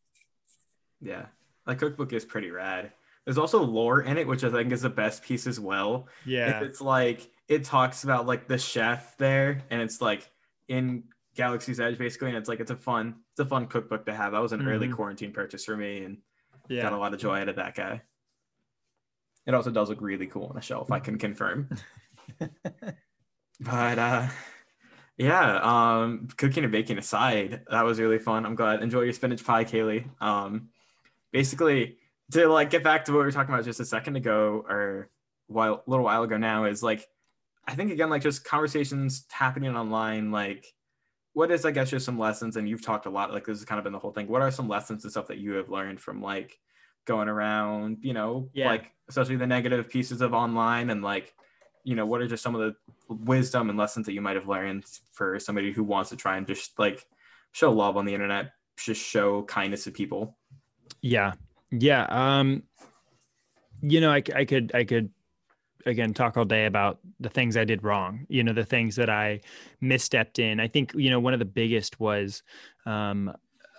yeah, 1.00 1.26
that 1.66 1.78
cookbook 1.78 2.12
is 2.12 2.24
pretty 2.24 2.52
rad. 2.52 2.92
there's 3.24 3.38
also 3.38 3.62
lore 3.62 4.02
in 4.02 4.16
it, 4.16 4.28
which 4.28 4.44
I 4.44 4.50
think 4.50 4.70
is 4.70 4.82
the 4.82 4.90
best 4.90 5.24
piece 5.24 5.48
as 5.48 5.58
well. 5.58 6.06
Yeah. 6.24 6.60
It's 6.60 6.80
like 6.80 7.31
it 7.48 7.64
talks 7.64 8.04
about 8.04 8.26
like 8.26 8.48
the 8.48 8.58
chef 8.58 9.16
there, 9.18 9.62
and 9.70 9.82
it's 9.82 10.00
like 10.00 10.30
in 10.68 11.04
Galaxy's 11.34 11.80
Edge 11.80 11.98
basically, 11.98 12.28
and 12.28 12.36
it's 12.36 12.48
like 12.48 12.60
it's 12.60 12.70
a 12.70 12.76
fun, 12.76 13.16
it's 13.32 13.40
a 13.40 13.44
fun 13.44 13.66
cookbook 13.66 14.06
to 14.06 14.14
have. 14.14 14.32
That 14.32 14.42
was 14.42 14.52
an 14.52 14.60
mm-hmm. 14.60 14.68
early 14.68 14.88
quarantine 14.88 15.32
purchase 15.32 15.64
for 15.64 15.76
me, 15.76 16.04
and 16.04 16.18
yeah. 16.68 16.82
got 16.82 16.92
a 16.92 16.98
lot 16.98 17.14
of 17.14 17.20
joy 17.20 17.40
out 17.40 17.48
of 17.48 17.56
that 17.56 17.74
guy. 17.74 18.02
It 19.46 19.54
also 19.54 19.70
does 19.70 19.88
look 19.88 20.00
really 20.00 20.26
cool 20.26 20.46
on 20.46 20.56
a 20.56 20.62
shelf, 20.62 20.90
I 20.90 21.00
can 21.00 21.18
confirm. 21.18 21.68
but 23.60 23.98
uh 23.98 24.28
yeah, 25.16 25.60
um 25.62 26.28
cooking 26.36 26.62
and 26.62 26.72
baking 26.72 26.98
aside, 26.98 27.62
that 27.70 27.84
was 27.84 27.98
really 27.98 28.18
fun. 28.18 28.46
I'm 28.46 28.54
glad. 28.54 28.82
Enjoy 28.82 29.02
your 29.02 29.12
spinach 29.12 29.44
pie, 29.44 29.64
Kaylee. 29.64 30.04
Um 30.20 30.68
basically 31.32 31.98
to 32.32 32.46
like 32.48 32.70
get 32.70 32.84
back 32.84 33.04
to 33.06 33.12
what 33.12 33.18
we 33.18 33.24
were 33.24 33.32
talking 33.32 33.52
about 33.52 33.64
just 33.64 33.80
a 33.80 33.84
second 33.84 34.16
ago 34.16 34.64
or 34.68 35.10
while 35.48 35.82
a 35.86 35.90
little 35.90 36.04
while 36.04 36.22
ago 36.22 36.36
now 36.36 36.64
is 36.64 36.82
like 36.82 37.06
I 37.66 37.74
think 37.74 37.92
again 37.92 38.10
like 38.10 38.22
just 38.22 38.44
conversations 38.44 39.24
happening 39.30 39.76
online 39.76 40.30
like 40.30 40.66
what 41.32 41.50
is 41.50 41.64
I 41.64 41.70
guess 41.70 41.90
just 41.90 42.04
some 42.04 42.18
lessons 42.18 42.56
and 42.56 42.68
you've 42.68 42.84
talked 42.84 43.06
a 43.06 43.10
lot 43.10 43.32
like 43.32 43.46
this 43.46 43.58
has 43.58 43.64
kind 43.64 43.78
of 43.78 43.84
been 43.84 43.92
the 43.92 43.98
whole 43.98 44.12
thing. 44.12 44.28
What 44.28 44.42
are 44.42 44.50
some 44.50 44.68
lessons 44.68 45.04
and 45.04 45.10
stuff 45.10 45.28
that 45.28 45.38
you 45.38 45.54
have 45.54 45.70
learned 45.70 46.00
from 46.00 46.20
like 46.20 46.58
going 47.06 47.28
around, 47.28 47.98
you 48.00 48.12
know, 48.12 48.50
yeah. 48.52 48.68
like 48.68 48.90
especially 49.08 49.36
the 49.36 49.46
negative 49.46 49.88
pieces 49.88 50.20
of 50.20 50.34
online 50.34 50.90
and 50.90 51.02
like, 51.02 51.34
you 51.84 51.96
know, 51.96 52.06
what 52.06 52.20
are 52.20 52.28
just 52.28 52.42
some 52.42 52.54
of 52.54 52.60
the 52.60 53.14
wisdom 53.14 53.70
and 53.70 53.78
lessons 53.78 54.06
that 54.06 54.12
you 54.12 54.20
might 54.20 54.36
have 54.36 54.48
learned 54.48 54.84
for 55.12 55.38
somebody 55.40 55.72
who 55.72 55.82
wants 55.82 56.10
to 56.10 56.16
try 56.16 56.36
and 56.36 56.46
just 56.46 56.78
like 56.78 57.04
show 57.52 57.72
love 57.72 57.96
on 57.96 58.04
the 58.04 58.14
internet, 58.14 58.52
just 58.76 59.02
show 59.02 59.42
kindness 59.42 59.84
to 59.84 59.90
people? 59.90 60.36
Yeah. 61.00 61.32
Yeah. 61.70 62.04
Um, 62.04 62.64
you 63.80 64.00
know, 64.00 64.12
I, 64.12 64.22
I 64.34 64.44
could, 64.44 64.72
I 64.74 64.84
could 64.84 65.10
again 65.86 66.14
talk 66.14 66.36
all 66.36 66.44
day 66.44 66.66
about 66.66 66.98
the 67.20 67.28
things 67.28 67.56
I 67.56 67.64
did 67.64 67.82
wrong, 67.82 68.26
you 68.28 68.42
know, 68.42 68.52
the 68.52 68.64
things 68.64 68.96
that 68.96 69.10
I 69.10 69.40
misstepped 69.82 70.38
in. 70.38 70.60
I 70.60 70.68
think, 70.68 70.92
you 70.94 71.10
know, 71.10 71.20
one 71.20 71.32
of 71.32 71.38
the 71.38 71.44
biggest 71.44 72.00
was 72.00 72.42
um, 72.86 73.32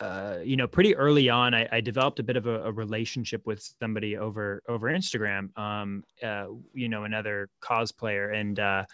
uh, 0.04 0.40
you 0.44 0.58
know, 0.58 0.68
pretty 0.68 0.96
early 0.96 1.30
on, 1.30 1.54
I, 1.54 1.68
I 1.72 1.80
developed 1.80 2.20
a 2.20 2.24
bit 2.24 2.36
of 2.36 2.46
a, 2.46 2.64
a, 2.64 2.72
relationship 2.72 3.46
with 3.46 3.62
somebody 3.80 4.18
over 4.18 4.62
over 4.68 4.90
Instagram. 4.90 5.58
Um, 5.58 6.04
uh, 6.22 6.48
you 6.74 6.90
know, 6.90 7.04
another 7.04 7.50
cosplayer, 7.62 8.36
and 8.36 8.60
uh, 8.60 8.86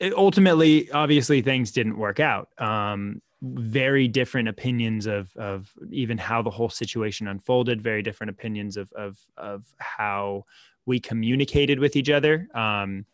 it, 0.00 0.14
ultimately, 0.14 0.90
obviously, 0.90 1.42
things 1.42 1.70
didn't 1.72 1.98
work 1.98 2.20
out. 2.20 2.48
Um, 2.58 3.22
very 3.42 4.08
different 4.08 4.48
opinions 4.48 5.06
of 5.06 5.30
of 5.36 5.70
even 5.90 6.18
how 6.18 6.42
the 6.42 6.50
whole 6.50 6.70
situation 6.70 7.28
unfolded. 7.28 7.82
Very 7.82 8.02
different 8.02 8.30
opinions 8.30 8.76
of 8.76 8.90
of 8.92 9.18
of 9.36 9.66
how 9.76 10.46
we 10.88 10.98
communicated 10.98 11.78
with 11.78 11.96
each 11.96 12.08
other. 12.08 12.48
Um, 12.54 13.04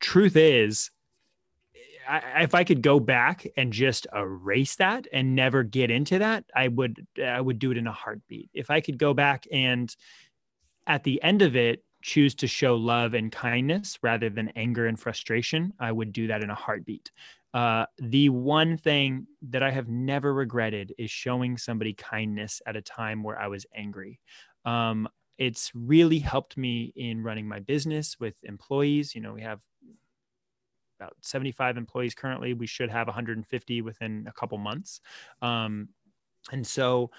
truth 0.00 0.34
is, 0.34 0.90
I, 2.08 2.42
if 2.42 2.54
I 2.54 2.64
could 2.64 2.80
go 2.80 2.98
back 2.98 3.46
and 3.56 3.70
just 3.70 4.06
erase 4.14 4.76
that 4.76 5.06
and 5.12 5.36
never 5.36 5.62
get 5.62 5.90
into 5.90 6.18
that, 6.18 6.44
I 6.54 6.68
would 6.68 7.06
I 7.22 7.40
would 7.40 7.58
do 7.58 7.70
it 7.70 7.76
in 7.76 7.86
a 7.86 7.92
heartbeat. 7.92 8.48
If 8.54 8.70
I 8.70 8.80
could 8.80 8.98
go 8.98 9.12
back 9.12 9.46
and 9.52 9.94
at 10.86 11.04
the 11.04 11.22
end 11.22 11.42
of 11.42 11.54
it 11.54 11.84
choose 12.00 12.34
to 12.36 12.46
show 12.46 12.76
love 12.76 13.12
and 13.12 13.30
kindness 13.30 13.98
rather 14.02 14.30
than 14.30 14.48
anger 14.56 14.86
and 14.86 14.98
frustration, 14.98 15.74
I 15.78 15.92
would 15.92 16.12
do 16.12 16.28
that 16.28 16.42
in 16.42 16.48
a 16.48 16.54
heartbeat. 16.54 17.10
Uh, 17.52 17.86
the 17.98 18.30
one 18.30 18.78
thing 18.78 19.26
that 19.50 19.62
I 19.62 19.70
have 19.70 19.88
never 19.88 20.32
regretted 20.32 20.94
is 20.96 21.10
showing 21.10 21.58
somebody 21.58 21.92
kindness 21.92 22.62
at 22.66 22.76
a 22.76 22.82
time 22.82 23.22
where 23.22 23.38
I 23.38 23.48
was 23.48 23.66
angry. 23.74 24.20
Um, 24.64 25.08
it's 25.38 25.70
really 25.74 26.18
helped 26.18 26.56
me 26.56 26.92
in 26.96 27.22
running 27.22 27.46
my 27.46 27.60
business 27.60 28.16
with 28.18 28.34
employees. 28.42 29.14
You 29.14 29.20
know, 29.20 29.32
we 29.32 29.42
have 29.42 29.60
about 30.98 31.14
75 31.20 31.76
employees 31.76 32.14
currently. 32.14 32.54
We 32.54 32.66
should 32.66 32.90
have 32.90 33.06
150 33.06 33.82
within 33.82 34.26
a 34.28 34.32
couple 34.32 34.58
months. 34.58 35.00
Um, 35.42 35.90
and 36.52 36.66
so 36.66 37.10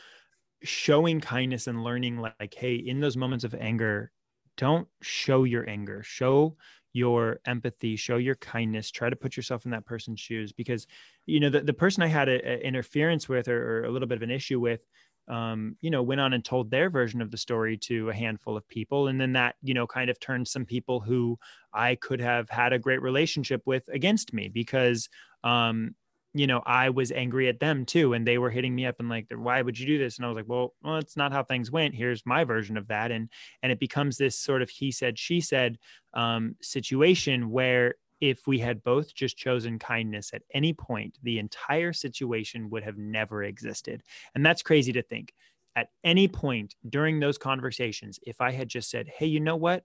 showing 0.63 1.22
kindness 1.22 1.68
and 1.68 1.84
learning 1.84 2.18
like, 2.18 2.53
hey, 2.55 2.76
in 2.76 2.99
those 2.99 3.18
moments 3.18 3.43
of 3.45 3.53
anger, 3.53 4.11
don't 4.55 4.88
show 5.01 5.43
your 5.43 5.70
anger, 5.70 6.01
show 6.03 6.55
your 6.93 7.39
empathy, 7.45 7.95
show 7.95 8.18
your 8.18 8.36
kindness, 8.36 8.89
try 8.89 9.09
to 9.09 9.15
put 9.15 9.38
yourself 9.38 9.65
in 9.65 9.72
that 9.72 9.86
person's 9.86 10.20
shoes 10.20 10.51
because, 10.51 10.88
you 11.28 11.39
know, 11.39 11.49
the, 11.49 11.61
the 11.61 11.74
person 11.74 12.01
I 12.01 12.07
had 12.07 12.28
an 12.28 12.39
interference 12.61 13.30
with 13.30 13.47
or, 13.47 13.82
or 13.82 13.84
a 13.84 13.91
little 13.91 14.07
bit 14.07 14.18
of 14.18 14.24
an 14.24 14.32
issue 14.32 14.59
with, 14.59 14.82
um, 15.28 15.75
you 15.82 15.89
know, 15.89 16.01
went 16.01 16.21
on 16.21 16.34
and 16.34 16.43
told 16.43 16.71
their 16.71 16.89
version 16.89 17.21
of 17.21 17.32
the 17.32 17.38
story 17.38 17.78
to 17.78 18.09
a 18.09 18.13
handful 18.13 18.55
of 18.55 18.67
people. 18.67 19.07
And 19.07 19.19
then 19.19 19.34
that, 19.34 19.55
you 19.61 19.73
know, 19.73 19.88
kind 19.88 20.09
of 20.09 20.19
turned 20.19 20.47
some 20.47 20.65
people 20.65 20.99
who 20.99 21.38
I 21.73 21.95
could 21.95 22.21
have 22.21 22.49
had 22.49 22.73
a 22.73 22.80
great 22.80 23.01
relationship 23.01 23.61
with 23.65 23.88
against 23.89 24.34
me 24.34 24.47
because, 24.47 25.09
um, 25.43 25.95
you 26.34 26.47
know, 26.47 26.61
I 26.65 26.89
was 26.89 27.11
angry 27.11 27.47
at 27.49 27.59
them 27.59 27.86
too. 27.86 28.13
And 28.13 28.25
they 28.25 28.38
were 28.38 28.49
hitting 28.49 28.75
me 28.75 28.86
up 28.86 28.95
and 28.99 29.09
like, 29.09 29.28
why 29.34 29.61
would 29.61 29.78
you 29.80 29.86
do 29.86 29.97
this? 29.97 30.17
And 30.17 30.25
I 30.25 30.30
was 30.30 30.36
like, 30.36 30.47
well, 30.47 30.73
well, 30.84 30.97
it's 30.97 31.17
not 31.17 31.32
how 31.32 31.43
things 31.43 31.71
went. 31.71 31.95
Here's 31.95 32.25
my 32.25 32.43
version 32.43 32.78
of 32.78 32.88
that. 32.88 33.11
And, 33.11 33.30
and 33.63 33.71
it 33.71 33.80
becomes 33.80 34.17
this 34.17 34.38
sort 34.38 34.61
of 34.61 34.69
he 34.69 34.91
said, 34.91 35.17
she 35.17 35.41
said 35.41 35.78
um, 36.13 36.55
situation 36.61 37.49
where 37.49 37.95
if 38.20 38.47
we 38.47 38.59
had 38.59 38.84
both 38.84 39.13
just 39.13 39.38
chosen 39.38 39.80
kindness 39.80 40.32
at 40.34 40.41
any 40.53 40.74
point, 40.74 41.18
the 41.24 41.39
entire 41.39 41.93
situation 41.93 42.70
would 42.70 42.84
have 42.84 42.97
never 42.97 43.43
existed. 43.43 44.03
And 44.36 44.45
that's 44.45 44.63
crazy 44.63 44.93
to 44.93 45.01
think. 45.01 45.34
At 45.76 45.89
any 46.03 46.28
point 46.28 46.74
during 46.89 47.20
those 47.20 47.38
conversations, 47.38 48.20
if 48.24 48.41
I 48.41 48.51
had 48.51 48.68
just 48.68 48.89
said, 48.89 49.07
hey, 49.07 49.28
you 49.28 49.39
know 49.39 49.55
what? 49.55 49.84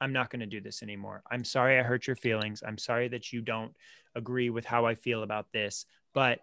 I'm 0.00 0.12
not 0.12 0.28
going 0.28 0.40
to 0.40 0.46
do 0.46 0.60
this 0.60 0.82
anymore. 0.82 1.22
I'm 1.30 1.44
sorry 1.44 1.78
I 1.78 1.82
hurt 1.82 2.06
your 2.06 2.16
feelings. 2.16 2.62
I'm 2.66 2.76
sorry 2.76 3.08
that 3.08 3.32
you 3.32 3.40
don't 3.40 3.74
agree 4.14 4.50
with 4.50 4.66
how 4.66 4.84
I 4.84 4.94
feel 4.94 5.22
about 5.22 5.46
this, 5.52 5.86
but 6.12 6.40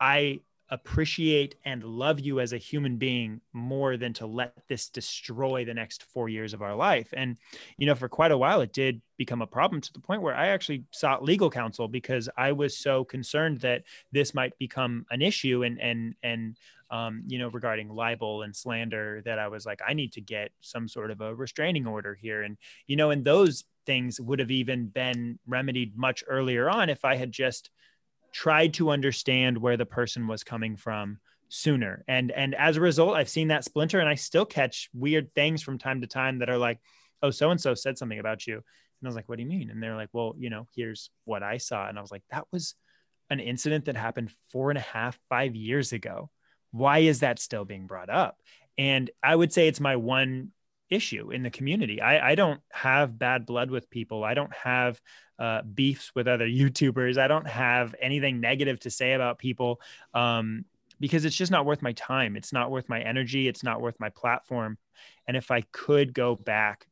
I 0.00 0.40
appreciate 0.72 1.54
and 1.66 1.84
love 1.84 2.18
you 2.18 2.40
as 2.40 2.54
a 2.54 2.58
human 2.58 2.96
being 2.96 3.42
more 3.52 3.98
than 3.98 4.14
to 4.14 4.26
let 4.26 4.54
this 4.68 4.88
destroy 4.88 5.66
the 5.66 5.74
next 5.74 6.02
four 6.02 6.30
years 6.30 6.54
of 6.54 6.62
our 6.62 6.74
life. 6.74 7.12
And, 7.14 7.36
you 7.76 7.86
know, 7.86 7.94
for 7.94 8.08
quite 8.08 8.32
a 8.32 8.38
while, 8.38 8.62
it 8.62 8.72
did 8.72 9.02
become 9.18 9.42
a 9.42 9.46
problem 9.46 9.82
to 9.82 9.92
the 9.92 10.00
point 10.00 10.22
where 10.22 10.34
I 10.34 10.48
actually 10.48 10.86
sought 10.90 11.22
legal 11.22 11.50
counsel 11.50 11.88
because 11.88 12.30
I 12.38 12.52
was 12.52 12.74
so 12.76 13.04
concerned 13.04 13.60
that 13.60 13.84
this 14.12 14.32
might 14.32 14.56
become 14.58 15.04
an 15.10 15.20
issue 15.20 15.62
and, 15.62 15.78
and, 15.78 16.14
and, 16.22 16.56
um, 16.90 17.22
you 17.26 17.38
know, 17.38 17.48
regarding 17.48 17.90
libel 17.90 18.40
and 18.40 18.56
slander 18.56 19.20
that 19.26 19.38
I 19.38 19.48
was 19.48 19.66
like, 19.66 19.82
I 19.86 19.92
need 19.92 20.12
to 20.14 20.22
get 20.22 20.52
some 20.62 20.88
sort 20.88 21.10
of 21.10 21.20
a 21.20 21.34
restraining 21.34 21.86
order 21.86 22.14
here. 22.14 22.42
And, 22.42 22.56
you 22.86 22.96
know, 22.96 23.10
and 23.10 23.24
those 23.24 23.64
things 23.84 24.18
would 24.18 24.38
have 24.38 24.50
even 24.50 24.86
been 24.88 25.38
remedied 25.46 25.98
much 25.98 26.24
earlier 26.26 26.70
on 26.70 26.88
if 26.88 27.04
I 27.04 27.16
had 27.16 27.30
just, 27.30 27.70
tried 28.32 28.74
to 28.74 28.90
understand 28.90 29.58
where 29.58 29.76
the 29.76 29.86
person 29.86 30.26
was 30.26 30.44
coming 30.44 30.76
from 30.76 31.18
sooner. 31.48 32.04
And 32.08 32.30
and 32.30 32.54
as 32.54 32.76
a 32.76 32.80
result, 32.80 33.16
I've 33.16 33.28
seen 33.28 33.48
that 33.48 33.64
splinter 33.64 34.00
and 34.00 34.08
I 34.08 34.14
still 34.14 34.46
catch 34.46 34.88
weird 34.94 35.34
things 35.34 35.62
from 35.62 35.78
time 35.78 36.00
to 36.00 36.06
time 36.06 36.38
that 36.38 36.50
are 36.50 36.58
like, 36.58 36.80
oh, 37.22 37.30
so 37.30 37.50
and 37.50 37.60
so 37.60 37.74
said 37.74 37.98
something 37.98 38.18
about 38.18 38.46
you. 38.46 38.54
And 38.54 39.06
I 39.06 39.08
was 39.08 39.16
like, 39.16 39.28
what 39.28 39.36
do 39.36 39.42
you 39.42 39.48
mean? 39.48 39.70
And 39.70 39.82
they're 39.82 39.96
like, 39.96 40.10
well, 40.12 40.34
you 40.38 40.48
know, 40.48 40.66
here's 40.74 41.10
what 41.24 41.42
I 41.42 41.58
saw. 41.58 41.88
And 41.88 41.98
I 41.98 42.00
was 42.00 42.10
like, 42.10 42.22
that 42.30 42.46
was 42.52 42.74
an 43.30 43.40
incident 43.40 43.86
that 43.86 43.96
happened 43.96 44.32
four 44.50 44.70
and 44.70 44.78
a 44.78 44.82
half, 44.82 45.18
five 45.28 45.54
years 45.54 45.92
ago. 45.92 46.30
Why 46.70 47.00
is 47.00 47.20
that 47.20 47.38
still 47.38 47.64
being 47.64 47.86
brought 47.86 48.10
up? 48.10 48.36
And 48.78 49.10
I 49.22 49.34
would 49.34 49.52
say 49.52 49.68
it's 49.68 49.80
my 49.80 49.96
one 49.96 50.52
issue 50.92 51.30
in 51.30 51.42
the 51.42 51.50
community. 51.50 52.00
I, 52.00 52.32
I 52.32 52.34
don't 52.34 52.60
have 52.70 53.18
bad 53.18 53.46
blood 53.46 53.70
with 53.70 53.90
people. 53.90 54.24
I 54.24 54.34
don't 54.34 54.54
have 54.54 55.00
uh, 55.38 55.62
beefs 55.62 56.12
with 56.14 56.28
other 56.28 56.46
YouTubers. 56.48 57.18
I 57.18 57.28
don't 57.28 57.48
have 57.48 57.94
anything 58.00 58.40
negative 58.40 58.80
to 58.80 58.90
say 58.90 59.12
about 59.14 59.38
people 59.38 59.80
um, 60.14 60.64
because 61.00 61.24
it's 61.24 61.36
just 61.36 61.52
not 61.52 61.66
worth 61.66 61.82
my 61.82 61.92
time. 61.92 62.36
It's 62.36 62.52
not 62.52 62.70
worth 62.70 62.88
my 62.88 63.00
energy. 63.00 63.48
It's 63.48 63.64
not 63.64 63.80
worth 63.80 63.98
my 63.98 64.10
platform. 64.10 64.78
And 65.26 65.36
if 65.36 65.50
I 65.50 65.62
could 65.72 66.14
go 66.14 66.36
back 66.36 66.86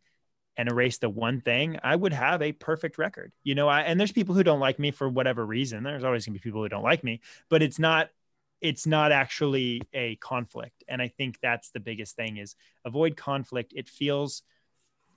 and 0.56 0.68
erase 0.68 0.98
the 0.98 1.08
one 1.08 1.40
thing, 1.40 1.78
I 1.82 1.94
would 1.94 2.12
have 2.12 2.42
a 2.42 2.52
perfect 2.52 2.98
record. 2.98 3.32
You 3.44 3.54
know, 3.54 3.68
I, 3.68 3.82
and 3.82 3.98
there's 3.98 4.12
people 4.12 4.34
who 4.34 4.42
don't 4.42 4.60
like 4.60 4.78
me 4.78 4.90
for 4.90 5.08
whatever 5.08 5.44
reason. 5.44 5.84
There's 5.84 6.04
always 6.04 6.26
going 6.26 6.34
to 6.34 6.40
be 6.40 6.42
people 6.42 6.62
who 6.62 6.68
don't 6.68 6.82
like 6.82 7.04
me, 7.04 7.20
but 7.48 7.62
it's 7.62 7.78
not 7.78 8.10
it's 8.60 8.86
not 8.86 9.12
actually 9.12 9.82
a 9.92 10.16
conflict. 10.16 10.84
And 10.88 11.00
i 11.00 11.08
think 11.08 11.38
that's 11.40 11.70
the 11.70 11.80
biggest 11.80 12.16
thing 12.16 12.36
is 12.36 12.56
avoid 12.84 13.16
conflict. 13.16 13.72
It 13.76 13.88
feels 13.88 14.42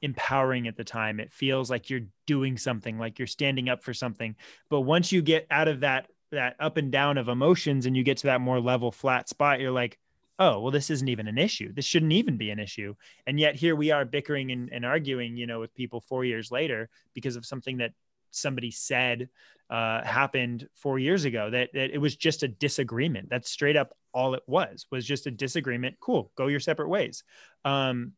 empowering 0.02 0.68
at 0.68 0.76
the 0.76 0.84
time. 0.84 1.20
It 1.20 1.32
feels 1.32 1.70
like 1.70 1.90
you're 1.90 2.08
doing 2.28 2.58
something 2.58 3.00
like 3.00 3.20
you're 3.20 3.28
standing 3.28 3.70
up 3.70 3.84
for 3.84 3.94
something. 3.94 4.36
But 4.70 4.82
once 4.82 5.12
you 5.12 5.22
get 5.22 5.48
out 5.50 5.68
of 5.68 5.82
that 5.82 6.08
that 6.32 6.56
up 6.60 6.78
and 6.78 6.92
down 6.92 7.18
of 7.18 7.30
emotions 7.30 7.86
and 7.86 7.96
you 7.96 8.04
get 8.04 8.18
to 8.18 8.28
that 8.28 8.42
more 8.42 8.60
level 8.60 8.92
flat 8.92 9.30
spot 9.30 9.60
you're 9.60 9.70
like 9.70 10.00
oh 10.40 10.60
well 10.60 10.72
this 10.72 10.90
isn't 10.90 11.10
even 11.10 11.28
an 11.28 11.38
issue. 11.38 11.72
This 11.72 11.86
shouldn't 11.86 12.12
even 12.12 12.38
be 12.38 12.50
an 12.50 12.60
issue. 12.60 12.96
And 13.28 13.40
yet 13.40 13.56
here 13.56 13.76
we 13.76 13.92
are 13.92 14.04
bickering 14.04 14.52
and, 14.52 14.70
and 14.72 14.86
arguing 14.86 15.38
you 15.38 15.48
know 15.48 15.60
with 15.60 15.76
people 15.76 16.02
four 16.02 16.26
years 16.26 16.52
later 16.52 16.90
because 17.14 17.36
of 17.36 17.46
something 17.46 17.78
that 17.78 17.94
somebody 18.36 18.72
said 18.72 19.30
uh, 19.70 20.04
happened 20.04 20.68
four 20.76 21.00
years 21.00 21.26
ago 21.26 21.50
that, 21.50 21.70
that 21.74 21.92
it 21.92 21.98
was 21.98 22.16
just 22.16 22.44
a 22.44 22.48
disagreement. 22.48 23.30
That's 23.30 23.50
straight 23.50 23.78
up 23.78 23.96
all 24.14 24.36
it 24.36 24.44
was 24.46 24.86
was 24.92 25.06
just 25.06 25.28
a 25.28 25.32
disagreement. 25.32 25.96
Cool 26.00 26.32
go 26.36 26.48
your 26.48 26.60
separate 26.60 26.90
ways. 26.90 27.24
Um, 27.66 28.14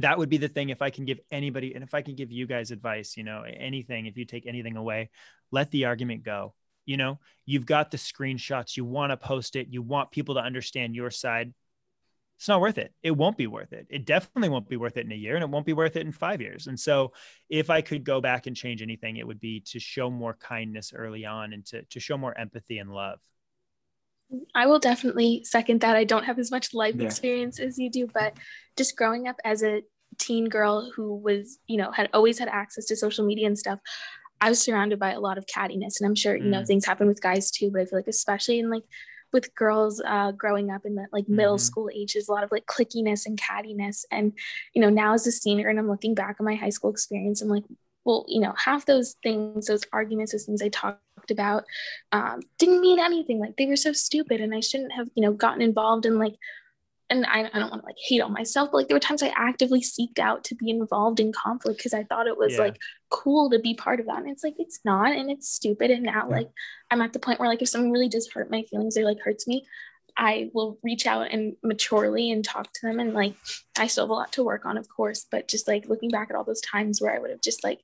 that 0.00 0.18
would 0.18 0.28
be 0.28 0.38
the 0.38 0.48
thing 0.48 0.70
if 0.70 0.82
i 0.82 0.90
can 0.90 1.04
give 1.04 1.20
anybody 1.30 1.72
and 1.72 1.84
if 1.84 1.94
i 1.94 2.02
can 2.02 2.16
give 2.16 2.32
you 2.32 2.48
guys 2.48 2.72
advice 2.72 3.16
you 3.16 3.22
know 3.22 3.44
anything 3.44 4.06
if 4.06 4.16
you 4.16 4.24
take 4.24 4.44
anything 4.44 4.76
away 4.76 5.08
let 5.54 5.70
the 5.70 5.86
argument 5.86 6.24
go. 6.24 6.52
You 6.84 6.98
know 6.98 7.18
you've 7.46 7.64
got 7.64 7.90
the 7.90 7.96
screenshots. 7.96 8.76
You 8.76 8.84
want 8.84 9.10
to 9.10 9.16
post 9.16 9.56
it. 9.56 9.68
You 9.70 9.80
want 9.80 10.10
people 10.10 10.34
to 10.34 10.42
understand 10.42 10.94
your 10.94 11.10
side 11.10 11.54
it's 12.38 12.48
not 12.48 12.60
worth 12.60 12.78
it. 12.78 12.92
It 13.02 13.12
won't 13.12 13.36
be 13.36 13.46
worth 13.46 13.72
it. 13.72 13.86
It 13.90 14.04
definitely 14.04 14.48
won't 14.48 14.68
be 14.68 14.76
worth 14.76 14.96
it 14.96 15.06
in 15.06 15.12
a 15.12 15.16
year 15.16 15.34
and 15.36 15.44
it 15.44 15.50
won't 15.50 15.66
be 15.66 15.72
worth 15.72 15.96
it 15.96 16.04
in 16.04 16.12
five 16.12 16.40
years. 16.40 16.66
And 16.66 16.78
so 16.78 17.12
if 17.48 17.70
I 17.70 17.80
could 17.80 18.04
go 18.04 18.20
back 18.20 18.46
and 18.46 18.56
change 18.56 18.82
anything, 18.82 19.16
it 19.16 19.26
would 19.26 19.40
be 19.40 19.60
to 19.68 19.78
show 19.78 20.10
more 20.10 20.34
kindness 20.34 20.92
early 20.94 21.24
on 21.24 21.52
and 21.52 21.64
to, 21.66 21.82
to 21.84 22.00
show 22.00 22.18
more 22.18 22.36
empathy 22.36 22.78
and 22.78 22.90
love. 22.92 23.20
I 24.54 24.66
will 24.66 24.80
definitely 24.80 25.44
second 25.44 25.80
that. 25.82 25.96
I 25.96 26.04
don't 26.04 26.24
have 26.24 26.38
as 26.38 26.50
much 26.50 26.74
life 26.74 26.96
yeah. 26.96 27.06
experience 27.06 27.60
as 27.60 27.78
you 27.78 27.90
do, 27.90 28.08
but 28.12 28.36
just 28.76 28.96
growing 28.96 29.28
up 29.28 29.36
as 29.44 29.62
a 29.62 29.82
teen 30.18 30.48
girl 30.48 30.90
who 30.94 31.16
was, 31.16 31.58
you 31.66 31.76
know, 31.76 31.92
had 31.92 32.08
always 32.12 32.38
had 32.38 32.48
access 32.48 32.86
to 32.86 32.96
social 32.96 33.24
media 33.24 33.46
and 33.46 33.58
stuff, 33.58 33.78
I 34.40 34.48
was 34.48 34.60
surrounded 34.60 34.98
by 34.98 35.12
a 35.12 35.20
lot 35.20 35.38
of 35.38 35.46
cattiness. 35.46 36.00
And 36.00 36.06
I'm 36.06 36.14
sure, 36.14 36.36
you 36.36 36.50
know, 36.50 36.62
mm. 36.62 36.66
things 36.66 36.84
happen 36.84 37.06
with 37.06 37.22
guys 37.22 37.50
too, 37.50 37.70
but 37.70 37.82
I 37.82 37.84
feel 37.84 37.98
like 37.98 38.08
especially 38.08 38.58
in 38.58 38.70
like 38.70 38.82
with 39.34 39.54
girls 39.56 40.00
uh, 40.06 40.30
growing 40.30 40.70
up 40.70 40.86
in 40.86 40.94
the 40.94 41.06
like 41.12 41.28
middle 41.28 41.56
mm-hmm. 41.56 41.60
school 41.60 41.90
ages, 41.92 42.28
a 42.28 42.32
lot 42.32 42.44
of 42.44 42.52
like 42.52 42.64
clickiness 42.66 43.26
and 43.26 43.38
cattiness. 43.38 44.04
And, 44.10 44.32
you 44.72 44.80
know, 44.80 44.88
now 44.88 45.12
as 45.12 45.26
a 45.26 45.32
senior 45.32 45.68
and 45.68 45.78
I'm 45.78 45.90
looking 45.90 46.14
back 46.14 46.36
on 46.38 46.46
my 46.46 46.54
high 46.54 46.70
school 46.70 46.90
experience, 46.90 47.42
I'm 47.42 47.48
like, 47.48 47.64
well, 48.04 48.24
you 48.28 48.40
know, 48.40 48.54
half 48.56 48.86
those 48.86 49.16
things, 49.24 49.66
those 49.66 49.82
arguments, 49.92 50.32
those 50.32 50.44
things 50.44 50.62
I 50.62 50.68
talked 50.68 51.30
about 51.30 51.64
um, 52.12 52.42
didn't 52.58 52.80
mean 52.80 53.00
anything. 53.00 53.40
Like 53.40 53.56
they 53.56 53.66
were 53.66 53.76
so 53.76 53.92
stupid 53.92 54.40
and 54.40 54.54
I 54.54 54.60
shouldn't 54.60 54.92
have, 54.92 55.08
you 55.16 55.22
know, 55.22 55.32
gotten 55.32 55.62
involved 55.62 56.06
in 56.06 56.18
like 56.18 56.36
and 57.10 57.26
I, 57.26 57.50
I 57.52 57.58
don't 57.58 57.70
want 57.70 57.82
to 57.82 57.86
like 57.86 57.98
hate 57.98 58.20
on 58.20 58.32
myself, 58.32 58.70
but 58.70 58.78
like 58.78 58.88
there 58.88 58.94
were 58.94 59.00
times 59.00 59.22
I 59.22 59.32
actively 59.36 59.80
seeked 59.80 60.18
out 60.18 60.42
to 60.44 60.54
be 60.54 60.70
involved 60.70 61.20
in 61.20 61.32
conflict 61.32 61.78
because 61.78 61.92
I 61.92 62.04
thought 62.04 62.26
it 62.26 62.38
was 62.38 62.54
yeah. 62.54 62.60
like 62.60 62.78
cool 63.10 63.50
to 63.50 63.58
be 63.58 63.74
part 63.74 64.00
of 64.00 64.06
that. 64.06 64.18
And 64.18 64.30
it's 64.30 64.42
like 64.42 64.54
it's 64.58 64.80
not 64.84 65.12
and 65.12 65.30
it's 65.30 65.48
stupid. 65.48 65.90
And 65.90 66.04
now 66.04 66.28
like 66.28 66.48
I'm 66.90 67.02
at 67.02 67.12
the 67.12 67.18
point 67.18 67.40
where 67.40 67.48
like 67.48 67.60
if 67.60 67.68
someone 67.68 67.92
really 67.92 68.08
does 68.08 68.30
hurt 68.30 68.50
my 68.50 68.62
feelings 68.62 68.96
or 68.96 69.04
like 69.04 69.20
hurts 69.20 69.46
me, 69.46 69.66
I 70.16 70.50
will 70.54 70.78
reach 70.82 71.06
out 71.06 71.30
and 71.30 71.56
maturely 71.62 72.30
and 72.30 72.42
talk 72.42 72.72
to 72.72 72.86
them. 72.86 72.98
And 72.98 73.12
like 73.12 73.34
I 73.78 73.86
still 73.86 74.04
have 74.04 74.10
a 74.10 74.14
lot 74.14 74.32
to 74.32 74.44
work 74.44 74.64
on, 74.64 74.78
of 74.78 74.88
course, 74.88 75.26
but 75.30 75.46
just 75.46 75.68
like 75.68 75.88
looking 75.88 76.10
back 76.10 76.30
at 76.30 76.36
all 76.36 76.44
those 76.44 76.62
times 76.62 77.02
where 77.02 77.14
I 77.14 77.18
would 77.18 77.30
have 77.30 77.42
just 77.42 77.64
like 77.64 77.80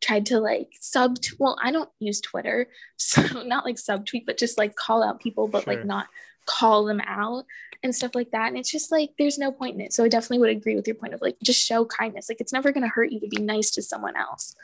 tried 0.00 0.26
to 0.26 0.40
like 0.40 0.70
sub 0.80 1.18
well, 1.38 1.56
I 1.62 1.70
don't 1.70 1.90
use 2.00 2.20
Twitter, 2.20 2.68
so 2.96 3.22
not 3.42 3.64
like 3.64 3.76
subtweet, 3.76 4.26
but 4.26 4.38
just 4.38 4.58
like 4.58 4.74
call 4.74 5.04
out 5.04 5.20
people, 5.20 5.46
but 5.46 5.64
sure. 5.64 5.74
like 5.74 5.84
not 5.84 6.08
call 6.46 6.84
them 6.84 7.00
out 7.06 7.44
and 7.84 7.94
stuff 7.94 8.14
like 8.14 8.30
that. 8.32 8.48
And 8.48 8.56
it's 8.56 8.70
just 8.70 8.90
like 8.90 9.10
there's 9.18 9.38
no 9.38 9.52
point 9.52 9.74
in 9.74 9.82
it. 9.82 9.92
So 9.92 10.02
I 10.02 10.08
definitely 10.08 10.38
would 10.38 10.50
agree 10.50 10.74
with 10.74 10.86
your 10.88 10.96
point 10.96 11.14
of 11.14 11.20
like 11.20 11.36
just 11.42 11.64
show 11.64 11.84
kindness. 11.84 12.28
Like 12.28 12.40
it's 12.40 12.52
never 12.52 12.72
going 12.72 12.82
to 12.82 12.88
hurt 12.88 13.12
you 13.12 13.20
to 13.20 13.28
be 13.28 13.40
nice 13.40 13.70
to 13.72 13.82
someone 13.82 14.16
else. 14.16 14.56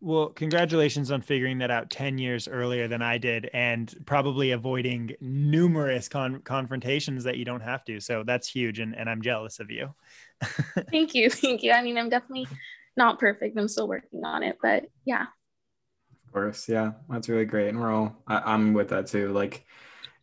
Well, 0.00 0.28
congratulations 0.30 1.10
on 1.12 1.22
figuring 1.22 1.58
that 1.58 1.70
out 1.70 1.88
10 1.88 2.18
years 2.18 2.48
earlier 2.48 2.88
than 2.88 3.02
I 3.02 3.18
did 3.18 3.48
and 3.54 3.94
probably 4.04 4.50
avoiding 4.50 5.14
numerous 5.20 6.08
con- 6.08 6.40
confrontations 6.40 7.24
that 7.24 7.38
you 7.38 7.44
don't 7.44 7.60
have 7.60 7.84
to. 7.84 8.00
So 8.00 8.22
that's 8.24 8.48
huge. 8.48 8.80
And, 8.80 8.96
and 8.96 9.08
I'm 9.08 9.22
jealous 9.22 9.60
of 9.60 9.70
you. 9.70 9.94
thank 10.90 11.14
you. 11.14 11.30
Thank 11.30 11.62
you. 11.62 11.72
I 11.72 11.82
mean, 11.82 11.96
I'm 11.96 12.08
definitely 12.08 12.48
not 12.96 13.20
perfect. 13.20 13.56
I'm 13.56 13.68
still 13.68 13.88
working 13.88 14.24
on 14.24 14.42
it, 14.42 14.58
but 14.60 14.86
yeah. 15.04 15.22
Of 16.26 16.32
course. 16.32 16.68
Yeah. 16.68 16.92
That's 17.08 17.28
really 17.28 17.44
great. 17.44 17.68
And 17.68 17.80
we're 17.80 17.92
all, 17.92 18.16
I, 18.26 18.38
I'm 18.52 18.72
with 18.72 18.88
that 18.88 19.06
too. 19.06 19.32
Like, 19.32 19.64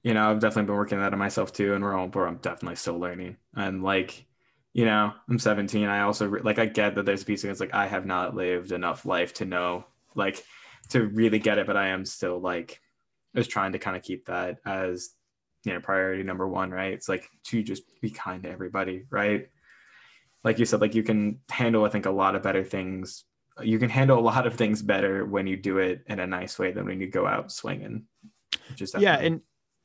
you 0.04 0.14
know, 0.14 0.30
I've 0.30 0.40
definitely 0.40 0.68
been 0.68 0.76
working 0.76 1.00
that 1.00 1.14
on 1.14 1.20
myself 1.20 1.52
too, 1.52 1.74
and 1.74 1.84
we're 1.84 1.96
all, 1.96 2.08
but 2.08 2.22
I'm 2.22 2.38
definitely 2.38 2.78
still 2.78 2.98
learning. 2.98 3.38
And 3.56 3.84
like, 3.84 4.26
you 4.74 4.86
know, 4.86 5.14
I'm 5.30 5.40
17. 5.40 5.88
I 5.88 6.02
also 6.02 6.30
like 6.30 6.60
I 6.60 6.66
get 6.66 6.96
that 6.96 7.06
there's 7.06 7.24
a 7.24 7.26
piece 7.26 7.44
of 7.44 7.50
it's 7.50 7.60
like 7.60 7.74
I 7.74 7.88
have 7.88 8.06
not 8.06 8.36
lived 8.36 8.72
enough 8.72 9.06
life 9.06 9.34
to 9.36 9.46
know 9.46 9.86
like 10.16 10.44
to 10.90 11.06
really 11.08 11.40
get 11.40 11.58
it, 11.58 11.68
but 11.68 11.78
I 11.78 11.90
am 11.90 12.06
still 12.06 12.40
like 12.40 12.80
just 13.36 13.50
trying 13.50 13.74
to 13.74 13.80
kind 13.80 13.98
of 13.98 14.04
keep 14.04 14.26
that 14.26 14.58
as 14.66 15.12
you 15.66 15.74
know 15.74 15.82
priority 15.82 16.24
number 16.24 16.48
one, 16.48 16.72
right? 16.72 16.94
It's 16.94 17.10
like 17.10 17.28
to 17.46 17.62
just 17.62 17.84
be 18.02 18.10
kind 18.10 18.44
to 18.44 18.50
everybody, 18.50 19.06
right? 19.10 19.50
Like 20.44 20.60
you 20.60 20.66
said, 20.66 20.80
like 20.80 20.96
you 20.96 21.04
can 21.04 21.40
handle 21.50 21.84
I 21.84 21.90
think 21.90 22.06
a 22.06 22.12
lot 22.12 22.36
of 22.36 22.44
better 22.44 22.64
things. 22.64 23.26
You 23.62 23.78
can 23.78 23.90
handle 23.90 24.18
a 24.18 24.22
lot 24.22 24.48
of 24.48 24.56
things 24.56 24.82
better 24.82 25.26
when 25.26 25.46
you 25.46 25.58
do 25.58 25.80
it 25.80 26.04
in 26.08 26.20
a 26.20 26.28
nice 26.28 26.58
way 26.58 26.72
than 26.72 26.86
when 26.86 27.02
you 27.02 27.08
go 27.08 27.28
out 27.28 27.52
swinging. 27.52 28.06
Just 28.76 28.98
yeah, 28.98 29.18
and 29.18 29.42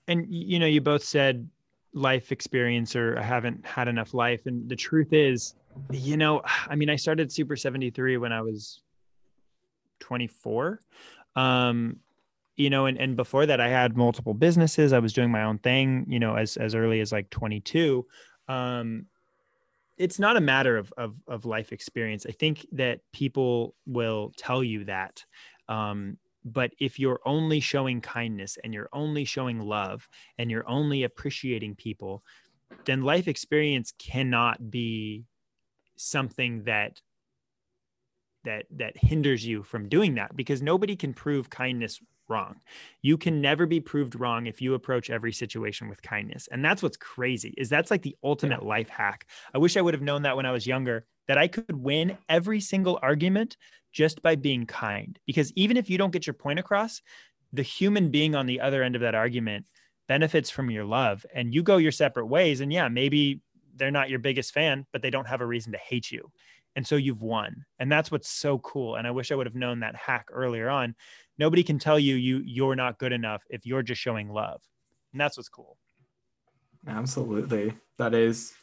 and 0.09 0.26
you 0.28 0.59
know 0.59 0.66
you 0.66 0.80
both 0.80 1.02
said 1.02 1.48
life 1.92 2.32
experience 2.32 2.96
or 2.96 3.18
I 3.18 3.22
haven't 3.22 3.64
had 3.64 3.88
enough 3.88 4.14
life. 4.14 4.46
And 4.46 4.68
the 4.68 4.76
truth 4.76 5.12
is 5.12 5.55
you 5.90 6.16
know 6.16 6.42
I 6.68 6.74
mean 6.74 6.90
I 6.90 6.96
started 6.96 7.32
Super 7.32 7.57
73 7.57 8.16
when 8.18 8.32
I 8.32 8.42
was 8.42 8.82
24 10.00 10.80
um 11.36 11.96
you 12.57 12.68
know 12.68 12.86
and, 12.86 12.98
and 12.98 13.16
before 13.16 13.46
that 13.46 13.61
I 13.61 13.68
had 13.68 13.96
multiple 13.96 14.34
businesses. 14.34 14.92
I 14.92 14.98
was 14.98 15.12
doing 15.12 15.30
my 15.30 15.44
own 15.44 15.59
thing 15.59 16.07
you 16.09 16.18
know 16.18 16.36
as 16.36 16.57
as 16.57 16.74
early 16.74 17.00
as 17.00 17.12
like 17.12 17.30
22 17.30 18.07
um 18.48 19.07
it's 19.96 20.18
not 20.18 20.36
a 20.36 20.40
matter 20.40 20.76
of, 20.76 20.92
of, 20.96 21.14
of 21.28 21.44
life 21.44 21.72
experience. 21.72 22.26
I 22.28 22.32
think 22.32 22.66
that 22.72 23.00
people 23.12 23.74
will 23.86 24.32
tell 24.36 24.64
you 24.64 24.84
that. 24.86 25.24
Um, 25.68 26.18
but 26.45 26.70
if 26.78 26.99
you're 26.99 27.20
only 27.24 27.61
showing 27.61 28.01
kindness 28.01 28.59
and 28.62 28.74
you're 28.74 28.90
only 28.92 29.24
showing 29.24 29.61
love 29.61 30.09
and 30.38 30.51
you're 30.51 30.68
only 30.68 31.03
appreciating 31.03 31.74
people 31.74 32.22
then 32.84 33.03
life 33.03 33.28
experience 33.28 33.92
cannot 33.99 34.70
be 34.70 35.24
something 35.97 36.64
that 36.64 37.01
that 38.45 38.66
that 38.70 38.97
hinders 38.97 39.47
you 39.47 39.62
from 39.62 39.88
doing 39.88 40.14
that 40.14 40.36
because 40.36 40.62
nobody 40.62 40.97
can 40.97 41.14
prove 41.14 41.49
kindness 41.51 42.01
wrong. 42.28 42.57
You 43.03 43.18
can 43.18 43.40
never 43.40 43.66
be 43.66 43.80
proved 43.80 44.18
wrong 44.18 44.47
if 44.47 44.62
you 44.62 44.74
approach 44.74 45.11
every 45.11 45.32
situation 45.32 45.88
with 45.88 46.03
kindness. 46.03 46.49
And 46.51 46.64
that's 46.64 46.82
what's 46.82 46.97
crazy. 46.97 47.55
Is 47.59 47.68
that's 47.68 47.90
like 47.90 48.03
the 48.03 48.16
ultimate 48.22 48.62
yeah. 48.62 48.68
life 48.68 48.88
hack. 48.88 49.26
I 49.55 49.59
wish 49.59 49.76
I 49.76 49.82
would 49.82 49.95
have 49.95 50.03
known 50.03 50.22
that 50.22 50.36
when 50.36 50.47
I 50.47 50.53
was 50.53 50.66
younger 50.66 51.07
that 51.28 51.38
I 51.38 51.49
could 51.49 51.72
win 51.72 52.18
every 52.28 52.61
single 52.61 52.99
argument 53.03 53.57
just 53.95 54.20
by 54.22 54.34
being 54.34 54.66
kind. 54.66 55.18
Because 55.24 55.53
even 55.55 55.78
if 55.78 55.88
you 55.88 55.97
don't 55.97 56.11
get 56.11 56.26
your 56.26 56.34
point 56.34 56.59
across, 56.59 57.01
the 57.53 57.62
human 57.62 58.11
being 58.11 58.34
on 58.34 58.47
the 58.47 58.61
other 58.61 58.82
end 58.82 58.97
of 58.97 59.01
that 59.01 59.14
argument 59.14 59.64
benefits 60.09 60.51
from 60.51 60.70
your 60.70 60.84
love 60.84 61.24
and 61.32 61.55
you 61.55 61.62
go 61.62 61.78
your 61.78 61.92
separate 61.92 62.26
ways. 62.26 62.61
And 62.61 62.72
yeah, 62.72 62.88
maybe 62.88 63.40
they're 63.76 63.92
not 63.92 64.11
your 64.11 64.18
biggest 64.18 64.53
fan, 64.53 64.84
but 64.92 65.01
they 65.01 65.11
don't 65.11 65.28
have 65.28 65.40
a 65.40 65.47
reason 65.47 65.72
to 65.72 65.78
hate 65.78 66.11
you. 66.11 66.30
And 66.76 66.84
so 66.86 66.97
you've 66.97 67.22
won. 67.22 67.64
And 67.78 67.90
that's 67.90 68.11
what's 68.11 68.28
so 68.28 68.59
cool. 68.59 68.97
And 68.97 69.07
I 69.07 69.12
wish 69.12 69.30
I 69.30 69.36
would 69.36 69.47
have 69.47 69.55
known 69.55 69.80
that 69.80 69.95
hack 69.95 70.26
earlier 70.32 70.68
on. 70.68 70.97
Nobody 71.38 71.62
can 71.62 71.78
tell 71.78 71.99
you 71.99 72.16
you 72.16 72.42
you're 72.45 72.76
not 72.76 72.99
good 72.99 73.12
enough 73.12 73.45
if 73.49 73.64
you're 73.64 73.82
just 73.82 74.01
showing 74.01 74.28
love. 74.28 74.61
And 75.12 75.20
that's 75.20 75.36
what's 75.36 75.49
cool. 75.49 75.78
Absolutely. 76.88 77.72
That 77.99 78.12
is 78.12 78.55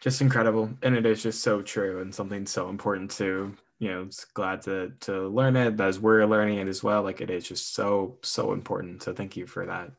just 0.00 0.20
incredible. 0.20 0.70
And 0.82 0.96
it 0.96 1.04
is 1.04 1.22
just 1.22 1.42
so 1.42 1.62
true 1.62 2.00
and 2.00 2.14
something 2.14 2.46
so 2.46 2.68
important 2.68 3.10
to 3.12 3.56
you 3.78 3.88
know 3.88 4.08
glad 4.34 4.62
to 4.62 4.92
to 5.00 5.28
learn 5.28 5.56
it 5.56 5.80
as 5.80 5.98
we're 6.00 6.24
learning 6.24 6.58
it 6.58 6.68
as 6.68 6.82
well 6.82 7.02
like 7.02 7.20
it 7.20 7.30
is 7.30 7.46
just 7.46 7.74
so 7.74 8.16
so 8.22 8.52
important. 8.52 9.02
So 9.02 9.12
thank 9.12 9.36
you 9.36 9.46
for 9.46 9.66
that. 9.66 9.90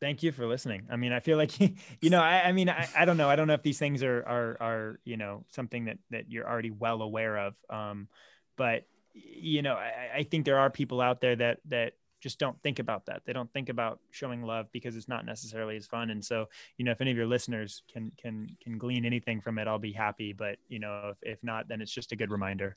Thank 0.00 0.22
you 0.22 0.32
for 0.32 0.46
listening. 0.46 0.86
I 0.90 0.96
mean 0.96 1.12
i 1.12 1.20
feel 1.20 1.36
like 1.36 1.58
you 2.00 2.10
know 2.10 2.20
i, 2.20 2.42
I 2.42 2.52
mean 2.52 2.68
I, 2.68 2.88
I 2.96 3.04
don't 3.04 3.16
know. 3.16 3.28
I 3.28 3.36
don't 3.36 3.46
know 3.46 3.54
if 3.54 3.62
these 3.62 3.78
things 3.78 4.02
are 4.02 4.22
are 4.26 4.56
are 4.60 5.00
you 5.04 5.16
know 5.16 5.44
something 5.50 5.86
that 5.86 5.98
that 6.10 6.30
you're 6.30 6.48
already 6.48 6.70
well 6.70 7.02
aware 7.02 7.36
of. 7.38 7.54
Um 7.70 8.08
but 8.56 8.84
you 9.14 9.62
know 9.62 9.74
I, 9.74 10.18
I 10.18 10.22
think 10.22 10.44
there 10.44 10.58
are 10.58 10.70
people 10.70 11.00
out 11.00 11.20
there 11.20 11.36
that 11.36 11.58
that 11.66 11.94
just 12.22 12.38
don't 12.38 12.60
think 12.62 12.78
about 12.78 13.06
that. 13.06 13.22
They 13.26 13.32
don't 13.32 13.52
think 13.52 13.68
about 13.68 13.98
showing 14.10 14.42
love 14.42 14.66
because 14.72 14.96
it's 14.96 15.08
not 15.08 15.26
necessarily 15.26 15.76
as 15.76 15.86
fun. 15.86 16.10
And 16.10 16.24
so, 16.24 16.48
you 16.78 16.84
know, 16.84 16.92
if 16.92 17.00
any 17.00 17.10
of 17.10 17.16
your 17.16 17.26
listeners 17.26 17.82
can 17.92 18.12
can 18.16 18.48
can 18.62 18.78
glean 18.78 19.04
anything 19.04 19.40
from 19.40 19.58
it, 19.58 19.66
I'll 19.66 19.78
be 19.78 19.92
happy. 19.92 20.32
But 20.32 20.56
you 20.68 20.78
know, 20.78 21.12
if, 21.12 21.16
if 21.22 21.44
not, 21.44 21.68
then 21.68 21.82
it's 21.82 21.92
just 21.92 22.12
a 22.12 22.16
good 22.16 22.30
reminder. 22.30 22.76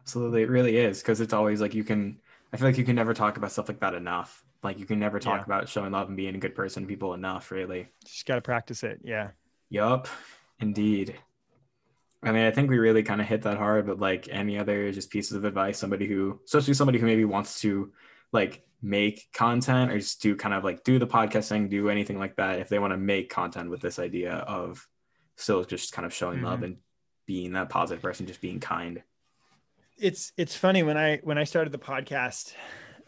Absolutely, 0.00 0.42
it 0.42 0.48
really 0.48 0.76
is 0.76 1.00
because 1.02 1.20
it's 1.20 1.32
always 1.32 1.60
like 1.60 1.74
you 1.74 1.84
can. 1.84 2.18
I 2.52 2.56
feel 2.56 2.68
like 2.68 2.78
you 2.78 2.84
can 2.84 2.96
never 2.96 3.12
talk 3.12 3.36
about 3.36 3.52
stuff 3.52 3.68
like 3.68 3.80
that 3.80 3.94
enough. 3.94 4.44
Like 4.62 4.78
you 4.78 4.86
can 4.86 4.98
never 4.98 5.18
talk 5.18 5.40
yeah. 5.40 5.44
about 5.44 5.68
showing 5.68 5.92
love 5.92 6.08
and 6.08 6.16
being 6.16 6.34
a 6.34 6.38
good 6.38 6.54
person 6.54 6.84
to 6.84 6.86
people 6.88 7.14
enough. 7.14 7.50
Really, 7.50 7.88
just 8.06 8.26
got 8.26 8.36
to 8.36 8.40
practice 8.40 8.84
it. 8.84 9.00
Yeah. 9.02 9.30
Yup, 9.70 10.08
indeed. 10.60 11.16
I 12.22 12.32
mean, 12.32 12.46
I 12.46 12.50
think 12.50 12.68
we 12.70 12.78
really 12.78 13.02
kind 13.02 13.20
of 13.20 13.28
hit 13.28 13.42
that 13.42 13.58
hard, 13.58 13.86
but 13.86 14.00
like 14.00 14.28
any 14.30 14.58
other 14.58 14.90
just 14.90 15.10
pieces 15.10 15.36
of 15.36 15.44
advice, 15.44 15.78
somebody 15.78 16.06
who, 16.06 16.40
especially 16.46 16.74
somebody 16.74 16.98
who 16.98 17.06
maybe 17.06 17.24
wants 17.24 17.60
to 17.60 17.92
like 18.32 18.62
make 18.80 19.28
content 19.32 19.90
or 19.90 19.98
just 19.98 20.22
do 20.22 20.36
kind 20.36 20.54
of 20.54 20.64
like 20.64 20.84
do 20.84 20.98
the 20.98 21.06
podcasting, 21.06 21.68
do 21.68 21.88
anything 21.88 22.18
like 22.18 22.36
that, 22.36 22.60
if 22.60 22.68
they 22.68 22.78
want 22.78 22.92
to 22.92 22.96
make 22.96 23.30
content 23.30 23.70
with 23.70 23.80
this 23.80 23.98
idea 23.98 24.32
of 24.32 24.86
still 25.36 25.64
just 25.64 25.92
kind 25.92 26.06
of 26.06 26.12
showing 26.12 26.38
mm-hmm. 26.38 26.46
love 26.46 26.62
and 26.62 26.76
being 27.26 27.52
that 27.52 27.68
positive 27.68 28.02
person, 28.02 28.26
just 28.26 28.40
being 28.40 28.60
kind. 28.60 29.02
it's 29.98 30.32
it's 30.36 30.54
funny 30.54 30.82
when 30.82 30.96
I 30.96 31.18
when 31.22 31.38
I 31.38 31.44
started 31.44 31.72
the 31.72 31.78
podcast, 31.78 32.52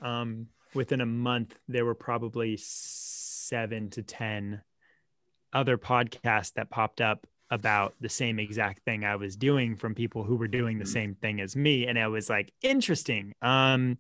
um, 0.01 0.49
within 0.75 1.01
a 1.01 1.07
month 1.07 1.57
there 1.69 1.85
were 1.85 1.95
probably 1.95 2.59
seven 2.61 3.91
to 3.91 4.03
ten 4.03 4.63
other 5.53 5.79
podcasts 5.79 6.53
that 6.55 6.71
popped 6.71 7.01
up 7.01 7.27
about 7.51 7.95
the 8.01 8.09
same 8.09 8.39
exact 8.39 8.85
thing 8.85 9.05
I 9.05 9.17
was 9.17 9.37
doing 9.37 9.75
from 9.77 9.95
people 9.95 10.23
who 10.23 10.37
were 10.37 10.49
doing 10.49 10.79
the 10.79 10.85
mm. 10.85 10.93
same 10.93 11.15
thing 11.17 11.41
as 11.41 11.57
me. 11.57 11.87
And 11.89 11.99
I 11.99 12.07
was 12.07 12.31
like, 12.31 12.53
interesting. 12.63 13.35
Um, 13.43 13.99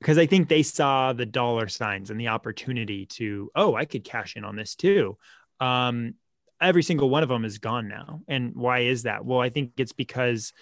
because 0.00 0.18
I 0.18 0.26
think 0.26 0.48
they 0.48 0.62
saw 0.62 1.12
the 1.12 1.26
dollar 1.26 1.68
signs 1.68 2.10
and 2.10 2.18
the 2.18 2.28
opportunity 2.28 3.06
to, 3.06 3.50
oh, 3.54 3.74
I 3.74 3.84
could 3.84 4.04
cash 4.04 4.36
in 4.36 4.44
on 4.44 4.56
this 4.56 4.74
too. 4.74 5.18
Um, 5.60 6.14
every 6.60 6.82
single 6.82 7.10
one 7.10 7.22
of 7.22 7.28
them 7.28 7.44
is 7.44 7.58
gone 7.58 7.88
now. 7.88 8.22
And 8.26 8.54
why 8.54 8.80
is 8.80 9.02
that? 9.02 9.24
Well, 9.24 9.40
I 9.40 9.50
think 9.50 9.72
it's 9.76 9.92
because 9.92 10.52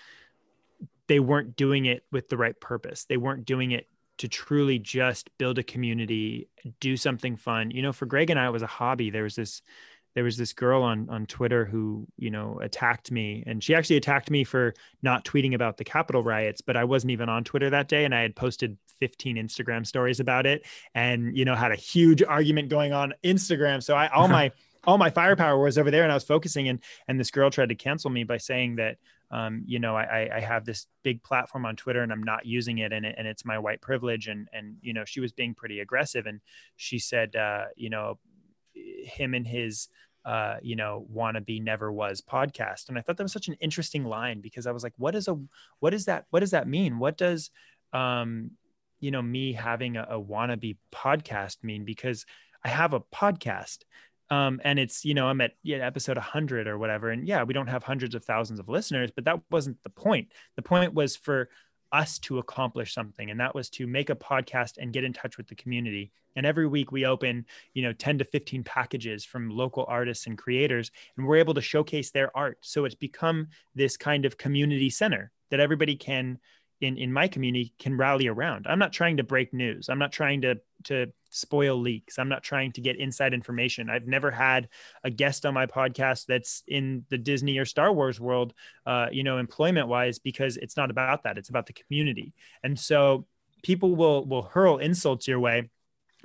they 1.06 1.20
weren't 1.20 1.56
doing 1.56 1.86
it 1.86 2.04
with 2.10 2.28
the 2.28 2.36
right 2.36 2.58
purpose. 2.60 3.04
They 3.04 3.16
weren't 3.16 3.44
doing 3.44 3.70
it 3.70 3.86
to 4.18 4.28
truly 4.28 4.80
just 4.80 5.30
build 5.38 5.58
a 5.58 5.62
community, 5.62 6.48
do 6.80 6.96
something 6.96 7.36
fun. 7.36 7.70
You 7.70 7.82
know, 7.82 7.92
for 7.92 8.06
Greg 8.06 8.30
and 8.30 8.38
I, 8.38 8.46
it 8.46 8.52
was 8.52 8.62
a 8.62 8.66
hobby. 8.66 9.10
There 9.10 9.22
was 9.22 9.36
this 9.36 9.62
there 10.14 10.24
was 10.24 10.36
this 10.36 10.52
girl 10.52 10.82
on 10.82 11.08
on 11.10 11.26
Twitter 11.26 11.64
who 11.64 12.06
you 12.16 12.30
know 12.30 12.58
attacked 12.60 13.12
me, 13.12 13.44
and 13.46 13.62
she 13.62 13.74
actually 13.74 13.96
attacked 13.96 14.30
me 14.30 14.42
for 14.42 14.74
not 15.02 15.24
tweeting 15.24 15.54
about 15.54 15.76
the 15.76 15.84
Capitol 15.84 16.22
riots. 16.22 16.60
But 16.60 16.76
I 16.76 16.84
wasn't 16.84 17.12
even 17.12 17.28
on 17.28 17.44
Twitter 17.44 17.70
that 17.70 17.88
day, 17.88 18.04
and 18.04 18.14
I 18.14 18.22
had 18.22 18.34
posted 18.34 18.76
15 19.00 19.36
Instagram 19.36 19.86
stories 19.86 20.20
about 20.20 20.46
it, 20.46 20.66
and 20.94 21.36
you 21.36 21.44
know 21.44 21.54
had 21.54 21.72
a 21.72 21.76
huge 21.76 22.22
argument 22.22 22.68
going 22.68 22.92
on 22.92 23.14
Instagram. 23.24 23.82
So 23.82 23.94
I 23.94 24.08
all 24.08 24.28
my 24.38 24.52
all 24.84 24.98
my 24.98 25.10
firepower 25.10 25.58
was 25.58 25.78
over 25.78 25.90
there, 25.90 26.02
and 26.02 26.12
I 26.12 26.14
was 26.14 26.24
focusing. 26.24 26.68
And 26.68 26.80
and 27.06 27.18
this 27.18 27.30
girl 27.30 27.50
tried 27.50 27.70
to 27.70 27.74
cancel 27.74 28.10
me 28.10 28.24
by 28.24 28.38
saying 28.38 28.76
that 28.76 28.98
um, 29.30 29.62
you 29.66 29.78
know, 29.78 29.94
I, 29.94 30.30
I 30.36 30.40
have 30.40 30.64
this 30.64 30.86
big 31.02 31.22
platform 31.22 31.66
on 31.66 31.76
Twitter 31.76 32.02
and 32.02 32.10
I'm 32.10 32.22
not 32.22 32.46
using 32.46 32.78
it 32.78 32.92
and, 32.94 33.04
it, 33.04 33.14
and 33.18 33.26
it's 33.26 33.44
my 33.44 33.58
white 33.58 33.82
privilege. 33.82 34.26
And, 34.26 34.48
and, 34.54 34.76
you 34.80 34.94
know, 34.94 35.04
she 35.04 35.20
was 35.20 35.32
being 35.32 35.54
pretty 35.54 35.80
aggressive 35.80 36.26
and 36.26 36.40
she 36.76 36.98
said, 36.98 37.36
uh, 37.36 37.66
you 37.76 37.90
know, 37.90 38.18
him 38.74 39.34
and 39.34 39.46
his 39.46 39.88
uh, 40.24 40.56
you 40.60 40.76
know, 40.76 41.06
wannabe 41.14 41.62
never 41.62 41.90
was 41.90 42.20
podcast. 42.20 42.88
And 42.88 42.98
I 42.98 43.00
thought 43.00 43.16
that 43.16 43.22
was 43.22 43.32
such 43.32 43.48
an 43.48 43.56
interesting 43.60 44.04
line 44.04 44.40
because 44.42 44.66
I 44.66 44.72
was 44.72 44.82
like, 44.82 44.92
what 44.98 45.14
is 45.14 45.26
a, 45.26 45.38
what 45.78 45.94
is 45.94 46.04
that? 46.04 46.26
What 46.28 46.40
does 46.40 46.50
that 46.50 46.68
mean? 46.68 46.98
What 46.98 47.16
does, 47.16 47.50
um, 47.94 48.50
you 49.00 49.10
know, 49.10 49.22
me 49.22 49.52
having 49.52 49.96
a, 49.96 50.06
a 50.10 50.20
wannabe 50.20 50.76
podcast 50.92 51.62
mean? 51.62 51.84
Because 51.84 52.26
I 52.64 52.68
have 52.68 52.92
a 52.92 53.00
podcast. 53.00 53.78
Um, 54.30 54.60
and 54.62 54.78
it's, 54.78 55.04
you 55.04 55.14
know, 55.14 55.26
I'm 55.26 55.40
at 55.40 55.52
yeah, 55.62 55.78
episode 55.78 56.16
100 56.16 56.68
or 56.68 56.76
whatever. 56.76 57.10
And 57.10 57.26
yeah, 57.26 57.44
we 57.44 57.54
don't 57.54 57.68
have 57.68 57.82
hundreds 57.82 58.14
of 58.14 58.24
thousands 58.24 58.60
of 58.60 58.68
listeners, 58.68 59.10
but 59.10 59.24
that 59.24 59.40
wasn't 59.50 59.82
the 59.82 59.90
point. 59.90 60.32
The 60.56 60.62
point 60.62 60.92
was 60.92 61.16
for 61.16 61.48
us 61.92 62.18
to 62.18 62.38
accomplish 62.38 62.94
something 62.94 63.30
and 63.30 63.40
that 63.40 63.54
was 63.54 63.70
to 63.70 63.86
make 63.86 64.10
a 64.10 64.14
podcast 64.14 64.74
and 64.78 64.92
get 64.92 65.04
in 65.04 65.12
touch 65.12 65.38
with 65.38 65.48
the 65.48 65.54
community 65.54 66.12
and 66.36 66.44
every 66.44 66.66
week 66.66 66.92
we 66.92 67.06
open 67.06 67.46
you 67.72 67.82
know 67.82 67.92
10 67.92 68.18
to 68.18 68.24
15 68.24 68.62
packages 68.62 69.24
from 69.24 69.48
local 69.48 69.86
artists 69.88 70.26
and 70.26 70.36
creators 70.36 70.90
and 71.16 71.26
we're 71.26 71.36
able 71.36 71.54
to 71.54 71.62
showcase 71.62 72.10
their 72.10 72.34
art 72.36 72.58
so 72.60 72.84
it's 72.84 72.94
become 72.94 73.48
this 73.74 73.96
kind 73.96 74.26
of 74.26 74.36
community 74.36 74.90
center 74.90 75.30
that 75.50 75.60
everybody 75.60 75.96
can 75.96 76.38
in 76.80 76.96
in 76.96 77.12
my 77.12 77.28
community 77.28 77.72
can 77.78 77.96
rally 77.96 78.28
around. 78.28 78.66
I'm 78.68 78.78
not 78.78 78.92
trying 78.92 79.16
to 79.18 79.22
break 79.22 79.52
news. 79.52 79.88
I'm 79.88 79.98
not 79.98 80.12
trying 80.12 80.42
to 80.42 80.60
to 80.84 81.12
spoil 81.30 81.76
leaks. 81.76 82.18
I'm 82.18 82.28
not 82.28 82.42
trying 82.42 82.72
to 82.72 82.80
get 82.80 82.96
inside 82.96 83.34
information. 83.34 83.90
I've 83.90 84.06
never 84.06 84.30
had 84.30 84.68
a 85.04 85.10
guest 85.10 85.44
on 85.44 85.54
my 85.54 85.66
podcast 85.66 86.26
that's 86.26 86.62
in 86.66 87.04
the 87.10 87.18
Disney 87.18 87.58
or 87.58 87.64
Star 87.64 87.92
Wars 87.92 88.20
world, 88.20 88.54
uh, 88.86 89.08
you 89.10 89.22
know, 89.24 89.38
employment 89.38 89.88
wise, 89.88 90.18
because 90.18 90.56
it's 90.56 90.76
not 90.76 90.90
about 90.90 91.24
that. 91.24 91.36
It's 91.36 91.50
about 91.50 91.66
the 91.66 91.72
community. 91.74 92.32
And 92.62 92.78
so 92.78 93.26
people 93.62 93.96
will 93.96 94.24
will 94.24 94.42
hurl 94.42 94.78
insults 94.78 95.28
your 95.28 95.40
way, 95.40 95.68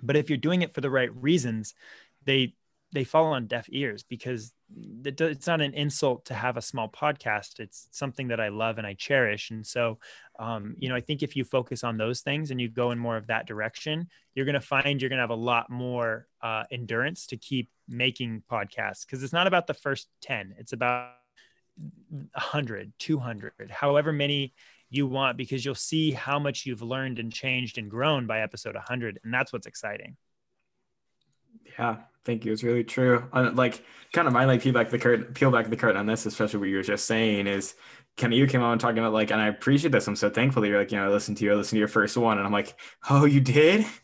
but 0.02 0.16
if 0.16 0.30
you're 0.30 0.38
doing 0.38 0.62
it 0.62 0.74
for 0.74 0.82
the 0.82 0.92
right 0.92 1.14
reasons, 1.16 1.74
they 2.26 2.56
they 2.94 3.04
fall 3.04 3.26
on 3.26 3.48
deaf 3.48 3.68
ears 3.72 4.04
because 4.08 4.54
it's 5.04 5.48
not 5.48 5.62
an 5.62 5.74
insult 5.74 6.26
to 6.26 6.34
have 6.34 6.58
a 6.58 6.62
small 6.62 6.88
podcast. 6.88 7.60
It's 7.60 7.88
something 7.92 8.28
that 8.28 8.40
I 8.40 8.50
love 8.50 8.78
and 8.78 8.86
I 8.86 8.94
cherish. 8.94 9.50
And 9.50 9.66
so, 9.66 10.00
um, 10.40 10.76
you 10.78 10.90
know, 10.90 10.96
I 10.96 11.02
think 11.02 11.24
if 11.24 11.36
you 11.36 11.44
focus 11.44 11.84
on 11.84 11.98
those 11.98 12.22
things 12.22 12.52
and 12.52 12.62
you 12.62 12.70
go 12.70 12.92
in 12.92 13.00
more 13.00 13.18
of 13.18 13.28
that 13.28 13.48
direction, 13.48 14.08
you're 14.36 14.46
going 14.46 14.54
to 14.54 14.62
find 14.62 15.02
you're 15.02 15.10
going 15.10 15.18
to 15.18 15.24
have 15.24 15.30
a 15.32 15.36
lot 15.36 15.70
more 15.70 16.28
uh, 16.42 16.64
endurance 16.72 17.26
to 17.28 17.38
keep 17.38 17.70
making 17.88 18.44
podcasts 18.50 19.06
because 19.06 19.24
it's 19.24 19.34
not 19.34 19.48
about 19.48 19.68
the 19.68 19.74
first 19.74 20.08
10, 20.22 20.56
it's 20.58 20.74
about 20.74 21.14
100, 22.34 22.94
200, 23.00 23.72
however 23.72 24.14
many 24.14 24.54
you 24.90 25.08
want, 25.08 25.38
because 25.38 25.66
you'll 25.66 25.74
see 25.74 26.12
how 26.12 26.38
much 26.38 26.66
you've 26.66 26.84
learned 26.84 27.18
and 27.18 27.34
changed 27.34 27.80
and 27.80 27.90
grown 27.90 28.28
by 28.28 28.42
episode 28.42 28.76
100. 28.76 29.20
And 29.24 29.34
that's 29.34 29.52
what's 29.52 29.66
exciting. 29.66 30.16
Yeah, 31.78 31.98
thank 32.26 32.46
you. 32.46 32.52
It's 32.52 32.64
really 32.64 32.84
true. 32.84 33.28
Uh, 33.34 33.52
like, 33.54 33.84
kind 34.14 34.28
of 34.28 34.34
my 34.34 34.46
like 34.46 34.62
peel 34.62 34.74
back 34.74 34.90
the 34.90 35.00
curtain, 35.00 35.34
peel 35.34 35.52
back 35.52 35.70
the 35.70 35.76
curtain 35.76 35.98
on 35.98 36.06
this, 36.06 36.26
especially 36.26 36.60
what 36.60 36.70
you 36.70 36.78
were 36.78 36.84
just 36.84 37.06
saying 37.06 37.48
is 37.48 37.74
kind 38.16 38.32
of 38.32 38.38
you 38.38 38.46
came 38.48 38.62
on 38.62 38.78
talking 38.78 39.00
about 39.00 39.14
like, 39.14 39.32
and 39.32 39.42
I 39.42 39.48
appreciate 39.48 39.92
this. 39.92 40.08
I'm 40.08 40.16
so 40.16 40.30
thankful 40.30 40.62
that 40.62 40.68
you're 40.68 40.80
like, 40.80 40.92
you 40.92 40.98
know, 40.98 41.06
I 41.06 41.10
listened 41.10 41.38
to 41.38 41.46
you, 41.46 41.52
I 41.52 41.56
listened 41.56 41.78
to 41.78 41.80
your 41.80 41.88
first 41.88 42.16
one, 42.16 42.38
and 42.38 42.46
I'm 42.46 42.54
like, 42.54 42.76
oh, 43.10 43.26
you 43.26 43.42
did. 43.42 43.86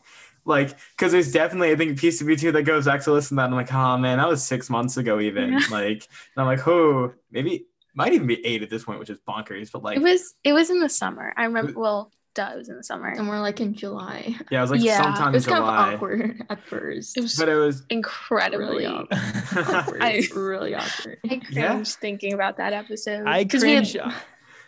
Like, 0.46 0.76
because 0.96 1.12
there's 1.12 1.30
definitely, 1.30 1.70
I 1.70 1.76
think, 1.76 1.92
a 1.92 2.00
piece 2.00 2.22
of 2.22 2.26
me 2.26 2.34
too 2.34 2.50
that 2.52 2.62
goes 2.62 2.86
back 2.86 3.02
to 3.02 3.12
listen 3.12 3.36
to 3.36 3.40
that. 3.42 3.44
And 3.44 3.54
I'm 3.54 3.58
like, 3.60 3.72
oh 3.74 3.98
man, 3.98 4.16
that 4.16 4.26
was 4.26 4.42
six 4.42 4.70
months 4.70 4.96
ago, 4.96 5.20
even. 5.20 5.52
Yeah. 5.52 5.60
Like, 5.70 6.08
and 6.34 6.38
I'm 6.38 6.46
like, 6.46 6.66
oh, 6.66 7.12
maybe 7.30 7.66
might 7.94 8.14
even 8.14 8.26
be 8.26 8.44
eight 8.44 8.62
at 8.62 8.70
this 8.70 8.84
point, 8.84 8.98
which 8.98 9.10
is 9.10 9.18
bonkers. 9.18 9.70
But 9.70 9.82
like, 9.82 9.98
it 9.98 10.02
was, 10.02 10.34
it 10.42 10.54
was 10.54 10.70
in 10.70 10.80
the 10.80 10.88
summer. 10.88 11.34
I 11.36 11.44
remember. 11.44 11.78
Well, 11.78 12.10
duh, 12.34 12.50
it 12.54 12.58
was 12.58 12.68
in 12.68 12.76
the 12.76 12.84
summer. 12.84 13.08
And 13.08 13.28
we're 13.28 13.40
like 13.40 13.60
in 13.60 13.74
July. 13.74 14.36
Yeah, 14.50 14.58
it 14.58 14.62
was 14.62 14.70
like 14.70 14.82
yeah. 14.82 15.02
sometime 15.02 15.28
it 15.28 15.38
was 15.38 15.44
July. 15.44 15.58
kind 15.58 15.68
of 15.68 15.94
awkward 15.94 16.42
at 16.50 16.64
first. 16.64 17.16
It 17.16 17.22
was, 17.22 17.36
but 17.36 17.48
it 17.48 17.56
was 17.56 17.84
incredibly 17.90 18.66
really 18.66 18.86
awkward. 19.56 20.02
I, 20.02 20.22
really 20.34 20.74
awkward. 20.74 21.18
I 21.24 21.28
cringe 21.36 21.46
yeah. 21.50 21.82
thinking 21.84 22.32
about 22.32 22.58
that 22.58 22.72
episode. 22.72 23.26
I 23.26 23.44
cringe. 23.44 23.94
Had, 23.94 24.14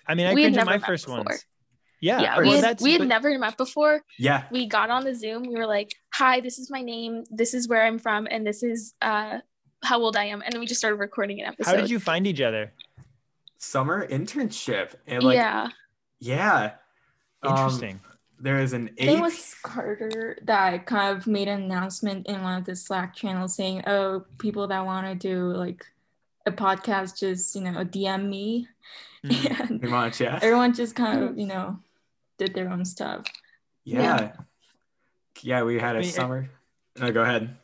I 0.07 0.15
mean, 0.15 0.27
I 0.27 0.33
cringe 0.33 0.57
at 0.57 0.67
my 0.67 0.79
first 0.79 1.07
before. 1.07 1.25
ones. 1.25 1.45
Yeah, 2.01 2.21
yeah. 2.21 2.41
We, 2.41 2.49
well, 2.49 2.63
had, 2.63 2.81
we 2.81 2.93
had 2.93 2.99
but, 2.99 3.09
never 3.09 3.39
met 3.39 3.57
before. 3.57 4.03
Yeah. 4.19 4.45
We 4.51 4.67
got 4.67 4.91
on 4.91 5.05
the 5.05 5.15
Zoom. 5.15 5.45
We 5.45 5.55
were 5.55 5.67
like, 5.67 5.95
"Hi, 6.15 6.41
this 6.41 6.59
is 6.59 6.69
my 6.69 6.83
name. 6.83 7.23
This 7.31 7.55
is 7.55 7.69
where 7.69 7.85
I'm 7.85 8.01
from, 8.01 8.27
and 8.29 8.45
this 8.45 8.65
is 8.65 8.95
uh 9.01 9.39
how 9.85 10.01
old 10.01 10.17
I 10.17 10.25
am." 10.25 10.43
And 10.43 10.53
then 10.53 10.61
we 10.61 10.67
just 10.67 10.81
started 10.81 10.97
recording 10.97 11.41
an 11.41 11.47
episode. 11.47 11.71
How 11.71 11.81
did 11.81 11.91
you 11.91 12.01
find 12.01 12.27
each 12.27 12.41
other? 12.41 12.73
Summer 13.59 14.05
internship. 14.09 14.95
And 15.07 15.23
like, 15.23 15.37
yeah. 15.37 15.69
Yeah. 16.19 16.73
Interesting. 17.45 18.01
Um, 18.05 18.12
there 18.43 18.59
is 18.59 18.72
an 18.72 18.90
eight. 18.99 19.09
It 19.09 19.20
was 19.20 19.55
Carter 19.62 20.36
that 20.43 20.86
kind 20.86 21.16
of 21.16 21.26
made 21.26 21.49
an 21.49 21.62
announcement 21.62 22.26
in 22.26 22.43
one 22.43 22.59
of 22.59 22.64
the 22.64 22.74
Slack 22.74 23.14
channels 23.14 23.55
saying, 23.55 23.84
"Oh, 23.86 24.24
people 24.38 24.66
that 24.66 24.84
want 24.84 25.07
to 25.07 25.14
do 25.14 25.53
like 25.53 25.86
a 26.45 26.51
podcast, 26.51 27.18
just 27.18 27.55
you 27.55 27.62
know, 27.62 27.84
DM 27.84 28.28
me." 28.28 28.68
Mm, 29.24 29.61
and 29.70 29.80
pretty 29.80 29.93
much, 29.93 30.20
yeah. 30.20 30.40
Everyone 30.43 30.74
just 30.74 30.97
kind 30.97 31.22
of 31.22 31.38
you 31.38 31.47
know 31.47 31.78
did 32.36 32.53
their 32.55 32.68
own 32.68 32.84
stuff. 32.84 33.26
Yeah, 33.84 34.03
yeah. 34.03 34.32
yeah 35.43 35.62
we 35.62 35.78
had 35.78 35.95
a 35.95 36.01
I 36.01 36.03
mean, 36.03 36.11
summer. 36.11 36.51
No, 36.99 37.12
go 37.12 37.22
ahead. 37.22 37.57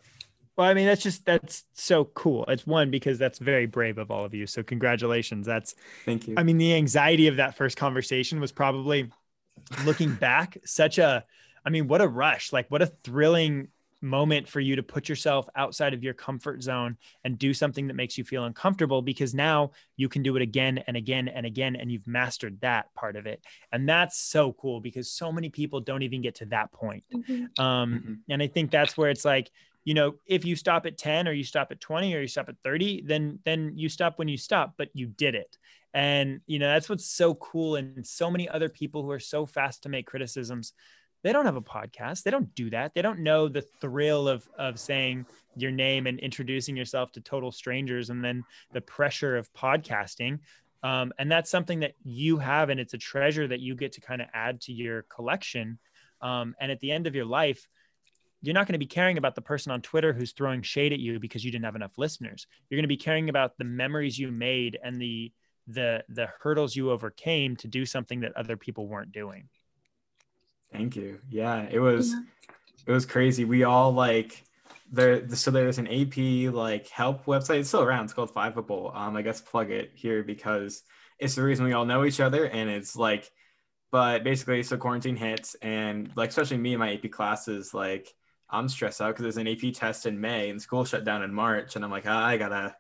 Well, 0.56 0.68
I 0.68 0.74
mean, 0.74 0.86
that's 0.86 1.02
just 1.02 1.24
that's 1.24 1.64
so 1.74 2.04
cool. 2.04 2.44
It's 2.46 2.66
one 2.66 2.90
because 2.90 3.18
that's 3.18 3.38
very 3.38 3.66
brave 3.66 3.98
of 3.98 4.10
all 4.10 4.24
of 4.24 4.34
you. 4.34 4.46
So 4.46 4.62
congratulations. 4.62 5.46
That's 5.46 5.74
thank 6.04 6.26
you. 6.26 6.34
I 6.36 6.42
mean, 6.42 6.58
the 6.58 6.74
anxiety 6.74 7.26
of 7.26 7.36
that 7.36 7.56
first 7.56 7.76
conversation 7.76 8.40
was 8.40 8.50
probably 8.52 9.10
looking 9.84 10.14
back, 10.14 10.59
such 10.64 10.98
a, 10.98 11.24
I 11.64 11.70
mean, 11.70 11.88
what 11.88 12.00
a 12.00 12.09
rush! 12.09 12.52
Like, 12.52 12.70
what 12.70 12.82
a 12.82 12.86
thrilling 12.86 13.68
moment 14.00 14.48
for 14.48 14.60
you 14.60 14.76
to 14.76 14.82
put 14.82 15.09
yourself 15.09 15.48
outside 15.56 15.93
of 15.93 16.02
your 16.02 16.14
comfort 16.14 16.62
zone 16.62 16.97
and 17.24 17.39
do 17.39 17.52
something 17.52 17.89
that 17.89 17.94
makes 17.94 18.16
you 18.16 18.24
feel 18.24 18.44
uncomfortable 18.44 19.02
because 19.02 19.35
now 19.35 19.72
you 19.97 20.09
can 20.09 20.22
do 20.22 20.36
it 20.36 20.43
again 20.43 20.78
and 20.86 20.97
again 20.97 21.28
and 21.28 21.44
again 21.44 21.74
and 21.76 21.90
you've 21.90 22.06
mastered 22.06 22.60
that 22.60 22.93
part 22.94 23.16
of 23.16 23.26
it 23.26 23.43
and 23.72 23.89
that's 23.89 24.18
so 24.18 24.52
cool 24.52 24.80
because 24.80 25.10
so 25.10 25.32
many 25.32 25.48
people 25.48 25.80
don't 25.80 26.02
even 26.02 26.22
get 26.22 26.36
to 26.36 26.47
that 26.47 26.70
point 26.72 27.02
mm-hmm. 27.12 27.60
Um, 27.60 27.94
mm-hmm. 27.94 28.14
and 28.28 28.43
i 28.43 28.47
think 28.47 28.70
that's 28.70 28.97
where 28.97 29.10
it's 29.10 29.24
like 29.24 29.51
you 29.85 29.94
know 29.94 30.14
if 30.26 30.44
you 30.44 30.55
stop 30.55 30.86
at 30.86 30.97
10 30.97 31.26
or 31.26 31.32
you 31.32 31.44
stop 31.44 31.72
at 31.72 31.80
20 31.80 32.14
or 32.14 32.20
you 32.20 32.28
stop 32.28 32.48
at 32.48 32.56
30 32.62 33.02
then 33.05 33.40
then 33.44 33.72
you 33.74 33.89
stop 33.89 34.18
when 34.18 34.28
you 34.28 34.36
stop 34.36 34.74
but 34.76 34.90
you 34.94 35.06
did 35.06 35.35
it 35.35 35.56
and, 35.94 36.40
you 36.47 36.59
know, 36.59 36.69
that's 36.69 36.89
what's 36.89 37.06
so 37.06 37.35
cool. 37.35 37.77
And 37.77 38.06
so 38.06 38.31
many 38.31 38.48
other 38.48 38.69
people 38.69 39.02
who 39.02 39.10
are 39.10 39.20
so 39.20 39.47
fast 39.47 39.82
to 39.82 39.89
make 39.89 40.06
criticisms, 40.06 40.73
they 41.23 41.32
don't 41.32 41.47
have 41.47 41.56
a 41.56 41.62
podcast. 41.62 42.23
They 42.23 42.31
don't 42.31 42.55
do 42.55 42.70
that. 42.70 42.94
They 42.94 43.02
don't 43.02 43.20
know 43.20 43.48
the 43.48 43.65
thrill 43.81 44.28
of, 44.28 44.48
of 44.59 44.78
saying 44.78 45.27
your 45.56 45.70
name 45.70 46.06
and 46.06 46.19
introducing 46.20 46.77
yourself 46.77 47.12
to 47.12 47.20
total 47.20 47.51
strangers 47.51 48.10
and 48.10 48.24
then 48.24 48.44
the 48.73 48.81
pressure 48.81 49.36
of 49.36 49.52
podcasting. 49.52 50.40
Um, 50.82 51.12
and 51.19 51.31
that's 51.31 51.51
something 51.51 51.81
that 51.81 51.94
you 52.05 52.39
have, 52.39 52.70
and 52.70 52.78
it's 52.78 52.94
a 52.94 52.98
treasure 52.98 53.48
that 53.48 53.59
you 53.59 53.74
get 53.74 53.93
to 53.93 54.01
kind 54.01 54.23
of 54.23 54.28
add 54.32 54.60
to 54.62 54.73
your 54.73 55.02
collection. 55.02 55.78
Um, 56.20 56.55
and 56.60 56.70
at 56.70 56.78
the 56.81 56.93
end 56.93 57.09
of 57.09 57.16
your 57.16 57.24
life, 57.24 57.66
you're 58.43 58.55
not 58.55 58.66
going 58.69 58.74
to 58.74 58.78
be 58.78 58.86
caring 58.86 59.19
about 59.19 59.35
the 59.35 59.43
person 59.43 59.73
on 59.73 59.82
Twitter 59.82 60.12
who's 60.12 60.32
throwing 60.32 60.62
shade 60.62 60.93
at 60.93 61.01
you 61.01 61.19
because 61.19 61.44
you 61.44 61.51
didn't 61.51 61.65
have 61.65 61.74
enough 61.74 61.98
listeners. 61.98 62.47
You're 62.70 62.77
going 62.77 62.85
to 62.85 62.89
be 62.89 62.97
caring 62.97 63.28
about 63.28 63.59
the 63.59 63.65
memories 63.65 64.19
you 64.19 64.31
made 64.31 64.78
and 64.82 65.02
the 65.02 65.32
the 65.69 66.03
the 66.09 66.28
hurdles 66.40 66.74
you 66.74 66.90
overcame 66.90 67.55
to 67.57 67.69
do 67.69 67.85
something 67.85 68.20
that 68.20 68.36
other 68.36 68.57
people 68.57 68.86
weren't 68.86 69.12
doing. 69.12 69.49
Thank 70.73 70.97
you. 70.97 71.20
Yeah, 71.31 71.66
it 71.70 71.78
was 71.78 72.12
yeah. 72.12 72.20
it 72.86 72.93
was 72.93 73.07
crazy. 73.07 73.45
We 73.45 73.65
all 73.65 73.93
like 73.93 74.45
there 74.90 75.28
so 75.28 75.51
there's 75.51 75.78
an 75.78 75.86
AP 75.86 76.53
like 76.53 76.89
help 76.89 77.27
website. 77.27 77.61
It's 77.61 77.69
still 77.69 77.82
around. 77.82 78.05
It's 78.05 78.15
called 78.15 78.35
Fiveable. 78.35 78.95
Um, 78.97 79.16
I 79.16 79.23
guess 79.23 79.40
plug 79.40 79.70
it 79.70 79.93
here 79.95 80.23
because 80.23 80.82
it's 81.19 81.35
the 81.35 81.43
reason 81.43 81.65
we 81.65 81.73
all 81.73 81.85
know 81.85 82.05
each 82.05 82.20
other, 82.20 82.45
and 82.45 82.70
it's 82.70 82.97
like, 82.97 83.31
but 83.90 84.24
basically, 84.24 84.62
so 84.62 84.77
quarantine 84.77 85.16
hits, 85.16 85.55
and 85.57 86.11
like 86.16 86.31
especially 86.31 86.59
me 86.59 86.73
and 86.74 86.81
my 86.81 86.95
AP 86.95 87.11
classes, 87.11 87.74
like 87.74 88.09
I'm 88.49 88.69
stressed 88.69 89.03
out 89.03 89.09
because 89.09 89.23
there's 89.24 89.36
an 89.36 89.49
AP 89.49 89.74
test 89.74 90.07
in 90.07 90.20
May 90.20 90.49
and 90.49 90.62
school 90.62 90.85
shut 90.85 91.05
down 91.05 91.23
in 91.23 91.35
March, 91.35 91.77
and 91.77 91.85
I'm 91.85 91.90
like, 91.90 92.05
ah, 92.07 92.24
I 92.24 92.39
gotta 92.39 92.74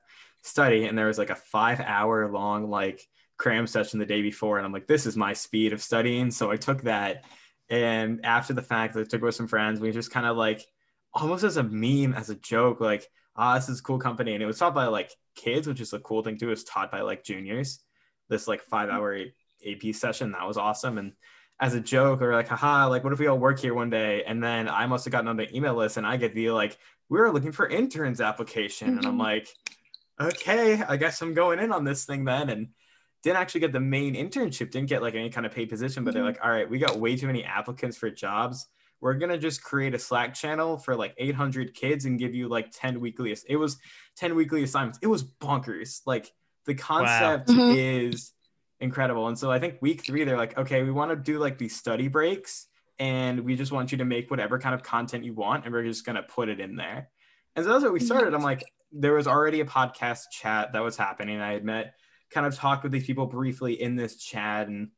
study, 0.48 0.86
and 0.86 0.96
there 0.96 1.06
was 1.06 1.18
like 1.18 1.30
a 1.30 1.36
five 1.36 1.80
hour 1.80 2.28
long 2.28 2.70
like 2.70 3.06
cram 3.36 3.66
session 3.66 3.98
the 3.98 4.06
day 4.06 4.22
before, 4.22 4.58
and 4.58 4.66
I'm 4.66 4.72
like, 4.72 4.86
this 4.86 5.06
is 5.06 5.16
my 5.16 5.32
speed 5.32 5.72
of 5.72 5.82
studying, 5.82 6.30
so 6.30 6.50
I 6.50 6.56
took 6.56 6.82
that 6.82 7.24
and 7.70 8.24
after 8.24 8.52
the 8.52 8.62
fact, 8.62 8.96
I 8.96 9.04
took 9.04 9.22
with 9.22 9.34
some 9.34 9.48
friends. 9.48 9.80
We 9.80 9.92
just 9.92 10.10
kind 10.10 10.26
of 10.26 10.36
like 10.36 10.66
almost 11.12 11.44
as 11.44 11.56
a 11.56 11.62
meme, 11.62 12.14
as 12.14 12.30
a 12.30 12.34
joke, 12.34 12.80
like, 12.80 13.06
ah, 13.36 13.56
this 13.56 13.68
is 13.68 13.80
cool 13.80 13.98
company. 13.98 14.34
And 14.34 14.42
it 14.42 14.46
was 14.46 14.58
taught 14.58 14.74
by 14.74 14.86
like 14.86 15.10
kids, 15.34 15.66
which 15.66 15.80
is 15.80 15.92
a 15.92 15.98
cool 15.98 16.22
thing 16.22 16.38
too. 16.38 16.46
It 16.46 16.50
was 16.50 16.64
taught 16.64 16.90
by 16.90 17.02
like 17.02 17.24
juniors. 17.24 17.80
This 18.28 18.48
like 18.48 18.62
five 18.62 18.88
hour 18.88 19.18
AP 19.66 19.94
session. 19.94 20.32
That 20.32 20.46
was 20.46 20.56
awesome. 20.56 20.98
And 20.98 21.12
as 21.60 21.74
a 21.74 21.80
joke, 21.80 22.22
or 22.22 22.32
like, 22.32 22.48
haha, 22.48 22.88
like, 22.88 23.04
what 23.04 23.12
if 23.12 23.18
we 23.18 23.26
all 23.26 23.38
work 23.38 23.58
here 23.58 23.74
one 23.74 23.90
day? 23.90 24.22
And 24.24 24.42
then 24.42 24.68
I 24.68 24.86
must 24.86 25.04
have 25.04 25.12
gotten 25.12 25.28
on 25.28 25.36
the 25.36 25.54
email 25.54 25.74
list 25.74 25.96
and 25.96 26.06
I 26.06 26.16
get 26.16 26.34
the 26.34 26.50
like, 26.50 26.78
we 27.08 27.18
are 27.20 27.32
looking 27.32 27.52
for 27.52 27.68
interns 27.68 28.20
application. 28.20 28.88
Mm-hmm. 28.88 28.98
And 28.98 29.06
I'm 29.06 29.12
mm-hmm. 29.12 29.22
like, 29.22 29.48
okay, 30.20 30.82
I 30.82 30.96
guess 30.96 31.20
I'm 31.22 31.34
going 31.34 31.58
in 31.58 31.72
on 31.72 31.84
this 31.84 32.04
thing 32.04 32.24
then. 32.24 32.50
And 32.50 32.68
didn't 33.22 33.38
actually 33.38 33.60
get 33.60 33.72
the 33.72 33.80
main 33.80 34.14
internship, 34.14 34.70
didn't 34.70 34.88
get 34.88 35.02
like 35.02 35.14
any 35.14 35.30
kind 35.30 35.46
of 35.46 35.52
paid 35.52 35.68
position, 35.68 36.04
but 36.04 36.10
mm-hmm. 36.10 36.18
they're 36.18 36.26
like, 36.26 36.38
all 36.42 36.50
right, 36.50 36.68
we 36.68 36.78
got 36.78 36.98
way 36.98 37.16
too 37.16 37.26
many 37.26 37.44
applicants 37.44 37.96
for 37.96 38.10
jobs. 38.10 38.66
We're 39.00 39.14
gonna 39.14 39.38
just 39.38 39.62
create 39.62 39.94
a 39.94 39.98
Slack 39.98 40.34
channel 40.34 40.76
for 40.76 40.96
like 40.96 41.14
800 41.18 41.74
kids 41.74 42.04
and 42.04 42.18
give 42.18 42.34
you 42.34 42.48
like 42.48 42.70
10 42.72 43.00
weekly. 43.00 43.34
It 43.48 43.56
was 43.56 43.78
10 44.16 44.34
weekly 44.34 44.62
assignments. 44.62 44.98
It 45.02 45.06
was 45.06 45.24
bonkers. 45.24 46.00
Like 46.06 46.32
the 46.66 46.74
concept 46.74 47.48
wow. 47.48 47.54
mm-hmm. 47.54 47.76
is 47.76 48.32
incredible. 48.80 49.28
And 49.28 49.38
so 49.38 49.50
I 49.50 49.58
think 49.58 49.76
week 49.80 50.04
three, 50.04 50.24
they're 50.24 50.36
like, 50.36 50.56
okay, 50.58 50.82
we 50.82 50.90
want 50.90 51.10
to 51.10 51.16
do 51.16 51.38
like 51.38 51.58
these 51.58 51.76
study 51.76 52.08
breaks, 52.08 52.66
and 52.98 53.40
we 53.40 53.56
just 53.56 53.72
want 53.72 53.92
you 53.92 53.98
to 53.98 54.04
make 54.04 54.30
whatever 54.30 54.58
kind 54.58 54.74
of 54.74 54.82
content 54.82 55.24
you 55.24 55.34
want, 55.34 55.64
and 55.64 55.72
we're 55.72 55.84
just 55.84 56.04
gonna 56.04 56.22
put 56.22 56.48
it 56.48 56.60
in 56.60 56.76
there. 56.76 57.08
And 57.56 57.64
so 57.64 57.72
that's 57.72 57.84
what 57.84 57.92
we 57.92 58.00
started. 58.00 58.34
I'm 58.34 58.42
like, 58.42 58.64
there 58.92 59.14
was 59.14 59.26
already 59.26 59.60
a 59.60 59.64
podcast 59.64 60.30
chat 60.30 60.72
that 60.72 60.82
was 60.82 60.96
happening. 60.96 61.40
I 61.40 61.52
had 61.52 61.64
met 61.64 61.94
kind 62.30 62.46
of 62.46 62.54
talked 62.54 62.82
with 62.82 62.92
these 62.92 63.06
people 63.06 63.26
briefly 63.26 63.80
in 63.80 63.96
this 63.96 64.16
chat 64.16 64.68
and 64.68 64.90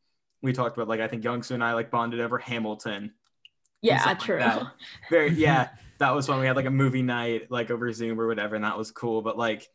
we 0.43 0.53
talked 0.53 0.77
about 0.77 0.89
like 0.89 1.01
I 1.01 1.09
think 1.09 1.23
Youngsu 1.23 1.53
and 1.53 1.63
I 1.63 1.75
like 1.75 1.91
bonded 1.91 2.21
over 2.21 2.39
Hamilton. 2.39 3.13
Yeah, 3.83 4.15
true. 4.15 4.41
Like 4.41 4.67
Very 5.11 5.31
yeah, 5.35 5.71
that 5.99 6.15
was 6.15 6.29
when 6.29 6.41
we 6.41 6.47
had 6.47 6.57
like 6.57 6.67
a 6.67 6.71
movie 6.71 7.03
night 7.03 7.51
like 7.51 7.71
over 7.71 7.93
Zoom 7.93 8.21
or 8.21 8.27
whatever, 8.27 8.55
and 8.55 8.65
that 8.65 8.79
was 8.79 8.91
cool. 8.91 9.23
But 9.23 9.39
like, 9.39 9.67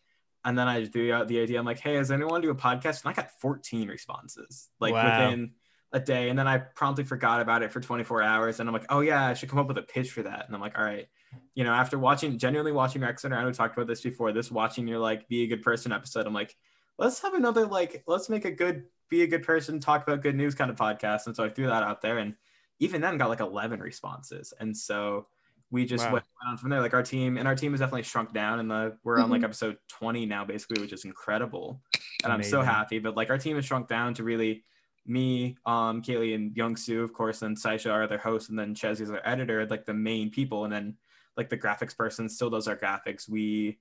and 0.44 0.58
then 0.58 0.68
I 0.68 0.86
threw 0.86 1.14
out 1.14 1.28
the 1.28 1.40
idea. 1.40 1.60
I'm 1.60 1.66
like, 1.66 1.80
hey, 1.80 1.94
does 1.94 2.12
anyone 2.12 2.42
do 2.42 2.50
a 2.50 2.56
podcast? 2.56 3.04
And 3.04 3.12
I 3.12 3.14
got 3.14 3.32
14 3.42 3.88
responses 3.88 4.70
like 4.80 4.94
wow. 4.94 5.30
within 5.30 5.52
a 5.96 6.00
day, 6.00 6.30
and 6.30 6.38
then 6.38 6.48
I 6.48 6.60
promptly 6.60 7.04
forgot 7.04 7.42
about 7.42 7.64
it 7.64 7.72
for 7.72 7.80
24 7.80 8.22
hours, 8.22 8.60
and 8.60 8.70
I'm 8.70 8.74
like, 8.74 8.86
oh 8.90 9.00
yeah, 9.00 9.26
I 9.26 9.34
should 9.34 9.50
come 9.50 9.58
up 9.58 9.68
with 9.68 9.80
a 9.80 9.84
pitch 9.84 10.12
for 10.12 10.22
that. 10.22 10.46
And 10.46 10.54
I'm 10.54 10.62
like, 10.62 10.78
all 10.78 10.86
right, 10.86 11.08
you 11.56 11.64
know, 11.64 11.74
after 11.74 11.98
watching 11.98 12.38
genuinely 12.38 12.72
watching 12.72 13.02
Rec 13.02 13.20
Center, 13.20 13.36
I 13.36 13.42
know 13.42 13.48
we 13.48 13.54
talked 13.54 13.76
about 13.76 13.88
this 13.88 14.02
before. 14.02 14.32
This 14.32 14.52
watching 14.52 14.88
your 14.88 15.00
like 15.00 15.28
be 15.28 15.44
a 15.44 15.48
good 15.48 15.64
person 15.64 15.92
episode, 15.92 16.28
I'm 16.28 16.34
like 16.34 16.56
let's 16.98 17.22
have 17.22 17.34
another 17.34 17.66
like 17.66 18.04
let's 18.08 18.30
make 18.30 18.46
a 18.46 18.52
good 18.52 18.84
be 19.10 19.24
a 19.24 19.28
good 19.28 19.44
person 19.44 19.80
talk 19.80 20.04
about 20.04 20.22
good 20.22 20.36
news 20.36 20.56
kind 20.56 20.72
of 20.72 20.78
podcast 20.78 21.28
and 21.28 21.36
so 21.36 21.44
i 21.44 21.50
threw 21.50 21.68
that 21.68 21.84
out 21.84 22.02
there 22.02 22.18
and 22.18 22.36
even 22.80 23.02
then 23.02 23.18
got 23.18 23.30
like 23.30 23.40
11 23.40 23.80
responses 23.80 24.54
and 24.60 24.76
so 24.76 25.26
we 25.72 25.86
just 25.86 26.06
wow. 26.06 26.14
went 26.14 26.26
on 26.48 26.58
from 26.58 26.70
there 26.70 26.82
like 26.82 26.94
our 26.94 27.04
team 27.04 27.38
and 27.38 27.48
our 27.48 27.56
team 27.56 27.72
has 27.72 27.80
definitely 27.80 28.04
shrunk 28.04 28.34
down 28.34 28.60
and 28.60 28.70
the 28.70 28.98
we're 29.04 29.20
on 29.20 29.30
like 29.30 29.40
mm-hmm. 29.40 29.46
episode 29.46 29.78
20 29.90 30.26
now 30.26 30.46
basically 30.46 30.82
which 30.82 30.94
is 30.94 31.06
incredible 31.06 31.82
and 32.24 32.32
Amazing. 32.32 32.56
i'm 32.56 32.66
so 32.66 32.72
happy 32.72 33.00
but 33.00 33.16
like 33.16 33.30
our 33.30 33.38
team 33.38 33.56
has 33.56 33.66
shrunk 33.66 33.88
down 33.88 34.14
to 34.16 34.24
really 34.24 34.64
me 35.08 35.56
um 35.66 36.02
kaylee 36.02 36.34
and 36.34 36.56
Youngsu 36.56 37.04
of 37.04 37.14
course 37.14 37.42
and 37.42 37.56
saisha 37.56 37.92
are 37.92 38.08
their 38.08 38.18
hosts, 38.18 38.50
and 38.50 38.58
then 38.58 38.74
chezzy 38.74 39.02
is 39.02 39.12
our 39.12 39.22
editor 39.24 39.66
like 39.68 39.86
the 39.86 39.94
main 39.94 40.30
people 40.30 40.64
and 40.64 40.74
then 40.74 40.96
like 41.38 41.50
the 41.50 41.58
graphics 41.58 41.96
person 41.96 42.30
still 42.30 42.50
does 42.50 42.68
our 42.68 42.76
graphics 42.76 43.30
we 43.30 43.78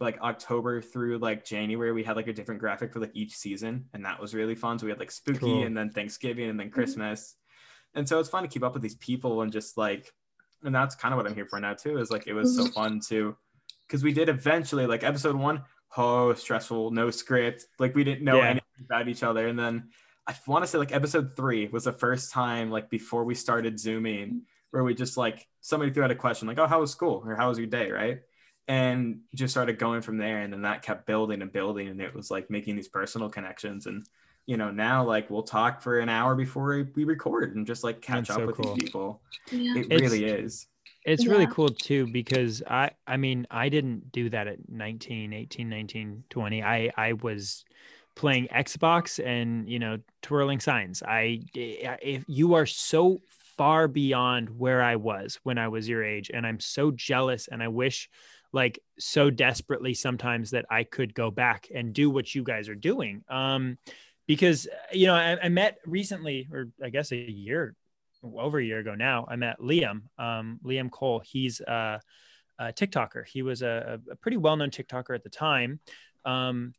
like 0.00 0.18
October 0.22 0.80
through 0.80 1.18
like 1.18 1.44
January, 1.44 1.92
we 1.92 2.02
had 2.02 2.16
like 2.16 2.26
a 2.26 2.32
different 2.32 2.60
graphic 2.60 2.92
for 2.92 3.00
like 3.00 3.10
each 3.12 3.36
season, 3.36 3.84
and 3.92 4.04
that 4.04 4.18
was 4.20 4.34
really 4.34 4.54
fun. 4.54 4.78
So 4.78 4.86
we 4.86 4.90
had 4.90 4.98
like 4.98 5.10
spooky 5.10 5.40
cool. 5.40 5.62
and 5.64 5.76
then 5.76 5.90
Thanksgiving 5.90 6.48
and 6.48 6.58
then 6.58 6.68
mm-hmm. 6.68 6.74
Christmas, 6.74 7.36
and 7.94 8.08
so 8.08 8.18
it's 8.18 8.28
fun 8.28 8.42
to 8.42 8.48
keep 8.48 8.64
up 8.64 8.72
with 8.72 8.82
these 8.82 8.96
people 8.96 9.42
and 9.42 9.52
just 9.52 9.76
like, 9.76 10.12
and 10.64 10.74
that's 10.74 10.94
kind 10.94 11.12
of 11.12 11.18
what 11.18 11.26
I'm 11.26 11.34
here 11.34 11.46
for 11.46 11.60
now 11.60 11.74
too. 11.74 11.98
Is 11.98 12.10
like 12.10 12.26
it 12.26 12.32
was 12.32 12.56
so 12.56 12.64
mm-hmm. 12.64 12.72
fun 12.72 13.00
to, 13.08 13.36
because 13.86 14.02
we 14.02 14.12
did 14.12 14.30
eventually 14.30 14.86
like 14.86 15.04
episode 15.04 15.36
one, 15.36 15.64
oh 15.96 16.32
stressful, 16.32 16.92
no 16.92 17.10
script, 17.10 17.66
like 17.78 17.94
we 17.94 18.02
didn't 18.02 18.24
know 18.24 18.38
yeah. 18.38 18.48
anything 18.48 18.84
about 18.86 19.08
each 19.08 19.22
other, 19.22 19.48
and 19.48 19.58
then 19.58 19.90
I 20.30 20.50
want 20.50 20.64
to 20.64 20.70
say 20.70 20.78
like 20.78 20.92
episode 20.92 21.36
three 21.36 21.68
was 21.68 21.84
the 21.84 21.92
first 21.92 22.32
time 22.32 22.70
like 22.70 22.90
before 22.90 23.24
we 23.24 23.34
started 23.34 23.78
zooming 23.78 24.42
where 24.70 24.84
we 24.84 24.94
just 24.94 25.16
like 25.16 25.48
somebody 25.60 25.92
threw 25.92 26.04
out 26.04 26.10
a 26.10 26.14
question 26.14 26.46
like, 26.46 26.58
oh, 26.58 26.66
how 26.66 26.80
was 26.80 26.90
school 26.90 27.22
or 27.26 27.34
how 27.34 27.48
was 27.48 27.58
your 27.58 27.66
day, 27.66 27.90
right? 27.90 28.20
and 28.70 29.18
just 29.34 29.52
started 29.52 29.80
going 29.80 30.00
from 30.00 30.16
there 30.16 30.42
and 30.42 30.52
then 30.52 30.62
that 30.62 30.82
kept 30.82 31.04
building 31.04 31.42
and 31.42 31.52
building 31.52 31.88
and 31.88 32.00
it 32.00 32.14
was 32.14 32.30
like 32.30 32.48
making 32.50 32.76
these 32.76 32.86
personal 32.86 33.28
connections 33.28 33.86
and 33.86 34.06
you 34.46 34.56
know 34.56 34.70
now 34.70 35.04
like 35.04 35.28
we'll 35.28 35.42
talk 35.42 35.82
for 35.82 35.98
an 35.98 36.08
hour 36.08 36.36
before 36.36 36.86
we 36.94 37.02
record 37.02 37.56
and 37.56 37.66
just 37.66 37.82
like 37.82 38.00
catch 38.00 38.28
That's 38.28 38.30
up 38.30 38.36
so 38.36 38.46
with 38.46 38.56
cool. 38.56 38.74
these 38.74 38.84
people 38.84 39.22
yeah. 39.50 39.76
it 39.76 39.86
it's, 39.90 40.00
really 40.00 40.24
is 40.24 40.68
it's 41.04 41.24
yeah. 41.24 41.32
really 41.32 41.48
cool 41.48 41.68
too 41.68 42.06
because 42.12 42.62
i 42.68 42.92
i 43.08 43.16
mean 43.16 43.44
i 43.50 43.68
didn't 43.68 44.12
do 44.12 44.30
that 44.30 44.46
at 44.46 44.58
19 44.68 45.32
18 45.32 45.68
19 45.68 46.24
20 46.30 46.62
i 46.62 46.92
i 46.96 47.12
was 47.14 47.64
playing 48.20 48.46
xbox 48.48 49.24
and 49.24 49.66
you 49.66 49.78
know 49.78 49.96
twirling 50.20 50.60
signs 50.60 51.02
i 51.02 51.40
if 51.54 52.22
you 52.28 52.52
are 52.54 52.66
so 52.66 53.20
far 53.56 53.88
beyond 53.88 54.50
where 54.50 54.82
i 54.82 54.94
was 54.94 55.40
when 55.42 55.56
i 55.56 55.68
was 55.68 55.88
your 55.88 56.04
age 56.04 56.30
and 56.32 56.46
i'm 56.46 56.60
so 56.60 56.90
jealous 56.90 57.48
and 57.48 57.62
i 57.62 57.68
wish 57.68 58.10
like 58.52 58.80
so 58.98 59.30
desperately 59.30 59.94
sometimes 59.94 60.50
that 60.50 60.66
I 60.70 60.84
could 60.84 61.14
go 61.14 61.30
back 61.30 61.68
and 61.74 61.92
do 61.92 62.10
what 62.10 62.34
you 62.34 62.42
guys 62.42 62.68
are 62.68 62.74
doing. 62.74 63.22
Um, 63.28 63.78
because 64.26 64.68
you 64.92 65.06
know, 65.06 65.14
I, 65.14 65.38
I 65.42 65.48
met 65.48 65.78
recently, 65.86 66.48
or 66.52 66.68
I 66.82 66.90
guess 66.90 67.12
a 67.12 67.16
year, 67.16 67.74
over 68.22 68.58
a 68.58 68.64
year 68.64 68.78
ago 68.78 68.94
now, 68.94 69.26
I 69.28 69.36
met 69.36 69.60
Liam, 69.60 70.02
um, 70.18 70.60
Liam 70.64 70.90
Cole. 70.90 71.22
He's 71.24 71.60
a, 71.60 72.00
a 72.58 72.64
TikToker. 72.72 73.26
He 73.26 73.42
was 73.42 73.62
a, 73.62 74.00
a 74.10 74.16
pretty 74.16 74.36
well-known 74.36 74.70
TikToker 74.70 75.14
at 75.14 75.24
the 75.24 75.30
time. 75.30 75.80
Um, 76.24 76.74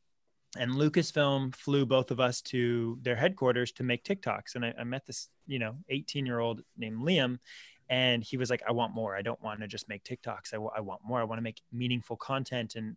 and 0.57 0.73
Lucasfilm 0.73 1.55
flew 1.55 1.85
both 1.85 2.11
of 2.11 2.19
us 2.19 2.41
to 2.41 2.99
their 3.01 3.15
headquarters 3.15 3.71
to 3.73 3.83
make 3.83 4.03
TikToks. 4.03 4.55
And 4.55 4.65
I, 4.65 4.73
I 4.79 4.83
met 4.83 5.05
this, 5.05 5.29
you 5.47 5.59
know, 5.59 5.75
18 5.89 6.25
year 6.25 6.39
old 6.39 6.61
named 6.77 7.01
Liam, 7.01 7.39
and 7.91 8.23
he 8.23 8.37
was 8.37 8.49
like 8.49 8.63
i 8.67 8.71
want 8.71 8.95
more. 8.95 9.15
I 9.15 9.21
don't 9.21 9.41
want 9.43 9.59
to 9.59 9.67
just 9.67 9.89
make 9.89 10.03
tiktoks. 10.03 10.53
I, 10.53 10.55
w- 10.55 10.71
I 10.75 10.79
want 10.79 11.01
more. 11.05 11.19
I 11.19 11.25
want 11.25 11.39
to 11.39 11.43
make 11.43 11.61
meaningful 11.71 12.15
content. 12.15 12.75
And 12.75 12.95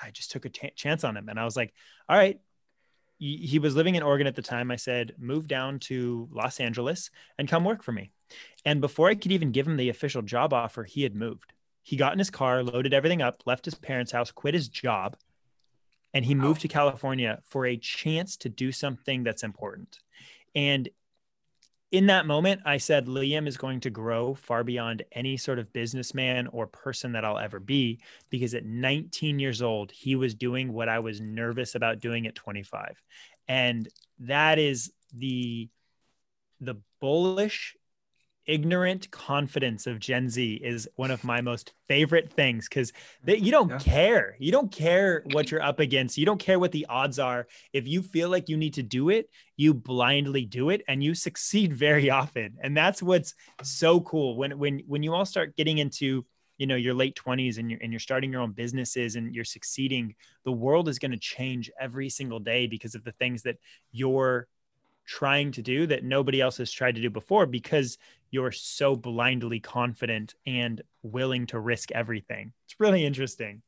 i 0.00 0.10
just 0.10 0.30
took 0.30 0.44
a 0.44 0.48
chance 0.48 1.04
on 1.04 1.16
him 1.16 1.28
and 1.28 1.38
i 1.38 1.44
was 1.44 1.56
like 1.56 1.72
all 2.08 2.16
right. 2.16 2.38
He 3.18 3.60
was 3.60 3.76
living 3.76 3.94
in 3.94 4.02
oregon 4.02 4.26
at 4.26 4.34
the 4.34 4.42
time. 4.42 4.70
I 4.70 4.76
said 4.76 5.14
move 5.18 5.48
down 5.48 5.78
to 5.80 6.28
los 6.30 6.60
angeles 6.60 7.10
and 7.38 7.48
come 7.48 7.64
work 7.64 7.82
for 7.82 7.92
me. 7.92 8.10
And 8.64 8.80
before 8.80 9.08
i 9.08 9.14
could 9.14 9.32
even 9.32 9.50
give 9.50 9.66
him 9.66 9.76
the 9.76 9.88
official 9.88 10.20
job 10.20 10.52
offer 10.52 10.84
he 10.84 11.02
had 11.02 11.14
moved. 11.14 11.52
He 11.82 11.96
got 11.96 12.12
in 12.12 12.18
his 12.18 12.30
car 12.30 12.62
loaded 12.62 12.92
everything 12.92 13.22
up 13.22 13.42
left 13.46 13.64
his 13.64 13.74
parents 13.74 14.12
house 14.12 14.30
quit 14.30 14.54
his 14.54 14.68
job 14.68 15.16
and 16.14 16.24
he 16.24 16.34
moved 16.34 16.62
to 16.62 16.68
california 16.68 17.40
for 17.44 17.66
a 17.66 17.76
chance 17.76 18.36
to 18.36 18.48
do 18.48 18.72
something 18.72 19.22
that's 19.22 19.42
important 19.42 19.98
and 20.54 20.88
in 21.94 22.06
that 22.06 22.26
moment, 22.26 22.62
I 22.64 22.78
said 22.78 23.06
Liam 23.06 23.46
is 23.46 23.56
going 23.56 23.78
to 23.82 23.90
grow 23.90 24.34
far 24.34 24.64
beyond 24.64 25.04
any 25.12 25.36
sort 25.36 25.60
of 25.60 25.72
businessman 25.72 26.48
or 26.48 26.66
person 26.66 27.12
that 27.12 27.24
I'll 27.24 27.38
ever 27.38 27.60
be 27.60 28.00
because 28.30 28.52
at 28.52 28.64
19 28.64 29.38
years 29.38 29.62
old, 29.62 29.92
he 29.92 30.16
was 30.16 30.34
doing 30.34 30.72
what 30.72 30.88
I 30.88 30.98
was 30.98 31.20
nervous 31.20 31.76
about 31.76 32.00
doing 32.00 32.26
at 32.26 32.34
25. 32.34 33.00
And 33.46 33.88
that 34.18 34.58
is 34.58 34.92
the 35.16 35.68
the 36.60 36.80
bullish 37.00 37.76
ignorant 38.46 39.10
confidence 39.10 39.86
of 39.86 39.98
Gen 39.98 40.28
Z 40.28 40.60
is 40.62 40.88
one 40.96 41.10
of 41.10 41.24
my 41.24 41.40
most 41.40 41.72
favorite 41.88 42.32
things 42.32 42.68
because 42.68 42.92
mm-hmm. 43.26 43.44
you 43.44 43.50
don't 43.50 43.70
yeah. 43.70 43.78
care. 43.78 44.36
You 44.38 44.52
don't 44.52 44.70
care 44.70 45.22
what 45.32 45.50
you're 45.50 45.62
up 45.62 45.80
against. 45.80 46.18
You 46.18 46.26
don't 46.26 46.38
care 46.38 46.58
what 46.58 46.72
the 46.72 46.86
odds 46.88 47.18
are. 47.18 47.46
If 47.72 47.86
you 47.86 48.02
feel 48.02 48.28
like 48.28 48.48
you 48.48 48.56
need 48.56 48.74
to 48.74 48.82
do 48.82 49.08
it, 49.08 49.30
you 49.56 49.74
blindly 49.74 50.44
do 50.44 50.70
it 50.70 50.82
and 50.88 51.02
you 51.02 51.14
succeed 51.14 51.72
very 51.86 52.10
often. 52.10 52.56
And 52.62 52.76
that's 52.76 53.02
what's 53.02 53.34
so 53.62 54.00
cool 54.00 54.36
when 54.36 54.58
when 54.58 54.80
when 54.86 55.02
you 55.02 55.14
all 55.14 55.26
start 55.26 55.56
getting 55.56 55.78
into 55.78 56.24
you 56.58 56.66
know 56.66 56.76
your 56.76 56.94
late 56.94 57.16
20s 57.16 57.58
and 57.58 57.70
you're 57.70 57.80
and 57.82 57.92
you're 57.92 58.00
starting 58.00 58.32
your 58.32 58.40
own 58.40 58.52
businesses 58.52 59.16
and 59.16 59.34
you're 59.34 59.44
succeeding 59.44 60.14
the 60.44 60.52
world 60.52 60.88
is 60.88 61.00
going 61.00 61.10
to 61.10 61.18
change 61.18 61.70
every 61.80 62.08
single 62.08 62.38
day 62.38 62.66
because 62.66 62.94
of 62.94 63.02
the 63.02 63.12
things 63.12 63.42
that 63.42 63.56
you're 63.90 64.46
trying 65.06 65.52
to 65.52 65.62
do 65.62 65.86
that 65.86 66.04
nobody 66.04 66.40
else 66.40 66.56
has 66.56 66.70
tried 66.70 66.94
to 66.94 67.00
do 67.02 67.10
before 67.10 67.46
because 67.46 67.98
you're 68.34 68.50
so 68.50 68.96
blindly 68.96 69.60
confident 69.60 70.34
and 70.44 70.82
willing 71.02 71.46
to 71.46 71.58
risk 71.60 71.92
everything 71.92 72.52
it's 72.66 72.74
really 72.80 73.04
interesting 73.06 73.62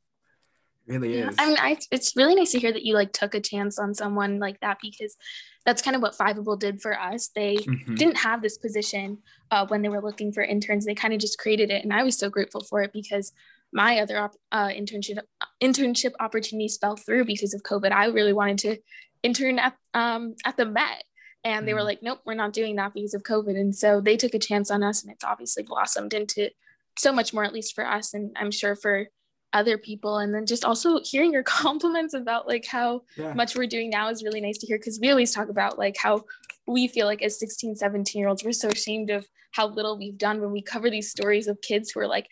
really 0.86 1.18
Yeah, 1.18 1.28
is. 1.30 1.36
I 1.38 1.46
mean, 1.46 1.56
I, 1.58 1.76
it's 1.90 2.14
really 2.16 2.34
nice 2.34 2.52
to 2.52 2.60
hear 2.60 2.72
that 2.72 2.84
you 2.84 2.94
like 2.94 3.12
took 3.12 3.34
a 3.34 3.40
chance 3.40 3.78
on 3.78 3.94
someone 3.94 4.38
like 4.38 4.58
that 4.60 4.78
because 4.80 5.16
that's 5.64 5.82
kind 5.82 5.96
of 5.96 6.02
what 6.02 6.16
Fiveable 6.16 6.58
did 6.58 6.80
for 6.80 6.94
us. 6.98 7.28
They 7.34 7.56
Mhm. 7.56 7.96
didn't 7.96 8.18
have 8.18 8.40
this 8.40 8.56
position 8.56 9.18
uh, 9.50 9.66
when 9.66 9.82
they 9.82 9.88
were 9.88 10.00
looking 10.00 10.32
for 10.32 10.42
interns. 10.44 10.84
They 10.84 10.94
kind 10.94 11.12
of 11.12 11.18
just 11.20 11.38
created 11.38 11.70
it, 11.70 11.82
and 11.82 11.92
I 11.92 12.04
was 12.04 12.16
so 12.16 12.30
grateful 12.30 12.62
for 12.70 12.82
it 12.82 12.92
because 12.92 13.32
my 13.72 13.98
other 13.98 14.16
op- 14.18 14.40
uh, 14.52 14.68
internship 14.68 15.18
internship 15.60 16.12
opportunities 16.20 16.78
fell 16.78 16.96
through 16.96 17.24
because 17.24 17.52
of 17.52 17.62
COVID. 17.62 17.90
I 17.90 18.06
really 18.06 18.32
wanted 18.32 18.58
to 18.58 18.76
intern 19.24 19.58
at 19.58 19.74
um, 19.92 20.34
at 20.44 20.56
the 20.56 20.66
Met, 20.66 21.02
and 21.44 21.66
they 21.66 21.74
were 21.74 21.80
Mhm. 21.80 21.84
like, 21.84 22.02
"Nope, 22.02 22.20
we're 22.24 22.34
not 22.34 22.52
doing 22.52 22.76
that 22.76 22.92
because 22.94 23.14
of 23.14 23.22
COVID." 23.22 23.56
And 23.58 23.74
so 23.74 24.00
they 24.00 24.16
took 24.16 24.34
a 24.34 24.38
chance 24.38 24.70
on 24.70 24.82
us, 24.82 25.02
and 25.02 25.12
it's 25.12 25.24
obviously 25.24 25.62
blossomed 25.62 26.14
into 26.14 26.50
so 26.98 27.12
much 27.12 27.32
more, 27.34 27.44
at 27.44 27.52
least 27.52 27.74
for 27.74 27.86
us, 27.86 28.14
and 28.14 28.32
I'm 28.36 28.50
sure 28.50 28.74
for 28.74 29.08
other 29.52 29.78
people 29.78 30.18
and 30.18 30.34
then 30.34 30.44
just 30.44 30.64
also 30.64 31.00
hearing 31.02 31.32
your 31.32 31.42
compliments 31.60 32.12
about 32.14 32.46
like 32.48 32.66
how 32.66 33.02
Yeah. 33.16 33.32
much 33.32 33.56
we're 33.56 33.66
doing 33.68 33.88
now 33.90 34.08
is 34.10 34.22
really 34.22 34.40
nice 34.40 34.58
to 34.58 34.66
hear 34.66 34.76
because 34.76 34.98
we 35.00 35.08
always 35.08 35.32
talk 35.32 35.48
about 35.48 35.78
like 35.78 35.96
how 35.96 36.24
we 36.66 36.88
feel 36.88 37.06
like 37.06 37.22
as 37.22 37.38
16 37.38 37.74
17 37.76 38.18
year 38.20 38.28
olds 38.28 38.44
we're 38.44 38.52
so 38.52 38.68
ashamed 38.68 39.08
of 39.08 39.26
how 39.52 39.68
little 39.68 39.96
we've 39.96 40.18
done 40.18 40.40
when 40.42 40.50
we 40.50 40.60
cover 40.60 40.90
these 40.90 41.10
stories 41.10 41.46
of 41.46 41.60
kids 41.62 41.90
who 41.92 42.00
are 42.00 42.08
like 42.08 42.26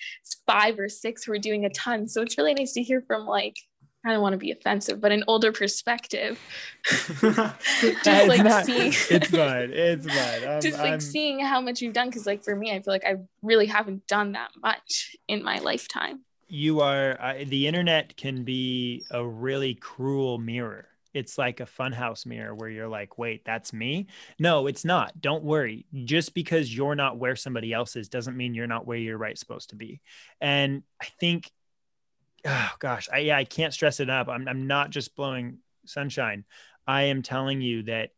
five 0.47 0.79
or 0.79 0.89
six 0.89 1.25
who 1.25 1.33
are 1.33 1.39
doing 1.39 1.65
a 1.65 1.71
ton 1.71 2.09
so 2.09 2.21
it's 2.21 2.37
really 2.37 2.53
nice 2.53 2.73
to 2.73 2.83
hear 2.83 3.01
from 3.07 3.25
like 3.27 3.57
i 4.05 4.11
don't 4.13 4.21
want 4.23 4.33
to 4.33 4.39
be 4.39 4.51
offensive 4.51 5.01
but 5.01 5.13
an 5.13 5.25
older 5.27 5.53
perspective 5.53 6.39
just 6.85 7.83
It's 7.83 8.07
like 8.29 8.43
not- 8.45 8.65
seeing 8.67 8.93
it's 9.11 9.29
fine 9.29 9.71
it's 9.73 10.07
fine. 10.07 10.49
I'm- 10.49 10.61
just 10.61 10.79
like 10.79 10.91
I'm- 10.91 11.01
seeing 11.01 11.41
how 11.41 11.61
much 11.61 11.81
you've 11.81 11.95
done 11.95 12.09
because 12.09 12.27
like 12.27 12.45
for 12.45 12.55
me 12.55 12.71
i 12.73 12.81
feel 12.81 12.93
like 12.93 13.05
i 13.05 13.17
really 13.43 13.67
haven't 13.67 14.07
done 14.07 14.33
that 14.33 14.51
much 14.63 15.17
in 15.29 15.43
my 15.43 15.59
lifetime. 15.59 16.21
You 16.49 16.81
are 16.81 17.21
I 17.21 17.45
the 17.45 17.67
internet 17.67 18.17
can 18.17 18.45
be 18.45 19.03
a 19.11 19.27
really 19.27 19.75
cruel 19.75 20.39
mirror. 20.39 20.87
It's 21.13 21.39
like 21.39 21.61
a 21.61 21.65
funhouse 21.67 22.27
mirror 22.27 22.55
where 22.55 22.69
you're 22.69 22.89
like 22.89 23.19
wait 23.19 23.45
that's 23.45 23.73
me? 23.73 24.07
No 24.39 24.67
it's 24.67 24.85
not. 24.85 25.21
Don't 25.21 25.43
worry. 25.43 25.87
Just 26.05 26.35
because 26.35 26.75
you're 26.75 26.95
not 26.95 27.19
where 27.19 27.35
somebody 27.35 27.73
else 27.73 27.97
is 27.97 28.09
doesn't 28.09 28.37
mean 28.37 28.55
you're 28.55 28.67
not 28.67 28.87
where 28.87 28.99
you're 28.99 29.19
right 29.19 29.39
supposed 29.39 29.71
to 29.71 29.77
be. 29.77 30.01
And 30.41 30.83
i 31.01 31.07
think 31.19 31.51
oh 32.45 32.71
gosh 32.79 33.09
i 33.13 33.19
yeah 33.19 33.37
i 33.37 33.45
can't 33.45 33.73
stress 33.73 34.01
it 34.01 34.11
up 34.11 34.29
i'm, 34.29 34.47
I'm 34.49 34.67
not 34.67 34.91
just 34.91 35.15
blowing 35.17 35.59
sunshine 35.87 36.45
i 36.87 37.05
am 37.05 37.23
telling 37.23 37.61
you 37.61 37.85
that 37.85 38.11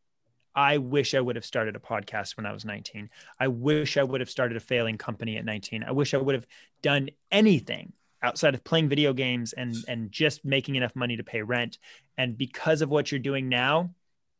I 0.57 0.79
wish 0.79 1.15
I 1.15 1.21
would 1.21 1.37
have 1.37 1.45
started 1.45 1.77
a 1.77 1.79
podcast 1.79 2.39
when 2.39 2.47
I 2.47 2.53
was 2.53 2.65
19. 2.65 3.11
I 3.39 3.49
wish 3.49 3.99
I 3.99 4.03
would 4.03 4.23
have 4.23 4.31
started 4.31 4.57
a 4.57 4.61
failing 4.61 4.97
company 4.97 5.37
at 5.37 5.45
19. 5.45 5.85
I 5.85 5.93
wish 5.93 6.15
I 6.15 6.17
would 6.17 6.35
have 6.35 6.47
done 6.81 7.11
anything 7.31 7.93
outside 8.23 8.55
of 8.55 8.65
playing 8.65 8.89
video 8.89 9.13
games 9.13 9.53
and 9.53 9.77
and 9.87 10.11
just 10.11 10.45
making 10.47 10.77
enough 10.77 10.97
money 10.97 11.17
to 11.19 11.23
pay 11.23 11.43
rent. 11.43 11.79
And 12.17 12.39
because 12.39 12.81
of 12.81 12.89
what 12.89 13.13
you're 13.13 13.19
doing 13.19 13.51
now, 13.51 13.91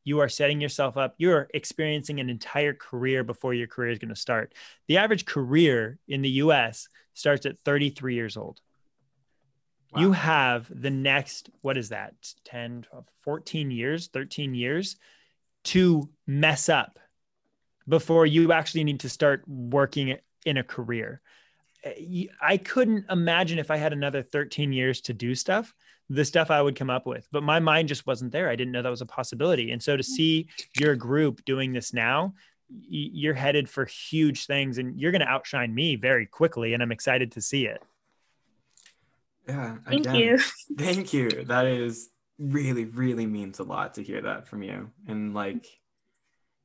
you 0.05 0.21
are 0.21 0.29
setting 0.29 0.61
yourself 0.61 0.97
up. 0.97 1.15
You're 1.19 1.49
experiencing 1.53 2.19
an 2.19 2.31
entire 2.31 2.73
career 2.73 3.23
before 3.23 3.53
your 3.53 3.67
career 3.67 3.91
is 3.91 3.99
going 3.99 4.09
to 4.09 4.17
start. 4.17 4.55
The 4.89 4.97
average 4.97 5.27
career 5.27 5.99
in 6.09 6.23
the 6.23 6.31
US 6.31 6.89
starts 7.13 7.45
at 7.45 7.59
33 7.65 8.15
years 8.15 8.37
old. 8.37 8.61
You 9.95 10.13
have 10.13 10.67
the 10.71 10.91
next, 10.91 11.49
what 11.63 11.77
is 11.79 11.91
that, 11.91 12.15
10, 12.45 12.83
12, 12.83 13.07
14 13.23 13.71
years, 13.71 14.09
13 14.09 14.55
years 14.55 14.97
to 15.65 16.09
mess 16.27 16.69
up 16.69 16.99
before 17.89 18.27
you 18.27 18.53
actually 18.53 18.85
need 18.85 19.01
to 19.01 19.09
start 19.09 19.43
working 19.47 20.17
in 20.45 20.57
a 20.57 20.63
career. 20.63 21.21
Eh, 21.85 22.27
I 22.41 22.57
couldn't 22.57 23.07
imagine 23.11 23.59
if 23.59 23.71
I 23.71 23.77
had 23.77 23.93
another 23.93 24.23
13 24.23 24.73
years 24.73 25.01
to 25.03 25.13
do 25.13 25.35
stuff, 25.35 25.73
the 26.09 26.25
stuff 26.25 26.51
I 26.51 26.63
would 26.63 26.77
come 26.77 26.91
up 26.91 27.07
with, 27.07 27.27
but 27.33 27.43
my 27.43 27.59
mind 27.59 27.89
just 27.89 28.07
wasn't 28.07 28.33
there. 28.33 28.49
I 28.49 28.57
didn't 28.57 28.73
know 28.73 28.83
that 28.83 28.91
was 28.91 29.01
a 29.01 29.07
possibility. 29.07 29.71
And 29.73 29.83
so 29.83 29.97
to 29.97 30.03
hmm. 30.03 30.13
see 30.13 30.49
your 30.79 30.97
group 30.97 31.45
doing 31.45 31.73
this 31.73 31.93
now, 31.93 32.35
you're 32.69 33.35
headed 33.35 33.69
for 33.69 33.85
huge 33.85 34.47
things 34.47 34.79
and 34.79 35.01
you're 35.01 35.13
going 35.13 35.21
to 35.21 35.29
outshine 35.29 35.73
me 35.73 35.95
very 35.95 36.27
quickly. 36.27 36.75
And 36.75 36.83
I'm 36.83 36.91
excited 36.91 37.33
to 37.33 37.41
see 37.41 37.67
it. 37.67 37.81
Yeah. 39.47 39.77
thank 39.87 40.01
again, 40.07 40.15
you 40.17 40.39
Thank 40.79 41.13
you. 41.13 41.31
That 41.45 41.67
is 41.67 42.09
really, 42.39 42.85
really 42.85 43.27
means 43.27 43.59
a 43.59 43.65
lot 43.65 43.95
to 43.95 44.03
hear 44.03 44.23
that 44.23 44.49
from 44.49 44.63
you. 44.63 44.91
And 45.07 45.35
like, 45.35 45.67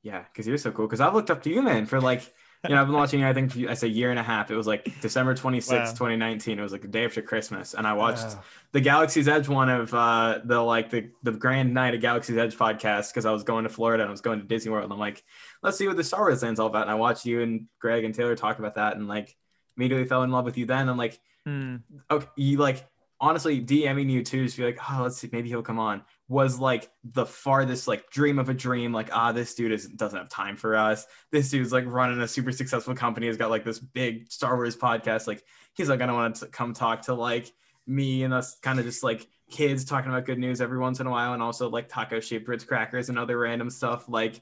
yeah, 0.04 0.24
because 0.32 0.48
you're 0.48 0.58
so 0.58 0.72
cool. 0.72 0.88
Because 0.88 1.02
I've 1.02 1.14
looked 1.14 1.30
up 1.30 1.44
to 1.44 1.50
you, 1.50 1.62
man, 1.62 1.86
for 1.86 2.02
like, 2.02 2.24
you 2.68 2.76
know, 2.76 2.82
I've 2.82 2.88
been 2.88 2.96
watching 2.96 3.22
you, 3.22 3.28
I 3.28 3.34
think 3.34 3.56
I 3.68 3.74
say 3.74 3.88
a 3.88 3.90
year 3.90 4.12
and 4.12 4.20
a 4.20 4.24
half. 4.24 4.52
It 4.52 4.56
was 4.56 4.68
like 4.68 4.88
December 5.02 5.34
26th, 5.34 5.72
Wow. 5.72 5.86
2019. 5.86 6.60
It 6.60 6.62
was 6.62 6.72
like 6.72 6.84
the 6.84 6.88
day 6.88 7.06
after 7.06 7.22
Christmas. 7.22 7.74
And 7.74 7.88
I 7.88 7.94
watched 7.94 8.24
Wow. 8.26 8.44
the 8.72 8.82
Galaxy's 8.82 9.28
Edge 9.28 9.48
one 9.48 9.70
of 9.70 9.92
uh 9.94 10.40
the 10.44 10.60
like 10.60 10.90
the 10.92 11.10
the 11.24 11.32
grand 11.32 11.74
night 11.74 11.96
of 11.96 12.02
Galaxy's 12.02 12.38
Edge 12.38 12.56
podcast 12.56 13.10
because 13.12 13.26
I 13.26 13.32
was 13.32 13.44
going 13.44 13.64
to 13.64 13.70
Florida 13.70 14.04
and 14.04 14.10
I 14.10 14.12
was 14.12 14.22
going 14.22 14.40
to 14.42 14.46
Disney 14.46 14.72
World. 14.72 14.84
And 14.86 14.94
I'm 14.94 15.00
like, 15.00 15.24
let's 15.64 15.78
see 15.78 15.88
what 15.88 15.98
the 15.98 16.04
Star 16.04 16.22
Wars 16.22 16.44
land's 16.44 16.60
all 16.60 16.68
about. 16.68 16.84
And 16.84 16.92
I 16.92 16.96
watched 16.96 17.26
you 17.26 17.42
and 17.42 17.68
Greg 17.80 18.04
and 18.04 18.14
Taylor 18.14 18.36
talk 18.36 18.60
about 18.60 18.76
that 18.76 18.96
and 18.96 19.08
like 19.08 19.36
immediately 19.82 20.08
fell 20.08 20.24
in 20.24 20.32
love 20.32 20.46
with 20.46 20.58
you 20.58 20.66
then. 20.66 20.88
And 20.90 20.98
like, 20.98 21.20
Hmm. 21.46 21.78
okay, 22.10 22.28
you 22.36 22.58
like 22.58 22.88
honestly 23.20 23.60
DMing 23.60 24.10
you 24.10 24.24
too, 24.24 24.46
just 24.46 24.58
be 24.58 24.64
like, 24.64 24.80
oh, 24.90 25.04
let's 25.04 25.18
see, 25.18 25.30
maybe 25.32 25.50
he'll 25.50 25.64
come 25.64 25.80
on. 25.80 26.04
Was 26.28 26.60
like 26.60 26.90
the 27.04 27.26
farthest 27.26 27.88
like 27.88 28.10
dream 28.10 28.38
of 28.40 28.50
a 28.50 28.54
dream. 28.54 28.94
Like, 28.94 29.10
ah, 29.12 29.32
this 29.32 29.56
dude 29.56 29.72
is 29.72 29.88
doesn't 29.88 30.18
have 30.18 30.30
time 30.30 30.56
for 30.56 30.76
us. 30.76 31.06
This 31.32 31.50
dude's 31.50 31.72
like 31.72 31.86
running 31.88 32.22
a 32.22 32.28
super 32.28 32.52
successful 32.52 32.96
company. 32.96 33.28
He's 33.28 33.38
got 33.38 33.50
like 33.50 33.66
this 33.66 33.80
big 33.80 34.32
Star 34.32 34.56
Wars 34.56 34.76
podcast. 34.78 35.28
Like, 35.28 35.44
he's 35.74 35.90
like, 35.90 36.02
I 36.02 36.06
don't 36.06 36.16
want 36.16 36.36
to 36.38 36.48
come 36.48 36.74
talk 36.74 37.02
to 37.04 37.14
like 37.14 37.52
me 37.88 38.24
and 38.24 38.34
us 38.34 38.60
kind 38.60 38.80
of 38.80 38.86
just 38.86 39.04
like 39.04 39.28
kids 39.50 39.84
talking 39.84 40.12
about 40.12 40.26
good 40.26 40.40
news 40.40 40.62
every 40.62 40.78
once 40.80 41.00
in 41.00 41.08
a 41.08 41.12
while, 41.12 41.34
and 41.34 41.42
also 41.44 41.70
like 41.70 41.90
taco 41.90 42.20
shaped 42.20 42.48
Ritz 42.48 42.64
crackers 42.64 43.10
and 43.10 43.18
other 43.20 43.38
random 43.38 43.70
stuff. 43.70 44.08
Like, 44.08 44.42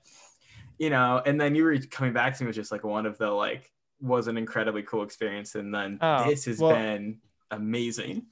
you 0.77 0.89
know, 0.89 1.21
and 1.25 1.39
then 1.39 1.55
you 1.55 1.63
were 1.63 1.77
coming 1.77 2.13
back 2.13 2.37
to 2.37 2.43
me 2.43 2.47
with 2.47 2.55
just 2.55 2.71
like 2.71 2.83
one 2.83 3.05
of 3.05 3.17
the 3.17 3.29
like 3.29 3.71
was 4.01 4.27
an 4.27 4.37
incredibly 4.37 4.83
cool 4.83 5.03
experience, 5.03 5.55
and 5.55 5.73
then 5.73 5.97
Oh, 6.01 6.29
this 6.29 6.45
has 6.45 6.59
well- 6.59 6.75
been 6.75 7.19
amazing. 7.51 8.25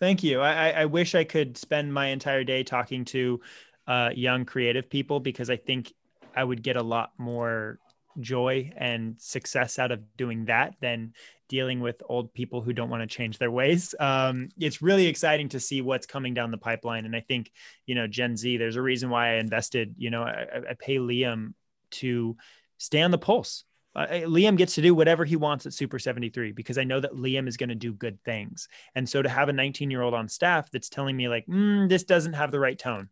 Thank 0.00 0.24
you. 0.24 0.40
I, 0.40 0.70
I 0.70 0.84
wish 0.86 1.14
I 1.14 1.22
could 1.22 1.56
spend 1.56 1.94
my 1.94 2.08
entire 2.08 2.42
day 2.42 2.64
talking 2.64 3.04
to 3.06 3.40
uh, 3.86 4.10
young 4.14 4.44
creative 4.44 4.90
people 4.90 5.20
because 5.20 5.48
I 5.48 5.56
think 5.56 5.92
I 6.34 6.42
would 6.42 6.60
get 6.62 6.76
a 6.76 6.82
lot 6.82 7.12
more 7.18 7.78
joy 8.18 8.72
and 8.76 9.14
success 9.20 9.78
out 9.78 9.92
of 9.92 10.00
doing 10.16 10.46
that 10.46 10.74
than 10.80 11.12
dealing 11.48 11.78
with 11.80 12.02
old 12.08 12.34
people 12.34 12.62
who 12.62 12.72
don't 12.72 12.90
want 12.90 13.02
to 13.02 13.06
change 13.06 13.38
their 13.38 13.50
ways. 13.50 13.94
Um, 14.00 14.48
it's 14.58 14.82
really 14.82 15.06
exciting 15.06 15.48
to 15.50 15.60
see 15.60 15.82
what's 15.82 16.06
coming 16.06 16.34
down 16.34 16.50
the 16.50 16.58
pipeline, 16.58 17.04
and 17.04 17.14
I 17.14 17.20
think 17.20 17.52
you 17.86 17.94
know 17.94 18.08
Gen 18.08 18.36
Z. 18.36 18.56
There's 18.56 18.76
a 18.76 18.82
reason 18.82 19.08
why 19.08 19.34
I 19.34 19.34
invested. 19.34 19.94
You 19.98 20.10
know, 20.10 20.22
I- 20.24 20.70
I 20.70 20.74
pay 20.78 20.96
Liam 20.96 21.54
to 21.92 22.36
stay 22.78 23.02
on 23.02 23.12
the 23.12 23.18
pulse. 23.18 23.64
Uh, 23.94 24.06
Liam 24.24 24.56
gets 24.56 24.74
to 24.76 24.82
do 24.82 24.94
whatever 24.94 25.24
he 25.24 25.36
wants 25.36 25.66
at 25.66 25.74
Super 25.74 25.98
73 25.98 26.52
because 26.52 26.78
I 26.78 26.84
know 26.84 27.00
that 27.00 27.12
Liam 27.12 27.46
is 27.46 27.56
going 27.56 27.68
to 27.68 27.74
do 27.74 27.92
good 27.92 28.22
things. 28.24 28.68
And 28.94 29.08
so 29.08 29.22
to 29.22 29.28
have 29.28 29.48
a 29.48 29.52
19 29.52 29.90
year 29.90 30.02
old 30.02 30.14
on 30.14 30.28
staff 30.28 30.70
that's 30.70 30.88
telling 30.88 31.16
me, 31.16 31.28
like, 31.28 31.46
mm, 31.46 31.88
this 31.88 32.04
doesn't 32.04 32.32
have 32.32 32.50
the 32.50 32.60
right 32.60 32.78
tone, 32.78 33.08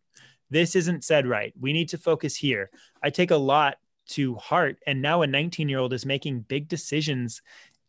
this 0.49 0.75
isn't 0.75 1.03
said 1.03 1.27
right, 1.27 1.53
we 1.59 1.73
need 1.73 1.89
to 1.89 1.97
focus 1.97 2.35
here. 2.35 2.69
I 3.01 3.09
take 3.09 3.31
a 3.31 3.37
lot 3.37 3.77
to 4.09 4.35
heart. 4.35 4.77
And 4.85 5.01
now 5.01 5.21
a 5.21 5.27
19 5.27 5.69
year 5.69 5.79
old 5.79 5.93
is 5.93 6.05
making 6.05 6.41
big 6.41 6.67
decisions 6.67 7.41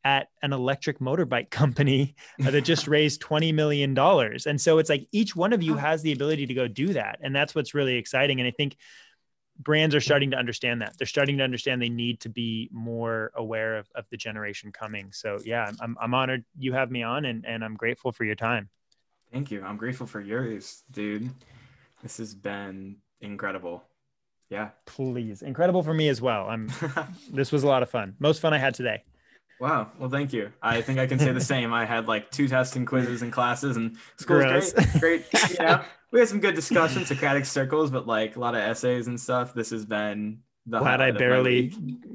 at 0.04 0.28
an 0.42 0.52
electric 0.52 0.98
motorbike 0.98 1.50
company 1.50 2.14
that 2.38 2.60
just 2.62 2.86
raised 2.88 3.22
$20 3.22 3.54
million. 3.54 3.96
And 3.98 4.60
so 4.60 4.78
it's 4.78 4.90
like 4.90 5.08
each 5.12 5.34
one 5.36 5.52
of 5.52 5.62
you 5.62 5.76
has 5.76 6.02
the 6.02 6.12
ability 6.12 6.46
to 6.46 6.54
go 6.54 6.68
do 6.68 6.92
that. 6.92 7.18
And 7.22 7.34
that's 7.34 7.54
what's 7.54 7.74
really 7.74 7.96
exciting. 7.96 8.40
And 8.40 8.46
I 8.46 8.52
think 8.52 8.76
brands 9.58 9.94
are 9.94 10.00
starting 10.00 10.30
to 10.30 10.36
understand 10.36 10.80
that 10.82 10.96
they're 10.98 11.06
starting 11.06 11.38
to 11.38 11.44
understand 11.44 11.80
they 11.80 11.88
need 11.88 12.20
to 12.20 12.28
be 12.28 12.68
more 12.72 13.30
aware 13.36 13.76
of, 13.76 13.88
of 13.94 14.04
the 14.10 14.16
generation 14.16 14.72
coming 14.72 15.12
so 15.12 15.38
yeah 15.44 15.70
I'm, 15.80 15.96
I'm 16.00 16.14
honored 16.14 16.44
you 16.58 16.72
have 16.72 16.90
me 16.90 17.02
on 17.02 17.24
and, 17.24 17.44
and 17.46 17.64
i'm 17.64 17.74
grateful 17.76 18.12
for 18.12 18.24
your 18.24 18.34
time 18.34 18.68
Thank 19.32 19.50
you. 19.50 19.62
I'm 19.62 19.78
grateful 19.78 20.06
for 20.06 20.20
yours, 20.20 20.82
dude. 20.92 21.30
This 22.02 22.18
has 22.18 22.34
been 22.34 22.96
incredible. 23.22 23.82
Yeah. 24.50 24.68
please 24.84 25.40
incredible 25.40 25.82
for 25.82 25.94
me 25.94 26.08
as 26.08 26.20
well 26.20 26.46
i'm 26.46 26.70
this 27.32 27.50
was 27.52 27.62
a 27.62 27.66
lot 27.66 27.82
of 27.82 27.88
fun 27.88 28.14
most 28.18 28.38
fun 28.42 28.52
i 28.52 28.58
had 28.58 28.74
today 28.74 29.02
wow. 29.62 29.92
Well, 29.96 30.10
thank 30.10 30.32
you. 30.32 30.52
I 30.60 30.82
think 30.82 30.98
I 30.98 31.06
can 31.06 31.20
say 31.20 31.30
the 31.32 31.40
same. 31.54 31.72
I 31.72 31.84
had 31.84 32.08
like 32.08 32.30
two 32.30 32.48
tests 32.48 32.74
and 32.74 32.86
quizzes 32.86 33.22
and 33.22 33.32
classes, 33.32 33.76
and 33.76 33.96
school's 34.16 34.44
Gross. 34.44 34.72
great. 34.98 35.24
Great. 35.30 35.50
You 35.58 35.64
know, 35.64 35.84
we 36.10 36.18
had 36.18 36.28
some 36.28 36.40
good 36.40 36.54
discussions, 36.54 37.08
Socratic 37.08 37.46
circles, 37.46 37.90
but 37.90 38.06
like 38.06 38.36
a 38.36 38.40
lot 38.40 38.54
of 38.54 38.60
essays 38.60 39.06
and 39.06 39.18
stuff. 39.18 39.54
This 39.54 39.70
has 39.70 39.86
been 39.86 40.40
the 40.66 40.80
glad 40.80 41.00
I 41.00 41.04
highlight 41.04 41.08
of 41.10 41.14
my 41.14 41.18
barely 41.18 41.68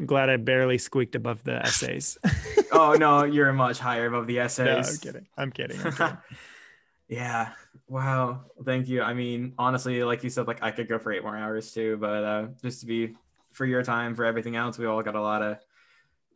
glad 0.06 0.30
I 0.30 0.38
barely 0.38 0.78
squeaked 0.78 1.16
above 1.16 1.44
the 1.44 1.66
essays. 1.66 2.18
oh 2.72 2.94
no, 2.94 3.24
you're 3.24 3.52
much 3.54 3.80
higher 3.80 4.06
above 4.06 4.28
the 4.28 4.36
no, 4.36 4.42
essays. 4.42 4.90
I'm 4.90 4.98
kidding. 4.98 5.28
I'm 5.38 5.52
kidding. 5.52 5.82
I'm 5.82 5.94
kidding. 5.94 6.18
yeah. 7.08 7.54
Wow. 7.88 8.42
Thank 8.66 8.90
you. 8.90 9.02
I 9.02 9.14
mean, 9.14 9.54
honestly, 9.58 10.04
like 10.04 10.24
you 10.24 10.30
said, 10.30 10.48
like 10.48 10.62
I 10.62 10.72
could 10.72 10.90
go 10.90 11.00
for 11.00 11.14
eight 11.14 11.24
more 11.24 11.38
hours 11.38 11.72
too, 11.72 11.98
but 11.98 12.24
uh 12.24 12.48
just 12.62 12.82
to 12.82 12.86
be 12.86 13.16
for 13.54 13.66
your 13.66 13.82
time, 13.84 14.14
for 14.14 14.26
everything 14.26 14.56
else, 14.56 14.78
we 14.78 14.86
all 14.86 15.02
got 15.02 15.16
a 15.16 15.22
lot 15.22 15.42
of 15.42 15.58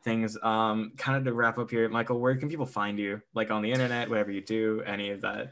things. 0.03 0.37
Um, 0.41 0.91
kind 0.97 1.17
of 1.17 1.23
to 1.25 1.33
wrap 1.33 1.57
up 1.57 1.69
here, 1.69 1.87
Michael, 1.89 2.19
where 2.19 2.35
can 2.35 2.49
people 2.49 2.65
find 2.65 2.97
you? 2.97 3.21
Like 3.33 3.51
on 3.51 3.61
the 3.61 3.71
internet, 3.71 4.09
whatever 4.09 4.31
you 4.31 4.41
do, 4.41 4.83
any 4.85 5.09
of 5.11 5.21
that. 5.21 5.51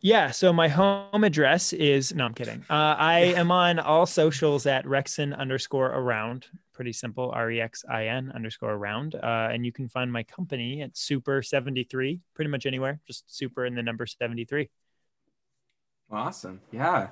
Yeah. 0.00 0.32
So 0.32 0.52
my 0.52 0.66
home 0.68 1.22
address 1.22 1.72
is 1.72 2.12
no, 2.14 2.24
I'm 2.24 2.34
kidding. 2.34 2.64
Uh, 2.68 2.96
I 2.98 3.18
am 3.36 3.52
on 3.52 3.78
all 3.78 4.04
socials 4.04 4.66
at 4.66 4.84
Rexin 4.84 5.36
underscore 5.36 5.86
around. 5.86 6.46
Pretty 6.72 6.92
simple. 6.92 7.30
R 7.32 7.50
E 7.50 7.60
X 7.60 7.84
I 7.88 8.06
N 8.06 8.32
underscore 8.34 8.72
around. 8.72 9.14
Uh, 9.14 9.48
and 9.52 9.64
you 9.64 9.70
can 9.70 9.88
find 9.88 10.12
my 10.12 10.24
company 10.24 10.82
at 10.82 10.96
Super 10.96 11.40
73, 11.40 12.20
pretty 12.34 12.50
much 12.50 12.66
anywhere. 12.66 13.00
Just 13.06 13.32
Super 13.34 13.64
and 13.64 13.76
the 13.76 13.82
number 13.82 14.04
73. 14.06 14.68
Awesome. 16.10 16.60
Yeah. 16.72 17.08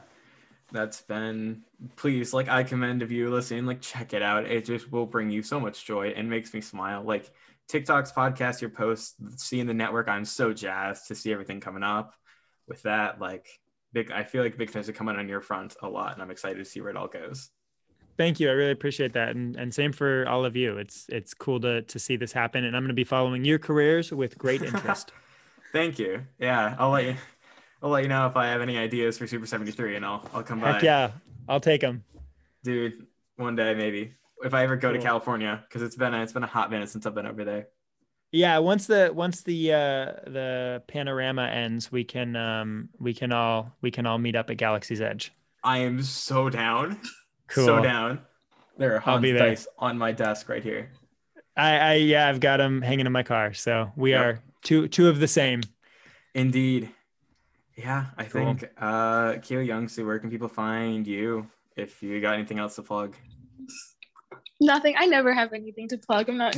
That's 0.72 1.02
been 1.02 1.62
please 1.96 2.32
like 2.32 2.48
I 2.48 2.62
commend 2.62 3.02
of 3.02 3.10
you 3.10 3.30
listening, 3.30 3.66
like 3.66 3.80
check 3.80 4.12
it 4.12 4.22
out. 4.22 4.46
It 4.46 4.64
just 4.64 4.90
will 4.92 5.06
bring 5.06 5.30
you 5.30 5.42
so 5.42 5.58
much 5.58 5.84
joy 5.84 6.08
and 6.16 6.28
makes 6.28 6.54
me 6.54 6.60
smile. 6.60 7.02
Like 7.02 7.30
TikTok's 7.68 8.12
podcast, 8.12 8.60
your 8.60 8.70
posts, 8.70 9.14
seeing 9.36 9.66
the 9.66 9.74
network, 9.74 10.08
I'm 10.08 10.24
so 10.24 10.52
jazzed 10.52 11.08
to 11.08 11.14
see 11.14 11.32
everything 11.32 11.60
coming 11.60 11.82
up 11.82 12.14
with 12.68 12.82
that. 12.82 13.20
Like 13.20 13.48
big 13.92 14.10
I 14.10 14.24
feel 14.24 14.42
like 14.42 14.56
big 14.56 14.70
things 14.70 14.88
are 14.88 14.92
coming 14.92 15.16
on 15.16 15.28
your 15.28 15.40
front 15.40 15.76
a 15.82 15.88
lot 15.88 16.12
and 16.12 16.22
I'm 16.22 16.30
excited 16.30 16.58
to 16.58 16.64
see 16.64 16.80
where 16.80 16.90
it 16.90 16.96
all 16.96 17.08
goes. 17.08 17.50
Thank 18.16 18.38
you. 18.38 18.50
I 18.50 18.52
really 18.52 18.72
appreciate 18.72 19.14
that. 19.14 19.30
And 19.30 19.56
and 19.56 19.74
same 19.74 19.92
for 19.92 20.28
all 20.28 20.44
of 20.44 20.54
you. 20.56 20.76
It's 20.76 21.06
it's 21.08 21.32
cool 21.32 21.60
to 21.60 21.82
to 21.82 21.98
see 21.98 22.16
this 22.16 22.32
happen. 22.32 22.64
And 22.64 22.76
I'm 22.76 22.82
gonna 22.82 22.92
be 22.92 23.04
following 23.04 23.44
your 23.44 23.58
careers 23.58 24.12
with 24.12 24.36
great 24.36 24.62
interest. 24.72 25.12
Thank 25.72 25.98
you. 25.98 26.26
Yeah, 26.38 26.76
I'll 26.78 26.90
let 26.90 27.04
you 27.04 27.16
I'll 27.82 27.90
let 27.90 28.02
you 28.02 28.08
know 28.08 28.26
if 28.26 28.36
I 28.36 28.46
have 28.46 28.60
any 28.60 28.76
ideas 28.76 29.16
for 29.18 29.26
Super 29.26 29.46
73 29.46 29.96
and 29.96 30.04
I'll 30.04 30.28
I'll 30.34 30.42
come 30.42 30.60
by. 30.60 30.72
Heck 30.72 30.82
yeah. 30.82 31.12
I'll 31.48 31.60
take 31.60 31.80
them. 31.80 32.04
Dude, 32.62 33.06
one 33.36 33.56
day 33.56 33.74
maybe. 33.74 34.14
If 34.42 34.54
I 34.54 34.62
ever 34.62 34.76
go 34.76 34.92
to 34.92 34.98
California, 34.98 35.64
because 35.68 35.82
it's 35.82 35.96
been 35.96 36.14
a, 36.14 36.22
it's 36.22 36.32
been 36.32 36.42
a 36.44 36.46
hot 36.48 36.70
minute 36.70 36.88
since 36.88 37.04
I've 37.04 37.14
been 37.14 37.26
over 37.26 37.44
there. 37.44 37.68
Yeah, 38.32 38.58
once 38.58 38.86
the 38.86 39.10
once 39.12 39.42
the 39.42 39.72
uh 39.72 40.04
the 40.26 40.82
panorama 40.86 41.46
ends, 41.46 41.90
we 41.90 42.04
can 42.04 42.36
um 42.36 42.88
we 42.98 43.12
can 43.12 43.32
all 43.32 43.72
we 43.82 43.90
can 43.90 44.06
all 44.06 44.18
meet 44.18 44.36
up 44.36 44.50
at 44.50 44.56
Galaxy's 44.56 45.00
Edge. 45.00 45.32
I 45.64 45.78
am 45.78 46.02
so 46.02 46.48
down. 46.48 47.00
Cool. 47.48 47.66
So 47.66 47.82
down. 47.82 48.20
There 48.78 48.94
are 48.94 49.00
Han's 49.00 49.38
dice 49.38 49.66
on 49.78 49.98
my 49.98 50.12
desk 50.12 50.48
right 50.48 50.62
here. 50.62 50.90
I 51.56 51.76
I 51.78 51.94
yeah, 51.94 52.28
I've 52.28 52.40
got 52.40 52.58
them 52.58 52.80
hanging 52.80 53.06
in 53.06 53.12
my 53.12 53.24
car. 53.24 53.52
So 53.52 53.90
we 53.96 54.12
Yep. 54.12 54.24
are 54.24 54.40
two 54.62 54.88
two 54.88 55.08
of 55.08 55.18
the 55.18 55.28
same. 55.28 55.62
Indeed. 56.34 56.88
Yeah, 57.80 58.06
I 58.18 58.24
Cool. 58.24 58.44
think 58.44 58.64
uh 58.78 59.32
Kayla 59.44 59.66
Youngsu, 59.72 60.04
where 60.06 60.18
can 60.18 60.30
people 60.30 60.48
find 60.48 61.06
you 61.06 61.46
if 61.76 62.02
you 62.02 62.20
got 62.20 62.34
anything 62.34 62.58
else 62.58 62.74
to 62.76 62.82
plug? 62.82 63.14
Nothing. 64.60 64.94
I 64.98 65.06
never 65.06 65.32
have 65.32 65.52
anything 65.54 65.88
to 65.88 65.96
plug. 65.98 66.28
I'm 66.28 66.36
not 66.36 66.54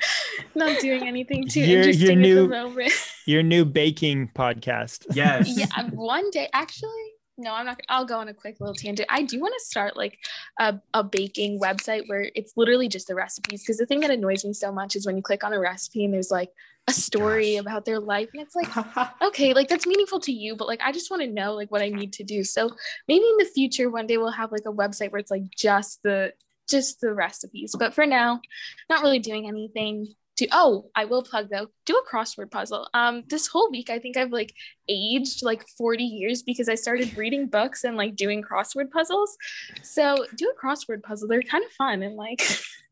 not 0.54 0.80
doing 0.80 1.06
anything 1.06 1.46
too 1.48 1.60
You're- 1.60 1.70
you're 1.72 2.10
interesting 2.12 2.24
at 2.24 2.34
the 2.34 2.48
moment. 2.48 2.92
Your 3.26 3.42
new 3.42 3.64
baking 3.64 4.30
podcast. 4.34 5.06
yes. 5.12 5.48
yeah, 5.56 5.90
one 5.90 6.30
day 6.30 6.48
actually. 6.52 6.90
No, 7.38 7.52
I'm 7.52 7.66
not. 7.66 7.78
I'll 7.90 8.06
go 8.06 8.18
on 8.18 8.28
a 8.28 8.34
quick 8.34 8.56
little 8.60 8.74
tangent. 8.74 9.06
I 9.12 9.22
do 9.22 9.38
want 9.40 9.52
to 9.58 9.64
start 9.64 9.94
like 9.96 10.18
a, 10.58 10.80
a 10.94 11.04
baking 11.04 11.60
website 11.60 12.08
where 12.08 12.30
it's 12.34 12.52
literally 12.56 12.88
just 12.88 13.08
the 13.08 13.14
recipes. 13.14 13.62
Because 13.62 13.76
the 13.76 13.84
thing 13.84 14.00
that 14.00 14.10
annoys 14.10 14.42
me 14.44 14.54
so 14.54 14.72
much 14.72 14.96
is 14.96 15.04
when 15.06 15.16
you 15.18 15.22
click 15.22 15.44
on 15.44 15.52
a 15.52 15.58
recipe 15.60 16.04
and 16.04 16.14
there's 16.14 16.30
like 16.30 16.50
a 16.88 16.92
story 16.92 17.54
Gosh. 17.54 17.60
about 17.60 17.84
their 17.84 18.00
life, 18.00 18.28
and 18.32 18.42
it's 18.42 18.54
like, 18.54 18.68
okay, 19.22 19.54
like 19.54 19.68
that's 19.68 19.86
meaningful 19.86 20.20
to 20.20 20.32
you, 20.32 20.56
but 20.56 20.68
like 20.68 20.80
I 20.82 20.92
just 20.92 21.10
want 21.10 21.22
to 21.22 21.28
know 21.28 21.54
like 21.54 21.70
what 21.70 21.82
I 21.82 21.88
need 21.88 22.12
to 22.14 22.24
do. 22.24 22.44
So 22.44 22.70
maybe 23.08 23.24
in 23.24 23.36
the 23.38 23.50
future, 23.54 23.90
one 23.90 24.06
day 24.06 24.16
we'll 24.16 24.30
have 24.30 24.52
like 24.52 24.66
a 24.66 24.72
website 24.72 25.10
where 25.10 25.18
it's 25.18 25.30
like 25.30 25.50
just 25.50 26.02
the 26.02 26.32
just 26.68 27.00
the 27.00 27.12
recipes. 27.12 27.74
But 27.78 27.94
for 27.94 28.06
now, 28.06 28.40
not 28.88 29.02
really 29.02 29.18
doing 29.18 29.48
anything. 29.48 30.14
To 30.38 30.46
oh, 30.52 30.90
I 30.94 31.06
will 31.06 31.22
plug 31.22 31.48
though. 31.50 31.68
Do 31.86 31.96
a 31.96 32.14
crossword 32.14 32.50
puzzle. 32.50 32.86
Um, 32.92 33.24
this 33.28 33.46
whole 33.46 33.70
week 33.70 33.88
I 33.88 33.98
think 33.98 34.18
I've 34.18 34.32
like 34.32 34.52
aged 34.86 35.42
like 35.42 35.66
40 35.78 36.04
years 36.04 36.42
because 36.42 36.68
I 36.68 36.74
started 36.74 37.16
reading 37.16 37.46
books 37.46 37.84
and 37.84 37.96
like 37.96 38.16
doing 38.16 38.42
crossword 38.42 38.90
puzzles. 38.90 39.34
So 39.82 40.26
do 40.36 40.52
a 40.54 40.66
crossword 40.66 41.02
puzzle. 41.02 41.26
They're 41.26 41.40
kind 41.40 41.64
of 41.64 41.70
fun 41.72 42.02
and 42.02 42.16
like 42.16 42.42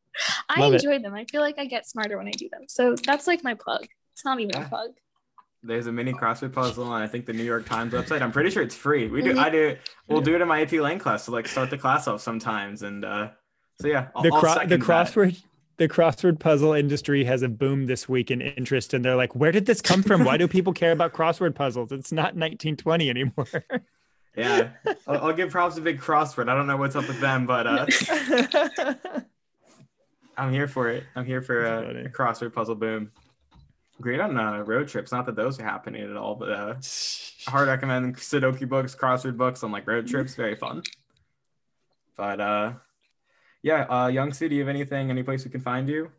I 0.48 0.60
Love 0.60 0.74
it. 0.74 0.84
enjoy 0.84 0.98
them. 1.00 1.14
I 1.14 1.24
feel 1.24 1.40
like 1.40 1.58
I 1.58 1.64
get 1.66 1.86
smarter 1.86 2.16
when 2.18 2.28
I 2.28 2.32
do 2.32 2.48
them. 2.50 2.62
So 2.68 2.94
that's 2.96 3.26
like 3.26 3.42
my 3.42 3.54
plug. 3.54 3.86
It's 4.12 4.24
not 4.24 4.38
even 4.40 4.54
Yeah. 4.54 4.66
a 4.66 4.68
plug. 4.68 4.90
There's 5.62 5.86
a 5.86 5.92
mini 5.92 6.12
crossword 6.12 6.52
puzzle 6.52 6.84
on 6.84 7.00
I 7.02 7.06
think 7.06 7.24
the 7.26 7.32
New 7.32 7.42
York 7.42 7.64
Times 7.66 7.92
website. 7.94 8.20
I'm 8.22 8.32
pretty 8.32 8.50
sure 8.50 8.62
it's 8.62 8.74
free. 8.76 9.08
We 9.08 9.22
do 9.22 9.32
Mhm. 9.34 9.38
I 9.38 9.50
do 9.50 9.76
we'll 10.08 10.20
do 10.20 10.34
it 10.34 10.40
in 10.42 10.46
my 10.48 10.60
AP 10.60 10.78
Lang 10.80 10.98
class 10.98 11.24
to 11.24 11.30
like 11.30 11.48
start 11.48 11.70
the 11.70 11.78
class 11.78 12.06
off 12.06 12.20
sometimes. 12.20 12.82
And 12.82 13.04
uh 13.04 13.30
so 13.80 13.88
yeah, 13.88 14.08
I'll, 14.14 14.22
the 14.22 14.30
I'll 14.32 14.40
cro- 14.40 14.50
the 14.50 14.60
second 14.60 14.80
that. 14.82 14.86
crossword 14.86 15.42
the 15.78 15.88
crossword 15.88 16.38
puzzle 16.38 16.72
industry 16.74 17.24
has 17.24 17.42
a 17.42 17.48
boom 17.48 17.86
this 17.86 18.08
week 18.08 18.30
in 18.30 18.40
interest 18.40 18.94
and 18.94 19.04
they're 19.04 19.16
like 19.16 19.34
where 19.34 19.50
did 19.50 19.66
this 19.66 19.80
come 19.82 20.02
from 20.04 20.22
why 20.22 20.36
do 20.36 20.46
people 20.46 20.72
care 20.72 20.92
about 20.92 21.12
crossword 21.12 21.54
puzzles 21.56 21.90
it's 21.90 22.12
not 22.12 22.36
1920 22.36 23.10
anymore 23.10 23.46
Yeah. 24.36 24.70
I'll, 25.06 25.26
I'll 25.28 25.32
give 25.32 25.50
props 25.50 25.76
to 25.76 25.80
Big 25.80 26.00
Crossword. 26.00 26.48
I 26.48 26.54
don't 26.56 26.66
know 26.66 26.76
what's 26.76 26.96
up 26.96 27.06
with 27.08 27.20
them, 27.20 27.46
but 27.46 27.66
uh 27.66 27.86
I'm 30.36 30.52
here 30.52 30.68
for 30.68 30.88
it. 30.88 31.04
I'm 31.14 31.24
here 31.24 31.42
for 31.42 31.62
That's 31.62 31.86
uh, 31.86 32.08
a 32.08 32.10
crossword 32.10 32.52
puzzle 32.52 32.74
boom. 32.74 33.12
Great 34.00 34.20
on 34.20 34.36
uh, 34.36 34.62
road 34.62 34.88
trips. 34.88 35.12
Not 35.12 35.26
that 35.26 35.36
those 35.36 35.60
are 35.60 35.64
happening 35.64 36.02
at 36.02 36.16
all, 36.16 36.34
but 36.34 36.50
uh, 36.50 36.74
I 37.46 37.50
hard 37.50 37.68
recommend 37.68 38.16
Sudoku 38.16 38.68
books, 38.68 38.94
crossword 38.94 39.36
books 39.36 39.62
on 39.62 39.70
like 39.70 39.86
road 39.86 40.06
trips. 40.06 40.34
Very 40.34 40.56
fun. 40.56 40.82
But 42.16 42.40
uh, 42.40 42.72
yeah, 43.62 43.82
uh, 43.84 44.08
Young 44.08 44.32
City, 44.32 44.48
do 44.50 44.54
you 44.56 44.62
have 44.62 44.68
anything? 44.68 45.10
Any 45.10 45.22
place 45.22 45.44
we 45.44 45.50
can 45.50 45.60
find 45.60 45.88
you? 45.88 46.10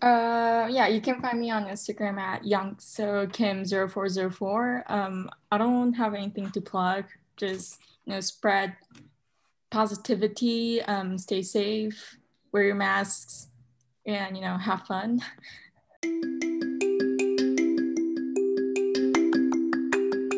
Uh, 0.00 0.68
yeah, 0.70 0.86
you 0.86 1.00
can 1.00 1.20
find 1.20 1.40
me 1.40 1.50
on 1.50 1.66
Instagram 1.66 2.18
at 2.18 2.44
youngsokim0404. 2.44 4.90
Um, 4.90 5.28
I 5.50 5.58
don't 5.58 5.92
have 5.94 6.14
anything 6.14 6.50
to 6.52 6.60
plug. 6.60 7.06
Just 7.36 7.80
you 8.04 8.12
know, 8.14 8.20
spread 8.20 8.76
positivity. 9.70 10.82
Um, 10.82 11.18
stay 11.18 11.42
safe. 11.42 12.16
Wear 12.56 12.64
your 12.64 12.74
masks, 12.74 13.48
and 14.06 14.34
you 14.34 14.42
know, 14.42 14.56
have 14.56 14.86
fun. 14.86 15.20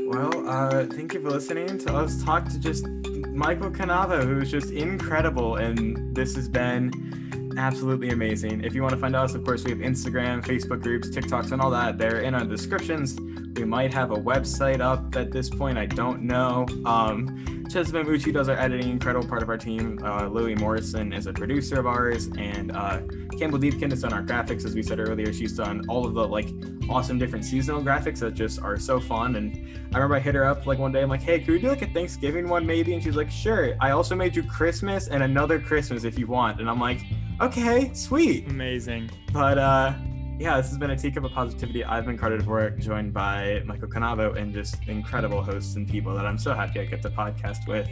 Well, 0.05 0.49
uh, 0.49 0.87
thank 0.87 1.15
you 1.15 1.23
for 1.23 1.31
listening 1.31 1.79
to 1.79 1.95
us 1.95 2.21
talk 2.25 2.49
to 2.49 2.59
just 2.59 2.89
Michael 2.89 3.71
Canavo, 3.71 4.25
who's 4.25 4.51
just 4.51 4.73
incredible, 4.73 5.59
and 5.59 6.13
this 6.13 6.35
has 6.35 6.49
been 6.49 7.55
absolutely 7.57 8.11
amazing. 8.11 8.65
If 8.65 8.75
you 8.75 8.83
want 8.83 8.95
to 8.95 9.01
find 9.01 9.15
us, 9.15 9.37
of 9.37 9.45
course, 9.45 9.63
we 9.63 9.71
have 9.71 9.79
Instagram, 9.79 10.45
Facebook 10.45 10.83
groups, 10.83 11.11
TikToks, 11.11 11.53
and 11.53 11.63
all 11.63 11.71
that. 11.71 11.99
They're 11.99 12.23
in 12.23 12.35
our 12.35 12.45
descriptions. 12.45 13.17
We 13.59 13.65
might 13.65 13.93
have 13.93 14.13
a 14.13 14.17
website 14.17 14.81
up 14.81 15.17
at 15.17 15.33
this 15.33 15.51
point. 15.51 15.79
I 15.79 15.87
don't 15.87 16.23
know. 16.23 16.65
Um, 16.85 17.45
Chesma 17.69 18.05
Mucci 18.05 18.33
does 18.33 18.49
our 18.49 18.57
editing, 18.57 18.89
incredible 18.89 19.27
part 19.27 19.43
of 19.43 19.49
our 19.49 19.59
team. 19.59 19.99
Uh, 20.01 20.29
Lily 20.29 20.55
Morrison 20.55 21.13
is 21.13 21.27
a 21.27 21.33
producer 21.33 21.81
of 21.81 21.87
ours, 21.89 22.29
and 22.39 22.71
uh, 22.71 23.01
Campbell 23.37 23.59
Deepkin 23.59 23.91
has 23.91 24.03
done 24.03 24.13
our 24.13 24.23
graphics, 24.23 24.65
as 24.65 24.77
we 24.77 24.83
said 24.85 25.01
earlier. 25.01 25.33
She's 25.33 25.57
done 25.57 25.85
all 25.89 26.07
of 26.07 26.15
the 26.15 26.27
like 26.27 26.49
awesome 26.89 27.19
different 27.19 27.45
seasonal 27.45 27.83
graphics 27.83 28.21
that 28.21 28.35
just 28.35 28.63
are 28.63 28.79
so 28.79 29.01
fun. 29.01 29.35
And 29.35 29.57
I 29.93 29.99
remember 29.99 30.15
I 30.15 30.21
hit 30.21 30.37
her 30.37 30.45
up 30.45 30.65
like 30.65 30.79
one 30.79 30.93
day. 30.93 31.03
I'm 31.03 31.09
like, 31.09 31.23
hey, 31.23 31.41
could 31.41 31.49
we 31.49 31.59
do 31.59 31.69
like 31.69 31.83
a 31.83 31.89
Thanksgiving 31.89 32.49
one 32.49 32.65
maybe? 32.65 32.95
And 32.95 33.03
she's 33.03 33.17
like, 33.17 33.31
sure. 33.31 33.77
I 33.81 33.91
also 33.91 34.15
made 34.15 34.37
you 34.37 34.45
Christmas 34.45 35.09
and 35.09 35.25
another 35.25 35.59
Christmas 35.59 36.05
if 36.05 36.17
you 36.17 36.29
want. 36.29 36.61
And 36.61 36.71
I'm 36.71 36.81
like, 36.81 37.01
okay, 37.41 37.93
sweet. 37.93 38.47
amazing 38.49 39.11
But 39.33 39.59
uh, 39.59 39.95
yeah, 40.39 40.57
this 40.57 40.69
has 40.69 40.79
been 40.79 40.91
a 40.91 40.97
teacup 40.97 41.25
of 41.25 41.33
positivity. 41.33 41.85
I've 41.85 42.07
been 42.07 42.17
Carter 42.17 42.39
Dvorak, 42.39 42.79
joined 42.79 43.13
by 43.13 43.63
Michael 43.67 43.89
Canavo 43.89 44.37
and 44.37 44.53
just 44.55 44.77
incredible 44.87 45.43
hosts 45.43 45.75
and 45.77 45.89
people 45.89 46.15
that 46.15 46.25
I'm 46.27 46.39
so 46.39 46.55
happy 46.55 46.81
I 46.81 46.85
get 46.85 47.03
to 47.03 47.11
podcast 47.11 47.67
with. 47.67 47.89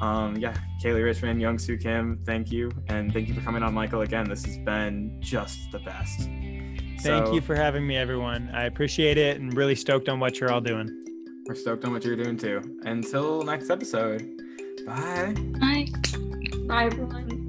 Um, 0.00 0.36
yeah, 0.36 0.56
Kaylee 0.82 1.04
Richmond, 1.04 1.40
Young 1.40 1.58
Soo 1.58 1.76
Kim, 1.76 2.18
thank 2.24 2.50
you. 2.50 2.70
And 2.88 3.12
thank 3.12 3.28
you 3.28 3.34
for 3.34 3.40
coming 3.42 3.62
on, 3.62 3.72
Michael, 3.74 4.00
again. 4.00 4.28
This 4.28 4.44
has 4.46 4.58
been 4.58 5.16
just 5.20 5.70
the 5.70 5.78
best. 5.80 6.20
thank 6.20 7.00
So, 7.26 7.32
you 7.34 7.40
for 7.40 7.54
having 7.56 7.84
me 7.86 7.96
everyone 7.96 8.48
i 8.54 8.66
appreciate 8.66 9.18
it 9.18 9.40
and 9.40 9.56
really 9.56 9.74
stoked 9.74 10.08
on 10.08 10.20
what 10.20 10.38
you're 10.38 10.52
all 10.52 10.60
doing 10.60 10.88
We're 11.46 11.54
stoked 11.56 11.84
on 11.84 11.92
what 11.92 12.04
you're 12.04 12.14
doing 12.16 12.36
too. 12.36 12.78
Until 12.84 13.42
next 13.42 13.68
episode. 13.70 14.22
Bye. 14.86 15.34
Bye. 15.60 15.86
Bye, 16.68 16.84
everyone. 16.84 17.41